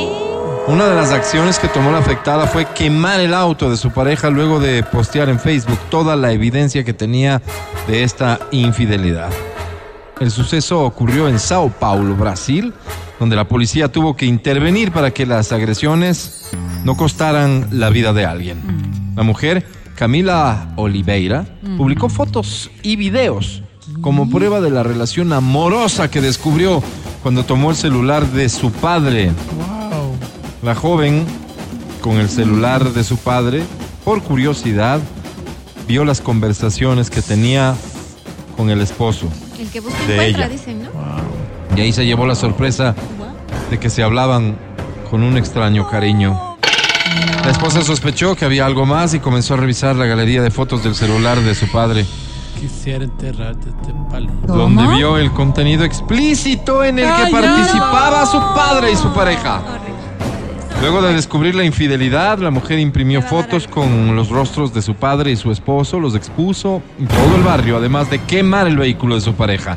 Una 0.68 0.88
de 0.88 0.96
las 0.96 1.12
acciones 1.12 1.60
que 1.60 1.68
tomó 1.68 1.92
la 1.92 1.98
afectada 1.98 2.48
fue 2.48 2.64
quemar 2.64 3.20
el 3.20 3.34
auto 3.34 3.70
de 3.70 3.76
su 3.76 3.92
pareja 3.92 4.30
luego 4.30 4.58
de 4.58 4.82
postear 4.82 5.28
en 5.28 5.38
Facebook 5.38 5.78
toda 5.90 6.16
la 6.16 6.32
evidencia 6.32 6.82
que 6.82 6.92
tenía 6.92 7.40
de 7.86 8.02
esta 8.02 8.40
infidelidad. 8.50 9.30
El 10.20 10.32
suceso 10.32 10.82
ocurrió 10.82 11.28
en 11.28 11.38
Sao 11.38 11.68
Paulo, 11.68 12.16
Brasil, 12.16 12.74
donde 13.20 13.36
la 13.36 13.46
policía 13.46 13.92
tuvo 13.92 14.16
que 14.16 14.26
intervenir 14.26 14.90
para 14.90 15.12
que 15.12 15.24
las 15.24 15.52
agresiones 15.52 16.50
no 16.84 16.96
costaran 16.96 17.68
la 17.70 17.88
vida 17.90 18.12
de 18.12 18.26
alguien. 18.26 18.60
La 19.14 19.22
mujer, 19.22 19.64
Camila 19.94 20.72
Oliveira, 20.74 21.46
publicó 21.76 22.08
fotos 22.08 22.72
y 22.82 22.96
videos 22.96 23.62
como 24.00 24.28
prueba 24.28 24.60
de 24.60 24.70
la 24.70 24.82
relación 24.82 25.32
amorosa 25.32 26.10
que 26.10 26.20
descubrió 26.20 26.82
cuando 27.22 27.44
tomó 27.44 27.70
el 27.70 27.76
celular 27.76 28.26
de 28.26 28.48
su 28.48 28.72
padre. 28.72 29.30
La 30.62 30.74
joven, 30.74 31.24
con 32.00 32.16
el 32.16 32.28
celular 32.28 32.92
de 32.92 33.04
su 33.04 33.18
padre, 33.18 33.62
por 34.04 34.22
curiosidad, 34.22 35.00
vio 35.86 36.04
las 36.04 36.20
conversaciones 36.20 37.10
que 37.10 37.22
tenía 37.22 37.74
con 38.56 38.70
el 38.70 38.80
esposo. 38.80 39.28
El 39.58 39.68
que 39.68 39.80
busca 39.80 39.98
De 40.06 40.14
encuentra, 40.14 40.44
ella. 40.44 40.48
dicen, 40.48 40.82
¿no? 40.82 41.76
Y 41.76 41.80
ahí 41.80 41.92
se 41.92 42.06
llevó 42.06 42.26
la 42.26 42.34
sorpresa 42.34 42.94
de 43.70 43.78
que 43.78 43.90
se 43.90 44.02
hablaban 44.02 44.56
con 45.10 45.22
un 45.22 45.36
extraño 45.36 45.88
cariño. 45.88 46.56
La 47.44 47.50
esposa 47.52 47.82
sospechó 47.82 48.34
que 48.34 48.44
había 48.44 48.66
algo 48.66 48.86
más 48.86 49.14
y 49.14 49.20
comenzó 49.20 49.54
a 49.54 49.56
revisar 49.58 49.94
la 49.94 50.06
galería 50.06 50.42
de 50.42 50.50
fotos 50.50 50.82
del 50.82 50.94
celular 50.94 51.40
de 51.40 51.54
su 51.54 51.70
padre, 51.70 52.04
Quisiera 52.60 53.04
enterrarte, 53.04 53.66
te 53.84 53.92
palo. 54.10 54.30
¿Cómo? 54.46 54.56
donde 54.56 54.86
vio 54.96 55.18
el 55.18 55.30
contenido 55.30 55.84
explícito 55.84 56.82
en 56.82 56.98
el 56.98 57.04
que 57.04 57.30
participaba 57.30 58.24
su 58.24 58.38
padre 58.38 58.92
y 58.92 58.96
su 58.96 59.12
pareja. 59.12 59.60
Luego 60.80 61.02
de 61.02 61.14
descubrir 61.14 61.54
la 61.54 61.64
infidelidad, 61.64 62.38
la 62.38 62.50
mujer 62.50 62.78
imprimió 62.78 63.22
fotos 63.22 63.66
con 63.66 64.14
los 64.14 64.28
rostros 64.28 64.72
de 64.72 64.82
su 64.82 64.94
padre 64.94 65.32
y 65.32 65.36
su 65.36 65.50
esposo, 65.50 65.98
los 65.98 66.14
expuso 66.14 66.82
en 66.98 67.08
todo 67.08 67.36
el 67.36 67.42
barrio, 67.42 67.78
además 67.78 68.08
de 68.10 68.20
quemar 68.20 68.66
el 68.66 68.76
vehículo 68.76 69.14
de 69.16 69.20
su 69.20 69.34
pareja. 69.34 69.76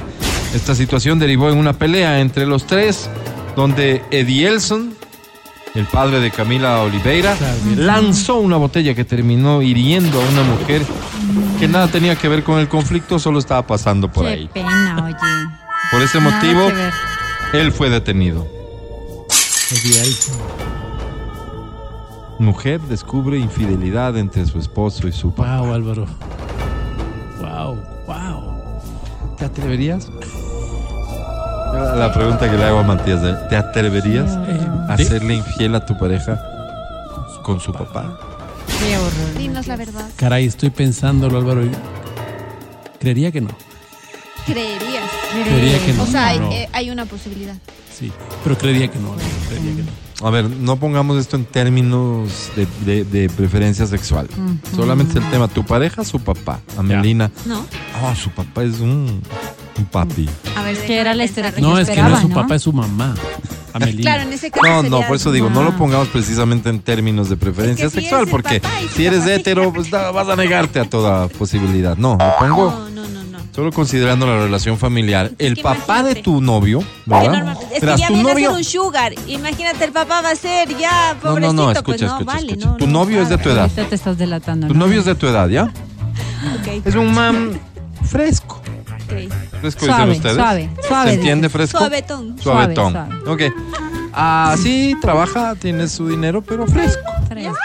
Esta 0.53 0.75
situación 0.75 1.17
derivó 1.17 1.49
en 1.49 1.57
una 1.57 1.73
pelea 1.73 2.19
entre 2.19 2.45
los 2.45 2.67
tres, 2.67 3.09
donde 3.55 4.03
Edielson, 4.11 4.93
el 5.73 5.85
padre 5.85 6.19
de 6.19 6.31
Camila 6.31 6.81
Oliveira, 6.81 7.35
lanzó 7.75 8.35
una 8.39 8.57
botella 8.57 8.93
que 8.93 9.05
terminó 9.05 9.61
hiriendo 9.61 10.21
a 10.21 10.25
una 10.29 10.43
mujer 10.43 10.83
que 11.59 11.67
nada 11.67 11.87
tenía 11.87 12.15
que 12.17 12.27
ver 12.27 12.43
con 12.43 12.59
el 12.59 12.67
conflicto, 12.67 13.17
solo 13.19 13.39
estaba 13.39 13.65
pasando 13.65 14.11
por 14.11 14.25
Qué 14.25 14.31
ahí. 14.31 14.49
pena, 14.53 15.05
oye. 15.05 15.49
Por 15.91 16.01
ese 16.01 16.19
Nada 16.19 16.35
motivo, 16.35 16.71
él 17.53 17.71
fue 17.71 17.89
detenido. 17.89 18.47
Mujer 22.39 22.79
descubre 22.81 23.37
infidelidad 23.37 24.17
entre 24.17 24.45
su 24.45 24.59
esposo 24.59 25.07
y 25.07 25.11
su 25.11 25.33
papá. 25.33 25.59
Wow, 25.59 25.73
Álvaro. 25.73 26.05
Wow, 27.41 27.77
wow. 28.07 29.35
¿Te 29.37 29.45
atreverías? 29.45 30.09
La 31.73 32.11
pregunta 32.13 32.49
que 32.49 32.57
le 32.57 32.63
hago 32.63 32.79
a 32.79 32.83
Matías. 32.83 33.21
¿te 33.49 33.55
atreverías 33.57 34.37
a 34.89 34.97
serle 34.97 35.35
infiel 35.35 35.75
a 35.75 35.85
tu 35.85 35.97
pareja 35.97 36.41
con 37.43 37.59
su 37.59 37.73
papá? 37.73 38.17
Qué 38.79 38.97
horror. 38.97 39.37
Dinos 39.37 39.67
la 39.67 39.75
verdad. 39.75 40.09
Caray, 40.15 40.45
estoy 40.45 40.69
pensándolo, 40.69 41.37
Álvaro. 41.37 41.61
Creería 42.99 43.31
que 43.31 43.41
no. 43.41 43.49
Creerías. 44.45 45.09
Creería 45.43 45.85
que 45.85 45.93
no. 45.93 46.03
O 46.03 46.05
sea, 46.05 46.27
hay, 46.27 46.39
no. 46.39 46.51
eh, 46.51 46.69
hay 46.71 46.89
una 46.89 47.05
posibilidad. 47.05 47.55
Sí, 47.99 48.11
pero 48.43 48.57
creería 48.57 48.89
que 48.89 48.97
no. 48.99 49.13
Creería 49.49 49.75
que 49.75 49.83
no. 49.83 50.27
A 50.27 50.31
ver, 50.31 50.49
no 50.49 50.75
pongamos 50.77 51.17
esto 51.17 51.35
en 51.37 51.45
términos 51.45 52.51
de, 52.55 52.67
de- 52.85 53.03
de 53.05 53.29
preferencia 53.29 53.87
sexual. 53.87 54.27
Solamente 54.75 55.17
el 55.19 55.29
tema, 55.29 55.47
tu 55.47 55.65
pareja, 55.65 56.03
su 56.03 56.19
papá, 56.19 56.59
Amelina. 56.77 57.31
¿No? 57.45 57.65
Ah, 58.03 58.13
su 58.15 58.29
papá 58.31 58.63
es 58.63 58.79
un, 58.79 59.21
un 59.77 59.85
papi. 59.85 60.29
A 60.57 60.63
ver, 60.63 60.73
Es 60.75 60.79
que 60.83 60.97
era 60.97 61.13
la 61.15 61.23
historia 61.23 61.53
que 61.53 61.61
No, 61.61 61.71
yo 61.71 61.77
es 61.79 61.89
que 61.89 62.01
no 62.01 62.13
es 62.15 62.21
su 62.21 62.27
¿no? 62.29 62.35
papá, 62.35 62.55
es 62.55 62.61
su 62.63 62.73
mamá. 62.73 63.15
Amelina. 63.71 64.01
Claro, 64.01 64.23
en 64.23 64.33
ese 64.33 64.49
caso. 64.51 64.65
No, 64.67 64.81
sería- 64.81 64.89
no, 64.99 65.07
por 65.07 65.15
eso 65.15 65.31
digo, 65.31 65.49
no 65.49 65.63
lo 65.63 65.69
Ah. 65.69 65.77
pongamos 65.77 66.07
precisamente 66.09 66.69
en 66.69 66.79
términos 66.81 67.29
de 67.29 67.37
preferencia 67.37 67.85
Es 67.85 67.93
que 67.93 67.99
si 67.99 68.05
sexual, 68.07 68.27
porque 68.27 68.61
si 68.95 69.05
eres 69.05 69.25
hetero, 69.25 69.71
pues 69.71 69.89
da- 69.89 70.11
vas 70.11 70.27
a 70.27 70.35
negarte 70.35 70.79
a 70.79 70.85
toda 70.89 71.27
posibilidad. 71.29 71.95
No, 71.95 72.17
lo 72.19 72.35
pongo 72.39 72.71
No, 72.71 72.89
no, 72.89 73.01
no, 73.03 73.07
no. 73.09 73.18
Solo 73.53 73.71
considerando 73.71 74.25
la 74.27 74.37
relación 74.39 74.77
familiar. 74.77 75.31
El 75.37 75.55
que 75.55 75.63
papá 75.63 76.03
de 76.03 76.15
tu 76.15 76.41
novio, 76.41 76.83
¿verdad? 77.05 77.57
es 77.73 77.79
que 77.81 77.85
ya 77.97 78.07
tu 78.07 78.13
viene 78.13 78.31
novio. 78.31 78.49
a 78.49 78.51
ser 78.53 78.57
un 78.57 78.63
sugar. 78.63 79.13
Imagínate, 79.27 79.83
el 79.85 79.91
papá 79.91 80.21
va 80.21 80.31
a 80.31 80.35
ser 80.35 80.69
ya, 80.77 81.13
No, 81.15 81.19
pobrecito. 81.21 81.53
no, 81.53 81.63
no, 81.65 81.71
escucha, 81.71 81.83
pues 81.85 82.01
no, 82.01 82.07
escucha, 82.07 82.25
vale, 82.25 82.47
escucha. 82.51 82.67
no, 82.69 82.77
tu 82.77 82.87
no, 82.87 82.91
novio 82.93 83.21
es 83.21 83.29
de 83.29 83.37
tu 83.37 83.49
edad. 83.49 83.61
Ahorita 83.63 83.85
te 83.85 83.95
estás 83.95 84.17
delatando. 84.17 84.67
Tu 84.67 84.73
¿no? 84.73 84.85
novio 84.85 84.99
es 84.99 85.05
de 85.05 85.15
tu 85.15 85.27
edad, 85.27 85.49
¿ya? 85.49 85.71
Es 86.85 86.95
un 86.95 87.13
man 87.13 87.59
fresco. 88.05 88.61
Fresco 89.59 89.85
Suave, 89.85 90.05
dicen 90.05 90.17
ustedes. 90.17 90.35
suave, 90.35 90.69
suave, 90.87 91.09
¿Se 91.09 91.15
entiende 91.15 91.49
fresco? 91.49 91.79
Suavetón. 91.79 92.35
Suavetón. 92.39 92.93
Suave, 92.93 93.47
Ok. 93.49 93.53
Ah, 94.13 94.55
sí, 94.61 94.95
trabaja, 95.01 95.55
tiene 95.55 95.87
su 95.87 96.07
dinero, 96.07 96.41
pero 96.41 96.65
fresco. 96.67 97.01
Fresco. 97.27 97.55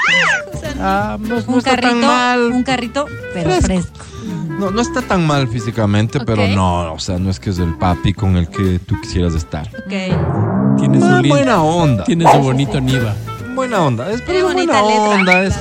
Ah, 0.80 1.16
no, 1.20 1.28
no 1.40 1.42
Un 1.46 1.58
está 1.58 1.70
tan 1.76 1.80
carrito, 1.80 2.06
mal. 2.06 2.40
un 2.52 2.62
carrito, 2.62 3.06
pero 3.32 3.50
Fresco. 3.50 3.66
fresco. 3.66 4.04
No, 4.58 4.70
no 4.70 4.80
está 4.80 5.02
tan 5.02 5.26
mal 5.26 5.48
físicamente, 5.48 6.20
pero 6.20 6.46
no, 6.48 6.92
o 6.92 6.98
sea, 6.98 7.18
no 7.18 7.30
es 7.30 7.40
que 7.40 7.50
es 7.50 7.58
el 7.58 7.74
papi 7.74 8.12
con 8.14 8.36
el 8.36 8.48
que 8.48 8.78
tú 8.78 9.00
quisieras 9.00 9.34
estar. 9.34 9.66
Ok. 9.68 10.78
Tiene 10.78 11.00
su, 11.00 11.06
Ah, 11.06 11.20
lin- 11.20 11.28
buena 11.28 11.62
onda. 11.62 12.04
tiene 12.04 12.30
su 12.30 12.38
bonito 12.38 12.80
Niva. 12.80 13.14
Buena 13.54 13.82
onda. 13.82 14.10
Es 14.10 14.20
pero 14.22 14.44
bonita 14.48 14.80
buena 14.82 15.00
letra. 15.00 15.18
onda. 15.20 15.42
Es, 15.44 15.56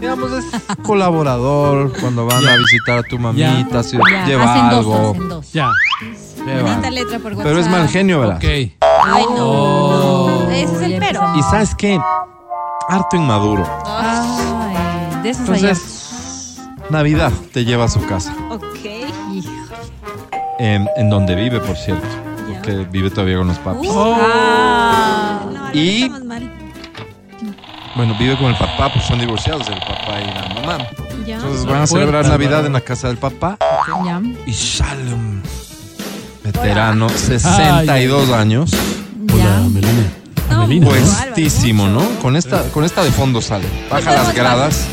digamos, 0.00 0.32
es 0.32 0.44
colaborador 0.82 1.92
cuando 2.00 2.26
van 2.26 2.46
a 2.46 2.56
visitar 2.56 2.98
a 2.98 3.02
tu 3.02 3.18
mamita, 3.18 3.82
si 3.82 3.96
Ya, 3.98 4.26
lleva 4.26 4.52
hacen 4.52 4.64
algo. 4.66 4.92
dos, 4.98 5.10
hacen 5.16 5.28
dos. 5.28 5.52
Ya. 5.52 5.70
lleva 6.46 6.90
letra 6.90 7.18
por 7.18 7.32
WhatsApp. 7.32 7.44
Pero 7.44 7.58
es 7.60 7.68
mal 7.68 7.88
genio, 7.88 8.20
¿verdad? 8.20 8.36
Ok. 8.36 8.44
Ay, 8.44 9.24
no. 9.36 9.46
Oh. 9.46 10.48
Ese 10.50 10.74
es 10.74 10.80
el 10.82 10.98
pero. 10.98 11.22
Y 11.36 11.42
sabes 11.42 11.74
qué? 11.74 11.98
Harto 12.88 13.16
inmaduro. 13.16 13.66
Ay, 13.86 15.22
de 15.22 15.30
esos. 15.30 15.40
Entonces, 15.42 16.03
Navidad 16.90 17.32
te 17.52 17.64
lleva 17.64 17.84
a 17.84 17.88
su 17.88 18.04
casa. 18.06 18.34
Ok. 18.50 18.64
Hijo. 19.32 19.50
En, 20.58 20.88
en 20.96 21.10
donde 21.10 21.34
vive, 21.34 21.60
por 21.60 21.76
cierto. 21.76 22.06
Vive 22.90 23.10
todavía 23.10 23.36
con 23.38 23.48
los 23.48 23.58
papis. 23.58 23.90
Oh. 23.92 24.16
Ah. 24.18 25.40
No, 25.52 25.70
Y- 25.78 26.08
mal. 26.08 26.50
Bueno, 27.96 28.16
vive 28.18 28.36
con 28.36 28.46
el 28.46 28.56
papá, 28.56 28.92
pues 28.92 29.04
son 29.04 29.18
divorciados, 29.20 29.68
el 29.68 29.78
papá 29.78 30.20
y 30.20 30.26
la 30.34 30.60
mamá. 30.60 30.86
Entonces 31.26 31.64
van 31.64 31.82
a 31.82 31.86
celebrar 31.86 32.22
Puerta, 32.22 32.28
Navidad 32.30 32.50
¿verdad? 32.50 32.66
en 32.66 32.72
la 32.72 32.80
casa 32.80 33.06
del 33.08 33.18
papá 33.18 33.56
Ya. 34.04 34.20
y 34.46 35.12
un 35.12 35.42
veterano, 36.42 37.08
62 37.08 38.30
años, 38.30 38.72
Hola, 39.32 39.44
Ya. 39.44 39.56
Amelina. 39.58 40.12
No, 40.50 40.66
pues, 40.66 40.82
puestísimo, 41.08 41.86
¿no? 41.86 42.00
Con 42.20 42.36
esta, 42.36 42.62
con 42.70 42.84
esta 42.84 43.02
de 43.04 43.10
fondo 43.12 43.40
sale. 43.40 43.66
Baja 43.90 44.12
las 44.12 44.34
gradas 44.34 44.86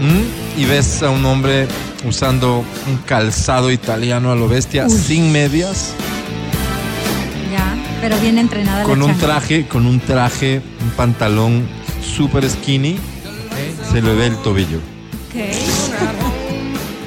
¿Mm? 0.00 0.60
y 0.60 0.64
ves 0.64 1.02
a 1.02 1.10
un 1.10 1.24
hombre 1.24 1.66
usando 2.06 2.64
un 2.86 2.96
calzado 3.06 3.70
italiano 3.70 4.30
a 4.32 4.36
lo 4.36 4.48
bestia, 4.48 4.88
sin 4.88 5.32
medias, 5.32 5.92
Ya. 7.52 7.74
Pero 8.00 8.18
bien 8.20 8.38
entrenada 8.38 8.82
con 8.84 8.98
la 8.98 9.04
un 9.06 9.10
changa. 9.12 9.26
traje, 9.26 9.66
con 9.66 9.86
un 9.86 10.00
traje, 10.00 10.60
un 10.82 10.90
pantalón 10.90 11.66
super 12.16 12.48
skinny, 12.48 12.96
se 13.90 14.02
le 14.02 14.14
ve 14.14 14.26
el 14.26 14.36
tobillo. 14.42 14.78
Ok. 15.28 15.36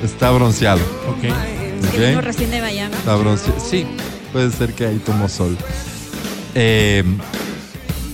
Está 0.03 0.31
bronceado. 0.31 0.81
Ok. 1.09 1.23
Es 1.25 1.89
que 1.91 1.97
Ok. 1.97 2.07
vino 2.09 2.21
recién 2.21 2.51
de 2.51 2.61
Miami. 2.61 2.93
Está 2.95 3.15
bronceado. 3.15 3.59
Sí, 3.59 3.85
puede 4.31 4.49
ser 4.51 4.73
que 4.73 4.85
ahí 4.87 4.97
tomó 5.05 5.27
sol. 5.29 5.57
Eh, 6.55 7.03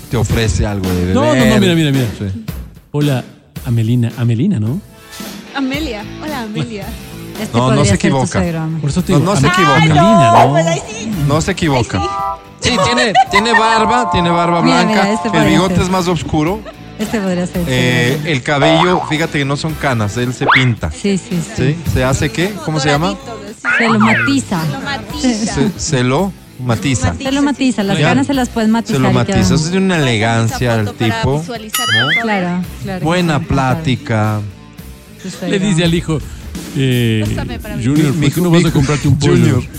te 0.10 0.18
ofrece 0.18 0.66
algo 0.66 0.90
de 0.90 0.96
beber. 1.00 1.16
No, 1.16 1.22
no, 1.36 1.46
no, 1.46 1.60
mira, 1.60 1.76
mira, 1.76 1.92
mira. 1.92 2.08
Sí. 2.18 2.44
Hola, 2.92 3.24
Amelina. 3.66 4.12
Amelina, 4.18 4.60
¿no? 4.60 4.80
Amelia. 5.56 6.04
Hola, 6.22 6.42
Amelia. 6.44 6.86
Este 7.42 7.58
No, 7.58 7.72
no 7.74 7.84
se 7.86 7.96
equivoca. 7.96 8.42
Por 8.82 8.90
eso 8.90 9.02
te 9.04 9.14
No, 9.14 9.20
digo. 9.20 9.34
no 9.34 9.40
se 9.40 9.48
equivoca. 9.48 9.76
Amelina, 9.78 10.32
¿no? 10.46 10.52
Pues 10.52 10.66
ahí 10.68 10.82
sí. 10.88 11.12
No 11.28 11.42
se 11.42 11.52
equivoca. 11.52 12.02
Sí, 12.62 12.76
tiene, 12.84 13.14
tiene 13.30 13.54
barba, 13.54 14.10
tiene 14.12 14.30
barba 14.30 14.62
Mira, 14.62 14.84
blanca. 14.84 15.04
mira, 15.04 15.14
este 15.14 15.38
el 15.38 15.46
bigote 15.46 15.76
ser. 15.76 15.84
es 15.84 15.90
más 15.90 16.08
oscuro. 16.08 16.62
Este 16.98 17.20
podría 17.20 17.46
ser. 17.46 17.64
Eh, 17.68 18.22
el 18.26 18.42
cabello, 18.42 19.02
fíjate 19.10 19.38
que 19.40 19.46
no 19.46 19.58
son 19.58 19.74
canas, 19.74 20.16
él 20.18 20.34
se 20.34 20.48
pinta. 20.48 20.90
sí, 20.92 21.18
sí, 21.18 21.40
sí. 21.56 21.76
¿Sí? 21.86 21.92
¿Se 21.94 22.04
hace 22.04 22.32
qué? 22.32 22.54
¿Cómo 22.64 22.80
se 22.80 22.90
llama? 22.90 23.16
Se 23.78 23.88
lo 23.88 24.00
matiza. 24.00 24.62
Se 24.66 24.72
lo 24.72 24.80
matiza. 24.82 25.54
Se, 25.54 25.80
se 25.80 26.04
lo 26.04 26.32
matiza. 26.60 27.16
Se 27.16 27.32
lo 27.32 27.42
matiza. 27.42 27.84
Las 27.84 27.98
Ya. 28.00 28.10
ganas 28.10 28.28
se 28.28 28.34
las 28.34 28.50
puedes 28.50 28.70
matizar. 28.70 28.98
Se 28.98 29.02
lo 29.02 29.12
matiza. 29.12 29.40
Eso 29.40 29.56
es 29.56 29.72
de 29.72 29.78
una 29.78 29.98
elegancia 29.98 30.74
al 30.76 30.92
tipo. 30.94 31.44
¿no? 31.48 32.22
Claro, 32.22 32.64
claro. 32.84 33.06
Buena 33.06 33.40
plática. 33.40 34.42
Le 35.48 35.60
dice 35.60 35.84
al 35.84 35.94
hijo. 35.94 36.20
Eh. 36.78 37.24
Junior, 37.84 38.14
Mi- 38.14 38.28
¿por 38.28 38.36
qué 38.36 38.42
no 38.42 38.50
vas 38.52 38.66
a 38.66 38.72
comprarte 38.72 39.08
un 39.08 39.18
pollo? 39.18 39.34
Junior. 39.36 39.64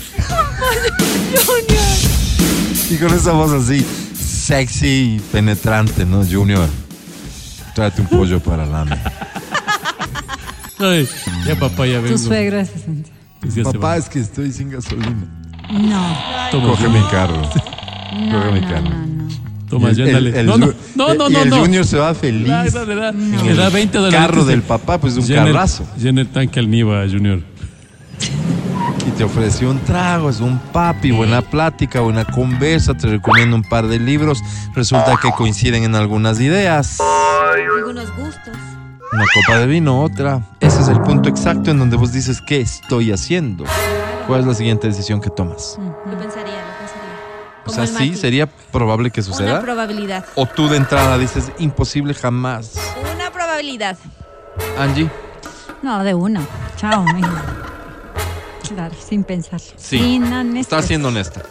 Y 2.89 2.95
con 2.95 3.13
esa 3.13 3.31
voz 3.33 3.51
así. 3.51 3.85
sexy 4.17 5.15
y 5.17 5.19
penetrante, 5.31 6.05
¿no, 6.05 6.23
Junior? 6.25 6.69
Tráete 7.75 8.01
un 8.01 8.07
pollo 8.07 8.39
para 8.39 8.65
Lame. 8.65 8.97
Ay, 10.79 11.07
ya 11.45 11.55
papá, 11.59 11.85
ya 11.85 11.99
vengo. 11.99 12.15
Tu 12.15 12.17
suegro 12.17 12.59
es 12.59 12.69
60. 12.69 13.09
Pues 13.41 13.55
ya 13.55 13.63
se 13.65 13.73
Papá, 13.73 13.87
va. 13.89 13.97
es 13.97 14.07
que 14.09 14.19
estoy 14.19 14.51
sin 14.53 14.69
gasolina. 14.71 15.36
No. 15.69 16.17
Toma, 16.51 16.67
Coge 16.69 16.87
mi 16.89 17.01
carro. 17.11 17.41
No, 17.41 18.31
Coge 18.39 18.51
mi 18.53 18.61
no, 18.61 18.67
carro. 18.67 18.89
no, 18.89 19.05
no. 19.05 19.27
Toma, 19.69 19.89
el- 19.89 19.99
el- 19.99 20.27
el 20.27 20.45
no, 20.45 20.57
no, 20.57 20.67
no, 20.95 21.13
no, 21.13 21.29
y 21.29 21.33
no, 21.33 21.41
el 21.43 21.49
no. 21.49 21.57
Junior 21.59 21.85
se 21.85 21.97
va 21.97 22.13
feliz. 22.13 22.43
Le 22.47 22.49
da. 22.95 23.09
En 23.09 23.31
Le 23.43 23.51
el 23.51 23.57
da 23.57 23.69
20 23.69 23.97
dólares. 23.97 24.17
carro 24.19 24.45
del 24.45 24.61
papá, 24.61 24.97
pues 24.97 25.17
un 25.17 25.27
carrazo. 25.27 25.85
Llena 25.97 26.21
el 26.21 26.27
tanque 26.27 26.59
al 26.59 26.69
Niva, 26.69 27.03
Junior. 27.09 27.41
Y 29.05 29.09
te 29.11 29.23
ofreció 29.25 29.69
un 29.69 29.79
trago, 29.79 30.29
es 30.29 30.39
un 30.39 30.57
papi, 30.57 31.11
buena 31.11 31.41
plática, 31.41 31.99
buena 32.01 32.23
conversa, 32.25 32.93
te 32.93 33.07
recomiendo 33.07 33.55
un 33.55 33.63
par 33.63 33.87
de 33.87 33.99
libros. 33.99 34.39
Resulta 34.73 35.15
que 35.21 35.31
coinciden 35.31 35.83
en 35.83 35.95
algunas 35.95 36.39
ideas. 36.39 36.97
Algunos 37.77 38.09
gustos. 38.15 38.53
Una 39.13 39.23
copa 39.35 39.59
de 39.59 39.67
vino, 39.67 40.01
otra. 40.01 40.41
Ese 40.59 40.81
es 40.81 40.87
el 40.89 40.99
punto 41.01 41.29
exacto 41.29 41.71
en 41.71 41.79
donde 41.79 41.95
vos 41.97 42.11
dices, 42.13 42.41
¿qué 42.41 42.59
estoy 42.61 43.11
haciendo? 43.11 43.63
¿Cuál 44.27 44.41
es 44.41 44.45
la 44.47 44.53
siguiente 44.53 44.87
decisión 44.87 45.21
que 45.21 45.29
tomas? 45.29 45.77
Lo 45.79 46.17
pensaría, 46.17 46.53
lo 46.61 46.77
pensaría. 46.77 47.07
O 47.65 47.69
sea, 47.69 47.87
sí, 47.87 48.15
sería 48.15 48.47
probable 48.47 49.11
que 49.11 49.21
Una 49.21 49.25
suceda. 49.27 49.61
probabilidad. 49.61 50.25
O 50.35 50.45
tú 50.45 50.67
de 50.69 50.77
entrada 50.77 51.17
dices, 51.17 51.51
imposible 51.59 52.13
jamás. 52.13 52.73
Una 53.13 53.31
probabilidad. 53.31 53.97
Angie, 54.77 55.09
No, 55.81 56.03
de 56.03 56.13
una. 56.13 56.41
Chao, 56.77 57.03
mijo. 57.15 57.29
Claro, 58.73 58.95
sin 58.99 59.23
pensar. 59.23 59.59
Sí. 59.59 59.75
Sin 59.99 60.57
estás 60.57 60.85
siendo 60.85 61.07
honesta. 61.09 61.41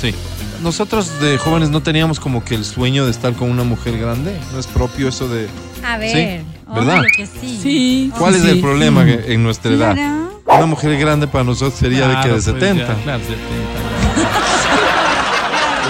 Sí. 0.00 0.14
Nosotros 0.62 1.20
de 1.20 1.38
jóvenes 1.38 1.70
no 1.70 1.82
teníamos 1.82 2.20
como 2.20 2.44
que 2.44 2.54
el 2.54 2.64
sueño 2.64 3.04
de 3.06 3.10
estar 3.10 3.32
con 3.34 3.50
una 3.50 3.64
mujer 3.64 3.98
grande. 3.98 4.38
No 4.52 4.58
es 4.58 4.66
propio 4.66 5.08
eso 5.08 5.26
de... 5.28 5.48
A 5.84 5.96
ver, 5.96 6.42
¿verdad? 6.74 7.02
que 7.16 7.26
sí. 7.26 7.58
Sí. 7.62 8.12
¿Cuál 8.18 8.34
es 8.34 8.42
sí. 8.42 8.50
el 8.50 8.60
problema 8.60 9.04
en 9.08 9.42
nuestra 9.42 9.72
edad? 9.72 9.94
Claro. 9.94 10.29
Una 10.46 10.66
mujer 10.66 10.98
grande 10.98 11.26
para 11.26 11.44
nosotros 11.44 11.74
sería 11.78 12.02
de 12.08 12.14
que 12.16 12.20
Claro, 12.22 12.28
de 12.28 12.32
pues, 12.34 12.44
70. 12.44 12.86
ya, 12.96 13.02
claro, 13.02 13.20
70. 13.20 13.40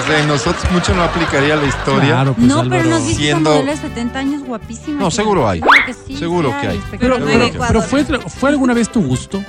O 0.02 0.06
sea, 0.06 0.20
en 0.20 0.28
nosotros 0.28 0.72
mucho 0.72 0.94
no 0.94 1.02
aplicaría 1.02 1.56
la 1.56 1.66
historia. 1.66 2.08
Claro, 2.08 2.34
pues, 2.34 2.46
no, 2.46 2.62
pero 2.62 2.74
Álvaro. 2.74 2.90
no 2.90 2.96
has 2.96 3.06
visto 3.06 3.20
Siendo- 3.22 3.50
modelo 3.50 3.70
de 3.70 3.76
70 3.76 4.18
años 4.18 4.42
guapísima. 4.44 5.00
No, 5.00 5.10
seguro 5.10 5.48
hay. 5.48 5.60
Seguro 5.60 5.78
que 5.86 5.94
sí. 5.94 6.16
Seguro 6.16 6.54
que 6.60 6.66
hay. 6.68 6.80
Pero, 6.98 7.18
pero, 7.24 7.50
que- 7.50 7.58
pero 7.58 7.82
fue, 7.82 8.04
¿fue 8.04 8.48
alguna 8.50 8.74
vez 8.74 8.90
tu 8.90 9.02
gusto? 9.02 9.42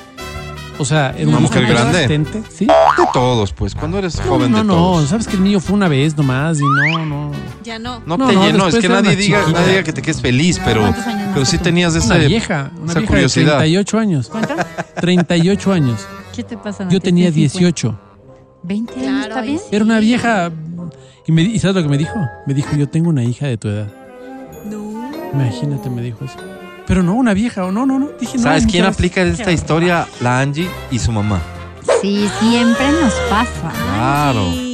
O 0.81 0.85
sea, 0.85 1.11
¿era 1.15 1.27
¿Una 1.27 1.37
un 1.37 1.43
mujer 1.43 1.65
grande? 1.67 2.43
¿Sí? 2.49 2.65
De 2.65 2.73
todos, 3.13 3.53
pues. 3.53 3.75
Cuando 3.75 3.99
eres 3.99 4.15
No, 4.17 4.23
joven 4.23 4.51
no, 4.51 4.57
de 4.57 4.63
no. 4.63 4.73
todos. 4.73 5.09
Sabes 5.09 5.27
que 5.27 5.35
el 5.35 5.43
niño 5.43 5.59
fue 5.59 5.75
una 5.75 5.87
vez 5.87 6.17
nomás 6.17 6.59
y 6.59 6.63
no, 6.63 7.05
no. 7.05 7.31
Ya 7.63 7.77
no. 7.77 7.99
No, 8.05 8.17
No, 8.17 8.27
te 8.27 8.33
no, 8.33 8.45
llenó, 8.45 8.67
es 8.67 8.73
después 8.73 8.81
que 8.81 8.89
nadie 8.89 9.09
una 9.11 9.21
diga, 9.21 9.39
chiquita. 9.41 9.59
nadie 9.59 9.71
diga 9.73 9.83
que 9.83 9.93
te 9.93 10.01
quedes 10.01 10.21
feliz, 10.21 10.59
pero, 10.65 10.81
¿Cuántos 10.81 11.05
años 11.05 11.21
más 11.25 11.33
pero 11.35 11.45
sí 11.45 11.57
tú? 11.59 11.63
tenías 11.65 11.93
Una 11.95 12.17
ese, 12.17 12.27
vieja, 12.27 12.71
una 12.81 12.91
esa 12.91 12.99
vieja 12.99 13.13
curiosidad. 13.13 13.45
de 13.45 13.57
38 13.59 13.97
años. 13.99 14.27
¿Cuánto? 14.29 14.55
38 14.95 15.71
años. 15.71 16.07
¿Qué 16.35 16.43
te 16.43 16.57
pasa? 16.57 16.87
Yo 16.89 16.99
tenía 16.99 17.31
Tienes 17.31 17.53
18. 17.53 17.99
20 18.63 18.93
años, 18.93 19.03
Claro, 19.05 19.27
¿está 19.29 19.41
bien? 19.41 19.59
sí. 19.59 19.65
Era 19.71 19.85
una 19.85 19.99
vieja. 19.99 20.51
Y, 21.27 21.31
me, 21.31 21.43
¿y 21.43 21.59
sabes 21.59 21.75
lo 21.75 21.83
que 21.83 21.89
me 21.89 21.97
dijo? 21.99 22.15
Me 22.47 22.53
dijo, 22.55 22.75
yo 22.75 22.89
tengo 22.89 23.09
una 23.09 23.23
hija 23.23 23.45
de 23.45 23.57
tu 23.57 23.67
edad. 23.67 23.87
No. 24.65 25.11
Imagínate, 25.33 25.89
me 25.91 26.01
dijo 26.01 26.25
eso. 26.25 26.37
Pero 26.87 27.03
no, 27.03 27.13
una 27.13 27.33
vieja, 27.33 27.65
o 27.65 27.71
no, 27.71 27.85
no, 27.85 27.99
no. 27.99 28.09
Dije, 28.19 28.37
no. 28.37 28.43
¿Sabes 28.43 28.65
quién 28.65 28.85
aplica 28.85 29.21
esta 29.21 29.51
historia? 29.51 30.07
La 30.19 30.39
Angie 30.39 30.69
y 30.89 30.99
su 30.99 31.11
mamá. 31.11 31.41
Sí, 32.01 32.29
siempre 32.39 32.91
nos 33.01 33.13
pasa. 33.29 33.71
Claro. 33.95 34.70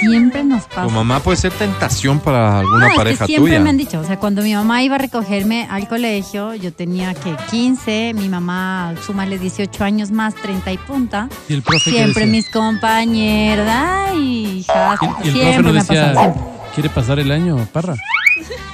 Siempre 0.00 0.44
nos 0.44 0.64
pasa. 0.64 0.82
Tu 0.82 0.90
mamá 0.90 1.20
puede 1.20 1.36
ser 1.36 1.52
tentación 1.52 2.20
para 2.20 2.58
alguna 2.58 2.78
No, 2.80 2.86
es 2.86 2.92
que 2.92 2.96
pareja 2.98 3.26
siempre 3.26 3.52
tuya. 3.52 3.60
me 3.60 3.70
han 3.70 3.76
dicho, 3.76 4.00
o 4.00 4.04
sea, 4.04 4.18
cuando 4.18 4.42
mi 4.42 4.54
mamá 4.54 4.82
iba 4.82 4.96
a 4.96 4.98
recogerme 4.98 5.66
al 5.70 5.88
colegio, 5.88 6.54
yo 6.54 6.72
tenía 6.72 7.14
que 7.14 7.36
15, 7.50 8.12
mi 8.14 8.28
mamá 8.28 8.94
súmale 9.06 9.38
18 9.38 9.84
años 9.84 10.10
más, 10.10 10.34
30 10.34 10.72
y 10.72 10.78
punta. 10.78 11.28
Y 11.48 11.54
el 11.54 11.62
profe 11.62 11.90
Siempre 11.90 12.26
mis 12.26 12.50
compañeros, 12.50 13.66
ay, 13.70 14.58
hija, 14.60 14.96
Y, 15.22 15.28
y 15.28 15.30
el 15.30 15.32
profe 15.32 15.32
siempre 15.32 15.62
no 15.62 15.72
decía, 15.72 16.12
pasado. 16.14 16.34
¿quiere 16.74 16.88
pasar 16.90 17.18
el 17.18 17.30
año, 17.30 17.56
parra? 17.72 17.94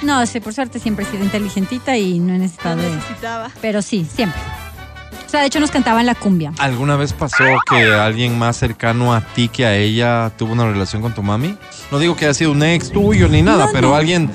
No, 0.01 0.25
sí, 0.25 0.39
por 0.39 0.53
suerte 0.53 0.79
siempre 0.79 1.05
he 1.05 1.07
sido 1.11 1.23
inteligentita 1.23 1.95
y 1.95 2.17
no 2.19 2.33
he 2.33 2.39
necesitado 2.39 2.77
No 2.77 2.89
necesitaba. 2.95 3.51
Pero 3.61 3.81
sí, 3.83 4.07
siempre. 4.11 4.41
O 5.31 5.33
sea, 5.33 5.39
de 5.39 5.47
hecho 5.47 5.61
nos 5.61 5.71
cantaban 5.71 6.05
la 6.05 6.13
cumbia. 6.13 6.51
¿Alguna 6.59 6.97
vez 6.97 7.13
pasó 7.13 7.45
que 7.69 7.93
alguien 7.93 8.37
más 8.37 8.57
cercano 8.57 9.13
a 9.13 9.21
ti 9.21 9.47
que 9.47 9.65
a 9.65 9.73
ella 9.77 10.29
tuvo 10.37 10.51
una 10.51 10.65
relación 10.69 11.01
con 11.01 11.13
tu 11.15 11.23
mami? 11.23 11.55
No 11.89 11.99
digo 11.99 12.17
que 12.17 12.25
haya 12.25 12.33
sido 12.33 12.51
un 12.51 12.61
ex 12.63 12.91
tuyo 12.91 13.29
ni 13.29 13.41
nada, 13.41 13.67
No, 13.67 13.71
pero 13.71 13.89
no. 13.91 13.95
alguien 13.95 14.29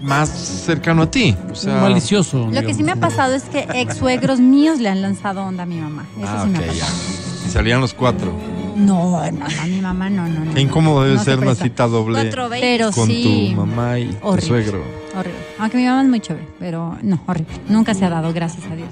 más 0.00 0.28
cercano 0.28 1.02
a 1.02 1.10
ti. 1.12 1.36
O 1.48 1.54
sea, 1.54 1.74
Un 1.76 1.82
malicioso. 1.82 2.48
Lo 2.50 2.60
que 2.62 2.74
sí 2.74 2.82
me 2.82 2.90
ha 2.90 2.96
pasado 2.96 3.34
es 3.34 3.44
que 3.44 3.68
ex 3.72 3.98
suegros 3.98 4.40
míos 4.40 4.80
le 4.80 4.88
han 4.88 5.00
lanzado 5.00 5.44
onda 5.44 5.62
a 5.62 5.66
mi 5.66 5.76
mamá. 5.76 6.06
Eso 6.18 6.26
Ah, 6.28 6.40
sí 6.42 6.50
me 6.50 6.58
ha 6.58 6.60
ok, 6.62 6.66
ya. 6.74 6.84
pasado. 6.86 7.02
Y 7.46 7.50
salían 7.50 7.80
los 7.80 7.94
cuatro. 7.94 8.32
No, 8.74 9.20
no, 9.30 9.46
a 9.46 9.66
mi 9.66 9.80
mamá 9.80 10.10
no, 10.10 10.26
no, 10.26 10.44
no. 10.44 10.54
Qué 10.54 10.60
incómodo 10.60 11.04
debe 11.04 11.14
No 11.14 11.20
se 11.20 11.24
ser 11.26 11.38
una 11.38 11.54
cita 11.54 11.86
doble. 11.86 12.32
Pero 12.60 12.90
con 12.90 13.06
sí. 13.06 13.50
tu 13.54 13.60
mamá 13.64 14.00
y 14.00 14.06
tu 14.06 14.40
suegro. 14.40 14.82
Horrible. 15.16 15.38
Aunque 15.60 15.76
mi 15.76 15.84
mamá 15.84 16.02
es 16.02 16.08
muy 16.08 16.18
chévere, 16.18 16.48
pero 16.58 16.98
no, 17.00 17.20
horrible. 17.28 17.54
Nunca 17.68 17.94
se 17.94 18.04
ha 18.04 18.10
dado, 18.10 18.32
gracias 18.32 18.64
a 18.66 18.74
Dios. 18.74 18.88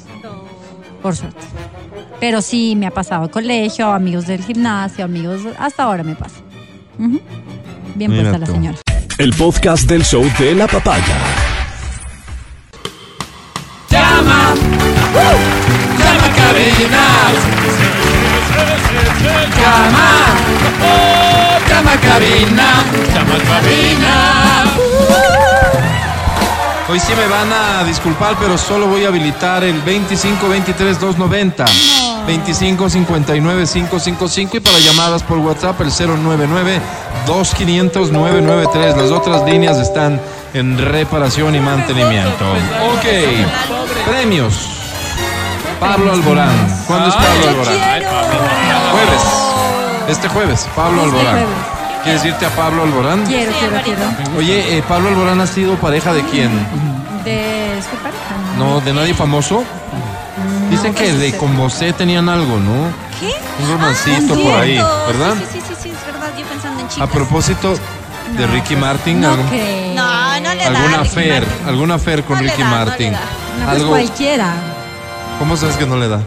Por 1.03 1.17
suerte. 1.17 1.41
Pero 2.21 2.43
sí 2.43 2.75
me 2.77 2.87
ha 2.87 2.91
pasado 2.91 3.31
colegio, 3.31 3.93
amigos 3.93 4.27
del 4.27 4.45
gimnasio, 4.45 5.05
amigos. 5.05 5.41
Hasta 5.59 5.85
ahora 5.85 6.03
me 6.03 6.15
pasa. 6.15 6.37
Bien 7.95 8.11
Mira 8.11 8.31
puesta 8.31 8.39
la 8.39 8.47
señora. 8.47 8.79
El 9.19 9.33
podcast 9.35 9.89
del 9.89 10.05
show 10.05 10.25
de 10.39 10.55
la 10.55 10.67
papaya. 10.67 11.17
Llama. 13.91 14.55
Llama 15.99 16.29
cabina. 16.37 17.05
Llama. 19.57 20.11
Oh, 20.83 21.59
llama 21.69 21.97
cabina. 22.01 22.85
Llama 23.15 23.39
cabina. 23.49 24.90
Hoy 26.91 26.99
sí 26.99 27.13
me 27.15 27.27
van 27.29 27.53
a 27.53 27.85
disculpar, 27.85 28.35
pero 28.41 28.59
solo 28.59 28.89
voy 28.89 29.05
a 29.05 29.09
habilitar 29.09 29.63
el 29.63 29.81
25 29.81 30.49
23 30.49 30.99
290. 30.99 31.65
25 32.27 32.91
59 32.91 33.65
555 33.73 34.57
y 34.57 34.61
para 34.61 34.77
llamadas 34.81 35.23
por 35.23 35.39
WhatsApp 35.39 35.81
el 35.83 35.87
099 35.87 36.81
2500 37.27 38.11
993. 38.11 38.97
Las 38.97 39.13
otras 39.13 39.45
líneas 39.45 39.79
están 39.79 40.21
en 40.53 40.79
reparación 40.79 41.55
y 41.55 41.61
mantenimiento. 41.61 42.45
Ok, 42.51 44.11
premios. 44.11 44.55
Pablo 45.79 46.11
Alborán. 46.11 46.83
¿Cuándo 46.89 47.09
es 47.09 47.15
Pablo 47.15 47.51
Alborán? 47.51 48.03
Jueves. 48.91 49.23
Este 50.09 50.29
jueves, 50.29 50.69
Pablo 50.75 51.05
Este 51.05 51.17
Alborán. 51.17 51.80
¿Quieres 52.05 52.25
irte 52.25 52.47
a 52.47 52.51
Pablo 52.51 52.83
Alborán? 52.83 53.25
Quiero, 53.27 53.53
quiero, 53.53 53.83
quiero. 53.85 54.03
Oye, 54.39 54.79
eh, 54.79 54.83
Pablo 54.89 55.09
Alborán 55.11 55.41
ha 55.41 55.47
sido 55.47 55.75
pareja 55.77 56.13
de 56.13 56.23
quién? 56.25 56.51
De 57.25 57.79
su 57.83 57.97
pareja. 57.97 58.19
No, 58.59 58.81
de 58.81 58.93
nadie 58.95 59.13
famoso. 59.15 59.63
Dicen 60.71 60.95
que 60.95 61.13
de 61.13 61.37
con 61.37 61.57
Bosé 61.57 61.93
tenían 61.93 62.29
algo, 62.29 62.59
¿no? 62.59 62.89
¿Qué? 63.19 63.33
Un 63.63 63.73
romancito 63.73 64.35
Ah, 64.35 64.43
por 64.43 64.55
ahí. 64.61 64.77
¿verdad? 65.09 65.35
Sí, 65.35 65.45
sí, 65.53 65.61
sí, 65.69 65.75
sí, 65.83 65.89
es 65.91 66.07
verdad. 66.13 66.29
Yo 66.39 66.47
pensando 66.47 66.81
en 66.81 66.89
chicas. 66.89 67.09
A 67.09 67.13
propósito 67.13 67.75
de 68.39 68.47
Ricky 68.47 68.77
Martin, 68.77 69.21
No 69.21 69.37
creo. 69.49 69.95
No, 69.95 70.41
no 70.41 70.55
le 70.55 70.63
da. 70.63 70.67
alguna 70.69 70.97
Ricky 71.03 71.09
fer, 71.15 71.47
alguna 71.67 71.99
fer 71.99 72.23
con 72.25 72.37
No 72.37 72.43
le 72.45 72.51
Ricky 72.51 72.63
da, 72.63 72.69
no 72.71 72.79
le 72.79 72.85
Martin. 72.87 73.13
da. 73.13 73.19
No, 73.21 73.65
pues 73.67 73.69
Algo, 73.77 73.89
cualquiera. 73.91 74.55
¿Cómo 75.39 75.57
sabes 75.57 75.77
que 75.77 75.87
no 75.87 75.97
le 75.97 76.09
da? 76.09 76.21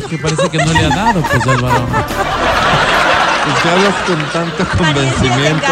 Porque 0.00 0.18
parece 0.18 0.48
que 0.48 0.58
no 0.64 0.72
le 0.72 0.84
ha 0.86 0.88
dado, 0.88 1.20
pues 1.20 1.46
Álvaro. 1.46 1.86
Pues 3.46 3.62
que 3.62 3.68
hablas 3.70 3.94
con 4.06 4.18
tanto 4.32 4.76
convencimiento. 4.78 5.66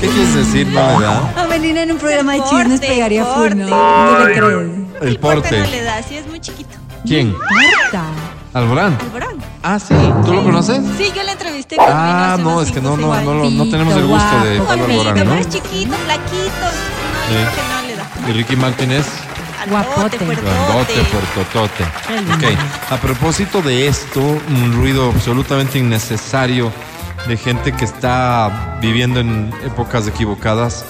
¿Qué 0.00 0.08
quieres 0.08 0.34
decir? 0.34 0.66
No 0.68 1.00
le 1.00 1.06
da. 1.06 1.32
Amelina 1.42 1.82
en 1.82 1.92
un 1.92 1.98
programa 1.98 2.32
de 2.32 2.38
porte, 2.38 2.56
chismes 2.56 2.80
pegaría 2.80 3.24
full, 3.24 3.34
porte. 3.48 3.54
¿no? 3.56 4.10
No 4.18 4.18
le 4.26 4.34
crees. 4.34 4.70
El 5.02 5.18
¿Por 5.18 5.42
qué 5.42 5.50
no 5.50 5.62
porte. 5.62 5.70
le 5.70 5.82
da? 5.82 6.02
Sí, 6.02 6.16
es 6.16 6.26
muy 6.28 6.40
chiquito. 6.40 6.70
¿Quién? 7.04 7.32
Marta. 7.32 8.04
¿Alborán? 8.54 8.98
Alborán. 9.00 9.36
Ah, 9.62 9.78
sí. 9.78 9.94
¿Tú 10.24 10.32
lo 10.34 10.42
conoces? 10.44 10.80
Sí, 10.98 11.10
yo 11.16 11.22
le 11.22 11.32
entrevisté 11.32 11.76
con 11.76 11.86
Ah, 11.88 12.36
no, 12.38 12.60
es 12.62 12.70
que 12.70 12.80
no, 12.80 12.96
no, 12.96 13.18
no, 13.22 13.34
lo- 13.34 13.50
no 13.50 13.64
tenemos 13.68 13.94
el 13.96 14.06
gusto 14.06 14.40
de 14.44 14.58
Guapito, 14.58 14.64
Pablo 14.66 14.84
Alborán, 15.00 15.26
¿no? 15.28 15.34
es 15.34 15.48
chiquito, 15.48 15.94
flaquito. 16.04 16.66
No, 16.66 17.28
Sí. 17.28 17.34
yo 17.34 17.40
creo 17.40 17.50
que 17.52 17.62
no 17.62 17.88
le 17.88 17.96
da. 17.96 18.28
Y 18.28 18.32
Ricky 18.34 18.56
Martin 18.56 18.92
es 18.92 19.06
Guapote. 19.68 20.18
grandote, 20.18 20.94
puertotote. 21.10 21.84
Ok, 22.34 22.58
a 22.90 22.96
propósito 22.96 23.62
de 23.62 23.86
esto, 23.88 24.20
un 24.20 24.72
ruido 24.74 25.10
absolutamente 25.10 25.78
innecesario 25.78 26.72
de 27.26 27.36
gente 27.36 27.72
que 27.72 27.84
está 27.84 28.78
viviendo 28.80 29.20
en 29.20 29.52
épocas 29.64 30.06
equivocadas, 30.08 30.84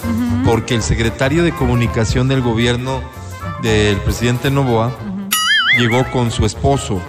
porque 0.44 0.74
el 0.74 0.82
secretario 0.82 1.44
de 1.44 1.52
comunicación 1.52 2.28
del 2.28 2.40
gobierno 2.40 3.02
del 3.62 3.96
presidente 3.98 4.50
Novoa 4.50 4.92
llegó 5.78 6.04
con 6.10 6.30
su 6.30 6.44
esposo 6.46 7.00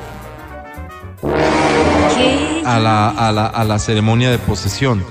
¿Qué? 2.15 2.63
a 2.65 2.79
la, 2.79 3.09
a 3.09 3.31
la, 3.31 3.45
a 3.47 3.63
la 3.63 3.79
ceremonia 3.79 4.29
de 4.29 4.37
posesión. 4.39 5.03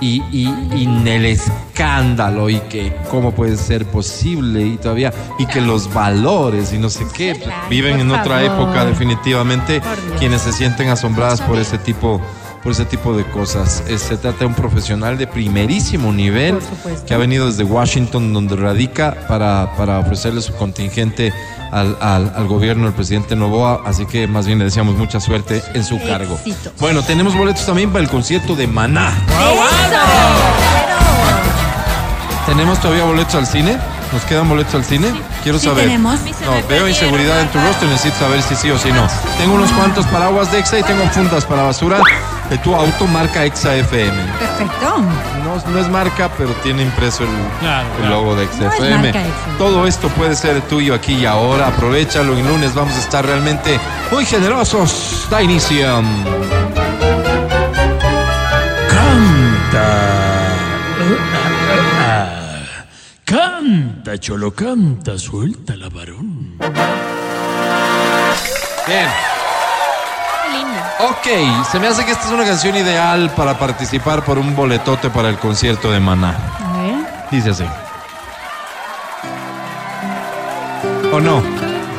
Y, 0.00 0.22
y, 0.32 0.54
y 0.74 0.84
en 0.84 1.06
el 1.06 1.26
escándalo 1.26 2.50
y 2.50 2.58
que 2.60 2.94
cómo 3.10 3.32
puede 3.32 3.56
ser 3.56 3.86
posible 3.86 4.62
y 4.62 4.76
todavía 4.76 5.12
y 5.38 5.46
que 5.46 5.60
los 5.60 5.92
valores 5.92 6.72
y 6.72 6.78
no 6.78 6.90
sé 6.90 7.06
qué 7.14 7.40
viven 7.68 8.00
en 8.00 8.10
otra 8.10 8.42
época 8.42 8.84
definitivamente 8.84 9.80
quienes 10.18 10.42
se 10.42 10.52
sienten 10.52 10.88
asombradas 10.88 11.40
por 11.40 11.58
ese 11.58 11.78
tipo 11.78 12.20
por 12.68 12.74
ese 12.74 12.84
tipo 12.84 13.16
de 13.16 13.24
cosas. 13.24 13.82
Se 13.96 14.18
trata 14.18 14.40
de 14.40 14.44
un 14.44 14.52
profesional 14.52 15.16
de 15.16 15.26
primerísimo 15.26 16.12
nivel 16.12 16.58
que 17.06 17.14
ha 17.14 17.16
venido 17.16 17.46
desde 17.46 17.64
Washington, 17.64 18.34
donde 18.34 18.56
radica, 18.56 19.16
para, 19.26 19.72
para 19.74 19.98
ofrecerle 20.00 20.42
su 20.42 20.52
contingente 20.54 21.32
al, 21.72 21.96
al- 21.98 22.30
al 22.36 22.46
gobierno 22.46 22.84
del 22.84 22.92
presidente 22.92 23.34
Novoa. 23.36 23.80
Así 23.86 24.04
que 24.04 24.26
más 24.26 24.46
bien 24.46 24.58
le 24.58 24.66
deseamos 24.66 24.96
mucha 24.96 25.18
suerte 25.18 25.62
en 25.72 25.82
su 25.82 25.98
cargo. 26.02 26.34
Éxitos. 26.34 26.74
Bueno, 26.78 27.02
tenemos 27.02 27.34
boletos 27.34 27.64
también 27.64 27.90
para 27.90 28.04
el 28.04 28.10
concierto 28.10 28.54
de 28.54 28.66
Maná. 28.66 29.14
¿Tenemos 32.44 32.78
todavía 32.80 33.04
boletos 33.04 33.34
al 33.34 33.46
cine? 33.46 33.78
¿Nos 34.12 34.22
quedan 34.24 34.46
boletos 34.48 34.74
al 34.74 34.84
cine? 34.84 35.08
Quiero 35.42 35.58
Sí 35.58 35.66
saber. 35.68 35.84
tenemos. 35.84 36.20
No, 36.20 36.68
veo 36.68 36.86
inseguridad 36.86 37.40
en 37.40 37.48
tu 37.48 37.58
rostro, 37.60 37.88
necesito 37.88 38.18
saber 38.18 38.42
si 38.42 38.56
sí 38.56 38.70
o 38.70 38.78
si 38.78 38.90
no. 38.92 39.06
Tengo 39.38 39.54
unos 39.54 39.70
cuantos 39.72 40.04
paraguas 40.06 40.50
de 40.52 40.58
EXA 40.58 40.78
y 40.80 40.82
tengo 40.82 41.04
fundas 41.10 41.44
para 41.46 41.62
basura 41.62 42.00
de 42.50 42.58
tu 42.58 42.74
auto 42.74 43.06
marca 43.06 43.44
EXA 43.44 43.76
FM. 43.76 44.16
Perfecto. 44.38 44.96
No, 45.44 45.70
no 45.72 45.78
es 45.78 45.88
marca, 45.88 46.30
pero 46.36 46.50
tiene 46.62 46.82
impreso 46.82 47.24
el, 47.24 47.28
Claro, 47.60 47.88
el 47.90 47.96
claro. 47.98 48.14
logo 48.16 48.36
de 48.36 48.46
No 48.46 48.50
es 48.52 48.74
XFM. 48.74 48.96
marca 49.02 49.20
EXA. 49.20 49.58
Todo 49.58 49.86
esto 49.86 50.08
puede 50.10 50.34
ser 50.34 50.60
tuyo 50.62 50.94
aquí 50.94 51.14
y 51.14 51.26
ahora. 51.26 51.68
Aprovechalo. 51.68 52.36
En 52.36 52.46
lunes 52.48 52.74
vamos 52.74 52.94
a 52.94 52.98
estar 53.00 53.24
realmente 53.26 53.78
muy 54.10 54.24
generosos. 54.24 55.26
Da 55.30 55.42
inicio. 55.42 56.02
Canta, 63.24 64.16
cholo, 64.18 64.52
canta, 64.54 65.18
suelta 65.18 65.76
la 65.76 65.88
varón. 65.90 66.56
Bien. 68.86 69.08
Ok, 71.00 71.28
se 71.70 71.78
me 71.78 71.86
hace 71.86 72.04
que 72.04 72.10
esta 72.10 72.26
es 72.26 72.32
una 72.32 72.44
canción 72.44 72.76
ideal 72.76 73.30
para 73.36 73.56
participar 73.56 74.24
por 74.24 74.36
un 74.36 74.56
boletote 74.56 75.10
para 75.10 75.28
el 75.28 75.38
concierto 75.38 75.92
de 75.92 76.00
Maná. 76.00 76.34
A 76.58 76.76
ver. 76.76 77.06
Dice 77.30 77.50
así. 77.50 77.64
¿O 81.12 81.20
no? 81.20 81.40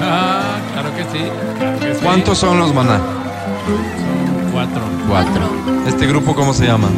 Ah, 0.02 0.58
claro 0.74 0.94
que 0.96 1.04
sí. 1.04 1.32
claro 1.58 1.80
que 1.80 1.96
sí. 1.96 2.00
¿Cuántos 2.04 2.38
son 2.40 2.60
los 2.60 2.74
Maná? 2.74 3.00
Cuatro. 4.52 4.82
Cuatro. 5.08 5.50
¿Este 5.88 6.06
grupo 6.06 6.36
cómo 6.36 6.54
se 6.54 6.66
llama? 6.66 6.90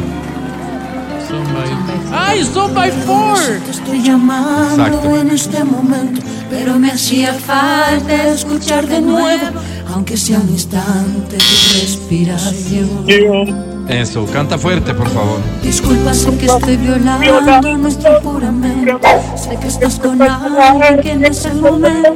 Son 1.32 1.44
by... 1.54 1.64
¡Ay, 2.12 2.44
son 2.44 2.74
by 2.74 2.90
four! 3.06 3.38
Te 3.64 3.70
estoy 3.70 4.02
llamando 4.02 4.84
Exacto. 4.84 5.16
en 5.16 5.30
este 5.30 5.64
momento, 5.64 6.20
pero 6.50 6.78
me 6.78 6.90
hacía 6.90 7.32
falta 7.32 8.28
escuchar 8.28 8.86
de 8.86 9.00
nuevo, 9.00 9.46
aunque 9.94 10.18
sea 10.18 10.38
un 10.40 10.50
instante 10.50 11.38
tu 11.38 11.80
respiración. 11.80 13.88
Eso, 13.88 14.26
canta 14.26 14.58
fuerte, 14.58 14.92
por 14.92 15.08
favor. 15.08 15.38
Disculpa, 15.62 16.12
sé 16.12 16.36
que 16.36 16.44
estoy 16.44 16.76
violando 16.76 17.78
nuestro 17.78 18.20
juramento. 18.20 19.00
Sé 19.34 19.56
que 19.56 19.68
estás 19.68 19.98
con 20.00 20.20
alguien 20.20 21.00
que 21.00 21.14
no 21.14 21.26
es 21.28 21.46
el 21.46 21.62
momento, 21.62 22.12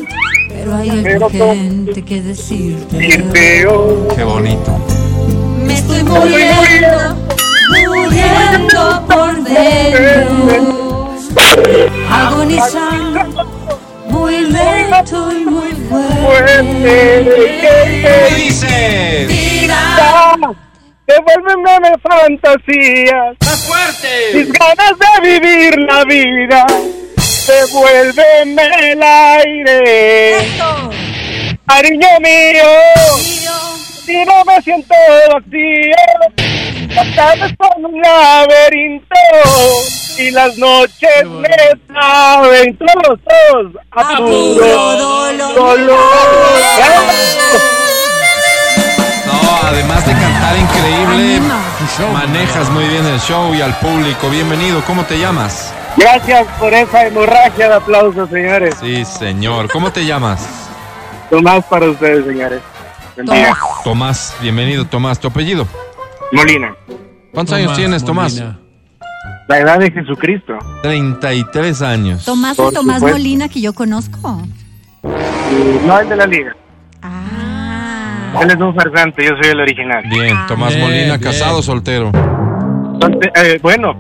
pero 0.50 0.76
hay 0.76 0.90
algo 0.90 1.24
urgente 1.24 2.02
que 2.02 2.20
decirte. 2.20 3.24
Qué 4.14 4.24
bonito. 4.24 4.78
Me 5.64 5.72
estoy 5.72 6.02
muriendo, 6.02 7.16
muriendo 7.68 9.06
por 9.06 9.42
dentro, 9.44 11.14
agonizando, 12.10 13.80
muy 14.08 14.40
lento 14.40 15.32
y 15.32 15.44
muy 15.44 15.72
fuerte. 15.88 17.60
¿Qué 17.60 18.34
dice? 18.36 19.26
Vida, 19.28 20.36
Devuélveme 21.06 21.80
mis 21.80 22.02
fantasías, 22.02 23.36
¡Más 23.40 23.64
fuerte! 23.68 24.08
mis 24.34 24.52
ganas 24.52 24.92
de 24.98 25.28
vivir 25.28 25.78
la 25.88 26.04
vida. 26.04 26.66
Devuélveme 27.46 28.92
el 28.92 29.02
aire, 29.02 30.36
esto, 30.38 30.90
cariño 31.66 32.08
mío. 32.20 32.64
Si 33.20 33.46
no 34.12 34.44
me 34.44 34.62
siento 34.62 34.94
vacío, 35.32 35.96
las 36.94 37.16
tardes 37.16 37.54
son 37.58 37.84
un 37.86 38.00
laberinto 38.00 39.14
y 40.18 40.30
las 40.30 40.56
noches 40.58 41.24
me 41.26 41.94
saben 41.94 42.78
todos, 42.78 43.18
todos 43.20 43.72
a 43.90 44.00
a 44.00 44.16
puro 44.16 44.28
puro 44.28 44.96
dolor. 44.96 45.54
dolor. 45.54 45.98
No, 49.26 49.68
además 49.68 50.06
de 50.06 50.12
cantar 50.12 50.56
increíble, 50.56 51.40
manejas 52.12 52.70
muy 52.70 52.84
bien 52.84 53.04
el 53.06 53.18
show 53.20 53.54
y 53.54 53.60
al 53.60 53.76
público. 53.78 54.30
Bienvenido, 54.30 54.82
¿cómo 54.86 55.04
te 55.04 55.18
llamas? 55.18 55.74
Gracias 55.96 56.46
por 56.58 56.72
esa 56.72 57.06
hemorragia 57.06 57.68
de 57.68 57.74
aplausos, 57.74 58.28
señores. 58.30 58.76
Sí, 58.80 59.04
señor. 59.04 59.70
¿Cómo 59.70 59.90
te 59.90 60.04
llamas? 60.04 60.46
Tomás 61.30 61.64
para 61.64 61.90
ustedes, 61.90 62.24
señores. 62.24 62.60
Tomás, 63.84 64.36
bienvenido, 64.42 64.84
Tomás. 64.84 65.18
¿Tu 65.18 65.28
apellido? 65.28 65.66
Molina, 66.32 66.74
¿Cuántos 67.32 67.54
años 67.54 67.74
tienes, 67.76 68.04
Tomás? 68.04 68.34
Molina. 68.34 68.58
la 69.48 69.58
edad 69.58 69.78
de 69.78 69.90
Jesucristo. 69.90 70.54
33 70.82 71.82
años. 71.82 72.24
Tomás 72.24 72.58
es 72.58 72.74
Tomás 72.74 72.96
supuesto. 72.96 73.06
Molina 73.08 73.48
que 73.48 73.60
yo 73.60 73.72
conozco. 73.72 74.42
No 75.86 76.00
el 76.00 76.08
de 76.08 76.16
la 76.16 76.26
liga. 76.26 76.56
Ah. 77.02 78.34
Él 78.42 78.50
es 78.50 78.56
un 78.56 78.74
farsante, 78.74 79.24
yo 79.24 79.30
soy 79.40 79.50
el 79.52 79.60
original. 79.60 80.04
Bien, 80.10 80.36
Tomás 80.48 80.74
Bien, 80.74 80.80
Molina, 80.86 81.16
bien. 81.16 81.20
casado 81.20 81.58
o 81.58 81.62
soltero. 81.62 82.10
Entonces, 82.94 83.30
eh, 83.36 83.58
bueno, 83.62 83.94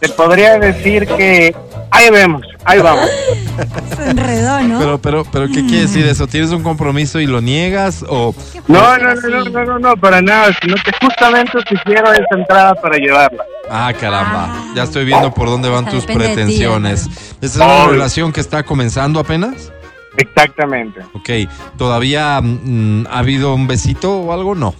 te 0.00 0.08
podría 0.08 0.58
decir 0.58 1.06
que 1.06 1.54
ahí 1.90 2.10
vemos, 2.10 2.42
ahí 2.64 2.80
vamos. 2.80 3.08
Se 3.96 4.10
enredó, 4.10 4.60
¿no? 4.62 4.78
Pero, 4.78 4.98
pero, 4.98 5.24
pero, 5.30 5.46
¿qué 5.48 5.64
quiere 5.66 5.82
decir 5.82 6.06
eso? 6.06 6.26
¿Tienes 6.26 6.50
un 6.50 6.62
compromiso 6.62 7.20
y 7.20 7.26
lo 7.26 7.40
niegas 7.40 8.04
o 8.08 8.34
No, 8.68 8.98
no, 8.98 9.14
no, 9.14 9.28
no, 9.28 9.44
no, 9.44 9.64
no, 9.64 9.78
no, 9.78 9.96
para 9.96 10.22
nada, 10.22 10.50
sino 10.62 10.76
que 10.76 10.92
justamente 11.00 11.58
quisiera 11.68 12.12
esa 12.12 12.36
entrada 12.36 12.74
para 12.74 12.96
llevarla. 12.96 13.44
Ah, 13.70 13.92
caramba. 13.98 14.50
Ya 14.74 14.84
estoy 14.84 15.04
viendo 15.04 15.32
por 15.32 15.48
dónde 15.48 15.68
van 15.68 15.86
tus 15.86 16.06
ti, 16.06 16.14
pretensiones. 16.14 17.08
¿Esta 17.40 17.46
es 17.46 17.56
una 17.56 17.86
relación 17.86 18.32
que 18.32 18.40
está 18.40 18.62
comenzando 18.62 19.20
apenas? 19.20 19.72
Exactamente. 20.16 21.00
Ok. 21.14 21.50
¿Todavía 21.76 22.40
mm, 22.42 23.06
ha 23.08 23.18
habido 23.18 23.54
un 23.54 23.66
besito 23.66 24.20
o 24.20 24.32
algo? 24.32 24.54
No. 24.54 24.74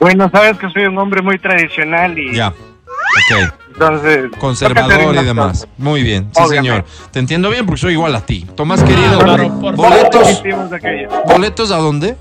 Bueno, 0.00 0.30
sabes 0.32 0.58
que 0.58 0.68
soy 0.70 0.86
un 0.86 0.98
hombre 0.98 1.22
muy 1.22 1.38
tradicional 1.38 2.18
y 2.18 2.34
Ya. 2.34 2.48
Ok. 2.48 3.52
Entonces... 3.72 4.30
Conservador 4.38 5.14
y 5.14 5.24
demás. 5.24 5.60
cosas. 5.60 5.68
Muy 5.78 6.02
bien. 6.02 6.30
Sí, 6.34 6.42
Obviamente. 6.42 6.86
señor. 6.86 7.10
Te 7.10 7.18
entiendo 7.18 7.50
bien 7.50 7.66
porque 7.66 7.80
soy 7.80 7.92
igual 7.94 8.14
a 8.14 8.20
ti. 8.20 8.46
Tomás, 8.54 8.82
querido. 8.82 9.20
Álvaro, 9.20 9.60
por 9.60 9.76
¿Boletos? 9.76 10.42
¿Boletos 11.26 11.70
a 11.70 11.76
dónde? 11.76 12.16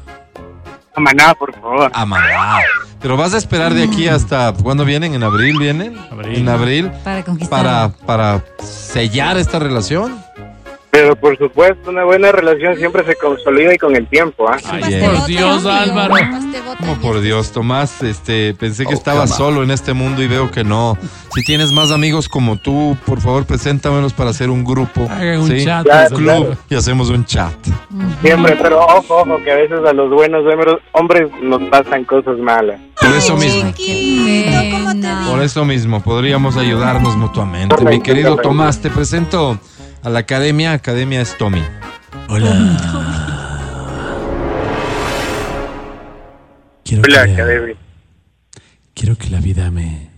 A 0.96 1.00
Maná, 1.00 1.34
por 1.36 1.54
favor. 1.54 1.92
A 1.94 2.06
Maná. 2.06 2.60
Pero 3.02 3.18
vas 3.18 3.34
a 3.34 3.38
esperar 3.38 3.74
de 3.74 3.84
aquí 3.84 4.08
hasta. 4.08 4.54
¿Cuándo 4.54 4.86
vienen? 4.86 5.16
¿En 5.16 5.24
abril 5.24 5.58
vienen? 5.58 5.98
Abril. 6.12 6.38
¿En 6.38 6.50
abril? 6.50 6.92
Para 7.04 7.24
conquistar. 7.24 7.64
Para, 7.64 7.90
para 8.06 8.44
sellar 8.64 9.38
esta 9.38 9.58
relación. 9.58 10.24
Pero 10.92 11.16
por 11.16 11.38
supuesto, 11.38 11.90
una 11.90 12.04
buena 12.04 12.34
relación 12.34 12.76
siempre 12.76 13.06
se 13.06 13.16
consolida 13.16 13.74
y 13.74 13.78
con 13.78 13.96
el 13.96 14.08
tiempo, 14.08 14.50
¿ah? 14.50 14.58
Ay, 14.70 15.02
por 15.02 15.26
Dios, 15.26 15.66
Álvaro. 15.66 16.14
Como 16.80 16.96
por 17.00 17.22
Dios, 17.22 17.52
Tomás, 17.54 18.04
este, 18.04 18.54
pensé 18.56 18.86
que 18.86 18.94
estabas 18.94 19.34
solo 19.36 19.64
en 19.64 19.72
este 19.72 19.94
mundo 19.94 20.22
y 20.22 20.28
veo 20.28 20.52
que 20.52 20.66
no. 20.66 20.98
Si 21.34 21.44
tienes 21.46 21.72
más 21.72 21.92
amigos 21.92 22.28
como 22.28 22.58
tú, 22.58 22.98
por 23.06 23.22
favor, 23.22 23.46
preséntamelos 23.46 24.12
para 24.12 24.32
hacer 24.32 24.50
un 24.50 24.66
grupo. 24.66 25.08
Hagan 25.10 25.40
un 25.40 25.48
¿sí? 25.48 25.64
chat. 25.64 25.84
Claro, 25.86 26.08
eso, 26.08 26.16
Club 26.16 26.26
claro. 26.46 26.58
y 26.70 26.76
hacemos 26.76 27.10
un 27.10 27.24
chat. 27.24 27.54
Siempre, 28.22 28.58
pero 28.62 28.82
ojo, 28.82 29.22
ojo, 29.22 29.42
que 29.46 29.52
a 29.52 29.56
veces 29.56 29.80
a 29.88 29.94
los 29.94 30.10
buenos 30.12 30.44
hombres- 30.92 31.30
nos 31.42 31.62
pasan 31.70 32.04
cosas 32.04 32.38
malas. 32.38 32.82
Por 33.00 33.12
eso 33.14 33.38
mismo. 33.38 33.72
Por 35.30 35.42
eso 35.42 35.64
mismo, 35.66 36.04
podríamos 36.04 36.58
ayudarnos 36.58 37.16
mutuamente. 37.16 37.84
Mi 37.86 38.02
querido. 38.02 38.36
Tomás, 38.36 38.82
te 38.82 38.90
presento 38.90 39.58
a 40.04 40.10
la 40.10 40.20
academia. 40.20 40.74
Academia 40.74 41.22
es 41.22 41.38
Tommy. 41.38 41.62
Quiero 46.84 47.04
Hola, 47.06 47.26
que, 47.26 47.32
Academy. 47.32 47.74
quiero 48.94 49.18
que 49.18 49.30
la 49.30 49.40
vida 49.40 49.72
me, 49.72 50.10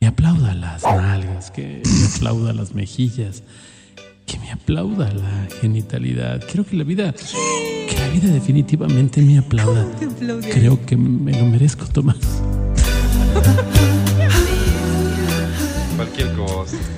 me 0.00 0.06
aplauda 0.08 0.54
las 0.54 0.82
nalgas, 0.82 1.50
que 1.50 1.82
me 1.84 2.06
aplauda 2.16 2.52
las 2.52 2.74
mejillas, 2.74 3.44
que 4.26 4.38
me 4.40 4.50
aplauda 4.50 5.12
la 5.12 5.48
genitalidad. 5.60 6.42
Quiero 6.46 6.66
que 6.66 6.76
la 6.76 6.84
vida, 6.84 7.12
que 7.12 7.96
la 7.98 8.08
vida 8.08 8.32
definitivamente 8.32 9.22
me 9.22 9.38
aplauda. 9.38 9.86
Creo 10.52 10.84
que 10.84 10.96
me 10.96 11.32
lo 11.38 11.44
merezco, 11.46 11.86
Tomás. 11.86 12.16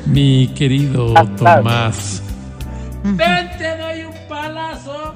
Mi 0.07 0.49
querido 0.55 1.13
Ah. 1.17 1.25
Tomás. 1.37 2.23
Ven, 3.05 3.51
te 3.59 3.77
doy 3.77 4.05
un 4.05 4.15
palazo. 4.29 5.15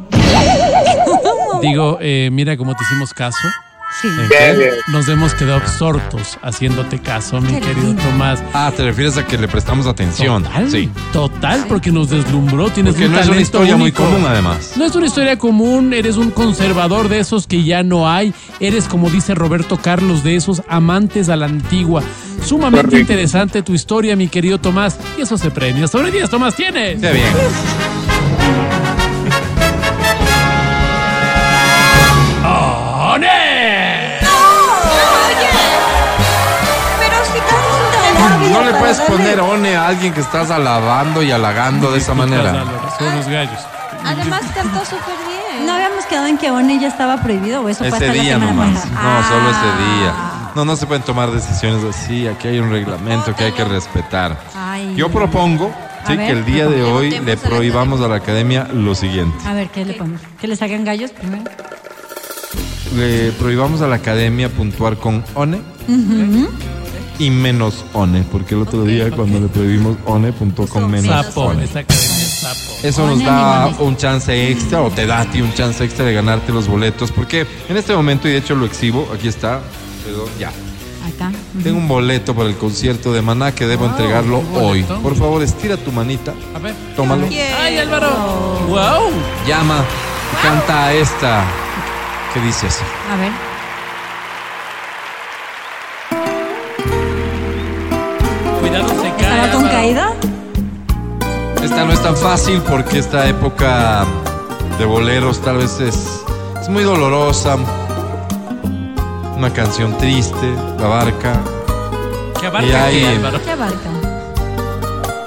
Digo, 1.62 1.98
eh, 2.00 2.28
mira 2.32 2.56
cómo 2.56 2.74
te 2.74 2.82
hicimos 2.84 3.12
caso. 3.12 3.38
Sí. 4.00 4.08
Nos 4.88 5.08
hemos 5.08 5.34
quedado 5.34 5.56
absortos 5.56 6.38
haciéndote 6.42 7.00
caso, 7.00 7.40
mi 7.40 7.52
Qué 7.54 7.60
querido 7.60 7.88
lindo. 7.88 8.02
Tomás. 8.02 8.42
Ah, 8.54 8.72
te 8.74 8.84
refieres 8.84 9.16
a 9.18 9.26
que 9.26 9.36
le 9.36 9.48
prestamos 9.48 9.86
atención. 9.86 10.44
Total, 10.44 10.70
Sí. 10.70 10.88
total, 11.12 11.64
porque 11.68 11.90
nos 11.90 12.08
deslumbró. 12.10 12.70
Tienes 12.70 12.94
Porque 12.94 13.06
un 13.06 13.12
no 13.12 13.18
es 13.20 13.28
una 13.28 13.40
historia 13.40 13.76
muy 13.76 13.92
común, 13.92 14.24
además. 14.26 14.74
No 14.76 14.84
es 14.84 14.94
una 14.94 15.06
historia 15.06 15.36
común, 15.38 15.92
eres 15.92 16.16
un 16.16 16.30
conservador 16.30 17.08
de 17.08 17.18
esos 17.18 17.46
que 17.46 17.64
ya 17.64 17.82
no 17.82 18.08
hay, 18.08 18.32
eres 18.60 18.86
como 18.86 19.10
dice 19.10 19.34
Roberto 19.34 19.76
Carlos, 19.76 20.22
de 20.22 20.36
esos 20.36 20.62
amantes 20.68 21.28
a 21.28 21.36
la 21.36 21.46
antigua. 21.46 22.02
Sumamente 22.44 22.98
interesante 23.00 23.62
tu 23.62 23.74
historia, 23.74 24.16
mi 24.16 24.28
querido 24.28 24.58
Tomás, 24.58 24.98
y 25.18 25.22
eso 25.22 25.36
se 25.36 25.50
premia. 25.50 25.88
Sobre 25.88 26.10
10, 26.10 26.30
Tomás, 26.30 26.54
tienes. 26.54 27.00
Qué 27.00 27.12
bien. 27.12 27.26
No 38.52 38.62
le 38.64 38.72
puedes 38.74 39.00
poner 39.00 39.40
one 39.40 39.76
a 39.76 39.86
alguien 39.88 40.12
que 40.12 40.20
estás 40.20 40.50
alabando 40.50 41.22
y 41.22 41.30
halagando 41.30 41.90
de 41.92 41.98
esa 41.98 42.14
manera. 42.14 42.64
Son 42.98 43.14
los 43.16 43.26
gallos. 43.28 43.60
Además 44.04 44.42
cantó 44.54 44.80
súper 44.84 45.14
bien. 45.28 45.66
No 45.66 45.74
habíamos 45.74 46.04
quedado 46.06 46.26
en 46.26 46.38
que 46.38 46.50
One 46.50 46.78
ya 46.80 46.88
estaba 46.88 47.18
prohibido 47.22 47.60
o 47.62 47.68
eso 47.68 47.80
fue 47.80 47.88
Ese 47.88 47.96
hasta 47.96 48.06
la 48.06 48.12
día 48.14 48.32
semana 48.34 48.50
nomás. 48.52 48.80
pasada? 48.86 49.20
No, 49.20 49.28
solo 49.28 49.50
ese 49.50 49.58
Ah. 49.60 49.98
día. 49.98 50.52
No, 50.54 50.64
no 50.64 50.76
se 50.76 50.86
pueden 50.86 51.02
tomar 51.04 51.30
decisiones 51.30 51.84
así. 51.84 52.26
Aquí 52.26 52.48
hay 52.48 52.58
un 52.58 52.70
reglamento 52.70 53.34
que 53.36 53.44
hay 53.44 53.52
que 53.52 53.64
respetar. 53.64 54.36
Ay. 54.56 54.94
Yo 54.96 55.10
propongo 55.10 55.70
sí, 56.06 56.16
ver, 56.16 56.26
que 56.26 56.32
el 56.32 56.44
día 56.46 56.66
de 56.66 56.82
hoy 56.82 57.10
Le 57.20 57.36
prohibamos 57.36 58.00
a 58.00 58.08
la 58.08 58.16
academia 58.16 58.66
lo 58.72 58.94
siguiente. 58.94 59.36
A 59.46 59.52
ver, 59.52 59.68
¿qué 59.68 59.84
le 59.84 59.94
ponemos? 59.94 60.22
¿Que 60.40 60.48
le 60.48 60.56
saquen 60.56 60.84
gallos 60.84 61.10
primero? 61.12 61.44
Le 62.96 63.32
prohibamos 63.32 63.82
a 63.82 63.86
la 63.86 63.96
academia 63.96 64.48
puntuar 64.48 64.96
con 64.96 65.22
one 65.34 65.60
y 67.20 67.30
menos 67.30 67.84
one, 67.92 68.24
porque 68.32 68.54
el 68.56 68.62
otro 68.62 68.82
día 68.84 69.10
cuando 69.10 69.38
le 69.40 69.46
prohibimos 69.48 69.96
one 70.06 70.32
puntuó 70.32 70.66
con 70.66 70.90
menos 70.90 71.06
Sapo, 71.26 71.42
one. 71.42 71.62
esta 71.64 71.80
academia 71.80 72.08
es 72.16 72.40
sapo. 72.40 72.72
Eso 72.82 73.06
nos 73.06 73.22
da 73.22 73.66
un 73.78 73.96
chance 73.96 74.50
extra 74.50 74.80
o 74.82 74.90
te 74.90 75.06
da 75.06 75.20
a 75.20 75.30
ti 75.30 75.40
un 75.40 75.52
chance 75.54 75.84
extra 75.84 76.04
de 76.06 76.14
ganarte 76.14 76.50
los 76.52 76.66
boletos, 76.66 77.12
porque 77.12 77.46
en 77.68 77.76
este 77.76 77.94
momento, 77.94 78.26
y 78.26 78.32
de 78.32 78.38
hecho 78.38 78.54
lo 78.56 78.64
exhibo, 78.66 79.06
aquí 79.14 79.28
está, 79.28 79.60
pero 80.04 80.26
ya. 80.38 80.48
Acá. 80.48 81.30
Tengo 81.62 81.78
un 81.78 81.88
boleto 81.88 82.34
para 82.34 82.48
el 82.48 82.56
concierto 82.56 83.12
de 83.12 83.20
Maná 83.22 83.52
que 83.54 83.66
debo 83.66 83.84
Wow, 83.84 83.90
entregarlo 83.90 84.42
qué 84.52 84.58
hoy. 84.58 84.82
Por 85.02 85.14
favor, 85.16 85.42
estira 85.42 85.76
tu 85.76 85.92
manita, 85.92 86.32
A 86.54 86.58
ver. 86.58 86.74
tómalo, 86.96 87.26
¡Ay, 87.26 87.76
Álvaro! 87.78 88.10
¡Wow! 88.68 89.10
llama 89.46 89.84
y 90.32 90.46
canta 90.46 90.92
esta 90.94 91.44
que 92.32 92.40
dice 92.40 92.66
así. 92.68 92.82
A 93.12 93.16
ver. 93.16 93.49
Esta 101.62 101.84
no 101.84 101.92
es 101.92 102.02
tan 102.02 102.14
fácil 102.16 102.60
porque 102.68 102.98
esta 102.98 103.26
época 103.26 104.04
de 104.78 104.84
boleros 104.84 105.40
tal 105.40 105.56
vez 105.56 105.80
es, 105.80 106.20
es 106.60 106.68
muy 106.68 106.82
dolorosa. 106.84 107.56
Una 109.36 109.50
canción 109.54 109.96
triste, 109.96 110.52
la 110.78 110.86
barca. 110.86 111.32
¿Qué 112.38 112.44
Y 112.44 112.48
abarca 112.48 112.84
ahí- 112.84 113.04
aquí, 113.04 113.16
Álvaro? 113.16 113.40
¿Qué 113.42 113.50
abarca? 113.52 113.90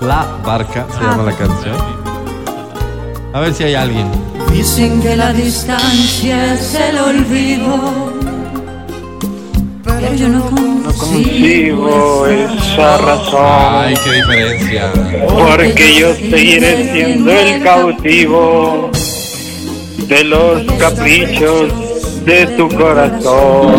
La 0.01 0.27
barca 0.45 0.85
se 0.93 1.01
llama 1.03 1.23
la 1.23 1.35
canción. 1.35 1.75
A 3.34 3.39
ver 3.39 3.53
si 3.55 3.63
hay 3.63 3.73
alguien. 3.73 4.07
Dicen 4.51 5.01
que 5.01 5.15
la 5.15 5.34
distancia 5.34 6.53
es 6.53 6.75
el 6.75 6.99
olvido. 6.99 8.13
Pero 10.03 10.15
yo 10.15 10.27
no 10.27 10.43
Consigo 10.97 12.27
esa 12.27 12.97
razón. 12.97 13.45
Ay, 13.45 13.95
qué 14.03 14.11
diferencia. 14.11 14.91
Porque 15.30 15.95
yo 15.97 16.13
seguiré 16.13 16.91
siendo 16.91 17.31
el 17.31 17.63
cautivo 17.63 18.91
de 20.07 20.23
los 20.25 20.61
caprichos 20.73 21.71
de 22.25 22.45
tu 22.57 22.67
corazón. 22.69 23.75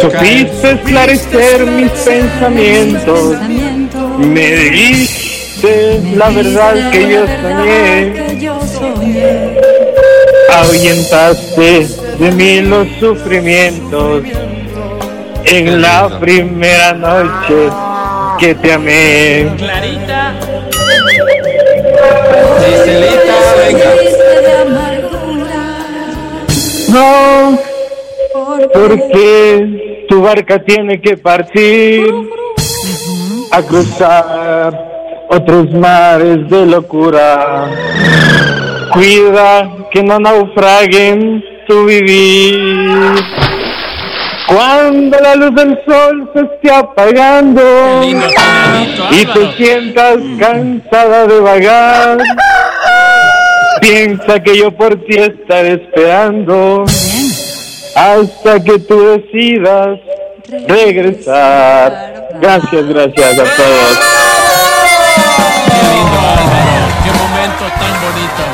Supiste 0.00 0.72
esclarecer 0.72 1.66
mis 1.66 1.90
pensamientos. 1.92 3.36
Pensamiento. 3.36 4.18
Me 4.18 4.50
dijiste 4.56 6.02
la 6.16 6.28
verdad 6.30 6.90
que 6.90 7.08
yo 7.08 7.24
soñé. 7.40 8.12
Que 8.12 8.38
yo 8.40 8.60
soñé. 8.60 9.60
Ahuyentaste 10.50 11.86
de 12.18 12.32
mí 12.32 12.60
los 12.60 12.88
sufrimientos 13.00 14.22
en 15.44 15.82
la 15.82 16.18
primera 16.20 16.92
noche 16.92 17.68
que 18.38 18.54
te 18.54 18.72
amé. 18.72 19.52
Clarita. 19.56 20.34
Giselita, 22.60 23.36
venga. 23.58 23.92
Triste 23.92 24.40
de 24.42 24.52
amargura. 24.62 25.62
No, 26.88 27.58
Por 28.32 28.70
porque 28.72 30.04
tu 30.08 30.22
barca 30.22 30.62
tiene 30.64 31.00
que 31.00 31.16
partir 31.16 32.12
a 33.52 33.62
cruzar 33.62 34.92
otros 35.30 35.70
mares 35.72 36.48
de 36.48 36.66
locura. 36.66 37.70
Cuida 38.92 39.70
que 39.90 40.02
no 40.02 40.18
naufraguen 40.18 41.42
tu 41.66 41.86
vivir. 41.86 43.14
Cuando 44.52 45.18
la 45.18 45.34
luz 45.34 45.54
del 45.54 45.78
sol 45.86 46.30
se 46.34 46.40
esté 46.40 46.74
apagando 46.74 47.62
Lindo, 48.02 48.26
y 49.10 49.24
te 49.24 49.52
sientas 49.56 50.18
cansada 50.38 51.26
de 51.26 51.40
vagar, 51.40 52.18
piensa 53.80 54.40
que 54.40 54.58
yo 54.58 54.70
por 54.70 54.94
ti 55.06 55.16
estaré 55.16 55.82
esperando 55.82 56.84
hasta 57.94 58.62
que 58.62 58.78
tú 58.80 59.00
decidas 59.02 59.98
regresar. 60.68 62.28
Gracias, 62.38 62.86
gracias 62.88 63.32
a 63.32 63.44
todos. 63.56 63.98
Qué 65.64 65.80
lindo, 65.94 66.18
Álvaro. 66.20 66.84
Qué 67.04 67.10
momento 67.10 67.64
tan 67.80 67.94
bonito. 68.02 68.44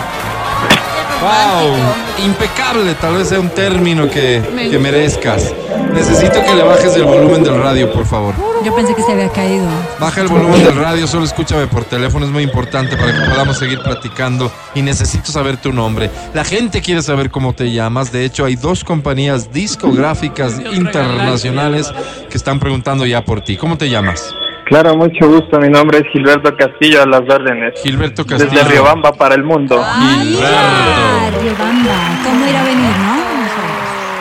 Wow, 1.20 2.24
impecable, 2.24 2.94
tal 3.00 3.16
vez 3.16 3.28
sea 3.28 3.40
un 3.40 3.48
término 3.48 4.08
que, 4.08 4.40
que 4.70 4.78
merezcas. 4.78 5.52
Necesito 5.92 6.42
que 6.42 6.54
le 6.54 6.62
bajes 6.62 6.96
el 6.96 7.04
volumen 7.04 7.42
del 7.42 7.60
radio, 7.62 7.92
por 7.92 8.04
favor. 8.04 8.34
Yo 8.64 8.74
pensé 8.74 8.94
que 8.94 9.02
se 9.02 9.12
había 9.12 9.28
caído. 9.30 9.66
Baja 9.98 10.20
el 10.20 10.28
volumen 10.28 10.62
del 10.62 10.76
radio, 10.76 11.06
solo 11.06 11.24
escúchame 11.24 11.66
por 11.66 11.84
teléfono, 11.84 12.26
es 12.26 12.32
muy 12.32 12.42
importante 12.42 12.96
para 12.96 13.12
que 13.12 13.30
podamos 13.30 13.58
seguir 13.58 13.80
platicando 13.80 14.50
y 14.74 14.82
necesito 14.82 15.30
saber 15.32 15.56
tu 15.56 15.72
nombre. 15.72 16.10
La 16.34 16.44
gente 16.44 16.82
quiere 16.82 17.02
saber 17.02 17.30
cómo 17.30 17.52
te 17.52 17.70
llamas, 17.72 18.12
de 18.12 18.24
hecho 18.24 18.44
hay 18.44 18.56
dos 18.56 18.84
compañías 18.84 19.52
discográficas 19.52 20.60
internacionales 20.72 21.92
que 22.30 22.36
están 22.36 22.58
preguntando 22.58 23.06
ya 23.06 23.24
por 23.24 23.40
ti. 23.42 23.56
¿Cómo 23.56 23.78
te 23.78 23.88
llamas? 23.88 24.34
Claro, 24.68 24.94
mucho 24.96 25.26
gusto. 25.26 25.58
Mi 25.58 25.70
nombre 25.70 25.98
es 25.98 26.04
Gilberto 26.12 26.54
Castillo, 26.54 27.02
a 27.02 27.06
las 27.06 27.22
órdenes. 27.22 27.72
Gilberto 27.82 28.26
Castillo. 28.26 28.50
Desde 28.50 28.68
Riobamba 28.68 29.12
para 29.12 29.34
el 29.34 29.42
mundo. 29.42 29.82
Gilberto. 29.98 31.40
Riobamba. 31.40 32.20
¿Cómo 32.22 32.46
ir 32.46 32.54
a? 32.54 32.67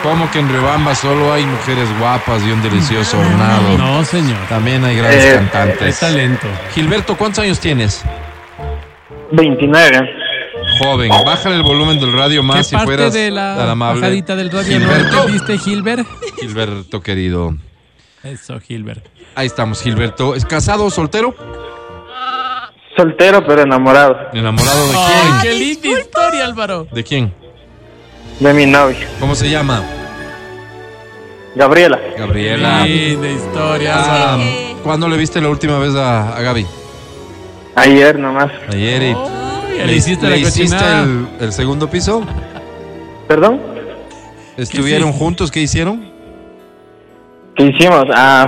¿Cómo 0.08 0.30
que 0.30 0.38
en 0.38 0.48
Riobamba 0.48 0.94
solo 0.94 1.30
hay 1.34 1.44
mujeres 1.44 1.86
guapas 1.98 2.42
y 2.42 2.50
un 2.50 2.62
delicioso 2.62 3.18
hornado? 3.18 3.76
No, 3.76 4.02
señor. 4.06 4.38
También 4.48 4.82
hay 4.82 4.96
grandes 4.96 5.22
Eh, 5.22 5.28
Es 5.28 5.34
cantantes. 5.36 6.00
talento. 6.00 6.46
Gilberto, 6.74 7.14
¿cuántos 7.14 7.40
años 7.44 7.60
tienes? 7.60 8.02
29. 9.32 10.10
Joven, 10.78 11.10
bájale 11.26 11.56
el 11.56 11.62
volumen 11.62 12.00
del 12.00 12.14
radio 12.14 12.40
¿Qué 12.40 12.46
más 12.46 12.66
si 12.66 12.74
parte 12.74 12.86
fueras 12.86 13.12
de 13.12 13.30
la 13.30 13.54
tan 13.56 13.68
amable. 13.68 14.00
bajadita 14.00 14.34
del 14.34 14.50
radio 14.50 14.78
no 14.80 14.86
Gilberto. 14.86 15.16
entendiste, 15.18 15.58
Gilbert? 15.58 16.06
Gilberto, 16.40 17.00
querido. 17.02 17.54
Eso, 18.22 18.58
Gilbert. 18.60 19.04
Ahí 19.34 19.46
estamos, 19.46 19.82
Gilberto. 19.82 20.34
¿Es 20.34 20.46
casado 20.46 20.86
o 20.86 20.90
soltero? 20.90 21.34
Soltero 22.96 23.46
pero 23.46 23.62
enamorado 23.62 24.16
¿Enamorado 24.32 24.88
de 24.88 24.94
Ay, 24.96 25.12
quién? 25.12 25.42
qué 25.42 25.58
linda 25.58 26.00
historia, 26.00 26.44
Álvaro. 26.46 26.86
¿De 26.90 27.04
quién? 27.04 27.34
de 28.40 28.54
mi 28.54 28.66
novia, 28.66 29.06
¿Cómo 29.20 29.34
se 29.34 29.50
llama? 29.50 29.82
Gabriela. 31.54 31.98
Gabriela. 32.16 32.84
Linda 32.84 33.28
historia, 33.28 33.92
Ah. 33.96 34.38
¿Cuándo 34.82 35.08
le 35.08 35.16
viste 35.16 35.40
la 35.40 35.48
última 35.48 35.78
vez 35.78 35.94
a, 35.94 36.36
a 36.36 36.40
Gaby? 36.40 36.66
Ayer 37.74 38.18
nomás. 38.18 38.50
Ayer. 38.72 39.02
y- 39.02 39.16
le 39.86 39.92
hiciste 39.94 40.24
¿Le 40.26 40.30
la 40.30 40.36
hiciste 40.38 40.76
el, 40.84 41.28
el 41.40 41.52
segundo 41.52 41.88
piso? 41.88 42.22
¿Perdón? 43.28 43.60
¿Estuvieron 44.56 45.12
juntos? 45.12 45.50
¿Qué 45.52 45.60
hicieron? 45.60 46.10
¿Qué 47.54 47.64
hicimos? 47.66 48.04
Ah, 48.12 48.46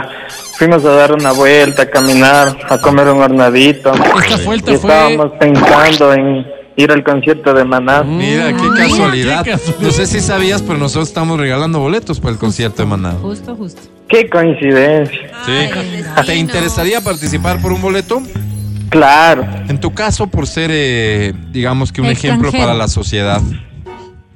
Fuimos 0.59 0.85
a 0.85 0.91
dar 0.91 1.13
una 1.13 1.33
vuelta, 1.33 1.83
a 1.83 1.87
caminar, 1.87 2.57
a 2.69 2.79
comer 2.79 3.09
un 3.09 3.23
hornadito. 3.23 3.93
Esta 3.93 4.37
vuelta 4.45 4.73
Y 4.73 4.77
fue. 4.77 4.91
estábamos 4.91 5.33
pensando 5.39 6.13
en 6.15 6.47
ir 6.81 6.93
al 6.93 7.05
concierto 7.05 7.53
de 7.55 7.65
Maná. 7.65 8.03
Mira, 8.03 8.49
qué 8.49 8.63
Mm, 8.63 8.75
casualidad. 8.77 9.45
qué 9.45 9.51
casualidad. 9.53 9.81
No 9.83 9.91
sé 9.91 10.07
si 10.07 10.21
sabías, 10.21 10.63
pero 10.63 10.79
nosotros 10.79 11.09
estamos 11.09 11.39
regalando 11.39 11.79
boletos 11.79 12.21
para 12.21 12.33
el 12.33 12.39
concierto 12.39 12.83
de 12.83 12.89
Maná. 12.89 13.13
Justo, 13.21 13.55
justo. 13.57 13.81
Qué 14.09 14.29
coincidencia. 14.29 15.31
Sí. 15.47 16.23
¿Te 16.27 16.37
interesaría 16.37 17.01
participar 17.01 17.61
por 17.61 17.73
un 17.73 17.81
boleto? 17.81 18.23
Claro. 18.89 19.47
En 19.69 19.79
tu 19.79 19.93
caso, 19.95 20.27
por 20.27 20.47
ser, 20.49 20.71
eh, 20.73 21.33
digamos 21.53 21.93
que 21.93 22.01
un 22.01 22.09
ejemplo 22.09 22.49
Extranjero. 22.49 22.65
para 22.73 22.77
la 22.79 22.89
sociedad 22.89 23.41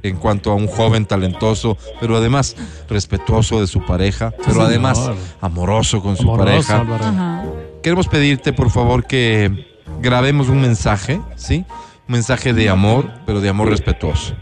en 0.05 0.17
cuanto 0.17 0.53
a 0.53 0.55
un 0.55 0.67
joven 0.69 1.07
talentoso, 1.07 1.77
pero 1.99 2.17
además 2.19 2.55
respetuoso 2.89 3.61
de 3.61 3.67
su 3.67 3.85
pareja, 3.85 4.33
pero 4.39 4.53
señor. 4.53 4.67
además 4.67 5.11
amoroso 5.41 6.03
con 6.03 6.17
su 6.17 6.23
Amoroso, 6.31 6.45
pareja. 6.45 6.81
Álvaro. 6.81 7.55
Queremos 7.83 8.07
pedirte, 8.07 8.53
por 8.53 8.71
favor, 8.71 9.07
que 9.07 9.67
grabemos 10.01 10.49
un 10.51 10.61
mensaje, 10.61 11.21
¿sí? 11.37 11.65
Un 12.07 12.13
mensaje 12.13 12.53
de 12.53 12.69
amor, 12.69 13.11
pero 13.27 13.41
de 13.41 13.49
amor 13.49 13.71
respetuoso. 13.71 14.35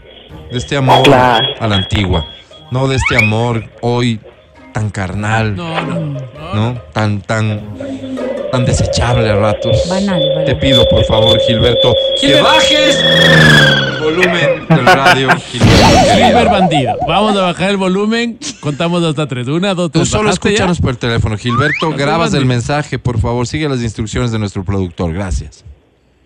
De 0.51 0.57
este 0.57 0.75
amor 0.77 1.03
Claro. 1.03 1.45
a 1.59 1.67
la 1.67 1.75
antigua. 1.77 2.25
No 2.71 2.87
de 2.87 2.95
este 2.97 3.17
amor 3.17 3.63
hoy 3.81 4.19
tan 4.73 4.89
carnal, 4.89 5.55
No, 5.55 5.81
no, 5.85 5.99
no. 5.99 6.53
¿no? 6.53 6.81
Tan, 6.93 7.21
tan, 7.21 7.61
tan 8.51 8.65
desechable 8.65 9.29
a 9.29 9.35
ratos. 9.35 9.87
Banal, 9.87 10.19
banal. 10.29 10.45
Te 10.45 10.55
pido, 10.55 10.87
por 10.89 11.05
favor, 11.05 11.39
Gilberto, 11.41 11.93
que 12.19 12.41
bajes 12.41 12.99
el 12.99 13.99
volumen 14.03 14.67
del 14.67 14.85
radio, 14.85 15.29
Gilberto. 15.51 16.15
Silver 16.15 16.49
bandido. 16.49 16.93
Vamos 17.07 17.37
a 17.37 17.41
bajar 17.41 17.69
el 17.69 17.77
volumen. 17.77 18.39
Contamos 18.59 19.03
hasta 19.03 19.27
tres. 19.27 19.47
Una, 19.47 19.73
dos, 19.75 19.91
Tú 19.91 19.99
tres. 19.99 20.09
solo 20.09 20.23
¿Bajaste 20.25 20.49
ya? 20.49 20.53
escúchanos 20.55 20.81
por 20.81 20.89
el 20.89 20.97
teléfono, 20.97 21.37
Gilberto. 21.37 21.91
Grabas 21.91 22.33
el 22.33 22.45
mensaje, 22.45 22.97
por 22.99 23.19
favor. 23.21 23.45
Sigue 23.47 23.69
las 23.69 23.81
instrucciones 23.81 24.31
de 24.31 24.39
nuestro 24.39 24.63
productor. 24.63 25.13
Gracias. 25.13 25.63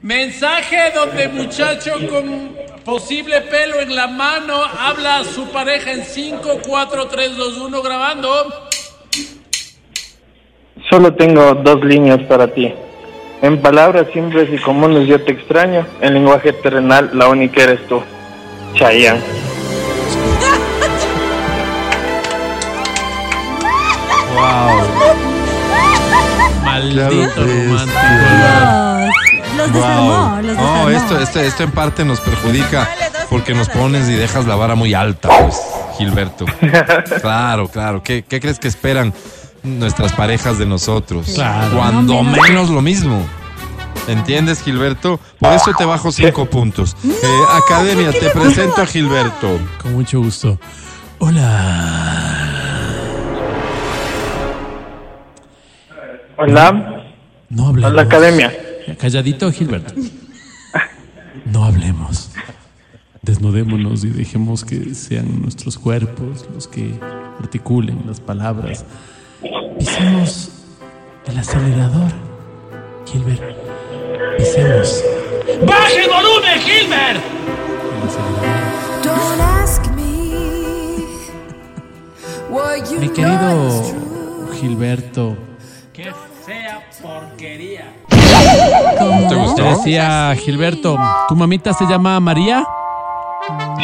Mensaje 0.02 0.92
donde 0.94 1.28
muchacho 1.30 1.94
con 2.08 2.56
posible 2.86 3.42
pelo 3.42 3.80
en 3.80 3.96
la 3.96 4.08
mano 4.08 4.54
habla 4.64 5.18
a 5.18 5.24
su 5.24 5.50
pareja 5.50 5.92
en 5.92 6.06
5, 6.06 6.60
4, 6.68 7.08
3, 7.08 7.36
2, 7.36 7.58
1 7.58 7.82
grabando. 7.82 8.30
Solo 10.88 11.16
tengo 11.16 11.56
dos 11.56 11.84
líneas 11.84 12.20
para 12.30 12.48
ti. 12.48 12.72
En 13.42 13.60
palabras 13.60 14.06
simples 14.14 14.50
y 14.54 14.58
comunes 14.60 15.08
yo 15.08 15.20
te 15.24 15.32
extraño. 15.32 15.86
En 16.00 16.14
lenguaje 16.14 16.54
terrenal 16.54 17.10
la 17.14 17.30
única 17.30 17.64
eres 17.64 17.86
tú. 17.88 18.02
Chayanne. 18.76 19.22
Wow. 24.36 24.78
Maldito 26.64 27.42
romántico. 27.42 28.97
Los, 29.58 29.74
desarmó, 29.74 30.36
los 30.42 30.48
desarmó. 30.48 30.84
No, 30.84 30.90
esto, 30.90 31.20
esto, 31.20 31.40
esto 31.40 31.64
en 31.64 31.72
parte 31.72 32.06
nos 32.06 32.20
perjudica 32.22 32.88
porque 33.30 33.54
nos 33.54 33.70
pones 33.70 34.08
y 34.10 34.14
dejas 34.14 34.46
la 34.46 34.56
vara 34.56 34.76
muy 34.76 34.94
alta, 34.94 35.30
pues, 35.30 35.60
Gilberto. 35.98 36.46
Claro, 37.22 37.68
claro. 37.68 38.04
¿Qué, 38.04 38.24
qué 38.28 38.40
crees 38.40 38.60
que 38.60 38.68
esperan 38.68 39.14
nuestras 39.64 40.14
parejas 40.14 40.58
de 40.58 40.66
nosotros? 40.66 41.28
Claro. 41.34 41.76
Cuando 41.78 42.14
No 42.14 42.24
menos. 42.24 42.48
menos 42.48 42.70
lo 42.70 42.82
mismo. 42.82 43.26
¿Entiendes, 44.08 44.62
Gilberto? 44.62 45.20
Por 45.40 45.52
eso 45.52 45.72
te 45.78 45.84
bajo 45.84 46.12
cinco 46.14 46.46
puntos. 46.46 46.96
Eh, 47.04 47.28
Academia, 47.66 48.12
te 48.12 48.30
presento 48.30 48.82
a 48.82 48.86
Gilberto. 48.86 49.60
Con 49.82 49.94
mucho 49.96 50.22
gusto. 50.22 50.58
Hola. 51.20 52.94
Hola. 56.38 57.04
No 57.50 57.68
hablemos. 57.68 57.92
Hola, 57.92 58.02
academia. 58.04 58.54
Calladito, 58.96 59.52
Gilberto. 59.52 59.94
No 61.46 61.66
hablemos. 61.66 62.32
Desnudémonos 63.22 64.04
y 64.06 64.10
dejemos 64.10 64.64
que 64.64 64.96
sean 64.96 65.42
nuestros 65.42 65.78
cuerpos 65.78 66.46
los 66.54 66.68
que 66.68 66.98
articulen 67.40 68.04
las 68.06 68.20
palabras. 68.22 68.86
Pisemos 69.78 70.52
el 71.26 71.38
acelerador, 71.38 72.12
Gilbert. 73.06 73.42
Pisemos. 74.38 75.04
¡Baje 75.66 76.04
el 76.04 76.10
volumen, 76.10 76.60
Gilbert! 76.62 77.22
El 77.96 78.08
acelerador. 78.08 79.04
Don't 79.04 79.42
ask 79.42 79.86
me 79.96 81.04
what 82.50 82.90
you 82.90 83.00
Mi 83.00 83.10
querido. 83.10 83.84
Gilberto. 84.60 85.38
¡Qué 85.94 86.12
fea 86.46 86.82
porquería! 87.02 87.67
Decía 89.78 90.36
Gilberto, 90.44 90.98
¿tu 91.28 91.36
mamita 91.36 91.74
se 91.74 91.86
llama 91.86 92.20
María? 92.20 92.66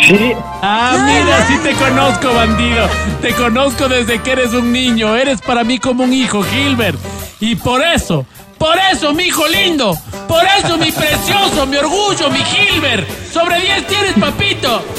Sí. 0.05 0.33
Ah, 0.61 0.97
mira, 1.05 1.45
sí 1.47 1.57
te 1.63 1.73
conozco, 1.73 2.33
bandido. 2.33 2.87
Te 3.21 3.33
conozco 3.33 3.87
desde 3.87 4.21
que 4.21 4.31
eres 4.31 4.53
un 4.53 4.71
niño. 4.71 5.15
Eres 5.15 5.41
para 5.41 5.63
mí 5.63 5.79
como 5.79 6.03
un 6.03 6.13
hijo, 6.13 6.43
Gilbert. 6.43 6.99
Y 7.39 7.55
por 7.55 7.81
eso, 7.81 8.25
por 8.57 8.77
eso, 8.91 9.13
mi 9.13 9.23
hijo 9.23 9.47
lindo. 9.47 9.97
Por 10.27 10.43
eso, 10.59 10.77
mi 10.77 10.91
precioso, 10.91 11.65
mi 11.65 11.77
orgullo, 11.77 12.29
mi 12.29 12.39
Gilbert. 12.39 13.07
Sobre 13.31 13.59
10 13.61 13.87
tienes, 13.87 14.13
papito. 14.13 14.83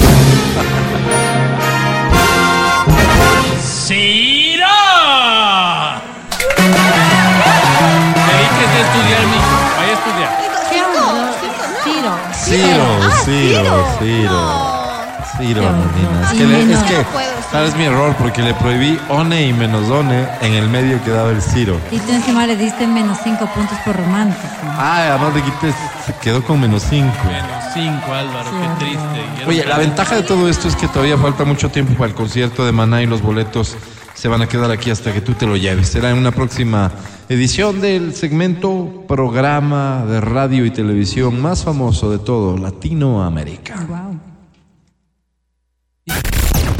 ¡Ciro! 3.61 4.65
Ciro, 12.55 13.11
Ciro, 13.25 13.85
Ciro. 13.99 14.85
Ciro, 15.37 15.61
Nina. 15.61 16.21
Es 16.31 16.37
que, 16.37 16.45
le- 16.45 16.73
es 16.73 16.83
que, 16.83 17.05
sabes 17.51 17.75
mi 17.75 17.83
error, 17.83 18.15
porque 18.17 18.41
le 18.41 18.53
prohibí 18.53 18.97
one 19.09 19.47
y 19.47 19.51
menos 19.51 19.89
one, 19.89 20.25
en 20.41 20.53
el 20.53 20.69
medio 20.69 21.03
quedaba 21.03 21.31
el 21.31 21.41
Ciro. 21.41 21.77
Y 21.91 21.99
tú 21.99 22.13
encima 22.13 22.45
le 22.47 22.55
diste 22.55 22.87
menos 22.87 23.17
cinco 23.21 23.45
puntos 23.47 23.77
por 23.85 23.97
romántico. 23.97 24.47
Ah, 24.77 25.07
además 25.09 25.33
le 25.35 25.41
quité, 25.41 25.73
se 26.05 26.13
quedó 26.21 26.41
con 26.43 26.61
menos 26.61 26.83
cinco. 26.89 27.13
Menos 27.27 27.63
5, 27.73 28.13
Álvaro, 28.13 28.49
qué 28.51 28.85
triste. 28.85 29.45
Oye, 29.47 29.65
la 29.65 29.77
ventaja 29.77 30.15
de 30.15 30.23
todo 30.23 30.47
esto 30.47 30.69
es 30.69 30.77
que 30.77 30.87
todavía 30.87 31.17
falta 31.17 31.43
mucho 31.43 31.69
tiempo 31.69 31.93
para 31.95 32.07
el 32.07 32.15
concierto 32.15 32.65
de 32.65 32.71
Maná 32.71 33.01
y 33.01 33.05
los 33.05 33.21
boletos 33.21 33.75
se 34.25 34.29
van 34.29 34.41
a 34.41 34.47
quedar 34.47 34.71
aquí 34.71 34.89
hasta 34.89 35.13
que 35.13 35.21
tú 35.21 35.33
te 35.35 35.45
lo 35.45 35.55
lleves. 35.55 35.89
Será 35.89 36.09
en 36.09 36.17
una 36.17 36.31
próxima 36.31 36.91
edición 37.29 37.79
del 37.79 38.15
segmento 38.15 39.03
programa 39.07 40.03
de 40.07 40.19
radio 40.19 40.65
y 40.65 40.71
televisión 40.71 41.39
más 41.39 41.63
famoso 41.63 42.09
de 42.09 42.17
todo 42.17 42.57
Latinoamérica. 42.57 43.85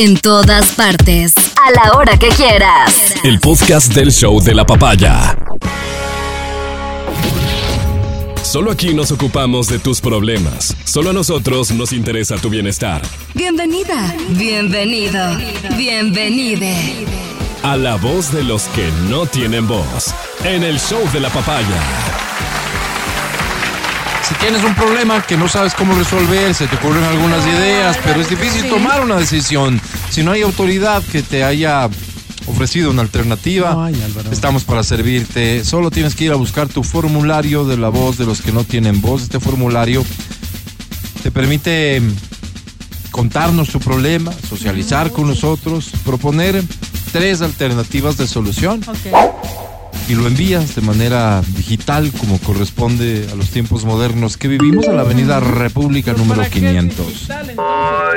En 0.00 0.16
todas 0.16 0.70
partes. 0.76 1.34
A 1.60 1.72
la 1.72 1.98
hora 1.98 2.16
que 2.16 2.28
quieras. 2.28 3.14
El 3.24 3.40
podcast 3.40 3.92
del 3.92 4.12
show 4.12 4.40
de 4.40 4.54
la 4.54 4.64
papaya. 4.64 5.36
Solo 8.44 8.70
aquí 8.70 8.94
nos 8.94 9.10
ocupamos 9.10 9.66
de 9.66 9.80
tus 9.80 10.00
problemas. 10.00 10.76
Solo 10.84 11.10
a 11.10 11.12
nosotros 11.12 11.72
nos 11.72 11.92
interesa 11.92 12.36
tu 12.36 12.48
bienestar. 12.48 13.02
Bienvenida. 13.34 14.14
Bienvenido. 14.28 15.36
Bienvenide. 15.76 17.04
A 17.64 17.76
la 17.76 17.96
voz 17.96 18.32
de 18.32 18.44
los 18.44 18.68
que 18.68 18.88
no 19.10 19.26
tienen 19.26 19.66
voz. 19.66 20.14
En 20.44 20.62
el 20.62 20.78
show 20.78 21.00
de 21.12 21.18
la 21.18 21.30
papaya. 21.30 22.37
Si 24.28 24.34
tienes 24.34 24.62
un 24.62 24.74
problema 24.74 25.22
que 25.22 25.38
no 25.38 25.48
sabes 25.48 25.72
cómo 25.72 25.94
resolver, 25.94 26.54
se 26.54 26.66
te 26.66 26.76
ocurren 26.76 27.02
algunas 27.02 27.46
ideas, 27.46 27.98
pero 28.04 28.20
es 28.20 28.28
difícil 28.28 28.68
tomar 28.68 29.02
una 29.02 29.16
decisión. 29.16 29.80
Si 30.10 30.22
no 30.22 30.32
hay 30.32 30.42
autoridad 30.42 31.02
que 31.02 31.22
te 31.22 31.44
haya 31.44 31.88
ofrecido 32.46 32.90
una 32.90 33.00
alternativa, 33.00 33.90
estamos 34.30 34.64
para 34.64 34.82
servirte. 34.82 35.64
Solo 35.64 35.90
tienes 35.90 36.14
que 36.14 36.24
ir 36.24 36.32
a 36.32 36.34
buscar 36.34 36.68
tu 36.68 36.82
formulario 36.82 37.64
de 37.64 37.78
la 37.78 37.88
voz 37.88 38.18
de 38.18 38.26
los 38.26 38.42
que 38.42 38.52
no 38.52 38.64
tienen 38.64 39.00
voz. 39.00 39.22
Este 39.22 39.40
formulario 39.40 40.04
te 41.22 41.30
permite 41.30 42.02
contarnos 43.10 43.70
tu 43.70 43.80
problema, 43.80 44.30
socializar 44.46 45.10
con 45.10 45.26
nosotros, 45.26 45.90
proponer 46.04 46.62
tres 47.12 47.40
alternativas 47.40 48.18
de 48.18 48.26
solución. 48.26 48.82
Ok. 48.86 49.77
Y 50.08 50.14
lo 50.14 50.26
envías 50.26 50.74
de 50.74 50.80
manera 50.80 51.42
digital 51.56 52.10
como 52.18 52.38
corresponde 52.38 53.28
a 53.30 53.34
los 53.34 53.50
tiempos 53.50 53.84
modernos 53.84 54.36
que 54.38 54.48
vivimos 54.48 54.86
en 54.86 54.96
la 54.96 55.02
Avenida 55.02 55.38
República 55.40 56.14
número 56.14 56.42
500. 56.48 57.28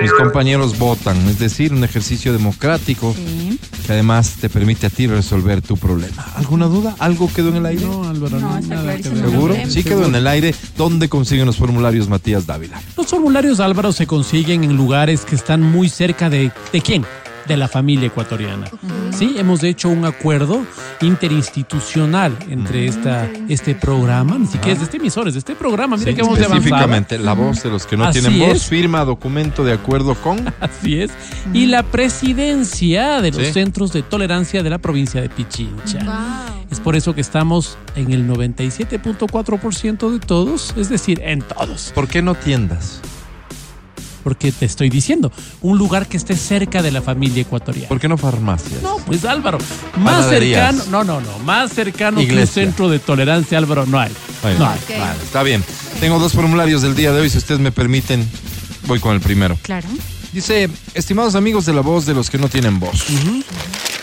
Mis 0.02 0.14
compañeros 0.14 0.78
votan, 0.78 1.18
es 1.28 1.40
decir, 1.40 1.74
un 1.74 1.84
ejercicio 1.84 2.32
democrático 2.34 3.14
Sí. 3.16 3.60
que 3.86 3.92
además 3.94 4.36
te 4.40 4.50
permite 4.50 4.88
a 4.88 4.90
ti 4.90 5.06
resolver 5.08 5.62
tu 5.62 5.76
problema. 5.76 6.24
¿Alguna 6.36 6.68
duda? 6.68 6.96
¿Algo 7.00 7.30
quedó 7.34 7.50
en 7.50 7.58
el 7.58 7.66
aire? 7.66 7.86
No, 7.86 8.08
Álvaro, 8.08 8.40
no, 8.40 8.52
No, 8.52 8.58
está 8.58 8.76
nada 8.76 8.96
que. 8.96 9.04
Seguro. 9.04 9.56
Sí 9.68 9.84
quedó 9.84 10.06
en 10.06 10.16
el 10.16 10.28
aire. 10.28 10.56
¿Dónde 10.78 11.10
consiguen 11.10 11.46
los 11.46 11.58
formularios 11.58 12.08
Matías 12.08 12.46
Dávila? 12.48 12.82
Los 12.96 13.08
formularios 13.08 13.60
Álvaro 13.60 13.92
se 13.92 14.08
consiguen 14.08 14.64
en 14.64 14.78
lugares 14.78 15.22
que 15.26 15.36
están 15.36 15.62
muy 15.62 15.90
cerca 15.90 16.30
de 16.30 16.52
¿de 16.72 16.82
quién? 16.82 17.06
De 17.48 17.58
la 17.58 17.68
familia 17.68 18.08
ecuatoriana. 18.08 18.68
Sí, 19.12 19.36
hemos 19.38 19.64
hecho 19.64 19.90
un 19.90 20.06
acuerdo 20.06 20.66
interinstitucional 21.02 22.38
entre 22.50 22.86
esta, 22.88 23.28
este 23.50 23.76
programa, 23.76 24.38
ni 24.38 24.46
siquiera 24.48 24.74
es 24.74 24.80
de 24.80 24.86
este 24.86 24.98
emisor, 24.98 25.28
es 25.28 25.34
de 25.34 25.40
este 25.40 25.56
programa. 25.56 25.98
Mira 25.98 26.12
Sí, 26.12 26.16
que 26.16 26.22
hemos 26.22 26.38
avanzado. 26.38 26.56
específicamente, 26.60 27.18
la 27.18 27.34
voz 27.34 27.64
de 27.64 27.70
los 27.70 27.86
que 27.86 27.98
no 27.98 28.06
Así 28.06 28.20
tienen 28.22 28.40
voz 28.40 28.58
es. 28.58 28.66
firma 28.66 29.04
documento 29.06 29.64
de 29.64 29.74
acuerdo 29.74 30.16
con... 30.16 30.54
Así 30.60 31.00
es. 31.02 31.12
Y 31.54 31.66
la 31.66 31.84
presidencia 31.84 33.22
de 33.22 33.32
los 33.32 33.42
Sí. 33.48 33.54
centros 33.54 33.92
de 33.92 34.04
tolerancia 34.04 34.62
de 34.64 34.70
la 34.70 34.78
provincia 34.78 35.20
de 35.22 35.30
Pichincha. 35.30 36.00
Es 36.70 36.80
por 36.80 36.96
eso 36.96 37.14
que 37.16 37.22
estamos 37.22 37.78
en 37.96 38.12
el 38.14 38.28
97.4% 38.28 40.10
de 40.12 40.20
todos, 40.20 40.74
es 40.78 40.90
decir, 40.90 41.22
en 41.24 41.42
todos. 41.42 41.92
¿Por 41.94 42.08
qué 42.08 42.22
no 42.22 42.36
tiendas? 42.36 43.02
Porque 44.24 44.52
te 44.52 44.66
estoy 44.66 44.90
diciendo, 44.90 45.32
un 45.62 45.78
lugar 45.78 46.08
que 46.08 46.18
esté 46.18 46.36
cerca 46.36 46.82
de 46.82 46.92
la 46.92 47.02
familia 47.02 47.42
ecuatoriana. 47.42 47.88
¿Por 47.88 48.00
qué 48.00 48.08
no 48.08 48.18
farmacias? 48.18 48.82
No, 48.84 48.98
pues 48.98 49.26
Álvaro, 49.26 49.58
más 49.98 50.16
Panaderías. 50.26 50.76
cercano, 50.76 50.92
no, 51.04 51.04
no, 51.04 51.22
no, 51.22 51.40
más 51.40 51.72
cercano 51.74 52.18
que 52.18 52.26
un 52.26 52.30
Iglesia. 52.32 52.64
centro 52.66 52.90
de 52.90 53.00
tolerancia, 53.00 53.58
Álvaro, 53.58 53.86
no 53.86 54.00
hay. 54.00 54.12
Bueno, 54.42 54.60
No 54.60 54.66
hay. 54.70 54.80
vale, 55.00 55.24
está 55.24 55.44
bien. 55.44 55.64
Tengo 56.00 56.20
dos 56.20 56.34
formularios 56.34 56.82
del 56.82 56.96
día 56.96 57.12
de 57.12 57.22
hoy, 57.22 57.30
si 57.30 57.38
ustedes 57.38 57.60
me 57.60 57.72
permiten, 57.72 58.28
voy 58.88 59.00
con 59.00 59.14
el 59.16 59.22
primero. 59.22 59.58
Claro. 59.62 59.88
Dice, 60.34 60.70
estimados 60.94 61.36
amigos 61.36 61.66
de 61.66 61.74
la 61.74 61.82
voz 61.82 62.06
de 62.06 62.14
los 62.14 62.30
que 62.30 62.38
no 62.38 62.48
tienen 62.48 62.80
voz. 62.80 63.06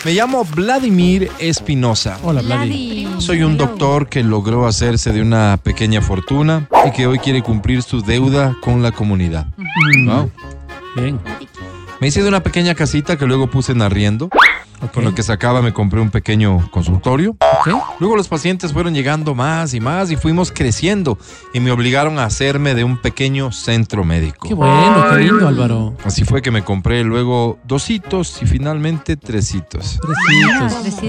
Me 0.05 0.13
llamo 0.13 0.45
Vladimir 0.45 1.29
Espinosa. 1.39 2.17
Hola, 2.23 2.41
Vladi. 2.41 3.07
Soy 3.17 3.43
un 3.43 3.57
doctor 3.57 4.07
que 4.07 4.23
logró 4.23 4.65
hacerse 4.65 5.11
de 5.11 5.21
una 5.21 5.59
pequeña 5.61 6.01
fortuna 6.01 6.69
y 6.87 6.91
que 6.91 7.05
hoy 7.05 7.19
quiere 7.19 7.43
cumplir 7.43 7.83
su 7.83 8.01
deuda 8.01 8.55
con 8.61 8.81
la 8.81 8.93
comunidad. 8.93 9.47
Wow. 10.05 10.31
Bien. 10.95 11.19
Me 11.99 12.07
hice 12.07 12.23
de 12.23 12.29
una 12.29 12.41
pequeña 12.41 12.75
casita 12.75 13.17
que 13.17 13.25
luego 13.25 13.49
puse 13.49 13.73
en 13.73 13.81
arriendo. 13.81 14.29
Con 14.93 15.03
lo 15.03 15.13
que 15.13 15.23
sacaba 15.23 15.61
me 15.61 15.73
compré 15.73 15.99
un 15.99 16.09
pequeño 16.09 16.69
consultorio. 16.71 17.35
Luego 17.99 18.15
los 18.15 18.27
pacientes 18.27 18.73
fueron 18.73 18.93
llegando 18.93 19.35
más 19.35 19.73
y 19.73 19.79
más 19.79 20.11
y 20.11 20.15
fuimos 20.15 20.51
creciendo 20.51 21.17
y 21.53 21.59
me 21.59 21.71
obligaron 21.71 22.19
a 22.19 22.25
hacerme 22.25 22.73
de 22.73 22.83
un 22.83 22.97
pequeño 22.97 23.51
centro 23.51 24.03
médico. 24.03 24.47
Qué 24.47 24.53
bueno, 24.53 25.05
qué 25.09 25.17
lindo, 25.19 25.47
Álvaro. 25.47 25.95
Así 26.03 26.23
fue 26.23 26.41
que 26.41 26.51
me 26.51 26.63
compré 26.63 27.03
luego 27.03 27.59
dos 27.65 27.89
hitos 27.89 28.41
y 28.41 28.45
finalmente 28.45 29.17
tres 29.17 29.53
hitos. 29.53 29.99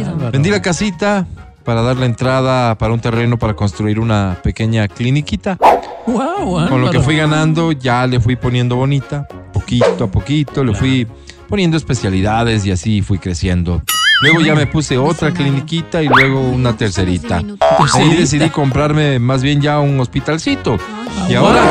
Álvaro. 0.06 0.30
Vendí 0.32 0.51
la 0.51 0.62
casita 0.62 1.26
para 1.64 1.82
dar 1.82 1.97
la 1.97 2.06
entrada 2.06 2.76
para 2.76 2.92
un 2.92 3.01
terreno 3.01 3.38
para 3.38 3.55
construir 3.55 4.01
una 4.01 4.38
pequeña 4.42 4.88
cliniquita. 4.88 5.59
Wow, 6.06 6.68
Con 6.68 6.80
lo 6.80 6.90
que 6.90 7.01
fui 7.01 7.16
ganando 7.16 7.72
ya 7.72 8.06
le 8.06 8.18
fui 8.20 8.34
poniendo 8.34 8.76
bonita, 8.76 9.28
poquito 9.52 10.05
a 10.05 10.10
poquito, 10.10 10.64
le 10.64 10.74
fui 10.74 11.06
poniendo 11.51 11.77
especialidades 11.77 12.64
y 12.64 12.70
así 12.70 13.02
fui 13.02 13.18
creciendo. 13.18 13.82
Luego 14.22 14.40
ya 14.40 14.55
me 14.55 14.66
puse 14.66 14.97
otra 14.97 15.32
cliniquita 15.32 16.02
y 16.02 16.09
luego 16.09 16.40
una 16.40 16.77
tercerita. 16.77 17.43
Ahí 17.94 18.14
decidí 18.14 18.48
comprarme 18.51 19.18
más 19.18 19.43
bien 19.43 19.60
ya 19.60 19.81
un 19.81 19.98
hospitalcito. 19.98 20.78
Y 21.28 21.35
ahora 21.35 21.62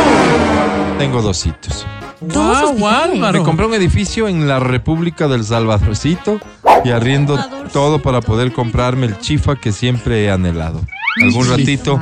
tengo 0.97 1.21
dos 1.21 1.45
hitos. 1.45 1.85
Wow, 2.21 2.87
Álvaro. 2.87 3.39
Me 3.39 3.45
compré 3.45 3.65
un 3.65 3.73
edificio 3.73 4.27
en 4.27 4.47
la 4.47 4.59
República 4.59 5.27
del 5.27 5.45
Salvadorcito 5.45 6.39
y 6.83 6.89
arriendo 6.89 7.39
todo 7.71 8.01
para 8.01 8.19
poder 8.19 8.51
comprarme 8.51 9.05
el 9.05 9.17
chifa 9.19 9.55
que 9.55 9.71
siempre 9.71 10.25
he 10.25 10.31
anhelado. 10.31 10.81
Algún 11.21 11.47
ratito 11.47 11.99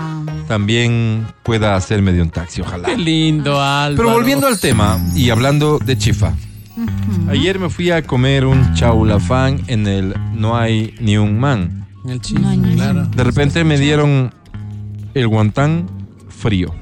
también 0.48 1.28
pueda 1.44 1.76
hacerme 1.76 2.14
de 2.14 2.22
un 2.22 2.30
taxi, 2.30 2.62
ojalá. 2.62 2.88
Qué 2.88 2.98
lindo, 2.98 3.62
Álvaro. 3.62 3.95
Pero 3.98 4.12
volviendo 4.12 4.48
al 4.48 4.60
tema 4.60 4.99
y 5.16 5.30
hablando 5.30 5.78
de 5.78 5.98
chifa. 5.98 6.34
Ayer 7.30 7.60
me 7.60 7.70
fui 7.70 7.91
a 7.91 8.02
comer 8.04 8.45
un 8.45 8.74
chaulafán 8.74 9.62
en 9.68 9.88
el 9.88 10.16
No 10.34 10.56
hay 10.58 10.94
ni 10.99 11.18
un 11.18 11.40
man. 11.40 11.88
En 12.06 12.12
el 12.12 12.22
chino, 12.22 12.56
No, 12.56 12.74
claro. 12.76 13.06
De 13.08 13.24
repente 13.24 13.64
me 13.64 13.78
dieron 13.78 14.34
el 15.14 15.28
guantán 15.28 15.88
frío. 16.30 16.74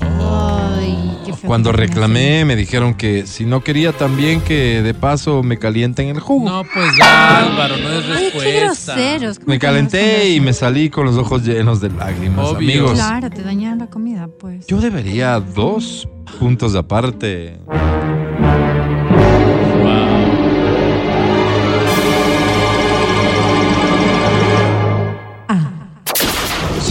Ay, 0.00 1.18
qué 1.24 1.32
feo 1.32 1.46
Cuando 1.46 1.72
reclamé 1.72 2.44
me 2.44 2.56
dijeron 2.56 2.94
que 2.94 3.26
si 3.26 3.44
no 3.46 3.62
quería 3.62 3.92
también 3.92 4.40
que 4.40 4.82
de 4.82 4.92
paso 4.94 5.42
me 5.42 5.58
calienten 5.58 6.08
el 6.08 6.18
jugo. 6.20 6.48
No, 6.50 6.62
pues 6.64 6.90
Álvaro, 7.00 7.76
no 7.78 7.88
es 7.90 8.06
respuesta. 8.06 8.42
qué 8.50 8.60
groseros. 8.60 9.38
¿cómo 9.38 9.48
Me 9.52 9.58
calenté 9.58 10.30
y 10.30 10.40
me 10.40 10.52
salí 10.52 10.90
con 10.90 11.06
los 11.06 11.16
ojos 11.16 11.44
llenos 11.44 11.80
de 11.80 11.90
lágrimas, 11.90 12.46
Obvio. 12.48 12.56
amigos. 12.58 12.92
Claro, 12.94 13.30
te 13.30 13.42
dañan 13.42 13.78
la 13.78 13.86
comida, 13.86 14.28
pues. 14.38 14.66
Yo 14.66 14.80
debería 14.80 15.38
dos 15.40 16.08
puntos 16.38 16.74
aparte. 16.74 17.58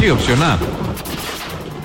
Sí, 0.04 0.10
opción 0.10 0.44
A. 0.44 0.58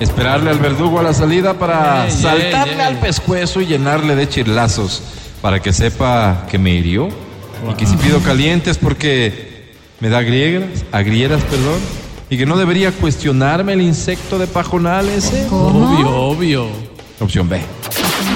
Esperarle 0.01 0.49
al 0.49 0.59
verdugo 0.59 0.99
a 0.99 1.03
la 1.03 1.13
salida 1.13 1.53
para 1.53 2.05
Ey, 2.05 2.11
saltarle 2.11 2.83
al 2.83 2.99
pescuezo 2.99 3.61
y 3.61 3.65
llenarle 3.65 4.13
de 4.17 4.27
chirlazos 4.27 5.01
para 5.41 5.61
que 5.61 5.71
sepa 5.71 6.45
que 6.51 6.57
me 6.57 6.71
hirió. 6.71 7.07
Y 7.71 7.73
que 7.75 7.85
si 7.85 7.95
pido 7.95 8.19
caliente 8.19 8.71
es 8.71 8.77
porque 8.77 9.71
me 10.01 10.09
da 10.09 10.21
griegas, 10.21 10.83
agrieras, 10.91 11.41
perdón. 11.43 11.79
Y 12.29 12.37
que 12.37 12.45
no 12.45 12.57
debería 12.57 12.91
cuestionarme 12.91 13.71
el 13.71 13.81
insecto 13.81 14.37
de 14.37 14.47
pajonal 14.47 15.07
ese. 15.07 15.47
¿Cómo? 15.49 15.89
Obvio, 15.89 16.13
obvio. 16.13 16.67
Opción 17.21 17.47
B. 17.47 17.61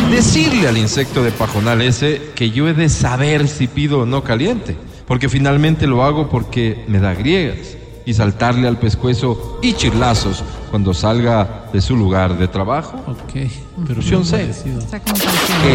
Decirle 0.09 0.69
al 0.69 0.77
insecto 0.77 1.25
de 1.25 1.31
pajonal 1.31 1.81
ese 1.81 2.21
que 2.35 2.51
yo 2.51 2.69
he 2.69 2.73
de 2.73 2.87
saber 2.87 3.49
si 3.49 3.67
pido 3.67 3.99
o 3.99 4.05
no 4.05 4.23
caliente. 4.23 4.77
Porque 5.05 5.27
finalmente 5.27 5.87
lo 5.87 6.05
hago 6.05 6.29
porque 6.29 6.85
me 6.87 6.99
da 6.99 7.13
griegas. 7.13 7.82
Y 8.05 8.13
saltarle 8.13 8.67
al 8.67 8.77
pescuezo 8.77 9.59
y 9.61 9.73
chirlazos 9.73 10.43
cuando 10.69 10.93
salga 10.93 11.65
de 11.71 11.81
su 11.81 11.95
lugar 11.95 12.37
de 12.37 12.47
trabajo. 12.47 12.97
Ok. 13.07 13.49
Pero 13.87 13.99
Opción 13.99 14.25
C. 14.25 14.49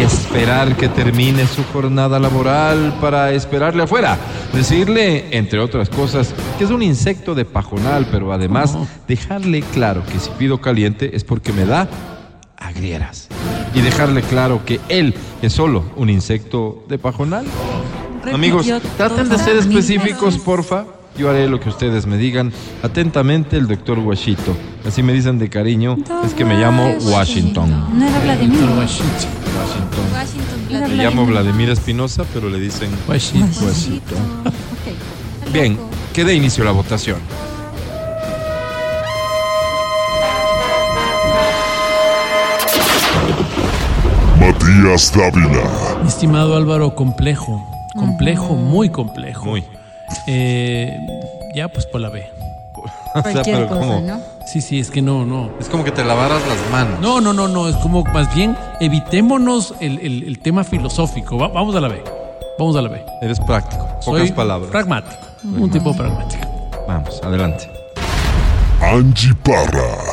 Esperar 0.01 0.75
que 0.75 0.89
termine 0.89 1.47
su 1.47 1.63
jornada 1.73 2.19
laboral 2.19 2.97
para 3.01 3.31
esperarle 3.31 3.83
afuera. 3.83 4.17
Decirle, 4.53 5.35
entre 5.37 5.59
otras 5.59 5.89
cosas, 5.89 6.33
que 6.57 6.65
es 6.65 6.69
un 6.69 6.83
insecto 6.83 7.33
de 7.33 7.45
pajonal, 7.45 8.07
pero 8.11 8.31
además 8.31 8.77
dejarle 9.07 9.61
claro 9.61 10.03
que 10.05 10.19
si 10.19 10.29
pido 10.31 10.61
caliente 10.61 11.15
es 11.15 11.23
porque 11.23 11.53
me 11.53 11.65
da 11.65 11.87
agrieras. 12.57 13.29
Y 13.73 13.81
dejarle 13.81 14.21
claro 14.21 14.63
que 14.65 14.79
él 14.89 15.13
es 15.41 15.53
solo 15.53 15.83
un 15.95 16.09
insecto 16.09 16.83
de 16.87 16.97
pajonal. 16.97 17.45
Amigos, 18.33 18.67
traten 18.97 19.29
de 19.29 19.37
ser 19.37 19.57
específicos, 19.57 20.37
porfa. 20.37 20.85
Yo 21.17 21.29
haré 21.29 21.49
lo 21.49 21.59
que 21.59 21.69
ustedes 21.69 22.05
me 22.05 22.17
digan. 22.17 22.53
Atentamente, 22.81 23.57
el 23.57 23.67
doctor 23.67 23.99
Washito. 23.99 24.55
Así 24.87 25.03
me 25.03 25.13
dicen 25.13 25.37
de 25.37 25.49
cariño, 25.49 25.97
es 26.25 26.33
que 26.33 26.45
me 26.45 26.55
llamo 26.55 26.95
Washington. 27.01 27.69
No 27.97 28.07
era 28.07 28.19
Vladimir. 28.19 28.61
Washington. 28.77 29.29
Washington. 30.13 30.95
Me 30.95 31.03
llamo 31.03 31.25
Vladimir 31.25 31.69
Espinosa, 31.69 32.23
pero 32.33 32.49
le 32.49 32.59
dicen. 32.59 32.89
Washito. 33.07 34.15
Bien, 35.51 35.77
que 36.13 36.23
dé 36.23 36.35
inicio 36.35 36.63
la 36.63 36.71
votación. 36.71 37.17
Matías 44.39 45.11
Dávila. 45.13 46.07
Estimado 46.07 46.55
Álvaro, 46.55 46.95
complejo. 46.95 47.61
Complejo, 47.95 48.55
muy 48.55 48.89
complejo. 48.89 49.45
Muy. 49.45 49.63
Eh, 50.27 50.95
ya, 51.55 51.67
pues 51.69 51.85
por 51.85 52.01
la 52.01 52.09
B. 52.09 52.25
O 53.15 53.21
sea, 53.21 53.21
Cualquier 53.33 53.55
pero 53.55 53.67
cosa, 53.69 53.79
¿cómo? 53.81 54.01
¿no? 54.01 54.19
Sí, 54.45 54.61
sí, 54.61 54.79
es 54.79 54.89
que 54.91 55.01
no, 55.01 55.25
no. 55.25 55.49
Es 55.59 55.67
como 55.67 55.83
que 55.83 55.91
te 55.91 56.03
lavaras 56.05 56.41
las 56.47 56.71
manos. 56.71 56.99
No, 57.01 57.19
no, 57.21 57.33
no, 57.33 57.47
no. 57.47 57.67
Es 57.67 57.75
como 57.77 58.03
más 58.03 58.33
bien 58.35 58.55
evitémonos 58.79 59.73
el, 59.79 59.99
el- 59.99 60.23
el 60.23 60.39
tema 60.39 60.63
filosófico. 60.63 61.37
Va- 61.37 61.47
vamos 61.49 61.75
a 61.75 61.81
la 61.81 61.87
B. 61.87 62.03
Vamos 62.57 62.75
a 62.75 62.81
la 62.81 62.89
B. 62.89 63.03
Eres 63.21 63.39
práctico. 63.39 63.83
Pocas 64.05 64.21
Soy 64.21 64.31
palabras. 64.31 64.69
Pragmático. 64.71 65.15
Un 65.43 65.69
tipo 65.71 65.93
pragmático. 65.95 66.43
Vamos, 66.87 67.19
adelante. 67.23 67.69
Angie 68.81 69.33
Parra. 69.43 70.08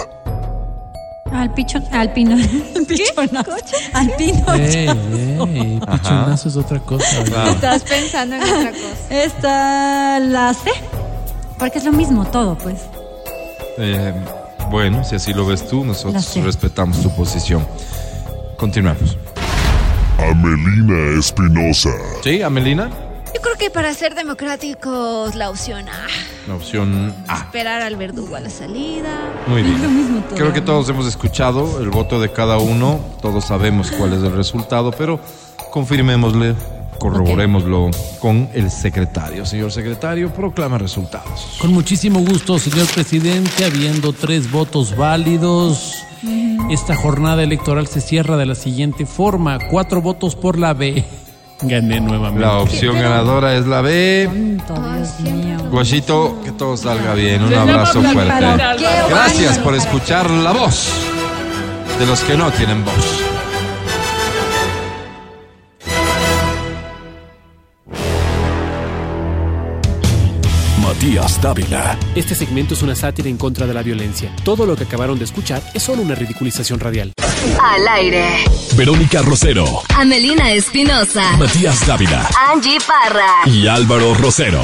Al 1.36 1.52
pichón, 1.54 1.84
al 1.92 2.12
pino, 2.12 2.34
al 2.76 2.86
pichonazo, 2.86 3.52
al 3.92 4.10
pino. 4.16 4.54
Ey, 4.54 4.88
ey, 4.88 5.80
Ajá. 5.86 5.96
pichonazo 5.98 6.48
es 6.48 6.56
otra 6.56 6.80
cosa. 6.80 7.22
Estás 7.50 7.82
pensando 7.82 8.36
en 8.36 8.42
otra 8.42 8.70
cosa. 8.72 9.22
Está 9.22 10.18
la 10.20 10.54
C. 10.54 10.70
Porque 11.58 11.78
es 11.78 11.84
lo 11.84 11.92
mismo 11.92 12.24
todo, 12.26 12.56
pues. 12.56 12.82
Eh, 13.78 14.12
bueno, 14.70 15.04
si 15.04 15.16
así 15.16 15.32
lo 15.32 15.46
ves 15.46 15.66
tú, 15.68 15.84
nosotros 15.84 16.34
respetamos 16.36 17.02
tu 17.02 17.14
posición. 17.14 17.66
Continuamos. 18.56 19.16
Amelina 20.18 21.18
Espinosa. 21.18 21.90
¿Sí, 22.24 22.42
Amelina? 22.42 22.90
Yo 23.36 23.42
creo 23.42 23.56
que 23.58 23.68
para 23.68 23.92
ser 23.92 24.14
democráticos, 24.14 25.34
la 25.34 25.50
opción 25.50 25.86
A. 25.90 26.06
La 26.48 26.54
opción 26.54 27.14
A. 27.28 27.40
Esperar 27.40 27.82
al 27.82 27.96
verdugo 27.96 28.34
a 28.34 28.40
la 28.40 28.48
salida. 28.48 29.10
Muy 29.46 29.60
Es 29.60 29.68
lo 29.68 29.76
bien. 29.76 29.96
mismo 29.98 30.20
todo. 30.22 30.38
Creo 30.38 30.52
que 30.54 30.62
todos 30.62 30.88
hemos 30.88 31.06
escuchado 31.06 31.82
el 31.82 31.90
voto 31.90 32.18
de 32.18 32.32
cada 32.32 32.56
uno, 32.56 32.98
todos 33.20 33.44
sabemos 33.44 33.90
cuál 33.90 34.14
es 34.14 34.22
el 34.22 34.32
resultado, 34.32 34.90
pero 34.90 35.20
confirmémosle, 35.70 36.54
corroborémoslo 36.98 37.90
con 38.20 38.48
el 38.54 38.70
secretario. 38.70 39.44
Señor 39.44 39.70
secretario, 39.70 40.32
proclama 40.32 40.78
resultados. 40.78 41.58
Con 41.60 41.74
muchísimo 41.74 42.20
gusto, 42.20 42.58
señor 42.58 42.86
presidente, 42.86 43.66
habiendo 43.66 44.14
tres 44.14 44.50
votos 44.50 44.96
válidos. 44.96 45.92
Esta 46.70 46.96
jornada 46.96 47.42
electoral 47.42 47.86
se 47.86 48.00
cierra 48.00 48.38
de 48.38 48.46
la 48.46 48.54
siguiente 48.54 49.04
forma: 49.04 49.58
cuatro 49.70 50.00
votos 50.00 50.34
por 50.34 50.58
la 50.58 50.72
B. 50.72 51.04
Gané 51.62 52.00
nuevamente. 52.00 52.40
La 52.40 52.58
opción 52.58 52.96
ganadora 52.96 53.56
es 53.56 53.66
la 53.66 53.80
B. 53.80 54.28
Santo 54.66 54.74
Dios 54.74 55.20
mío. 55.20 55.58
Guachito, 55.70 56.40
que 56.44 56.52
todo 56.52 56.76
salga 56.76 57.14
bien. 57.14 57.42
Un 57.42 57.54
abrazo 57.54 58.02
fuerte. 58.02 58.46
Gracias 59.08 59.58
por 59.58 59.74
escuchar 59.74 60.30
la 60.30 60.52
voz 60.52 60.90
de 61.98 62.06
los 62.06 62.20
que 62.20 62.36
no 62.36 62.50
tienen 62.50 62.84
voz. 62.84 63.22
Matías 70.82 71.40
Dávila. 71.40 71.98
Este 72.14 72.34
segmento 72.34 72.74
es 72.74 72.82
una 72.82 72.94
sátira 72.94 73.28
en 73.28 73.36
contra 73.36 73.66
de 73.66 73.74
la 73.74 73.82
violencia. 73.82 74.30
Todo 74.44 74.66
lo 74.66 74.76
que 74.76 74.84
acabaron 74.84 75.18
de 75.18 75.24
escuchar 75.24 75.62
es 75.74 75.82
solo 75.82 76.02
una 76.02 76.14
ridiculización 76.14 76.80
radial. 76.80 77.12
Al 77.62 77.88
aire. 77.88 78.44
Verónica 78.74 79.22
Rosero. 79.22 79.82
Amelina 79.94 80.52
Espinosa. 80.52 81.36
Matías 81.38 81.86
Dávila. 81.86 82.28
Angie 82.52 82.78
Parra. 82.86 83.46
Y 83.46 83.66
Álvaro 83.66 84.14
Rosero. 84.14 84.62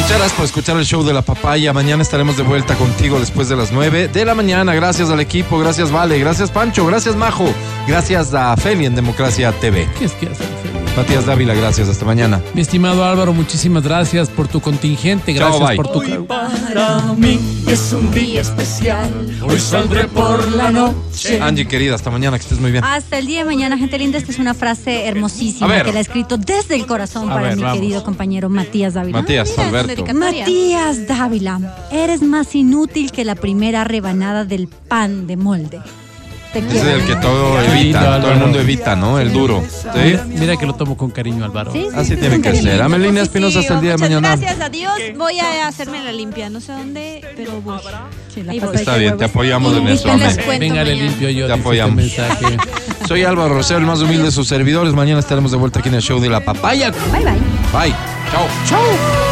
Muchas 0.00 0.18
gracias 0.18 0.32
por 0.32 0.44
escuchar 0.44 0.76
el 0.76 0.84
show 0.84 1.04
de 1.04 1.12
la 1.12 1.22
papaya. 1.22 1.72
Mañana 1.72 2.02
estaremos 2.02 2.36
de 2.36 2.42
vuelta 2.42 2.74
contigo 2.74 3.20
después 3.20 3.48
de 3.48 3.56
las 3.56 3.72
9 3.72 4.08
de 4.08 4.24
la 4.24 4.34
mañana. 4.34 4.74
Gracias 4.74 5.10
al 5.10 5.20
equipo, 5.20 5.58
gracias 5.58 5.90
Vale, 5.90 6.18
gracias 6.18 6.50
Pancho, 6.50 6.84
gracias 6.84 7.16
Majo, 7.16 7.52
gracias 7.86 8.34
a 8.34 8.56
Feli 8.56 8.86
en 8.86 8.94
Democracia 8.94 9.52
TV. 9.52 9.88
¿Qué 9.98 10.06
es 10.06 10.12
que 10.12 10.26
hacer, 10.26 10.48
Feli? 10.62 10.81
Matías 10.96 11.24
Dávila, 11.24 11.54
gracias. 11.54 11.88
Hasta 11.88 12.04
mañana. 12.04 12.42
Mi 12.52 12.60
estimado 12.60 13.02
Álvaro, 13.04 13.32
muchísimas 13.32 13.82
gracias 13.82 14.28
por 14.28 14.46
tu 14.46 14.60
contingente, 14.60 15.34
Chao, 15.34 15.48
gracias 15.48 15.68
bye. 15.68 15.76
por 15.76 15.90
tu... 15.90 15.98
Hoy 16.00 16.24
para 16.28 17.00
mí 17.16 17.40
es 17.66 17.92
un 17.94 18.10
día 18.10 18.42
especial. 18.42 19.10
Hoy 19.42 19.58
saldré 19.58 20.04
por 20.08 20.52
la 20.52 20.70
noche. 20.70 21.40
Angie, 21.40 21.66
querida, 21.66 21.94
hasta 21.94 22.10
mañana, 22.10 22.36
que 22.38 22.42
estés 22.42 22.60
muy 22.60 22.72
bien. 22.72 22.84
Hasta 22.84 23.18
el 23.18 23.26
día 23.26 23.38
de 23.38 23.44
mañana, 23.46 23.78
gente 23.78 23.98
linda. 23.98 24.18
Esta 24.18 24.32
es 24.32 24.38
una 24.38 24.52
frase 24.52 25.06
hermosísima 25.06 25.82
que 25.82 25.92
la 25.92 25.98
ha 25.98 26.02
escrito 26.02 26.36
desde 26.36 26.74
el 26.74 26.86
corazón 26.86 27.30
A 27.30 27.34
para 27.34 27.48
ver, 27.48 27.56
mi 27.56 27.62
vamos. 27.62 27.78
querido 27.78 28.04
compañero 28.04 28.50
Matías 28.50 28.92
Dávila. 28.92 29.22
Matías, 29.22 29.50
Mira, 29.56 29.68
Alberto. 29.68 30.04
Matías 30.14 31.06
Dávila, 31.08 31.88
eres 31.90 32.20
más 32.20 32.54
inútil 32.54 33.10
que 33.12 33.24
la 33.24 33.34
primera 33.34 33.84
rebanada 33.84 34.44
del 34.44 34.68
pan 34.68 35.26
de 35.26 35.38
molde. 35.38 35.80
Te 36.52 36.58
Ese 36.58 36.68
quiero. 36.68 36.88
es 36.90 36.94
el 37.00 37.06
que 37.06 37.16
todo 37.16 37.60
lindo, 37.60 37.72
evita, 37.74 38.20
todo 38.20 38.32
el 38.32 38.38
mundo 38.38 38.60
evita, 38.60 38.96
¿no? 38.96 39.18
El 39.18 39.32
duro. 39.32 39.62
¿Sí? 39.70 39.88
Mira, 40.04 40.24
mira 40.28 40.56
que 40.58 40.66
lo 40.66 40.74
tomo 40.74 40.96
con 40.96 41.10
cariño, 41.10 41.44
Álvaro. 41.44 41.72
Sí, 41.72 41.86
sí, 41.90 41.96
Así 41.96 42.10
sí, 42.10 42.16
tiene 42.16 42.36
que 42.36 42.42
cariño. 42.42 42.62
ser. 42.64 42.82
Amelina 42.82 43.22
Espinosa 43.22 43.60
hasta 43.60 43.74
el 43.74 43.80
día 43.80 43.90
de 43.92 43.96
Muchas 43.96 44.10
mañana. 44.10 44.36
Gracias 44.36 44.60
a 44.60 44.68
Dios. 44.68 44.92
Voy 45.16 45.38
a 45.38 45.66
hacerme 45.66 46.02
la 46.02 46.12
limpia. 46.12 46.50
No 46.50 46.60
sé 46.60 46.72
dónde, 46.72 47.22
pero 47.36 47.60
voy. 47.62 47.78
Sí, 48.34 48.42
la 48.42 48.52
Ahí 48.52 48.60
voy. 48.60 48.76
Está 48.76 48.96
bien, 48.96 49.16
te 49.16 49.24
apoyamos 49.24 49.76
en 49.76 49.88
eso, 49.88 50.08
Venga, 50.58 50.84
le 50.84 50.94
limpio 50.94 51.30
yo. 51.30 51.46
Te 51.46 51.52
apoyamos. 51.54 52.02
este 52.02 52.20
mensaje. 52.22 52.56
Soy 53.08 53.24
Álvaro 53.24 53.54
Rosero, 53.54 53.78
el 53.80 53.86
más 53.86 54.00
humilde 54.00 54.24
de 54.24 54.30
sus 54.30 54.46
servidores. 54.46 54.92
Mañana 54.94 55.20
estaremos 55.20 55.50
de 55.50 55.56
vuelta 55.56 55.80
aquí 55.80 55.88
en 55.88 55.96
el 55.96 56.02
show 56.02 56.20
de 56.20 56.28
la 56.28 56.40
papaya. 56.40 56.90
Bye, 56.90 57.24
bye. 57.24 57.32
Bye. 57.72 57.94
Chao. 58.30 58.46
Chao. 58.68 59.31